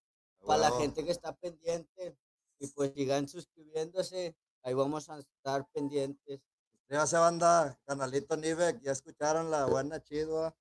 para 0.46 0.60
la 0.60 0.70
gente 0.72 1.04
que 1.04 1.10
está 1.10 1.34
pendiente. 1.34 2.16
Y 2.58 2.68
pues 2.68 2.92
sigan 2.94 3.26
suscribiéndose. 3.26 4.36
Ahí 4.62 4.74
vamos 4.74 5.08
a 5.08 5.18
estar 5.18 5.66
pendientes. 5.72 6.40
Suscríbase, 6.72 7.16
banda. 7.16 7.78
Canalito 7.86 8.36
Nivek. 8.36 8.80
Ya 8.82 8.92
escucharon 8.92 9.50
la 9.50 9.66
buena 9.66 10.02
chido. 10.02 10.54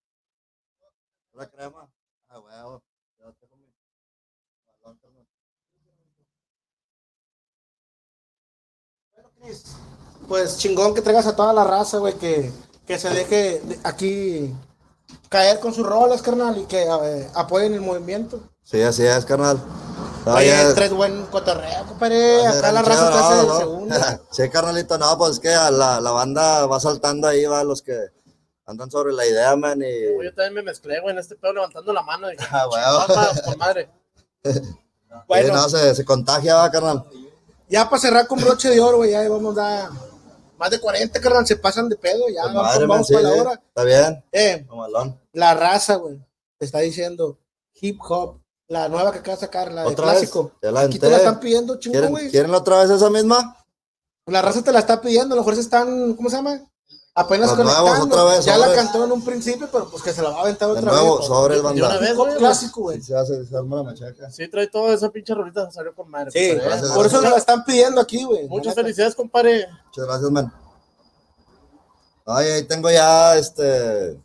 La 1.34 1.50
crema. 1.50 1.91
Ah, 2.28 2.39
huevo. 2.39 2.84
Mi 3.18 3.24
balón, 3.24 3.38
carnal. 3.38 3.68
Pues 10.28 10.58
chingón 10.58 10.93
que 10.93 11.02
traigas 11.02 11.28
a 11.28 11.36
toda 11.36 11.54
la 11.54 11.64
raza, 11.64 11.97
güey, 11.97 12.14
que, 12.16 12.52
que 12.86 13.00
se 13.00 13.10
deje 13.10 13.60
de- 13.62 13.80
aquí 13.84 14.54
caer 15.30 15.60
con 15.60 15.74
sus 15.74 15.86
rolas, 15.86 16.22
carnal, 16.22 16.58
y 16.58 16.66
que 16.66 16.84
eh, 16.84 17.30
apoyen 17.34 17.74
el 17.74 17.82
movimiento. 17.82 18.39
Sí, 18.64 18.82
así 18.82 19.06
es, 19.06 19.26
carnal. 19.26 19.60
No, 20.30 20.36
Oye, 20.36 20.47
ya- 20.47 20.75
traes 20.75 20.93
buen 20.93 21.25
cotorreo, 21.27 21.86
compadre. 21.88 22.45
Acá 22.45 22.71
la 22.71 22.82
raza 22.82 23.09
chido, 23.09 23.11
te 23.11 23.17
hace 23.36 23.47
no, 23.47 23.57
segunda. 23.57 24.21
Sí, 24.32 24.49
carnalito, 24.49 24.97
no, 24.97 25.17
pues 25.17 25.32
es 25.32 25.39
que 25.39 25.49
la, 25.49 25.99
la 25.99 26.11
banda 26.11 26.65
va 26.67 26.80
saltando 26.80 27.27
ahí, 27.27 27.45
va, 27.45 27.63
los 27.63 27.82
que 27.82 27.97
andan 28.65 28.91
sobre 28.91 29.13
la 29.13 29.25
idea, 29.25 29.55
man, 29.55 29.82
y... 29.82 30.23
Yo 30.23 30.34
también 30.36 30.53
me 30.53 30.61
mezclé, 30.63 30.99
güey, 31.01 31.13
en 31.13 31.19
este 31.19 31.36
pedo 31.36 31.53
levantando 31.53 31.91
la 31.91 32.03
mano. 32.03 32.27
Dije, 32.27 32.45
Ah, 32.51 32.67
huevo. 32.67 33.05
"Vamos, 33.15 33.41
con 33.41 33.57
madre. 33.57 33.89
Bueno. 35.27 35.47
Sí, 35.47 35.53
no, 35.53 35.69
se, 35.69 35.95
se 35.95 36.05
contagia, 36.05 36.55
va, 36.55 36.69
carnal. 36.69 37.03
Ya 37.67 37.89
para 37.89 37.99
cerrar 37.99 38.27
con 38.27 38.39
broche 38.39 38.69
de 38.69 38.80
oro, 38.80 38.97
güey, 38.97 39.09
ya 39.11 39.27
vamos 39.27 39.57
a 39.57 39.89
más 40.57 40.69
de 40.69 40.80
40, 40.80 41.19
carnal, 41.19 41.47
se 41.47 41.55
pasan 41.55 41.89
de 41.89 41.95
pedo, 41.95 42.30
ya 42.30 42.43
Con 42.43 42.53
vamos, 42.53 42.63
madre, 42.71 42.80
man, 42.82 42.89
vamos 42.89 43.07
sí, 43.07 43.13
para 43.15 43.30
la 43.30 43.41
hora. 43.41 43.53
Está 43.53 43.84
bien, 43.84 44.23
Eh, 44.32 44.67
la 45.34 45.53
raza, 45.55 45.95
güey, 45.95 46.19
te 46.59 46.65
está 46.65 46.80
diciendo 46.80 47.39
hip 47.82 47.99
hop, 48.07 48.39
la 48.70 48.88
nueva 48.88 49.11
que 49.11 49.20
acaba 49.20 49.36
de 49.36 49.41
sacar, 49.41 49.72
la 49.74 49.82
de 49.82 49.88
¿Otra 49.89 50.05
vez? 50.05 50.13
clásico. 50.20 50.51
Ya 50.61 50.72
la 50.72 50.82
Aquí 50.82 50.99
te 50.99 51.09
la 51.09 51.17
están 51.17 51.39
pidiendo, 51.39 51.78
chingo, 51.80 51.93
¿Quieren, 51.93 52.11
güey. 52.11 52.30
¿Quieren 52.32 52.53
otra 52.53 52.82
vez 52.82 52.89
esa 52.91 53.09
misma? 53.09 53.57
La 54.28 54.41
raza 54.43 54.61
te 54.61 54.72
la 54.72 54.80
está 54.80 55.01
pidiendo, 55.01 55.34
a 55.34 55.38
lo 55.38 55.41
mejor 55.41 55.55
se 55.55 55.61
están, 55.61 56.13
¿cómo 56.15 56.30
se 56.30 56.36
llama? 56.38 56.61
Apenas 57.15 57.49
Los 57.57 57.65
nuevos, 57.65 57.99
otra 57.99 58.24
vez, 58.26 58.45
ya 58.45 58.57
la 58.57 58.74
cantó 58.74 59.03
en 59.03 59.11
un 59.11 59.26
principio, 59.26 59.67
pero 59.72 59.89
pues 59.89 60.03
que 60.03 60.13
se 60.13 60.22
la 60.22 60.30
va 60.30 60.38
a 60.38 60.41
aventar 60.41 60.70
otra 60.70 60.84
nuevo, 60.91 61.17
vez. 61.17 61.26
sobre 61.28 61.55
el 61.55 61.63
De 61.63 61.67
una 61.67 61.82
banda. 61.88 61.99
vez, 61.99 62.11
Hip 62.11 62.20
hop 62.20 62.26
güey. 62.28 62.38
clásico, 62.38 62.82
güey. 62.82 62.97
Sí, 62.99 63.03
se 63.07 63.17
hace, 63.17 63.45
se 63.45 63.57
arma 63.57 63.78
la 63.78 63.84
machaca. 63.84 64.30
Sí, 64.32 64.47
trae 64.47 64.67
toda 64.67 64.93
esa 64.93 65.09
pinche 65.09 65.34
rolita, 65.34 65.70
salió 65.72 65.93
con 65.95 66.09
madre. 66.09 66.30
Sí, 66.32 66.49
compadre. 66.49 66.70
gracias, 66.70 66.91
por 66.91 67.05
eso 67.07 67.22
se 67.22 67.30
la 67.30 67.38
están 67.38 67.65
pidiendo 67.65 67.99
aquí, 67.99 68.24
güey. 68.24 68.47
Muchas 68.47 68.76
felicidades, 68.76 69.15
compadre. 69.15 69.67
Muchas 69.88 70.05
gracias, 70.05 70.32
man. 70.32 70.53
Ay, 72.26 72.47
ahí 72.51 72.63
tengo 72.63 72.89
ya, 72.91 73.36
este, 73.36 74.17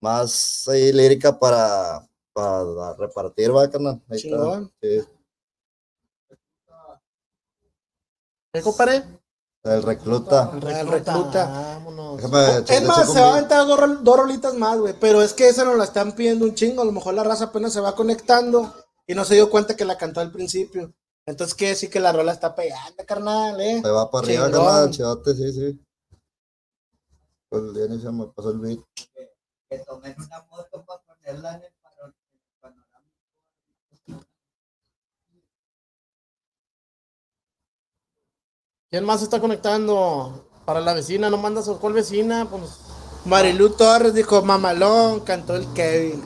más 0.00 0.66
ahí 0.68 0.92
lírica 0.92 1.36
para, 1.36 2.06
para 2.32 2.94
repartir, 2.94 3.54
va, 3.54 3.68
carnal. 3.70 4.02
Ahí 4.08 4.18
está. 4.18 4.70
Sí, 4.80 5.00
¿Qué, 8.52 8.60
compadre? 8.62 9.02
el 9.64 9.82
recluta. 9.82 10.50
El 10.52 10.88
recluta. 10.88 11.46
Vámonos. 11.46 12.16
Déjame 12.16 12.64
Es 12.68 12.82
más, 12.82 13.12
se 13.12 13.20
va 13.20 13.28
a 13.28 13.32
aventar 13.34 13.66
dos, 13.66 13.78
rol- 13.78 14.02
dos 14.02 14.16
rolitas 14.16 14.54
más, 14.54 14.78
güey. 14.78 14.94
Pero 14.98 15.22
es 15.22 15.32
que 15.32 15.48
esa 15.48 15.64
nos 15.64 15.76
la 15.78 15.84
están 15.84 16.12
pidiendo 16.12 16.44
un 16.44 16.54
chingo. 16.54 16.82
A 16.82 16.84
lo 16.84 16.92
mejor 16.92 17.14
la 17.14 17.22
raza 17.24 17.44
apenas 17.44 17.72
se 17.72 17.80
va 17.80 17.94
conectando 17.94 18.74
y 19.06 19.14
no 19.14 19.24
se 19.24 19.34
dio 19.34 19.48
cuenta 19.48 19.76
que 19.76 19.84
la 19.84 19.96
cantó 19.96 20.20
al 20.20 20.32
principio. 20.32 20.92
Entonces 21.24 21.54
quiere 21.54 21.70
decir 21.74 21.88
que 21.88 22.00
la 22.00 22.12
rola 22.12 22.32
está 22.32 22.54
pegando, 22.54 23.04
carnal, 23.06 23.60
¿eh? 23.60 23.80
Se 23.80 23.88
va 23.90 24.10
para 24.10 24.26
arriba, 24.26 24.46
Chingón. 24.46 24.64
carnal, 24.66 24.90
chidote, 24.90 25.34
sí, 25.36 25.52
sí. 25.52 25.86
Pues 27.48 27.62
ya 27.74 27.86
se 28.00 28.10
me 28.10 28.26
pasó 28.26 28.50
el 28.50 28.58
beat. 28.58 28.80
Que 29.70 29.78
tomen 29.86 30.16
una 30.18 30.42
moto 30.50 30.84
para 30.84 31.00
ponerla 31.02 31.54
en 31.54 31.62
el 31.62 31.72
pano- 31.80 32.06
en 32.32 32.40
el 32.40 32.60
panorama. 32.60 33.08
¿Quién 38.92 39.06
más 39.06 39.20
se 39.20 39.24
está 39.24 39.40
conectando? 39.40 40.44
Para 40.66 40.82
la 40.82 40.92
vecina, 40.92 41.30
no 41.30 41.38
mandas 41.38 41.66
a 41.66 41.72
cuál 41.76 41.94
vecina, 41.94 42.46
pues. 42.50 42.78
Marilu 43.24 43.70
Torres 43.70 44.12
dijo, 44.12 44.42
mamalón, 44.42 45.20
cantó 45.20 45.56
el 45.56 45.66
Kevin. 45.72 46.22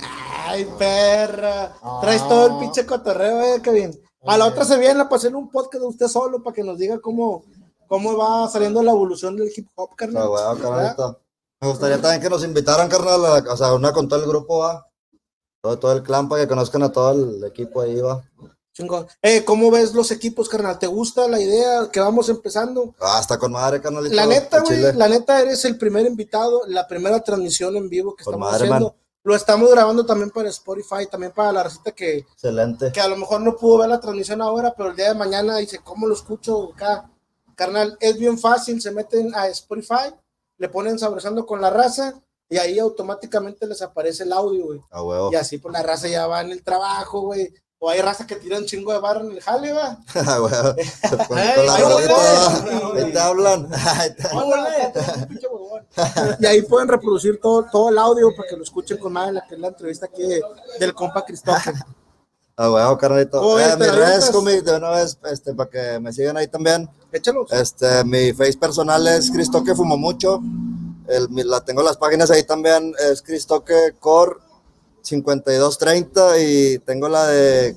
Ay, 0.48 0.68
perra. 0.76 1.72
Traes 2.00 2.22
Ah. 2.22 2.28
todo 2.28 2.46
el 2.48 2.58
pinche 2.58 2.84
cotorreo, 2.84 3.40
eh, 3.54 3.62
Kevin. 3.62 3.96
A 4.26 4.36
la 4.36 4.46
otra 4.46 4.64
se 4.64 4.76
viene 4.78 5.04
para 5.04 5.14
hacer 5.14 5.36
un 5.36 5.48
podcast 5.48 5.80
de 5.80 5.86
usted 5.88 6.08
solo 6.08 6.42
para 6.42 6.54
que 6.54 6.64
nos 6.64 6.76
diga 6.76 6.98
cómo, 6.98 7.44
cómo 7.86 8.16
va 8.16 8.48
saliendo 8.48 8.82
la 8.82 8.90
evolución 8.90 9.36
del 9.36 9.52
hip 9.56 9.68
hop, 9.76 9.94
carnal. 9.94 10.28
Carnalito. 10.60 11.20
Me 11.60 11.68
gustaría 11.68 12.00
también 12.02 12.20
que 12.20 12.28
nos 12.30 12.42
invitaran, 12.42 12.88
carnal, 12.88 13.24
a- 13.26 13.52
o 13.52 13.56
sea, 13.56 13.74
una 13.74 13.92
con 13.92 14.08
todo 14.08 14.20
el 14.20 14.28
grupo, 14.28 14.58
va. 14.58 14.88
Todo, 15.62 15.78
todo 15.78 15.92
el 15.92 16.02
clan 16.02 16.28
para 16.28 16.42
que 16.42 16.48
conozcan 16.48 16.82
a 16.82 16.90
todo 16.90 17.12
el 17.12 17.44
equipo 17.44 17.80
ahí, 17.82 18.00
va. 18.00 18.24
Chingón. 18.76 19.06
Eh, 19.22 19.42
¿cómo 19.42 19.70
ves 19.70 19.94
los 19.94 20.10
equipos, 20.10 20.50
carnal? 20.50 20.78
¿Te 20.78 20.86
gusta 20.86 21.26
la 21.28 21.40
idea 21.40 21.88
que 21.90 21.98
vamos 21.98 22.28
empezando? 22.28 22.94
Ah, 23.00 23.18
está 23.20 23.38
con 23.38 23.50
madre, 23.52 23.80
carnalito. 23.80 24.14
La 24.14 24.26
neta, 24.26 24.60
güey, 24.60 24.92
la 24.94 25.08
neta 25.08 25.40
eres 25.40 25.64
el 25.64 25.78
primer 25.78 26.04
invitado, 26.04 26.60
la 26.66 26.86
primera 26.86 27.20
transmisión 27.24 27.74
en 27.76 27.88
vivo 27.88 28.14
que 28.14 28.24
Con 28.24 28.34
estamos 28.34 28.52
madre, 28.52 28.64
haciendo. 28.66 28.86
man. 28.90 28.96
Lo 29.22 29.34
estamos 29.34 29.70
grabando 29.70 30.04
también 30.04 30.30
para 30.30 30.50
Spotify, 30.50 31.06
también 31.10 31.32
para 31.32 31.52
la 31.52 31.62
receta 31.64 31.90
que, 31.92 32.18
Excelente. 32.18 32.92
que 32.92 33.00
a 33.00 33.08
lo 33.08 33.16
mejor 33.16 33.40
no 33.40 33.56
pudo 33.56 33.78
ver 33.78 33.88
la 33.88 33.98
transmisión 33.98 34.42
ahora, 34.42 34.74
pero 34.76 34.90
el 34.90 34.96
día 34.96 35.08
de 35.08 35.14
mañana 35.18 35.56
dice, 35.56 35.80
¿cómo 35.82 36.06
lo 36.06 36.14
escucho 36.14 36.72
acá? 36.74 37.10
Carnal, 37.56 37.96
es 37.98 38.18
bien 38.18 38.38
fácil, 38.38 38.80
se 38.82 38.90
meten 38.92 39.34
a 39.34 39.48
Spotify, 39.48 40.14
le 40.58 40.68
ponen 40.68 40.98
sabrosando 40.98 41.46
con 41.46 41.60
la 41.62 41.70
raza 41.70 42.14
y 42.48 42.58
ahí 42.58 42.78
automáticamente 42.78 43.66
les 43.66 43.80
aparece 43.82 44.22
el 44.24 44.32
audio, 44.32 44.66
güey. 44.66 44.80
A 44.90 45.02
huevo. 45.02 45.32
Y 45.32 45.36
así 45.36 45.56
pues 45.58 45.72
la 45.72 45.82
raza 45.82 46.06
ya 46.08 46.26
va 46.28 46.42
en 46.42 46.52
el 46.52 46.62
trabajo, 46.62 47.22
güey, 47.22 47.52
o 47.86 47.90
hay 47.90 48.00
raza 48.00 48.26
que 48.26 48.34
tira 48.34 48.58
un 48.58 48.66
chingo 48.66 48.92
de 48.92 48.98
barra 48.98 49.20
en 49.20 49.30
el 49.30 49.40
jale, 49.40 49.72
va. 49.72 49.98
Ah. 50.16 50.38
Con, 50.40 51.28
con 51.28 51.36
la 51.66 51.76
rolita, 51.78 52.96
ahí 52.96 53.12
te 53.12 53.18
hablan. 53.20 53.68
Huevón. 54.34 55.86
Y 56.40 56.46
ahí 56.46 56.62
pueden 56.62 56.88
reproducir 56.88 57.38
todo, 57.40 57.64
todo 57.70 57.90
el 57.90 57.98
audio 57.98 58.30
para 58.36 58.48
que 58.48 58.56
lo 58.56 58.64
escuchen 58.64 58.98
con 58.98 59.14
la 59.14 59.44
que 59.48 59.54
es 59.54 59.60
la 59.60 59.68
entrevista 59.68 60.06
aquí 60.06 60.22
de- 60.26 60.42
del 60.80 60.94
compa 60.94 61.24
Cristóbal. 61.24 61.60
Ah, 62.56 62.70
huevo, 62.72 62.96
carnalito. 62.98 63.38
¿Cómo 63.40 63.58
Eh, 63.60 63.76
mis 63.78 63.94
redes, 63.94 64.30
comí, 64.30 64.60
de 64.60 64.76
una 64.76 64.90
vez, 64.90 65.18
este, 65.30 65.54
para 65.54 65.68
que 65.70 66.00
me 66.00 66.12
sigan 66.12 66.36
ahí 66.38 66.48
también. 66.48 66.88
Échalos. 67.12 67.52
Este, 67.52 68.02
mi 68.04 68.32
face 68.32 68.56
personal 68.58 69.06
es 69.08 69.30
Cristoque 69.30 69.74
Fumo 69.74 69.96
Mucho. 69.98 70.40
El, 71.06 71.28
la 71.48 71.60
tengo 71.64 71.82
las 71.82 71.98
páginas 71.98 72.30
ahí 72.30 72.42
también, 72.44 72.94
es 73.10 73.22
Cristoque 73.22 73.94
Core 74.00 74.36
5230 75.06 76.38
y 76.40 76.78
tengo 76.80 77.08
la 77.08 77.26
de 77.28 77.76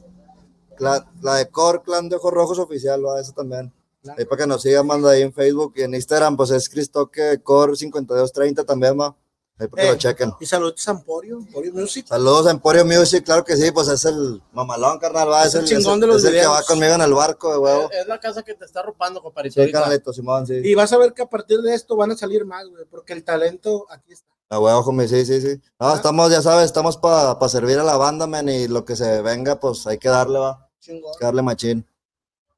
la, 0.79 1.05
la 1.21 1.35
de 1.35 1.49
Core 1.49 1.81
Clan 1.83 2.09
de 2.09 2.15
Ojos 2.15 2.33
Rojos 2.33 2.59
Oficial, 2.59 3.05
¿va? 3.05 3.19
esa 3.19 3.33
también. 3.33 3.71
Ahí 4.17 4.25
para 4.25 4.43
que 4.43 4.47
nos 4.47 4.61
sigan, 4.61 4.87
manda 4.87 5.11
ahí 5.11 5.21
en 5.21 5.33
Facebook 5.33 5.73
y 5.75 5.83
en 5.83 5.93
Instagram, 5.93 6.37
pues 6.37 6.51
es 6.51 6.69
Cristoque 6.69 7.41
Core 7.43 7.75
5230 7.75 8.63
también, 8.63 8.99
va. 8.99 9.15
Ahí 9.59 9.67
para 9.67 9.83
que 9.83 9.89
Eh, 9.89 9.91
lo 9.91 9.97
chequen. 9.97 10.33
Y 10.39 10.45
saludos 10.45 10.87
a 10.87 10.91
Emporio, 10.91 11.37
Emporio 11.37 11.73
Music. 11.73 12.07
Saludos 12.07 12.47
a 12.47 12.51
Emporio 12.51 12.85
Music, 12.85 13.25
claro 13.25 13.43
que 13.43 13.57
sí, 13.57 13.71
pues 13.71 13.89
es 13.89 14.05
el 14.05 14.41
mamalón, 14.53 14.97
carnal, 14.99 15.29
va. 15.29 15.43
Es 15.43 15.53
Es, 15.53 15.55
el 15.55 15.65
chingón 15.65 15.95
es 15.95 16.01
de 16.01 16.07
los 16.07 16.23
es 16.23 16.33
el 16.33 16.39
que 16.39 16.47
va 16.47 16.63
conmigo 16.63 16.93
en 16.93 17.01
el 17.01 17.13
barco, 17.13 17.51
de 17.51 17.57
huevo. 17.57 17.91
Es, 17.91 18.07
la 18.07 18.19
casa 18.19 18.41
que 18.41 18.55
te 18.55 18.65
está 18.65 18.79
arropando, 18.79 19.21
compadrito. 19.21 19.61
Sí, 19.61 19.71
carnalito, 19.71 20.13
Simón, 20.13 20.47
sí. 20.47 20.61
Y 20.63 20.73
vas 20.75 20.91
a 20.93 20.97
ver 20.97 21.13
que 21.13 21.21
a 21.21 21.29
partir 21.29 21.59
de 21.59 21.75
esto 21.75 21.95
van 21.97 22.11
a 22.11 22.17
salir 22.17 22.45
más, 22.45 22.67
güey, 22.69 22.85
porque 22.89 23.13
el 23.13 23.23
talento 23.23 23.85
aquí 23.89 24.13
está. 24.13 24.38
A 24.51 24.59
huevo, 24.59 24.79
homie, 24.79 25.07
sí, 25.07 25.25
sí, 25.25 25.39
sí. 25.41 25.61
No, 25.79 25.93
estamos, 25.93 26.31
ya 26.31 26.41
sabes, 26.41 26.65
estamos 26.65 26.97
para 26.97 27.37
servir 27.49 27.77
a 27.77 27.83
la 27.83 27.97
banda, 27.97 28.25
man, 28.25 28.49
y 28.49 28.67
lo 28.67 28.83
que 28.83 28.95
se 28.95 29.21
venga, 29.21 29.59
pues 29.59 29.85
hay 29.85 29.99
que 29.99 30.09
darle, 30.09 30.39
va. 30.39 30.67
Chingón. 30.79 31.11
Hay 31.13 31.19
que 31.19 31.25
darle 31.25 31.41
machín. 31.43 31.85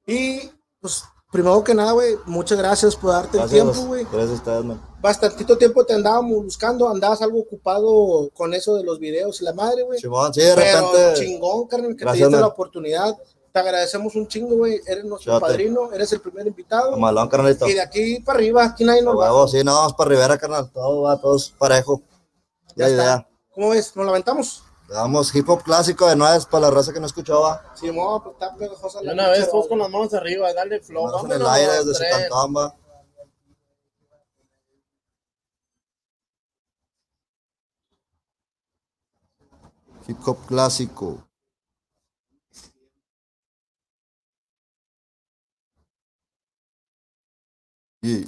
Y, 0.07 0.49
pues, 0.79 1.03
primero 1.31 1.61
que 1.65 1.73
nada, 1.73 1.91
güey, 1.91 2.15
muchas 2.25 2.57
gracias 2.57 2.95
por 2.95 3.11
darte 3.11 3.37
el 3.37 3.43
Gracias, 3.43 3.71
tiempo, 3.73 3.87
güey. 3.87 4.03
Gracias 4.05 4.29
a 4.29 4.33
ustedes, 4.33 4.63
man. 4.65 4.81
Bastantito 5.01 5.57
tiempo 5.57 5.85
te 5.85 5.93
andábamos 5.93 6.43
buscando, 6.45 6.87
andabas 6.87 7.21
algo 7.23 7.39
ocupado 7.39 8.29
con 8.33 8.53
eso 8.53 8.75
de 8.75 8.83
los 8.83 8.97
videos 8.99 9.41
y 9.41 9.43
la 9.45 9.53
madre, 9.53 9.83
güey. 9.83 9.99
Simón, 9.99 10.33
sí, 10.33 10.41
de 10.41 10.53
Pero 10.55 10.91
repente. 10.93 11.19
chingón, 11.19 11.67
carnal, 11.67 11.95
que 11.95 12.03
Gracias, 12.05 12.13
te 12.13 12.17
diste 12.25 12.31
man. 12.31 12.41
la 12.41 12.47
oportunidad. 12.47 13.17
Te 13.51 13.59
agradecemos 13.59 14.15
un 14.15 14.27
chingo, 14.27 14.55
güey. 14.55 14.81
Eres 14.85 15.03
nuestro 15.03 15.39
padrino, 15.39 15.91
eres 15.91 16.11
el 16.13 16.21
primer 16.21 16.47
invitado. 16.47 16.95
Malón, 16.97 17.27
carnalito. 17.27 17.67
Y 17.67 17.73
de 17.73 17.81
aquí 17.81 18.19
para 18.21 18.37
arriba, 18.37 18.63
aquí 18.63 18.85
nadie 18.85 19.01
nos 19.01 19.17
va. 19.17 19.47
sí, 19.47 19.61
no, 19.63 19.73
vamos 19.73 19.93
para 19.93 20.09
Rivera, 20.09 20.37
carnal. 20.37 20.71
Todo 20.71 21.01
va, 21.01 21.19
todos 21.19 21.51
parejo. 21.57 22.01
Ya 22.75 22.87
está. 22.87 23.03
idea. 23.03 23.27
¿Cómo 23.53 23.69
ves? 23.69 23.93
¿Nos 23.95 24.05
la 24.05 24.11
aventamos? 24.11 24.63
Le 24.87 24.95
damos 24.95 25.35
hip 25.35 25.49
hop 25.49 25.63
clásico 25.63 26.07
de 26.07 26.15
nueves 26.15 26.45
para 26.45 26.67
la 26.67 26.71
raza 26.71 26.93
que 26.93 26.99
no 27.01 27.05
escuchaba. 27.05 27.61
Sí, 27.75 27.91
mo, 27.91 28.23
pues 28.23 28.35
está 28.35 28.55
pegajosa 28.55 29.01
la 29.01 29.13
una 29.13 29.29
vez, 29.29 29.49
todos 29.49 29.67
con 29.67 29.79
las 29.79 29.89
manos 29.89 30.13
arriba, 30.13 30.53
dale 30.53 30.79
flow. 30.79 31.05
Manos 31.05 31.25
en 31.25 31.31
el 31.33 31.47
aire 31.47 31.83
desde 31.83 31.93
su 31.93 32.53
va. 32.53 32.75
Hip 40.07 40.17
hop 40.25 40.37
clásico. 40.47 41.30
Y 48.01 48.27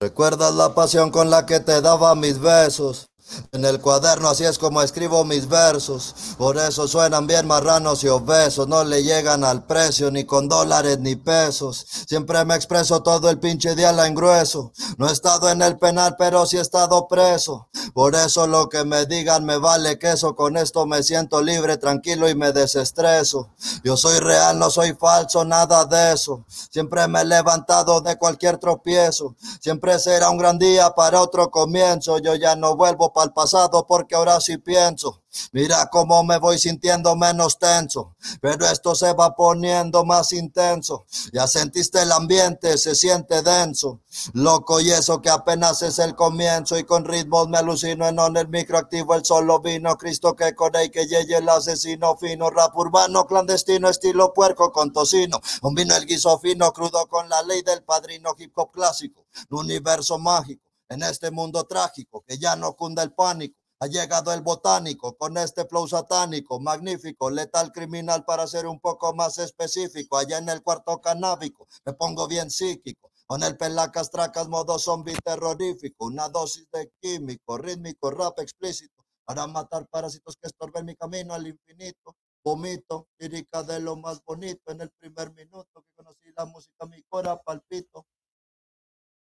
recuerdas 0.00 0.54
la 0.54 0.74
pasión 0.74 1.10
con 1.10 1.30
la 1.30 1.44
que 1.44 1.60
te 1.60 1.80
daba 1.80 2.14
mis 2.14 2.38
besos. 2.38 3.09
En 3.52 3.64
el 3.64 3.80
cuaderno 3.80 4.28
así 4.28 4.44
es 4.44 4.58
como 4.58 4.82
escribo 4.82 5.24
mis 5.24 5.48
versos. 5.48 6.14
Por 6.38 6.56
eso 6.58 6.88
suenan 6.88 7.26
bien 7.26 7.46
marranos 7.46 8.02
y 8.04 8.08
obesos. 8.08 8.68
No 8.68 8.84
le 8.84 9.02
llegan 9.02 9.44
al 9.44 9.64
precio 9.64 10.10
ni 10.10 10.24
con 10.24 10.48
dólares 10.48 10.98
ni 11.00 11.16
pesos. 11.16 11.86
Siempre 12.08 12.44
me 12.44 12.54
expreso 12.54 13.02
todo 13.02 13.30
el 13.30 13.38
pinche 13.38 13.74
día 13.74 13.92
la 13.92 14.06
engrueso. 14.06 14.72
No 14.98 15.08
he 15.08 15.12
estado 15.12 15.50
en 15.50 15.62
el 15.62 15.78
penal, 15.78 16.16
pero 16.18 16.46
sí 16.46 16.58
he 16.58 16.60
estado 16.60 17.06
preso. 17.08 17.68
Por 17.94 18.14
eso 18.14 18.46
lo 18.46 18.68
que 18.68 18.84
me 18.84 19.06
digan 19.06 19.44
me 19.44 19.58
vale 19.58 19.98
queso. 19.98 20.34
Con 20.34 20.56
esto 20.56 20.86
me 20.86 21.02
siento 21.02 21.42
libre, 21.42 21.76
tranquilo 21.76 22.28
y 22.28 22.34
me 22.34 22.52
desestreso. 22.52 23.50
Yo 23.84 23.96
soy 23.96 24.18
real, 24.18 24.58
no 24.58 24.70
soy 24.70 24.94
falso, 24.94 25.44
nada 25.44 25.84
de 25.84 26.12
eso. 26.12 26.44
Siempre 26.48 27.06
me 27.08 27.22
he 27.22 27.24
levantado 27.24 28.00
de 28.00 28.16
cualquier 28.16 28.58
tropiezo. 28.58 29.36
Siempre 29.60 29.98
será 29.98 30.30
un 30.30 30.38
gran 30.38 30.58
día 30.58 30.90
para 30.90 31.20
otro 31.20 31.50
comienzo. 31.50 32.18
Yo 32.18 32.34
ya 32.34 32.56
no 32.56 32.76
vuelvo 32.76 33.12
para 33.12 33.19
el 33.22 33.32
pasado 33.32 33.86
porque 33.86 34.14
ahora 34.14 34.40
sí 34.40 34.58
pienso. 34.58 35.22
Mira 35.52 35.88
cómo 35.90 36.24
me 36.24 36.38
voy 36.38 36.58
sintiendo 36.58 37.14
menos 37.14 37.58
tenso, 37.58 38.16
pero 38.40 38.66
esto 38.66 38.96
se 38.96 39.12
va 39.12 39.36
poniendo 39.36 40.04
más 40.04 40.32
intenso. 40.32 41.06
Ya 41.32 41.46
sentiste 41.46 42.02
el 42.02 42.10
ambiente, 42.10 42.76
se 42.78 42.96
siente 42.96 43.42
denso. 43.42 44.00
Loco 44.32 44.80
y 44.80 44.90
eso 44.90 45.22
que 45.22 45.30
apenas 45.30 45.82
es 45.82 46.00
el 46.00 46.16
comienzo 46.16 46.78
y 46.78 46.84
con 46.84 47.04
ritmos 47.04 47.48
me 47.48 47.58
alucino 47.58 48.08
en 48.08 48.18
on 48.18 48.36
el 48.36 48.48
microactivo 48.48 49.14
el 49.14 49.24
solo 49.24 49.60
vino 49.60 49.96
Cristo 49.96 50.34
que 50.34 50.54
con 50.54 50.74
él 50.74 50.90
que 50.90 51.06
yeye 51.06 51.36
el 51.36 51.48
asesino 51.48 52.16
fino 52.16 52.50
rap 52.50 52.76
urbano 52.76 53.26
clandestino 53.26 53.88
estilo 53.88 54.32
puerco 54.34 54.72
con 54.72 54.92
tocino 54.92 55.40
un 55.62 55.74
vino 55.74 55.94
el 55.94 56.06
guiso 56.06 56.38
fino 56.38 56.72
crudo 56.72 57.06
con 57.06 57.28
la 57.28 57.42
ley 57.42 57.62
del 57.62 57.82
padrino 57.84 58.34
hip 58.36 58.52
hop 58.56 58.72
clásico 58.72 59.24
un 59.50 59.60
universo 59.60 60.18
mágico 60.18 60.69
en 60.90 61.02
este 61.02 61.30
mundo 61.30 61.64
trágico 61.64 62.22
que 62.26 62.36
ya 62.38 62.56
no 62.56 62.74
cunda 62.74 63.02
el 63.02 63.14
pánico 63.14 63.56
ha 63.82 63.86
llegado 63.86 64.30
el 64.34 64.42
botánico 64.42 65.16
con 65.16 65.38
este 65.38 65.64
flow 65.64 65.88
satánico, 65.88 66.60
magnífico, 66.60 67.30
letal 67.30 67.72
criminal 67.72 68.26
para 68.26 68.46
ser 68.46 68.66
un 68.66 68.78
poco 68.78 69.14
más 69.14 69.38
específico. 69.38 70.18
Allá 70.18 70.36
en 70.36 70.50
el 70.50 70.62
cuarto 70.62 71.00
canábico 71.00 71.66
me 71.86 71.94
pongo 71.94 72.28
bien 72.28 72.50
psíquico. 72.50 73.10
Con 73.26 73.42
el 73.42 73.56
pelacas 73.56 74.10
tracas 74.10 74.48
modo 74.48 74.78
zombie 74.78 75.16
terrorífico, 75.24 76.04
una 76.04 76.28
dosis 76.28 76.68
de 76.70 76.92
químico, 77.00 77.56
rítmico, 77.56 78.10
rap 78.10 78.38
explícito, 78.40 79.02
para 79.24 79.46
matar 79.46 79.86
parásitos 79.88 80.36
que 80.36 80.48
estorben 80.48 80.84
mi 80.84 80.94
camino 80.94 81.32
al 81.32 81.46
infinito. 81.46 82.16
Vomito, 82.44 83.08
lírica 83.18 83.62
de 83.62 83.80
lo 83.80 83.96
más 83.96 84.22
bonito 84.24 84.72
en 84.72 84.82
el 84.82 84.90
primer 84.90 85.32
minuto 85.32 85.82
que 85.82 85.92
conocí 85.96 86.30
la 86.36 86.44
música, 86.44 86.84
mi 86.86 87.02
cora 87.04 87.40
palpito. 87.40 88.04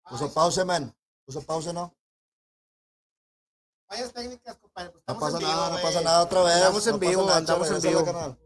Puso 0.09 0.33
pause, 0.33 0.63
man. 0.63 0.95
Puso 1.27 1.41
pause, 1.41 1.73
¿no? 1.73 1.93
Fallas 3.89 4.13
técnicas, 4.13 4.55
compadre. 4.57 4.91
pues 4.91 5.03
No 5.07 5.13
estamos 5.13 5.21
pasa 5.23 5.37
en 5.37 5.39
vivo, 5.43 5.51
nada, 5.61 5.69
no 5.75 5.81
pasa 5.81 6.01
nada 6.01 6.23
otra 6.23 6.43
vez. 6.43 6.53
Andamos 6.55 6.87
en 6.87 6.93
no 6.93 6.99
vivo, 6.99 7.21
nada, 7.25 7.37
andamos 7.37 7.69
en 7.71 7.81
vivo. 7.81 8.01
No 8.01 8.37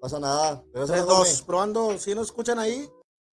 pasa 0.00 0.18
nada. 0.18 0.56
Tres, 0.72 0.88
Regrésala, 0.88 1.02
dos, 1.02 1.28
homie. 1.28 1.42
probando. 1.46 1.98
Si 1.98 2.14
nos 2.14 2.26
escuchan 2.28 2.58
ahí, 2.58 2.90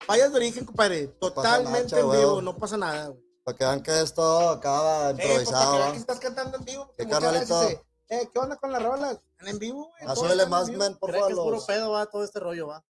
fallas 0.07 0.31
de 0.31 0.37
origen, 0.37 0.65
compadre. 0.65 1.07
Totalmente 1.07 1.83
nacha, 1.83 1.99
en 1.99 2.05
huevo. 2.05 2.21
vivo, 2.29 2.41
no 2.41 2.57
pasa 2.57 2.77
nada, 2.77 3.07
güey. 3.09 3.23
Para 3.43 3.57
que 3.57 3.63
vean 3.63 3.83
que 3.83 4.01
esto 4.01 4.49
acaba 4.49 5.11
Eh, 5.11 5.13
pues, 5.13 5.17
para 5.17 5.33
improvisado. 5.39 5.71
que 5.73 5.77
vean 5.77 5.87
¿va? 5.89 5.93
que 5.93 5.99
estás 5.99 6.19
cantando 6.19 6.57
en 6.57 6.65
vivo. 6.65 6.91
¿Qué 6.97 7.07
carnalito? 7.07 7.61
eh, 8.09 8.29
¿qué 8.33 8.39
onda 8.39 8.55
con 8.57 8.71
la 8.71 8.79
rola? 8.79 9.11
Están 9.11 9.47
en 9.49 9.59
vivo, 9.59 9.85
güey. 9.89 10.03
Ah, 10.07 10.15
súbele 10.15 10.43
en 10.43 10.49
más, 10.49 10.67
men, 10.69 10.97
por 10.97 11.11
que 11.11 11.17
es 11.17 11.23
favor. 11.23 11.43
puro 11.53 11.65
pedo, 11.67 11.91
va, 11.91 12.07
todo 12.07 12.23
este 12.23 12.39
rollo, 12.39 12.67
va. 12.67 12.83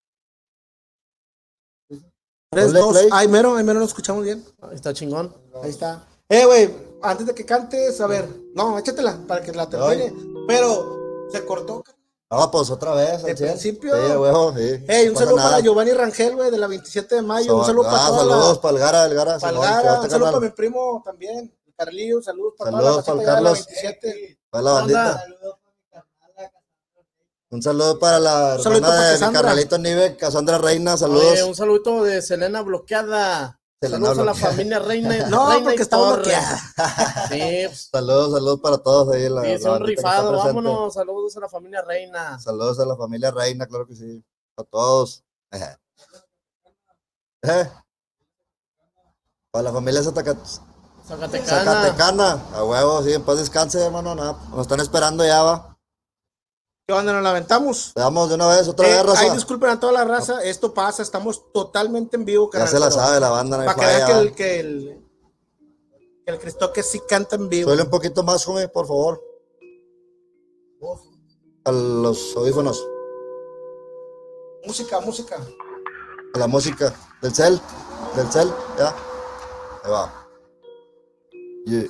Tres, 2.52 2.66
Ponle 2.66 2.80
dos. 2.80 2.92
play. 2.92 3.08
Ay, 3.10 3.28
mero, 3.28 3.56
ay, 3.56 3.64
mero, 3.64 3.80
nos 3.80 3.88
escuchamos 3.88 4.24
bien. 4.24 4.44
Ahí 4.60 4.74
Está 4.74 4.92
chingón. 4.92 5.34
Ahí 5.62 5.70
está. 5.70 6.06
Eh, 6.28 6.44
güey, 6.44 6.70
antes 7.00 7.26
de 7.26 7.34
que 7.34 7.46
cantes, 7.46 7.98
a 7.98 8.06
ver. 8.06 8.28
No, 8.54 8.78
échatela 8.78 9.18
para 9.26 9.40
que 9.40 9.52
la 9.52 9.70
termine. 9.70 10.12
Pero 10.46 11.28
se 11.32 11.46
cortó. 11.46 11.82
No, 12.30 12.50
pues 12.50 12.68
otra 12.68 12.92
vez. 12.94 13.22
De 13.22 13.34
principio. 13.34 13.94
Sí, 13.94 14.16
huevo, 14.16 14.52
sí. 14.54 14.84
Ey, 14.86 15.08
un 15.08 15.16
saludo 15.16 15.36
nada. 15.36 15.50
para 15.50 15.62
Giovanni 15.62 15.92
Rangel, 15.92 16.36
güey, 16.36 16.50
de 16.50 16.58
la 16.58 16.66
27 16.66 17.14
de 17.14 17.22
mayo. 17.22 17.56
un 17.56 17.64
saludo 17.64 17.84
para 17.84 17.96
ah, 17.96 18.10
saludos 18.18 18.56
la... 18.56 18.60
para 18.60 18.74
el 18.74 18.80
Gara, 18.80 19.04
el 19.06 19.14
Gara. 19.14 19.38
Para 19.38 19.52
el 19.52 19.58
Gara, 19.62 20.00
un 20.02 20.10
saludo 20.10 20.32
para 20.32 20.40
mi 20.40 20.50
primo 20.50 21.02
también, 21.02 21.54
Carlillo, 21.74 22.20
saludos 22.20 22.52
para 22.58 22.70
Saludos 22.70 23.04
toda 23.04 23.16
la 23.16 23.22
de 23.22 23.26
la 23.26 23.34
Carlos. 23.34 23.66
27. 23.66 24.38
Para 24.50 24.62
la 24.62 24.72
bandita. 24.72 25.24
Un 27.52 27.60
saludo 27.62 27.98
para 27.98 28.18
la 28.18 28.56
Un 28.58 28.72
hermana 28.76 28.94
de 28.94 29.12
mi 29.12 29.12
Cassandra. 29.18 29.42
carnalito 29.42 29.76
Nive, 29.76 30.16
Cassandra 30.16 30.56
Reina, 30.56 30.92
Oye, 30.94 31.00
saludos. 31.00 31.42
un 31.42 31.54
saludito 31.54 32.02
de 32.02 32.22
Selena 32.22 32.62
bloqueada. 32.62 33.60
Selena 33.78 34.06
Saludos 34.06 34.18
a 34.20 34.24
la 34.24 34.34
familia 34.34 34.78
Reina. 34.78 35.16
No, 35.28 35.50
Reina 35.50 35.64
porque 35.70 35.84
Torres. 35.84 36.24
bloqueada. 36.24 36.60
Sí, 37.28 37.62
pues, 37.66 37.88
Saludos, 37.92 38.32
saludos 38.32 38.60
para 38.60 38.78
todos 38.78 39.14
ahí. 39.14 39.28
La, 39.28 39.42
sí, 39.42 39.48
es 39.50 39.64
un 39.66 39.72
está 39.72 39.84
rifado. 39.84 40.32
Vámonos. 40.38 40.94
Saludos 40.94 41.36
a 41.36 41.40
la 41.40 41.48
familia 41.50 41.82
Reina. 41.82 42.38
Saludos 42.40 42.80
a 42.80 42.86
la 42.86 42.96
familia 42.96 43.30
Reina, 43.30 43.66
claro 43.66 43.86
que 43.86 43.96
sí. 43.96 44.24
A 44.56 44.64
todos. 44.64 45.22
Eh. 47.44 47.68
Para 49.50 49.64
la 49.64 49.72
familia 49.72 50.00
Zacatecana. 50.00 50.40
Zacatecana. 51.44 52.32
A 52.54 52.64
huevo, 52.64 53.02
sí, 53.02 53.12
en 53.12 53.22
paz 53.24 53.38
descanse, 53.38 53.84
hermano. 53.84 54.14
Nada, 54.14 54.36
nos 54.50 54.60
están 54.60 54.78
esperando 54.78 55.24
ya, 55.26 55.42
va. 55.42 55.71
¿Qué 56.86 56.92
onda? 56.92 57.12
¿Nos 57.12 57.22
la 57.22 57.30
aventamos? 57.30 57.92
Le 57.94 58.02
damos 58.02 58.28
de 58.28 58.34
una 58.34 58.48
vez, 58.48 58.66
otra 58.66 58.86
Eh, 58.88 58.90
vez, 58.90 59.06
raza. 59.06 59.20
ahí 59.20 59.30
disculpen 59.30 59.70
a 59.70 59.78
toda 59.78 59.92
la 59.92 60.04
raza, 60.04 60.42
esto 60.42 60.74
pasa, 60.74 61.02
estamos 61.02 61.52
totalmente 61.52 62.16
en 62.16 62.24
vivo, 62.24 62.50
Ya 62.52 62.66
se 62.66 62.78
la 62.80 62.90
sabe 62.90 63.20
la 63.20 63.30
banda, 63.30 63.56
no 63.58 63.64
Para 63.64 63.78
que 63.78 63.86
vean 63.86 64.06
que 64.06 64.18
el, 64.20 64.34
que 64.34 64.60
el, 64.60 65.06
que 66.26 66.32
el 66.32 66.38
Cristoque 66.40 66.82
sí 66.82 67.00
canta 67.08 67.36
en 67.36 67.48
vivo. 67.48 67.68
Suele 67.68 67.84
un 67.84 67.90
poquito 67.90 68.24
más, 68.24 68.44
joven, 68.44 68.68
por 68.72 68.86
favor. 68.88 69.22
A 71.64 71.70
los 71.70 72.34
audífonos. 72.36 72.84
música, 74.66 74.98
música. 75.00 75.38
La 76.34 76.48
música 76.48 76.92
del 77.20 77.32
cel, 77.32 77.60
del 78.16 78.26
cel, 78.32 78.52
ya. 78.76 78.88
Ahí 79.84 79.90
va. 79.90 80.28
Yeah. 81.66 81.86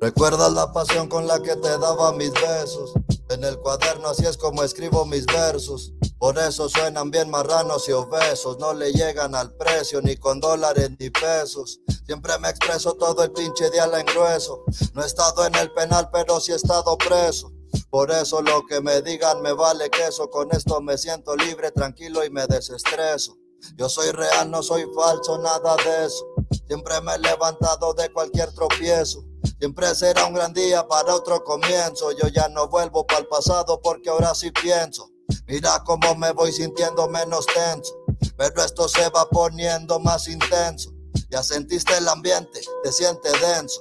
¿Recuerdas 0.00 0.52
la 0.52 0.72
pasión 0.72 1.08
con 1.08 1.26
la 1.26 1.40
que 1.42 1.56
te 1.56 1.68
daba 1.78 2.12
mis 2.12 2.32
besos? 2.32 2.92
En 3.32 3.44
el 3.44 3.58
cuaderno 3.58 4.08
así 4.08 4.26
es 4.26 4.36
como 4.36 4.62
escribo 4.62 5.06
mis 5.06 5.24
versos. 5.24 5.94
Por 6.18 6.38
eso 6.38 6.68
suenan 6.68 7.10
bien 7.10 7.30
marranos 7.30 7.88
y 7.88 7.92
obesos. 7.92 8.58
No 8.58 8.74
le 8.74 8.92
llegan 8.92 9.34
al 9.34 9.54
precio 9.56 10.02
ni 10.02 10.16
con 10.16 10.38
dólares 10.38 10.90
ni 10.98 11.08
pesos. 11.08 11.80
Siempre 12.04 12.38
me 12.40 12.50
expreso 12.50 12.92
todo 12.92 13.24
el 13.24 13.32
pinche 13.32 13.70
día 13.70 13.84
en 13.84 14.04
grueso. 14.04 14.64
No 14.92 15.02
he 15.02 15.06
estado 15.06 15.46
en 15.46 15.54
el 15.54 15.72
penal, 15.72 16.10
pero 16.12 16.40
sí 16.40 16.52
he 16.52 16.56
estado 16.56 16.98
preso. 16.98 17.50
Por 17.88 18.10
eso 18.10 18.42
lo 18.42 18.66
que 18.66 18.82
me 18.82 19.00
digan 19.00 19.40
me 19.40 19.54
vale 19.54 19.88
queso. 19.88 20.28
Con 20.28 20.54
esto 20.54 20.82
me 20.82 20.98
siento 20.98 21.34
libre, 21.34 21.70
tranquilo 21.70 22.24
y 22.26 22.30
me 22.30 22.46
desestreso. 22.46 23.38
Yo 23.76 23.88
soy 23.88 24.10
real, 24.10 24.50
no 24.50 24.62
soy 24.62 24.84
falso, 24.94 25.38
nada 25.38 25.76
de 25.76 26.04
eso. 26.04 26.26
Siempre 26.66 27.00
me 27.00 27.14
he 27.14 27.18
levantado 27.18 27.94
de 27.94 28.12
cualquier 28.12 28.52
tropiezo. 28.52 29.24
Siempre 29.58 29.94
será 29.94 30.26
un 30.26 30.34
gran 30.34 30.52
día 30.52 30.86
para 30.86 31.14
otro 31.14 31.42
comienzo. 31.44 32.12
Yo 32.12 32.28
ya 32.28 32.48
no 32.48 32.68
vuelvo 32.68 33.06
para 33.06 33.20
el 33.20 33.26
pasado 33.26 33.80
porque 33.80 34.10
ahora 34.10 34.34
sí 34.34 34.50
pienso. 34.50 35.10
Mira 35.46 35.82
cómo 35.84 36.14
me 36.14 36.32
voy 36.32 36.52
sintiendo 36.52 37.08
menos 37.08 37.46
tenso. 37.46 37.94
Pero 38.36 38.64
esto 38.64 38.88
se 38.88 39.08
va 39.10 39.28
poniendo 39.28 40.00
más 40.00 40.28
intenso. 40.28 40.92
Ya 41.30 41.42
sentiste 41.42 41.96
el 41.96 42.08
ambiente, 42.08 42.60
te 42.82 42.92
sientes 42.92 43.32
denso. 43.40 43.80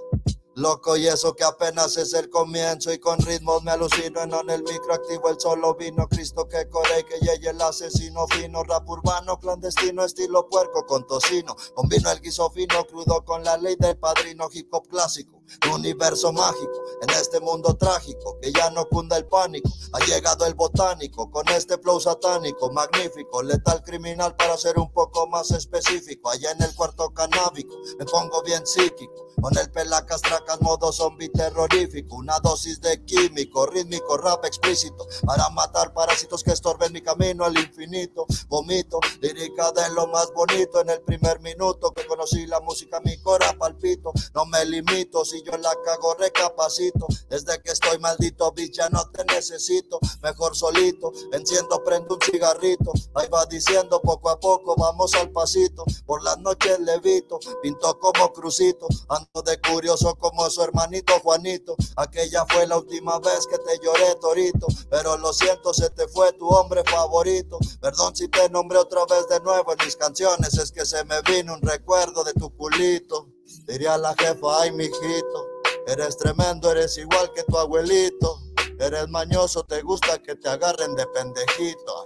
Loco 0.56 0.98
y 0.98 1.08
eso 1.08 1.34
que 1.34 1.46
apenas 1.46 1.96
es 1.96 2.14
el 2.14 2.30
comienzo 2.30 2.92
y 2.92 3.00
con 3.00 3.20
ritmos 3.20 3.64
me 3.64 3.72
alucino 3.72 4.22
en 4.22 4.50
el 4.50 4.64
micro 4.64 4.94
activo 4.94 5.30
el 5.30 5.40
solo 5.40 5.76
vino 5.76 6.10
Cristo 6.10 6.46
que 6.50 6.68
corre 6.68 7.06
que 7.06 7.26
llegue 7.26 7.52
el 7.52 7.62
asesino 7.62 8.28
fino 8.28 8.62
rap 8.64 8.88
urbano 8.90 9.40
clandestino 9.40 10.04
estilo 10.04 10.50
puerco 10.50 10.86
con 10.86 11.08
tocino 11.08 11.56
combino 11.74 12.12
el 12.12 12.20
guiso 12.20 12.50
fino 12.52 12.86
crudo 12.86 13.24
con 13.24 13.46
la 13.46 13.58
ley 13.58 13.78
del 13.80 13.98
padrino 13.98 14.50
hip 14.52 14.68
hop 14.74 14.90
clásico 14.90 15.41
universo 15.74 16.32
mágico 16.32 16.84
en 17.02 17.10
este 17.12 17.40
mundo 17.40 17.76
trágico 17.76 18.38
que 18.42 18.52
ya 18.52 18.70
no 18.70 18.88
cunda 18.88 19.18
el 19.18 19.26
pánico. 19.26 19.70
Ha 19.94 20.06
llegado 20.06 20.46
el 20.46 20.54
botánico 20.54 21.30
con 21.30 21.48
este 21.50 21.78
flow 21.78 22.00
satánico 22.00 22.72
magnífico 22.72 23.42
letal 23.44 23.84
criminal 23.84 24.36
para 24.36 24.58
ser 24.58 24.78
un 24.80 24.92
poco 24.92 25.28
más 25.28 25.52
específico. 25.52 26.30
Allá 26.30 26.52
en 26.52 26.64
el 26.64 26.76
cuarto 26.76 27.10
canábico 27.14 27.76
me 28.00 28.06
pongo 28.06 28.42
bien 28.44 28.66
psíquico 28.66 29.28
con 29.42 29.58
el 29.58 29.72
pelacas 29.72 30.22
tracas 30.22 30.62
modo 30.62 30.92
zombie 30.92 31.30
terrorífico 31.30 32.16
una 32.16 32.40
dosis 32.40 32.80
de 32.82 33.04
químico 33.06 33.66
rítmico 33.66 34.18
rap 34.18 34.46
explícito 34.46 35.08
para 35.26 35.50
matar 35.50 35.94
parásitos 35.94 36.44
que 36.44 36.52
estorben 36.52 36.94
mi 36.94 37.02
camino 37.02 37.46
al 37.46 37.58
infinito. 37.58 38.26
Vomito 38.48 39.00
lírica 39.22 39.72
de 39.72 39.90
lo 39.94 40.08
más 40.08 40.32
bonito 40.34 40.82
en 40.82 40.90
el 40.90 41.02
primer 41.02 41.40
minuto 41.40 41.92
que 41.92 42.04
conocí 42.22 42.46
la 42.46 42.60
música 42.60 43.00
mi 43.00 43.18
cora 43.18 43.52
palpito 43.58 44.14
no 44.34 44.46
me 44.46 44.64
limito 44.66 45.26
si 45.26 45.42
yo 45.44 45.58
la 45.58 45.76
cago 45.84 46.14
recapacito. 46.16 47.08
Desde 47.30 47.62
que 47.62 47.72
estoy 47.72 47.98
maldito 48.00 48.52
bitch 48.52 48.78
ya 48.78 48.90
no 48.90 49.04
te 49.10 49.24
necesito. 49.26 50.00
Mejor 50.22 50.56
solito 50.56 51.12
enciendo 51.34 51.84
prendo 51.84 52.16
un 52.16 52.22
cigarrito. 52.22 52.92
Ahí 53.16 53.28
va 53.30 53.46
diciendo 53.46 54.02
poco 54.02 54.30
a 54.30 54.40
poco 54.40 54.76
vamos 54.78 55.14
al 55.16 55.32
pasito. 55.32 55.84
Por 56.06 56.24
las 56.24 56.38
noches 56.40 56.80
levito 56.80 57.40
pinto 57.62 58.00
como 58.00 58.32
crucito. 58.32 58.88
Ando 59.10 59.42
de 59.44 59.60
curioso 59.60 60.16
como 60.16 60.50
su 60.50 60.62
hermanito 60.62 61.14
Juanito. 61.20 61.76
Aquella 61.98 62.46
fue 62.46 62.68
la 62.68 62.78
última 62.78 63.20
vez 63.20 63.48
que 63.48 63.58
te 63.58 63.80
lloré 63.84 64.16
torito. 64.16 64.68
Pero 64.90 65.18
lo 65.18 65.34
siento 65.34 65.74
se 65.74 65.90
te 65.90 66.08
fue 66.08 66.32
tu 66.34 66.48
hombre 66.48 66.84
favorito. 66.86 67.58
Perdón 67.82 68.16
si 68.16 68.28
te 68.28 68.50
nombré 68.50 68.78
otra 68.78 69.06
vez 69.06 69.28
de 69.28 69.40
nuevo 69.42 69.74
en 69.74 69.86
mis 69.86 69.96
canciones 69.96 70.58
es 70.58 70.72
que 70.72 70.86
se 70.86 71.04
me 71.06 71.22
vino 71.24 71.54
un 71.54 71.62
recuerdo 71.62 72.11
de 72.24 72.34
tu 72.34 72.50
culito 72.56 73.30
diría 73.66 73.98
la 73.98 74.14
jefa 74.20 74.62
ay 74.62 74.72
mijito 74.72 75.48
eres 75.88 76.18
tremendo 76.18 76.72
eres 76.72 76.98
igual 76.98 77.32
que 77.34 77.44
tu 77.44 77.58
abuelito 77.58 78.40
eres 78.80 79.08
mañoso 79.10 79.64
te 79.64 79.82
gusta 79.82 80.22
que 80.22 80.36
te 80.36 80.50
agarren 80.50 80.96
de 80.96 81.06
pendejito 81.08 82.06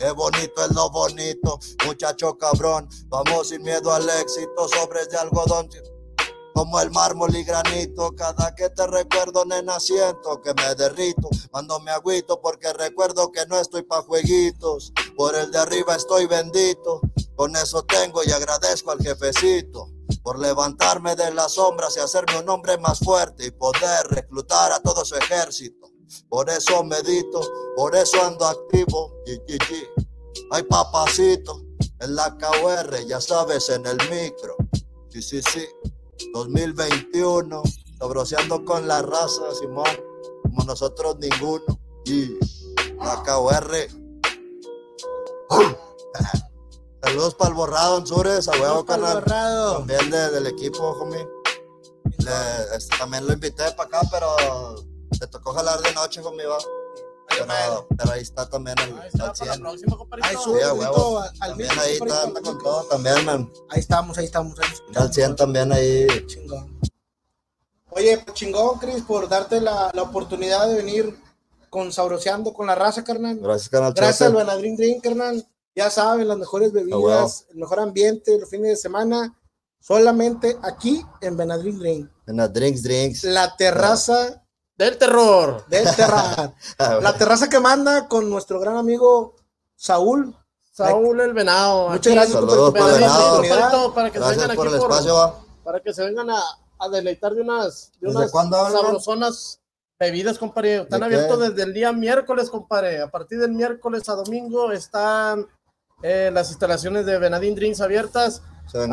Qué 0.00 0.10
bonito 0.12 0.64
es 0.64 0.74
lo 0.74 0.88
bonito, 0.88 1.58
muchacho 1.86 2.38
cabrón. 2.38 2.88
Vamos 3.08 3.50
sin 3.50 3.62
miedo 3.62 3.92
al 3.92 4.08
éxito, 4.08 4.66
sobres 4.66 5.10
de 5.10 5.18
algodón. 5.18 5.68
Como 6.54 6.80
el 6.80 6.90
mármol 6.90 7.36
y 7.36 7.44
granito, 7.44 8.10
cada 8.16 8.54
que 8.54 8.70
te 8.70 8.86
recuerdo, 8.86 9.44
nena, 9.44 9.78
siento 9.78 10.40
que 10.40 10.54
me 10.54 10.74
derrito. 10.74 11.28
Cuando 11.50 11.78
me 11.80 11.90
agüito, 11.90 12.40
porque 12.40 12.72
recuerdo 12.72 13.30
que 13.30 13.44
no 13.44 13.58
estoy 13.58 13.82
pa' 13.82 14.00
jueguitos. 14.00 14.94
Por 15.20 15.36
el 15.36 15.50
de 15.50 15.58
arriba 15.58 15.96
estoy 15.96 16.24
bendito. 16.24 17.02
Con 17.36 17.54
eso 17.54 17.84
tengo 17.84 18.22
y 18.24 18.30
agradezco 18.30 18.90
al 18.90 19.02
jefecito. 19.02 19.90
Por 20.22 20.38
levantarme 20.38 21.14
de 21.14 21.30
las 21.34 21.52
sombras 21.52 21.94
y 21.98 22.00
hacerme 22.00 22.38
un 22.38 22.48
hombre 22.48 22.78
más 22.78 23.00
fuerte 23.00 23.44
y 23.44 23.50
poder 23.50 24.06
reclutar 24.08 24.72
a 24.72 24.80
todo 24.80 25.04
su 25.04 25.16
ejército. 25.16 25.90
Por 26.30 26.48
eso 26.48 26.82
medito, 26.84 27.42
por 27.76 27.94
eso 27.96 28.16
ando 28.24 28.46
activo. 28.46 29.12
Yi, 29.26 29.38
yi, 29.46 29.58
yi. 29.68 29.82
Ay, 30.52 30.62
papacito, 30.62 31.66
en 32.00 32.14
la 32.14 32.38
KR, 32.38 33.04
ya 33.06 33.20
sabes, 33.20 33.68
en 33.68 33.84
el 33.84 33.98
micro. 34.08 34.56
Sí, 35.10 35.20
sí, 35.20 35.42
sí. 35.42 35.68
2021, 36.32 37.62
sobroseando 37.98 38.64
con 38.64 38.88
la 38.88 39.02
raza, 39.02 39.54
Simón, 39.60 39.84
como 40.44 40.64
nosotros 40.64 41.18
ninguno. 41.18 41.78
Y 42.06 42.38
la 42.96 43.22
KR. 43.22 43.99
Saludos 47.02 47.34
para 47.34 47.50
el 47.50 47.54
borrado, 47.56 47.96
Ansures, 47.96 48.48
a 48.48 48.52
huevo, 48.52 48.84
canal. 48.84 49.24
También 49.24 50.10
de- 50.10 50.30
del 50.30 50.46
equipo, 50.46 50.82
homie. 51.00 51.26
Le- 52.18 52.76
este, 52.76 52.96
también 52.98 53.26
lo 53.26 53.32
invité 53.32 53.70
para 53.72 53.88
acá, 53.98 54.00
pero 54.10 54.36
te 55.18 55.26
tocó 55.26 55.52
jalar 55.52 55.80
de 55.80 55.92
noche, 55.92 56.20
homie, 56.20 56.46
va. 56.46 56.58
Pero, 57.28 57.86
pero 57.96 58.12
ahí 58.12 58.22
está 58.22 58.48
también 58.48 58.76
el, 58.80 58.98
Ahí 58.98 59.08
está, 59.12 59.26
al 59.26 59.32
para 59.32 59.46
la 59.46 59.52
100. 59.54 59.60
próxima, 59.62 59.96
compadrito. 59.96 60.28
Ahí 60.28 60.36
Sí, 60.36 60.42
sube, 60.42 60.58
grito, 60.78 61.18
al- 61.20 61.28
al 61.28 61.48
También 61.50 61.78
ahí 61.78 61.92
está, 61.94 62.22
anda 62.24 62.40
con 62.42 62.58
todo 62.58 62.82
también, 62.84 63.24
man. 63.24 63.52
Ahí 63.70 63.80
estamos, 63.80 64.18
ahí 64.18 64.24
estamos. 64.26 64.58
Ahí 64.58 64.66
Al 64.96 65.12
100 65.14 65.36
también 65.36 65.72
ahí. 65.72 66.06
Chingón. 66.26 66.80
Oye, 67.92 68.18
pues 68.18 68.34
chingón, 68.36 68.78
Cris, 68.78 69.02
por 69.04 69.28
darte 69.28 69.60
la, 69.60 69.90
la 69.94 70.02
oportunidad 70.02 70.66
de 70.68 70.74
venir 70.76 71.20
con 71.70 71.92
Sauroseando 71.92 72.52
con 72.52 72.66
la 72.66 72.74
raza, 72.74 73.04
carnal. 73.04 73.38
Gracias, 73.40 73.68
canal 73.68 73.94
Gracias 73.94 74.22
al 74.22 74.32
13. 74.34 74.44
Benadryl 74.44 74.76
Drink, 74.76 75.02
carnal. 75.02 75.46
Ya 75.74 75.88
saben, 75.88 76.26
las 76.28 76.36
mejores 76.36 76.72
bebidas, 76.72 76.98
huevo. 77.00 77.32
el 77.50 77.56
mejor 77.56 77.80
ambiente, 77.80 78.36
los 78.38 78.50
fines 78.50 78.70
de 78.70 78.76
semana, 78.76 79.38
solamente 79.78 80.58
aquí 80.62 81.04
en 81.20 81.36
Benadryl 81.36 81.78
Drink. 81.78 82.10
En 82.26 82.36
las 82.36 82.52
drinks. 82.52 83.24
La 83.24 83.56
terraza 83.56 84.42
Del 84.76 84.98
terror. 84.98 85.64
Ah, 85.66 85.68
del 85.70 85.96
terra. 85.96 86.54
la 87.00 87.14
terraza 87.16 87.48
que 87.48 87.60
manda 87.60 88.08
con 88.08 88.28
nuestro 88.30 88.58
gran 88.60 88.76
amigo 88.76 89.36
Saúl. 89.76 90.36
Saúl 90.72 91.20
el 91.20 91.34
venado. 91.34 91.90
Muchas 91.90 92.12
gracias 92.14 92.32
Saludos 92.34 92.70
por 92.72 92.80
por 92.80 92.90
el 92.94 93.00
darme 93.00 93.48
la 93.48 93.54
venado. 93.56 93.94
para 93.94 94.10
que 94.10 94.18
se 94.18 94.24
vengan 94.30 94.56
por 94.56 94.66
aquí 94.66 94.74
el 94.74 94.80
por- 94.80 94.90
espacio, 94.90 95.14
va. 95.14 95.40
para 95.64 95.80
que 95.80 95.92
se 95.92 96.02
vengan 96.04 96.30
a, 96.30 96.42
a 96.78 96.88
deleitar 96.88 97.34
de 97.34 97.42
unas, 97.42 97.92
de 98.00 98.08
¿Desde 98.08 98.18
unas 98.20 98.72
sabrosonas 98.72 99.59
bebidas, 100.00 100.38
compadre. 100.38 100.76
Están 100.76 101.00
¿De 101.00 101.06
abiertos 101.06 101.38
desde 101.38 101.62
el 101.62 101.74
día 101.74 101.92
miércoles, 101.92 102.50
compadre. 102.50 103.00
A 103.02 103.10
partir 103.10 103.38
del 103.38 103.52
miércoles 103.52 104.08
a 104.08 104.14
domingo 104.14 104.72
están 104.72 105.46
eh, 106.02 106.30
las 106.32 106.48
instalaciones 106.50 107.04
de 107.06 107.18
Benadín 107.18 107.54
Drinks 107.54 107.80
abiertas. 107.82 108.42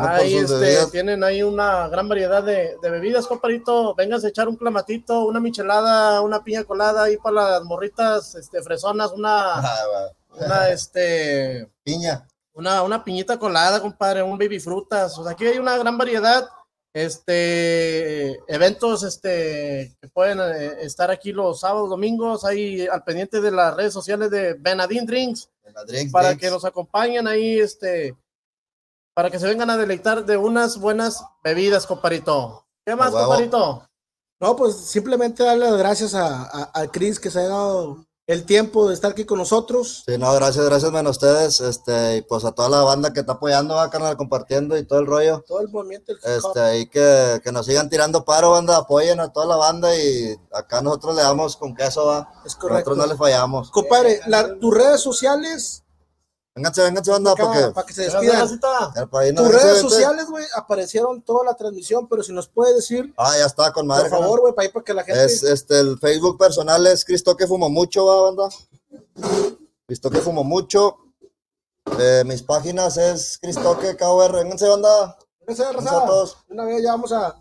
Ahí 0.00 0.34
este, 0.36 0.86
tienen 0.90 1.22
ahí 1.22 1.42
una 1.42 1.86
gran 1.88 2.08
variedad 2.08 2.42
de, 2.42 2.74
de 2.82 2.90
bebidas, 2.90 3.26
compadrito. 3.26 3.94
Vengas 3.94 4.24
a 4.24 4.28
echar 4.28 4.48
un 4.48 4.56
clamatito, 4.56 5.24
una 5.24 5.40
michelada, 5.40 6.20
una 6.20 6.42
piña 6.42 6.64
colada 6.64 7.04
ahí 7.04 7.16
para 7.16 7.50
las 7.52 7.64
morritas 7.64 8.34
este, 8.34 8.60
fresonas, 8.60 9.12
una, 9.12 9.54
Ah, 9.54 10.08
una, 10.36 10.68
este, 10.70 11.70
Piña. 11.84 12.26
una, 12.54 12.82
una 12.82 13.04
piñita 13.04 13.38
colada, 13.38 13.80
compadre, 13.80 14.22
un 14.22 14.36
baby 14.36 14.58
frutas. 14.58 15.16
O 15.16 15.22
sea, 15.22 15.32
aquí 15.32 15.46
hay 15.46 15.58
una 15.58 15.78
gran 15.78 15.96
variedad. 15.96 16.48
Este 16.98 18.32
eventos 18.52 19.04
este 19.04 19.96
que 20.00 20.08
pueden 20.08 20.40
eh, 20.40 20.82
estar 20.82 21.10
aquí 21.10 21.32
los 21.32 21.60
sábados, 21.60 21.88
domingos, 21.88 22.44
ahí 22.44 22.86
al 22.88 23.04
pendiente 23.04 23.40
de 23.40 23.52
las 23.52 23.76
redes 23.76 23.92
sociales 23.92 24.30
de 24.30 24.54
Benadín 24.54 25.06
Drinks 25.06 25.48
para 26.10 26.28
drinks. 26.30 26.40
que 26.40 26.50
nos 26.50 26.64
acompañen 26.64 27.26
ahí, 27.28 27.60
este, 27.60 28.16
para 29.14 29.30
que 29.30 29.38
se 29.38 29.46
vengan 29.46 29.70
a 29.70 29.76
deleitar 29.76 30.24
de 30.24 30.36
unas 30.36 30.78
buenas 30.78 31.24
bebidas, 31.42 31.86
comparito. 31.86 32.66
¿Qué 32.84 32.96
más, 32.96 33.12
comparito? 33.12 33.86
No, 34.40 34.56
pues 34.56 34.76
simplemente 34.76 35.44
darle 35.44 35.66
las 35.66 35.78
gracias 35.78 36.14
a, 36.14 36.44
a, 36.44 36.70
a 36.72 36.86
Cris 36.88 37.20
que 37.20 37.30
se 37.30 37.40
ha 37.40 37.48
dado 37.48 38.07
el 38.28 38.44
tiempo 38.44 38.86
de 38.88 38.94
estar 38.94 39.10
aquí 39.12 39.24
con 39.24 39.38
nosotros. 39.38 40.04
Sí, 40.06 40.18
no, 40.18 40.32
gracias, 40.34 40.64
gracias, 40.66 40.92
man, 40.92 41.06
a 41.06 41.10
ustedes. 41.10 41.60
Este, 41.62 42.18
y 42.18 42.22
pues 42.22 42.44
a 42.44 42.52
toda 42.52 42.68
la 42.68 42.82
banda 42.82 43.12
que 43.12 43.20
está 43.20 43.32
apoyando, 43.32 43.74
va, 43.74 43.88
canal, 43.90 44.16
compartiendo 44.18 44.76
y 44.76 44.84
todo 44.86 45.00
el 45.00 45.06
rollo. 45.06 45.42
Todo 45.48 45.60
el 45.60 45.68
movimiento. 45.70 46.12
hop. 46.12 46.18
Este, 46.30 46.78
y 46.80 46.86
que, 46.90 47.40
que 47.42 47.50
nos 47.52 47.64
sigan 47.64 47.88
tirando 47.88 48.24
paro, 48.26 48.50
banda, 48.50 48.76
apoyen 48.76 49.18
a 49.18 49.32
toda 49.32 49.46
la 49.46 49.56
banda 49.56 49.96
y 49.96 50.36
acá 50.52 50.82
nosotros 50.82 51.16
le 51.16 51.22
damos 51.22 51.56
con 51.56 51.74
queso, 51.74 52.04
va. 52.06 52.30
es 52.44 52.54
correcto. 52.54 52.90
Nosotros 52.90 52.96
no 52.98 53.06
le 53.14 53.18
fallamos. 53.18 53.70
Compadre, 53.70 54.20
la- 54.26 54.58
tus 54.58 54.74
redes 54.74 55.00
sociales, 55.00 55.82
Vénganse, 56.58 56.82
vénganse, 56.82 57.10
banda, 57.10 57.34
porque. 57.34 57.70
para 57.74 57.86
que 57.86 57.92
se 57.94 58.02
despidan. 58.02 58.58
para 58.60 58.90
Tus 58.90 59.10
vénganse, 59.12 59.42
redes 59.52 59.62
vénganse. 59.64 59.80
sociales, 59.80 60.26
güey, 60.28 60.44
aparecieron 60.56 61.22
toda 61.22 61.44
la 61.44 61.54
transmisión, 61.54 62.08
pero 62.08 62.22
si 62.22 62.32
nos 62.32 62.48
puede 62.48 62.74
decir, 62.74 63.14
Ah, 63.16 63.36
ya 63.38 63.46
está, 63.46 63.72
con 63.72 63.86
madre. 63.86 64.08
por 64.10 64.18
favor, 64.20 64.40
güey, 64.40 64.54
para 64.54 64.66
ahí 64.66 64.72
para 64.72 64.84
que 64.84 64.94
la 64.94 65.04
gente. 65.04 65.24
Es 65.24 65.42
este 65.42 65.78
el 65.80 65.98
Facebook 65.98 66.36
personal 66.38 66.86
es 66.86 67.04
Cristo 67.04 67.36
que 67.36 67.46
fumo 67.46 67.68
mucho, 67.70 68.04
va 68.06 68.22
banda. 68.22 68.48
Cristo 69.86 70.10
que 70.10 70.18
fumo 70.18 70.44
mucho. 70.44 70.96
Eh, 71.98 72.22
mis 72.26 72.42
páginas 72.42 72.96
es 72.98 73.38
Cristo 73.38 73.78
que 73.78 73.96
KR. 73.96 74.32
Vénganse, 74.32 74.68
banda. 74.68 75.16
Gracias 75.46 75.74
raza, 75.74 76.02
a 76.02 76.06
todos. 76.06 76.36
Una 76.50 76.64
vez 76.64 76.82
ya 76.82 76.90
vamos 76.92 77.10
a, 77.12 77.36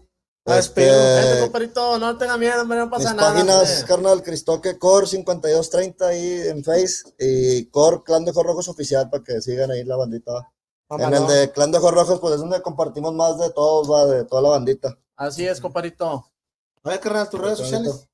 Este. 0.47 0.81
Vente, 0.89 1.41
compadrito, 1.41 1.99
no 1.99 2.17
tenga 2.17 2.37
miedo, 2.37 2.61
hombre, 2.61 2.77
no 2.77 2.85
Mis 2.85 2.91
pasa 2.91 3.13
nada. 3.13 3.33
páginas, 3.33 3.69
hombre. 3.69 3.87
carnal, 3.87 4.23
Cristoque 4.23 4.79
Core 4.79 5.05
5230 5.05 6.07
ahí 6.07 6.41
en 6.47 6.63
Face 6.63 7.03
y 7.19 7.65
Core 7.65 8.01
Clan 8.05 8.23
de 8.23 8.31
Ojos 8.31 8.45
Rojos 8.45 8.67
oficial 8.69 9.09
para 9.09 9.23
que 9.23 9.41
sigan 9.41 9.71
ahí 9.71 9.83
la 9.83 9.97
bandita. 9.97 10.51
En 10.89 11.13
el 11.13 11.27
de 11.27 11.51
Clan 11.51 11.71
de 11.71 11.79
Ojos 11.79 11.93
Rojos, 11.93 12.19
pues 12.21 12.35
es 12.35 12.39
donde 12.39 12.61
compartimos 12.61 13.13
más 13.13 13.37
de 13.37 13.49
todos, 13.51 13.91
va, 13.91 14.05
de 14.05 14.23
toda 14.23 14.41
la 14.41 14.49
bandita. 14.49 14.97
Así 15.17 15.45
es, 15.45 15.59
compadito. 15.59 16.31
A 16.83 16.89
ver, 16.89 16.99
carnal, 17.01 17.29
tus 17.29 17.41
redes 17.41 17.57
sociales. 17.57 18.07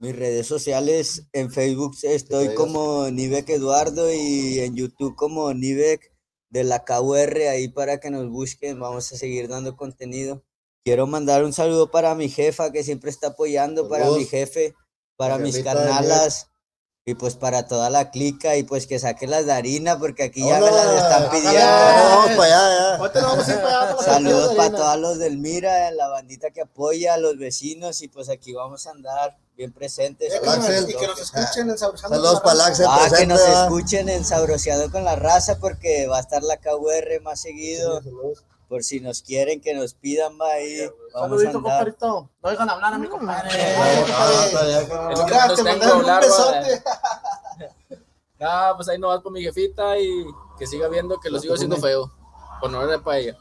Mis 0.00 0.16
redes 0.16 0.46
sociales, 0.46 1.26
en 1.32 1.50
Facebook 1.52 1.96
estoy 2.02 2.54
como 2.54 3.08
Nivek 3.10 3.48
Eduardo 3.50 4.12
y 4.12 4.60
en 4.60 4.74
YouTube 4.74 5.14
como 5.14 5.52
Nivek 5.54 6.12
de 6.50 6.64
la 6.64 6.84
KUR, 6.84 7.36
ahí 7.50 7.68
para 7.68 7.98
que 8.00 8.10
nos 8.10 8.28
busquen, 8.28 8.80
vamos 8.80 9.12
a 9.12 9.16
seguir 9.16 9.48
dando 9.48 9.76
contenido. 9.76 10.44
Quiero 10.88 11.06
mandar 11.06 11.44
un 11.44 11.52
saludo 11.52 11.90
para 11.90 12.14
mi 12.14 12.30
jefa 12.30 12.72
que 12.72 12.82
siempre 12.82 13.10
está 13.10 13.26
apoyando, 13.26 13.90
para 13.90 14.10
mi 14.10 14.24
jefe, 14.24 14.74
para 15.18 15.36
La 15.36 15.44
mis 15.44 15.62
carnalas 15.62 16.46
y 17.04 17.14
pues 17.14 17.34
para 17.34 17.66
toda 17.66 17.90
la 17.90 18.10
clica 18.10 18.56
y 18.56 18.62
pues 18.62 18.86
que 18.86 18.98
saquen 18.98 19.32
las 19.32 19.44
de 19.44 19.52
harina 19.52 19.98
porque 19.98 20.22
aquí 20.22 20.40
ya 20.40 20.58
me 20.58 20.70
las 20.70 21.02
están 21.02 21.30
pidiendo. 21.30 21.60
vamos 21.60 22.30
para 22.38 22.96
allá. 22.96 24.02
Saludos 24.02 24.54
para 24.54 24.70
todos. 24.70 24.98
los 24.98 25.18
del 25.18 25.36
Mira, 25.36 25.90
la 25.90 26.08
bandita 26.08 26.52
que 26.52 26.62
apoya, 26.62 27.12
a 27.12 27.18
los 27.18 27.36
vecinos 27.36 28.00
y 28.00 28.08
pues 28.08 28.30
aquí 28.30 28.54
vamos 28.54 28.86
a 28.86 28.92
andar 28.92 29.36
bien 29.58 29.74
presentes. 29.74 30.32
Axel. 30.42 30.88
Y 30.88 30.94
que 30.94 31.06
nos 31.06 31.20
escuchen 31.20 31.76
Saludos 31.76 32.40
con 32.40 32.56
la 32.56 32.64
para 32.64 32.70
Raza. 32.70 32.94
Axel. 32.94 33.14
Ah, 33.14 33.18
que 33.18 33.26
nos 33.26 33.40
escuchen 33.42 34.08
en 34.08 34.24
Sabroseado 34.24 34.90
con 34.90 35.04
la 35.04 35.16
raza 35.16 35.58
porque 35.60 36.06
va 36.06 36.16
a 36.16 36.20
estar 36.20 36.42
la 36.42 36.56
KUR 36.56 37.20
más 37.20 37.42
seguido. 37.42 38.00
Por 38.68 38.84
si 38.84 39.00
nos 39.00 39.22
quieren 39.22 39.60
que 39.62 39.72
nos 39.74 39.94
pidan, 39.94 40.38
va 40.38 40.50
ahí. 40.52 40.78
Vamos 41.14 41.14
a 41.14 41.20
Saludito, 41.20 41.58
andar. 41.58 41.62
compadito. 41.96 42.30
No 42.42 42.50
dejan 42.50 42.70
hablar 42.70 42.94
a 42.94 42.98
mi 42.98 43.08
compadre. 43.08 43.48
Ah, 44.12 44.48
Ya, 44.50 45.24
menos 45.24 45.56
te 45.56 45.64
tengo, 45.64 45.64
mandaron 45.64 46.04
un 46.04 46.20
besote. 46.20 46.82
Ah, 48.40 48.72
pues 48.76 48.88
ahí 48.88 49.00
no 49.00 49.08
vas 49.08 49.20
con 49.20 49.32
mi 49.32 49.42
jefita 49.42 49.98
y 49.98 50.24
que 50.60 50.64
siga 50.64 50.86
viendo 50.86 51.18
que 51.18 51.28
lo 51.28 51.40
sigo 51.40 51.54
haciendo 51.54 51.76
feo. 51.76 52.08
Por 52.60 52.70
no 52.70 52.80
era 52.88 53.02
para 53.02 53.18
ella. 53.18 53.36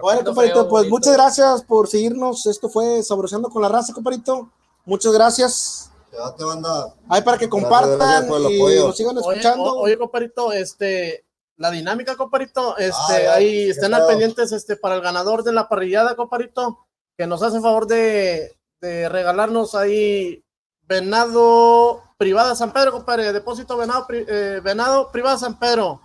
Bueno, 0.00 0.24
compadrito, 0.24 0.66
pues 0.68 0.84
bonito. 0.84 0.90
muchas 0.96 1.12
gracias 1.12 1.62
por 1.62 1.86
seguirnos. 1.86 2.46
Esto 2.46 2.70
fue 2.70 3.02
Saboreando 3.02 3.50
con 3.50 3.60
la 3.60 3.68
Raza, 3.68 3.92
compadrito. 3.92 4.48
Muchas 4.86 5.12
gracias. 5.12 5.90
Quédate, 6.10 6.44
banda. 6.44 6.94
Ahí 7.10 7.20
para 7.20 7.36
que 7.36 7.46
Gracias, 7.46 7.50
compartan 7.50 7.98
gracias 8.26 8.50
y 8.52 8.78
nos 8.78 8.96
sigan 8.96 9.18
escuchando. 9.18 9.74
oye, 9.80 9.98
compadrito, 9.98 10.52
este, 10.52 11.25
la 11.56 11.70
dinámica, 11.70 12.16
compadito, 12.16 12.76
este, 12.76 13.28
Ah, 13.28 13.34
ahí 13.34 13.70
estén 13.70 13.94
al 13.94 14.06
pendientes, 14.06 14.52
este, 14.52 14.76
para 14.76 14.96
el 14.96 15.00
ganador 15.00 15.42
de 15.42 15.52
la 15.52 15.68
parrillada, 15.68 16.14
compadito, 16.14 16.86
que 17.16 17.26
nos 17.26 17.42
hace 17.42 17.60
favor 17.60 17.86
de, 17.86 18.58
de 18.80 19.08
regalarnos 19.08 19.74
ahí 19.74 20.44
venado 20.82 22.02
privada 22.18 22.54
San 22.54 22.72
Pedro, 22.72 22.92
compadre, 22.92 23.32
depósito 23.32 23.76
venado, 23.76 24.06
eh, 24.10 24.60
venado 24.62 25.10
privada 25.10 25.38
San 25.38 25.58
Pedro. 25.58 26.00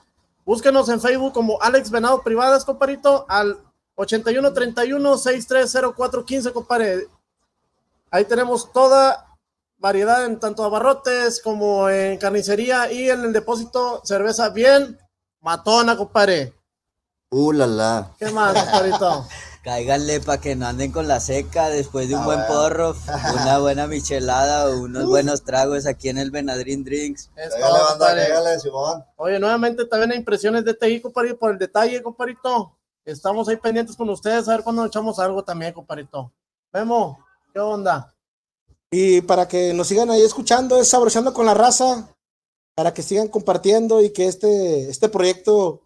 Búsquenos 0.45 0.89
en 0.89 0.99
Facebook 0.99 1.33
como 1.33 1.61
Alex 1.61 1.91
Venado 1.91 2.23
Privadas, 2.23 2.65
compadito, 2.65 3.25
al 3.29 3.57
81 3.95 4.53
31 4.53 5.17
6304 5.17 6.25
15, 6.25 6.51
compadre. 6.51 7.07
Ahí 8.09 8.25
tenemos 8.25 8.71
toda 8.71 9.37
variedad 9.77 10.25
en 10.25 10.39
tanto 10.39 10.63
abarrotes 10.63 11.41
como 11.41 11.89
en 11.89 12.17
carnicería 12.17 12.91
y 12.91 13.09
en 13.09 13.21
el 13.21 13.33
depósito 13.33 14.01
cerveza 14.03 14.49
bien 14.49 14.97
matona, 15.41 15.97
compadre. 15.97 16.53
Uh, 17.29 17.51
la, 17.53 17.67
la. 17.67 18.11
¿Qué 18.19 18.29
más, 18.31 18.53
compadrito? 18.53 19.27
Cáiganle 19.63 20.19
para 20.21 20.41
que 20.41 20.55
no 20.55 20.65
anden 20.65 20.91
con 20.91 21.07
la 21.07 21.19
seca 21.19 21.69
después 21.69 22.09
de 22.09 22.15
un 22.15 22.21
Ah, 22.21 22.25
buen 22.25 22.39
bueno. 22.39 22.53
porro, 22.53 22.95
una 23.39 23.59
buena 23.59 23.85
michelada 23.87 24.67
o 24.67 24.79
unos 24.81 25.05
buenos 25.05 25.43
tragos 25.43 25.85
aquí 25.85 26.09
en 26.09 26.17
el 26.17 26.31
Benadryl 26.31 26.83
Drinks. 26.83 27.29
Todo, 27.59 27.85
banda, 27.89 28.15
pégale, 28.15 28.59
Simón. 28.59 29.05
Oye, 29.17 29.39
nuevamente 29.39 29.85
también 29.85 30.11
hay 30.13 30.17
impresiones 30.17 30.65
de 30.65 30.73
TI, 30.73 30.99
compadre, 31.01 31.35
por 31.35 31.51
el 31.51 31.59
detalle, 31.59 32.01
compadrito. 32.01 32.75
Estamos 33.05 33.47
ahí 33.49 33.57
pendientes 33.57 33.95
con 33.95 34.09
ustedes 34.09 34.47
a 34.47 34.51
ver 34.53 34.63
cuándo 34.63 34.83
echamos 34.85 35.19
algo 35.19 35.43
también, 35.43 35.73
compadrito. 35.73 36.31
Memo, 36.73 37.23
¿qué 37.53 37.59
onda? 37.59 38.11
Y 38.89 39.21
para 39.21 39.47
que 39.47 39.73
nos 39.75 39.87
sigan 39.87 40.09
ahí 40.09 40.21
escuchando, 40.23 40.79
es 40.79 40.89
Saboreando 40.89 41.33
con 41.33 41.45
la 41.45 41.53
Raza. 41.53 42.09
Para 42.81 42.95
que 42.95 43.03
sigan 43.03 43.27
compartiendo 43.27 44.01
y 44.01 44.09
que 44.09 44.25
este, 44.25 44.89
este 44.89 45.07
proyecto 45.07 45.83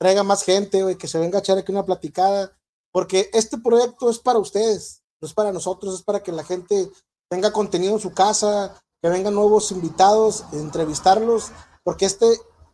traiga 0.00 0.22
más 0.22 0.44
gente, 0.44 0.82
güey, 0.82 0.96
que 0.96 1.06
se 1.06 1.18
venga 1.18 1.36
a 1.36 1.40
echar 1.40 1.58
aquí 1.58 1.70
una 1.70 1.84
platicada. 1.84 2.56
Porque 2.90 3.28
este 3.34 3.58
proyecto 3.58 4.08
es 4.08 4.18
para 4.18 4.38
ustedes, 4.38 5.02
no 5.20 5.28
es 5.28 5.34
para 5.34 5.52
nosotros, 5.52 5.96
es 5.96 6.02
para 6.02 6.22
que 6.22 6.32
la 6.32 6.44
gente 6.44 6.88
tenga 7.28 7.52
contenido 7.52 7.92
en 7.92 8.00
su 8.00 8.14
casa, 8.14 8.80
que 9.02 9.10
vengan 9.10 9.34
nuevos 9.34 9.70
invitados, 9.72 10.46
entrevistarlos, 10.54 11.52
porque 11.84 12.06
este 12.06 12.24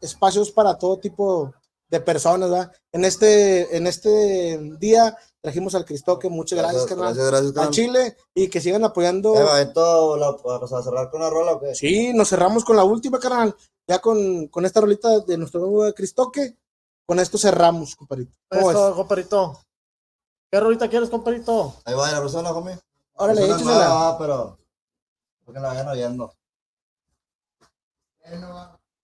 espacio 0.01 0.42
es 0.42 0.52
para 0.52 0.78
todo 0.78 1.01
tipo 1.01 1.52
de 1.90 1.98
personas, 1.98 2.51
¿verdad? 2.51 2.72
En 2.92 3.05
este, 3.05 3.76
en 3.76 3.88
este 3.88 4.56
día 4.78 5.18
trajimos 5.44 5.74
al 5.74 5.84
Cristoque, 5.84 6.30
muchas 6.30 6.58
gracias, 6.58 6.86
carnal. 6.86 7.08
Gracias, 7.14 7.26
gracias, 7.30 7.50
a 7.50 7.54
carnal. 7.54 7.70
Chile 7.70 8.16
y 8.34 8.48
que 8.48 8.62
sigan 8.62 8.82
apoyando. 8.82 9.34
Eh, 9.34 9.44
la- 9.74 10.58
¿Vas 10.58 10.72
a 10.72 10.82
cerrar 10.82 11.10
con 11.10 11.20
una 11.20 11.28
rola 11.28 11.52
o 11.52 11.60
qué? 11.60 11.74
Sí, 11.74 12.14
nos 12.14 12.30
cerramos 12.30 12.64
con 12.64 12.76
la 12.78 12.84
última, 12.84 13.18
carnal. 13.18 13.54
Ya 13.86 13.98
con, 14.00 14.48
con 14.48 14.64
esta 14.64 14.80
rolita 14.80 15.20
de 15.20 15.36
nuestro 15.36 15.60
nuevo 15.60 15.92
Cristoque. 15.92 16.56
Con 17.06 17.20
esto 17.20 17.36
cerramos, 17.36 17.94
compadrito. 17.94 18.34
¿Cómo 18.48 18.70
Esto, 18.70 18.88
es? 18.88 18.94
compadrito. 18.94 19.60
¿Qué 20.50 20.58
rolita 20.58 20.88
quieres, 20.88 21.10
compadrito? 21.10 21.74
Ahí 21.84 21.92
va 21.94 22.10
la 22.10 22.20
persona, 22.22 22.50
homie. 22.50 22.78
Órale, 23.16 23.42
Es 23.42 23.46
una 23.48 23.56
échasela. 23.56 23.74
nueva, 23.88 23.94
va, 24.12 24.18
pero. 24.18 24.58
Porque 25.44 25.60
la 25.60 25.68
vayan 25.68 25.88
oyendo. 25.88 26.32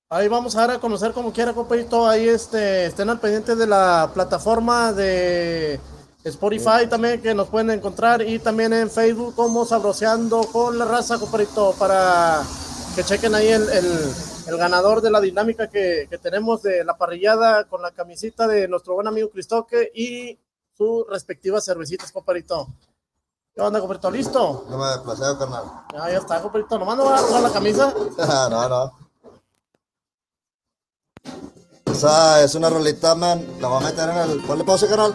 Ahí 0.08 0.26
vamos 0.28 0.56
a 0.56 0.60
dar 0.60 0.70
a 0.72 0.80
conocer 0.80 1.12
como 1.12 1.32
quiera, 1.34 1.52
compadrito. 1.52 2.08
Ahí 2.08 2.26
este, 2.26 2.86
estén 2.86 3.10
al 3.10 3.20
pendiente 3.20 3.54
de 3.54 3.66
la 3.66 4.10
plataforma 4.14 4.94
de 4.94 5.78
Spotify 6.24 6.86
también 6.88 7.20
que 7.22 7.34
nos 7.34 7.48
pueden 7.48 7.70
encontrar 7.70 8.20
y 8.22 8.38
también 8.38 8.72
en 8.74 8.90
Facebook 8.90 9.34
como 9.34 9.64
Sabroseando 9.64 10.42
con 10.52 10.78
la 10.78 10.84
raza, 10.84 11.18
compadrito, 11.18 11.74
para 11.78 12.42
que 12.94 13.02
chequen 13.05 13.34
ahí 13.34 13.48
el, 13.48 13.68
el- 13.70 14.14
el 14.47 14.56
ganador 14.56 15.01
de 15.01 15.10
la 15.10 15.20
dinámica 15.20 15.68
que, 15.68 16.09
que 16.10 16.18
tenemos 16.18 16.62
de 16.62 16.82
la 16.82 16.97
parrillada 16.97 17.64
con 17.64 17.82
la 17.82 17.92
camisita 17.92 18.48
de 18.48 18.66
nuestro 18.66 18.94
buen 18.94 19.06
amigo 19.06 19.30
Cristoque 19.30 19.92
y 19.94 20.36
sus 20.76 21.06
respectivas 21.09 21.64
cervecitas, 21.64 22.10
compadrito. 22.10 22.66
¿Qué 23.55 23.60
onda, 23.60 23.78
compadrito? 23.78 24.10
¿Listo? 24.10 24.66
No 24.68 24.78
me 24.78 24.98
placeo, 25.05 25.38
carnal. 25.38 25.64
Ya, 25.92 26.10
ya 26.10 26.18
está, 26.18 26.40
compadrito. 26.42 26.78
Nomás 26.78 26.97
no 26.97 27.05
va 27.05 27.18
a 27.18 27.22
usar 27.22 27.42
la 27.42 27.52
camisa. 27.52 27.94
no, 28.51 28.68
no. 28.68 28.92
Esa 31.86 32.42
es 32.42 32.55
una 32.55 32.70
rolita, 32.70 33.14
man. 33.14 33.44
La 33.60 33.68
voy 33.68 33.82
a 33.84 33.86
meter 33.86 34.09
en 34.09 34.16
el. 34.16 34.42
Ponle 34.42 34.64
pausa, 34.64 34.88
carnal. 34.88 35.14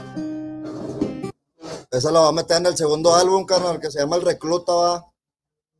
Esa 1.96 2.12
la 2.12 2.20
voy 2.20 2.30
a 2.30 2.32
meter 2.34 2.58
en 2.58 2.66
el 2.66 2.76
segundo 2.76 3.16
álbum, 3.16 3.46
carnal, 3.46 3.80
que 3.80 3.90
se 3.90 4.00
llama 4.00 4.18
El 4.18 4.24
Recluta, 4.24 4.74
va. 4.74 5.14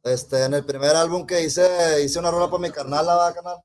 Este, 0.02 0.46
en 0.46 0.54
el 0.54 0.64
primer 0.64 0.96
álbum 0.96 1.28
que 1.28 1.44
hice, 1.44 2.02
hice 2.02 2.20
una 2.20 2.32
rola 2.32 2.50
para 2.50 2.62
mi 2.62 2.72
carnal, 2.72 3.06
va, 3.06 3.34
carnal. 3.34 3.62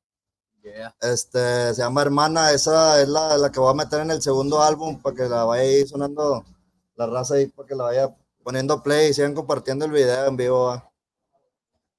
Yeah. 0.63 0.97
Este, 1.01 1.75
se 1.75 1.81
llama 1.81 2.03
Hermana. 2.03 2.51
Esa 2.51 3.01
es 3.01 3.09
la, 3.09 3.39
la 3.39 3.53
que 3.53 3.61
voy 3.61 3.71
a 3.71 3.75
meter 3.75 4.01
en 4.01 4.11
el 4.11 4.21
segundo 4.21 4.61
álbum 4.63 5.01
para 5.01 5.15
que 5.15 5.23
la 5.29 5.45
vaya 5.45 5.63
ahí 5.63 5.87
sonando 5.87 6.45
la 6.97 7.07
raza 7.07 7.35
ahí, 7.37 7.47
para 7.47 7.69
que 7.69 7.75
la 7.77 7.85
vaya 7.85 8.17
poniendo 8.43 8.83
play 8.83 9.11
y 9.11 9.15
sigan 9.15 9.35
compartiendo 9.35 9.85
el 9.85 9.93
video 9.93 10.27
en 10.27 10.37
vivo, 10.37 10.67
va. 10.67 10.93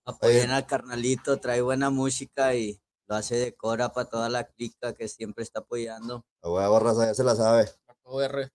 Apoyen 0.04 0.52
al 0.52 0.66
carnalito, 0.66 1.40
trae 1.40 1.62
buena 1.62 1.90
música 1.90 2.56
y 2.56 2.82
lo 3.08 3.16
hace 3.16 3.36
de 3.36 3.56
cora 3.56 3.94
para 3.94 4.10
toda 4.10 4.28
la 4.28 4.44
clica 4.44 4.94
que 4.94 5.08
siempre 5.08 5.44
está 5.44 5.60
apoyando. 5.62 6.26
La 6.44 6.50
huevo, 6.50 6.80
raza, 6.80 7.06
ya 7.06 7.14
se 7.14 7.24
la 7.24 7.36
sabe. 7.36 7.72
OR. 8.04 8.52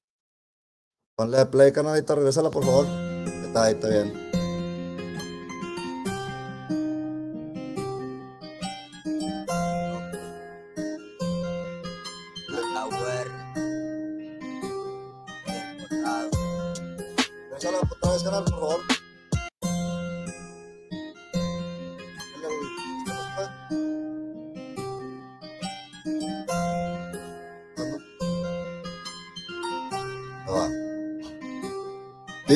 Ponle 1.16 1.46
play, 1.46 1.72
canalita, 1.72 2.14
regrésala, 2.14 2.50
por 2.50 2.62
favor. 2.62 2.86
Está 3.46 3.64
ahí, 3.64 3.72
está 3.72 3.88
bien. 3.88 4.25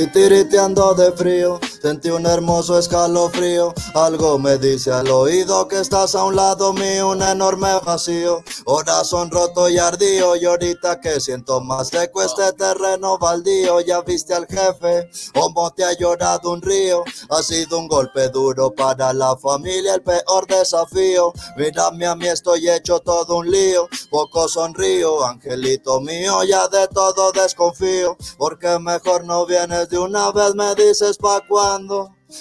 Titiriteando 0.01 0.95
de 0.95 1.13
frío, 1.13 1.61
sentí 1.81 2.11
un 2.11 2.27
hermoso 2.27 2.79
escalofrío. 2.79 3.73
Algo 3.95 4.39
me 4.39 4.59
dice 4.59 4.93
al 4.93 5.09
oído 5.11 5.67
que 5.67 5.81
estás 5.81 6.15
a 6.15 6.25
un 6.25 6.37
lado 6.37 6.73
mío, 6.73 7.09
un 7.09 7.23
enorme 7.23 7.69
vacío. 7.85 8.43
Corazón 8.65 9.31
roto 9.31 9.69
y 9.69 9.79
ardío, 9.79 10.37
y 10.37 10.45
ahorita 10.45 11.01
que 11.01 11.21
siento 11.21 11.61
más 11.61 11.89
seco 11.89 12.23
este 12.23 12.53
terreno 12.53 13.19
baldío. 13.19 13.81
Ya 13.81 14.03
viste 14.03 14.35
al 14.35 14.47
jefe, 14.47 15.11
como 15.35 15.71
te 15.71 15.85
ha 15.85 15.93
llorado 15.93 16.53
un 16.53 16.63
río. 16.63 17.03
Ha 17.31 17.43
sido 17.43 17.79
un 17.79 17.89
golpe 17.89 18.29
duro 18.29 18.73
para 18.75 19.13
la 19.13 19.37
familia, 19.37 19.95
el 19.95 20.03
peor 20.03 20.47
desafío. 20.47 21.33
Mírame 21.57 22.07
a 22.07 22.15
mí, 22.15 22.27
estoy 22.27 22.69
hecho 22.69 23.01
todo 23.01 23.39
un 23.39 23.51
lío. 23.51 23.89
Poco 24.11 24.49
sonrío, 24.49 25.25
angelito 25.25 26.01
mío, 26.01 26.43
ya 26.45 26.69
de 26.69 26.87
todo 26.89 27.33
desconfío. 27.33 28.17
Porque 28.37 28.79
mejor 28.79 29.25
no 29.25 29.47
vienes 29.47 29.89
de 29.89 29.99
una 29.99 30.31
vez, 30.33 30.55
me 30.55 30.75
dices 30.75 31.17
pa' 31.17 31.41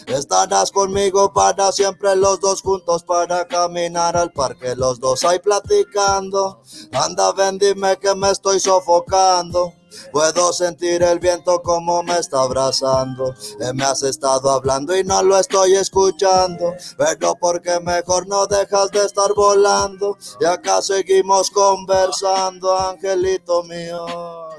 Estarás 0.08 0.72
conmigo 0.72 1.34
para 1.34 1.72
siempre 1.72 2.16
los 2.16 2.40
dos 2.40 2.62
juntos 2.62 3.04
para 3.04 3.48
caminar 3.48 4.16
al 4.16 4.32
parque, 4.32 4.76
los 4.76 5.00
dos 5.00 5.24
ahí 5.24 5.40
platicando. 5.40 6.62
Anda, 6.92 7.32
ven, 7.34 7.58
dime 7.58 7.98
que 7.98 8.14
me 8.16 8.32
estoy 8.32 8.60
sofocando. 8.60 9.74
Puedo 10.12 10.54
sentir 10.54 11.02
el 11.02 11.20
viento 11.20 11.62
como 11.64 12.04
me 12.04 12.20
está 12.20 12.42
abrazando. 12.42 13.34
Eh, 13.60 13.74
me 13.74 13.84
has 13.84 14.04
estado 14.04 14.52
hablando 14.52 14.96
y 14.96 15.04
no 15.04 15.24
lo 15.24 15.38
estoy 15.38 15.76
escuchando. 15.76 16.74
Pero 16.98 17.36
porque 17.36 17.80
mejor 17.80 18.28
no 18.28 18.46
dejas 18.46 18.92
de 18.92 19.06
estar 19.06 19.34
volando. 19.34 20.18
Y 20.40 20.46
acá 20.46 20.82
seguimos 20.82 21.50
conversando, 21.50 22.78
angelito 22.78 23.64
mío. 23.64 24.06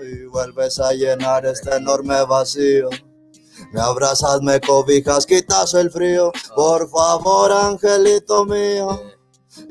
Y 0.03 0.25
vuelves 0.27 0.81
a 0.81 0.93
llenar 0.93 1.47
este 1.47 1.77
enorme 1.77 2.25
vacío. 2.25 2.89
Me 3.73 3.81
abrazas, 3.81 4.43
me 4.43 4.61
cobijas, 4.61 5.27
quitas 5.27 5.75
el 5.75 5.91
frío. 5.91 6.33
Por 6.55 6.89
favor, 6.91 7.53
angelito 7.53 8.45
mío. 8.45 9.01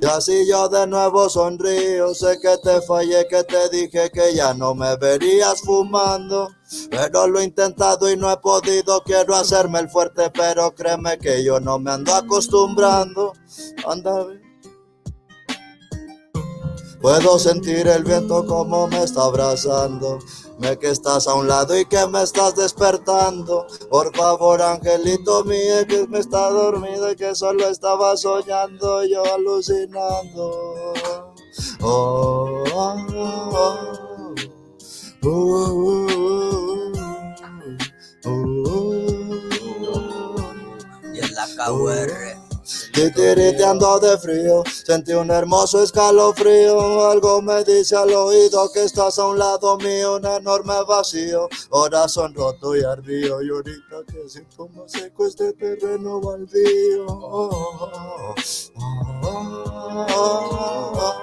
Y 0.02 0.06
así 0.06 0.48
yo 0.48 0.68
de 0.68 0.86
nuevo 0.88 1.30
sonrío. 1.30 2.14
Sé 2.14 2.38
que 2.42 2.58
te 2.58 2.82
fallé, 2.82 3.28
que 3.28 3.44
te 3.44 3.70
dije 3.70 4.10
que 4.12 4.34
ya 4.36 4.54
no 4.54 4.76
me 4.76 4.96
verías 4.98 5.62
fumando. 5.62 6.50
Pero 6.90 7.28
lo 7.28 7.40
he 7.40 7.46
intentado 7.46 8.12
y 8.12 8.18
no 8.18 8.32
he 8.32 8.38
podido. 8.38 9.02
Quiero 9.04 9.36
hacerme 9.36 9.80
el 9.80 9.90
fuerte, 9.90 10.30
pero 10.32 10.74
créeme 10.76 11.18
que 11.18 11.44
yo 11.44 11.60
no 11.60 11.80
me 11.80 11.92
ando 11.92 12.14
acostumbrando. 12.14 13.34
Anda. 13.88 14.28
Puedo 17.02 17.40
sentir 17.40 17.88
el 17.88 18.04
viento 18.04 18.46
como 18.46 18.88
me 18.88 19.04
está 19.04 19.24
abrazando. 19.24 20.20
Me 20.60 20.78
que 20.78 20.90
estás 20.90 21.28
a 21.28 21.36
un 21.36 21.48
lado 21.48 21.78
y 21.80 21.86
que 21.86 22.06
me 22.08 22.22
estás 22.22 22.56
despertando. 22.56 23.66
Por 23.90 24.16
favor, 24.16 24.62
angelito 24.62 25.44
mío, 25.46 25.88
que 25.88 26.06
me 26.08 26.20
está 26.20 26.50
dormido 26.50 27.10
y 27.12 27.16
que 27.16 27.34
solo 27.34 27.68
estaba 27.68 28.18
soñando, 28.18 29.06
yo 29.06 29.24
alucinando. 29.34 30.94
Oh, 31.82 32.64
oh, 32.74 32.98
oh, 33.16 33.50
oh. 33.54 34.10
Uh, 35.22 35.30
uh, 35.30 36.08
uh. 38.26 38.50
Y 41.14 41.20
en 41.20 41.34
la 41.36 41.48
KUR. 41.58 42.49
Titiriteando 43.00 43.98
de 44.02 44.18
frío, 44.18 44.62
sentí 44.66 45.14
un 45.14 45.32
hermoso 45.32 45.82
escalofrío. 45.82 47.10
Algo 47.10 47.42
me 47.42 47.64
dice 47.64 47.96
al 47.96 48.14
oído 48.14 48.70
que 48.74 48.84
estás 48.84 49.18
a 49.20 49.28
un 49.28 49.40
lado 49.40 49.78
mío, 49.78 50.18
un 50.18 50.26
enorme 50.26 50.74
vacío. 50.86 51.48
Corazón 51.70 52.36
roto 52.36 52.76
y 52.76 52.84
ardío, 52.84 53.42
y 53.42 53.50
ahorita 53.52 54.04
que 54.06 54.28
siento 54.28 54.68
más 54.76 54.92
seco 54.92 55.28
este 55.28 55.54
terreno 55.54 56.20
baldío. 56.20 57.06
Oh, 57.08 57.50
oh, 57.80 58.36
oh, 58.76 60.06
oh, 60.10 60.92
oh. 61.00 61.16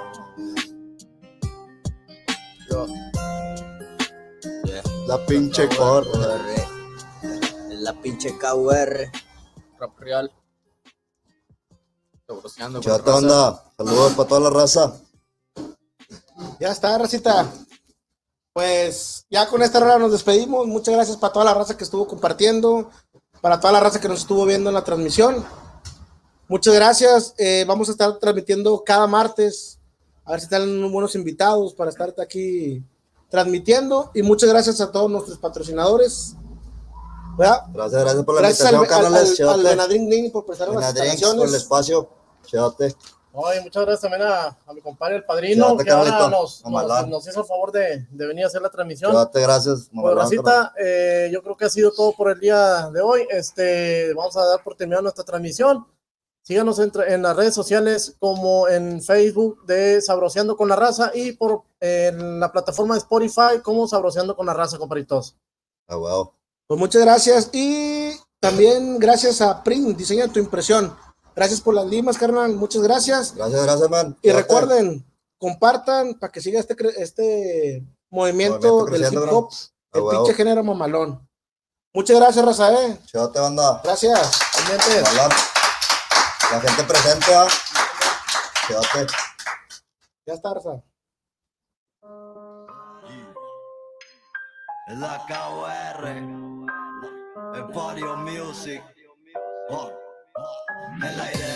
Yeah. 4.64 4.82
La 5.06 5.26
pinche 5.26 5.68
corre. 5.76 6.08
La 7.68 7.92
pinche 7.92 8.30
KUR. 8.38 9.10
Rap 9.78 9.98
real. 9.98 10.32
Chata 12.80 13.14
onda, 13.14 13.64
saludos 13.76 14.14
para 14.14 14.28
toda 14.28 14.40
la 14.40 14.50
raza. 14.50 14.96
Ya 16.58 16.72
está, 16.72 16.98
racita. 16.98 17.46
Pues 18.52 19.24
ya 19.30 19.48
con 19.48 19.62
esta 19.62 19.78
hora 19.78 19.96
nos 19.98 20.10
despedimos. 20.10 20.66
Muchas 20.66 20.94
gracias 20.94 21.16
para 21.18 21.32
toda 21.32 21.44
la 21.44 21.54
raza 21.54 21.76
que 21.76 21.84
estuvo 21.84 22.08
compartiendo, 22.08 22.90
para 23.40 23.60
toda 23.60 23.74
la 23.74 23.80
raza 23.80 24.00
que 24.00 24.08
nos 24.08 24.20
estuvo 24.20 24.44
viendo 24.44 24.70
en 24.70 24.74
la 24.74 24.82
transmisión. 24.82 25.44
Muchas 26.48 26.74
gracias. 26.74 27.34
Eh, 27.38 27.64
vamos 27.68 27.88
a 27.88 27.92
estar 27.92 28.18
transmitiendo 28.18 28.82
cada 28.84 29.06
martes. 29.06 29.78
A 30.24 30.32
ver 30.32 30.40
si 30.40 30.44
están 30.46 30.90
buenos 30.90 31.14
invitados 31.14 31.74
para 31.74 31.90
estar 31.90 32.12
aquí 32.20 32.82
transmitiendo. 33.28 34.10
Y 34.14 34.22
muchas 34.22 34.48
gracias 34.48 34.80
a 34.80 34.90
todos 34.90 35.08
nuestros 35.08 35.38
patrocinadores. 35.38 36.34
¿Verdad? 37.36 37.62
Gracias, 37.72 38.02
gracias 38.02 38.24
por 38.24 38.34
la 38.34 38.40
Gracias 38.40 38.72
invitación, 38.72 38.80
al, 38.82 38.88
carnales. 38.88 39.40
al, 39.40 39.48
al 39.48 40.30
por 40.32 40.46
prestar 40.46 40.68
las 40.68 41.34
por 41.34 41.48
el 41.48 41.54
espacio. 41.54 42.08
Chate. 42.46 42.94
Oye, 43.38 43.60
muchas 43.60 43.82
gracias 43.84 44.00
también 44.00 44.22
a, 44.22 44.46
a 44.66 44.72
mi 44.72 44.80
compadre 44.80 45.16
el 45.16 45.24
padrino, 45.24 45.72
Chate, 45.72 45.84
que 45.84 45.90
ahora 45.90 46.28
nos, 46.30 46.64
nos, 46.64 47.28
hizo 47.28 47.40
el 47.40 47.46
favor 47.46 47.70
de, 47.70 48.06
de 48.10 48.26
venir 48.26 48.44
a 48.44 48.46
hacer 48.46 48.62
la 48.62 48.70
transmisión. 48.70 49.12
Chate, 49.12 49.42
gracias. 49.42 49.90
Pues 49.94 50.14
Racita, 50.14 50.72
eh, 50.82 51.28
yo 51.30 51.42
creo 51.42 51.54
que 51.56 51.66
ha 51.66 51.70
sido 51.70 51.92
todo 51.92 52.12
por 52.14 52.30
el 52.30 52.40
día 52.40 52.88
de 52.90 53.00
hoy. 53.02 53.26
Este, 53.30 54.14
vamos 54.14 54.34
a 54.38 54.44
dar 54.46 54.62
por 54.64 54.74
terminada 54.74 55.02
nuestra 55.02 55.24
transmisión. 55.24 55.86
Síganos 56.42 56.78
entre- 56.78 57.12
en 57.12 57.22
las 57.22 57.36
redes 57.36 57.54
sociales 57.54 58.14
como 58.20 58.68
en 58.68 59.02
Facebook 59.02 59.66
de 59.66 60.00
Sabroseando 60.00 60.56
con 60.56 60.68
la 60.68 60.76
Raza 60.76 61.10
y 61.12 61.32
por 61.32 61.64
en 61.80 62.40
la 62.40 62.50
plataforma 62.52 62.94
de 62.94 63.00
Spotify 63.00 63.60
como 63.62 63.86
Sabroseando 63.88 64.34
con 64.36 64.46
la 64.46 64.54
Raza, 64.54 64.78
compadritos. 64.78 65.36
Ah, 65.88 65.96
wow. 65.96 66.32
Pues 66.66 66.80
muchas 66.80 67.02
gracias. 67.02 67.51
Y 67.52 68.12
también 68.40 68.98
gracias 68.98 69.40
a 69.40 69.62
Print, 69.62 69.97
diseña 69.97 70.28
tu 70.28 70.38
impresión. 70.40 70.97
Gracias 71.34 71.60
por 71.60 71.74
las 71.74 71.86
limas, 71.86 72.16
carnal. 72.18 72.55
Muchas 72.55 72.82
gracias. 72.82 73.34
Gracias, 73.34 73.62
gracias, 73.62 73.90
man. 73.90 74.16
Y 74.22 74.30
recuerden, 74.30 75.05
compartan 75.38 76.14
para 76.14 76.32
que 76.32 76.40
siga 76.40 76.59
este, 76.60 76.74
este 76.97 77.84
movimiento, 78.10 78.78
Movimiento 78.80 79.14
del 79.14 79.24
hip 79.24 79.32
hop, 79.32 79.51
el 79.93 80.01
huevo. 80.01 80.24
pinche 80.24 80.34
género 80.34 80.64
mamalón. 80.64 81.28
Muchas 81.93 82.16
gracias, 82.16 82.44
Raza, 82.44 82.72
eh. 82.84 82.98
Chate, 83.06 83.38
banda. 83.38 83.80
Gracias. 83.84 84.40
La 86.52 86.60
gente 86.60 86.84
presente. 86.84 87.26
Chate. 88.68 89.06
Ya 90.26 90.34
está, 90.34 90.55
Raza. 90.55 90.82
La 94.88 95.20
KUR, 95.26 96.06
Emporio 97.56 98.16
Music. 98.18 98.80
Oh, 99.68 99.90
oh. 100.36 101.04
El 101.04 101.20
aire 101.20 101.55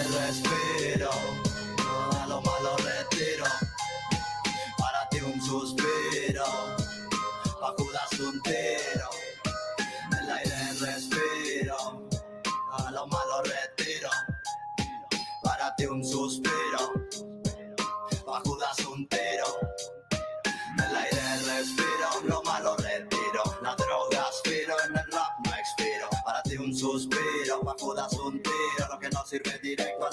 serve 29.30 29.60
di 29.62 29.69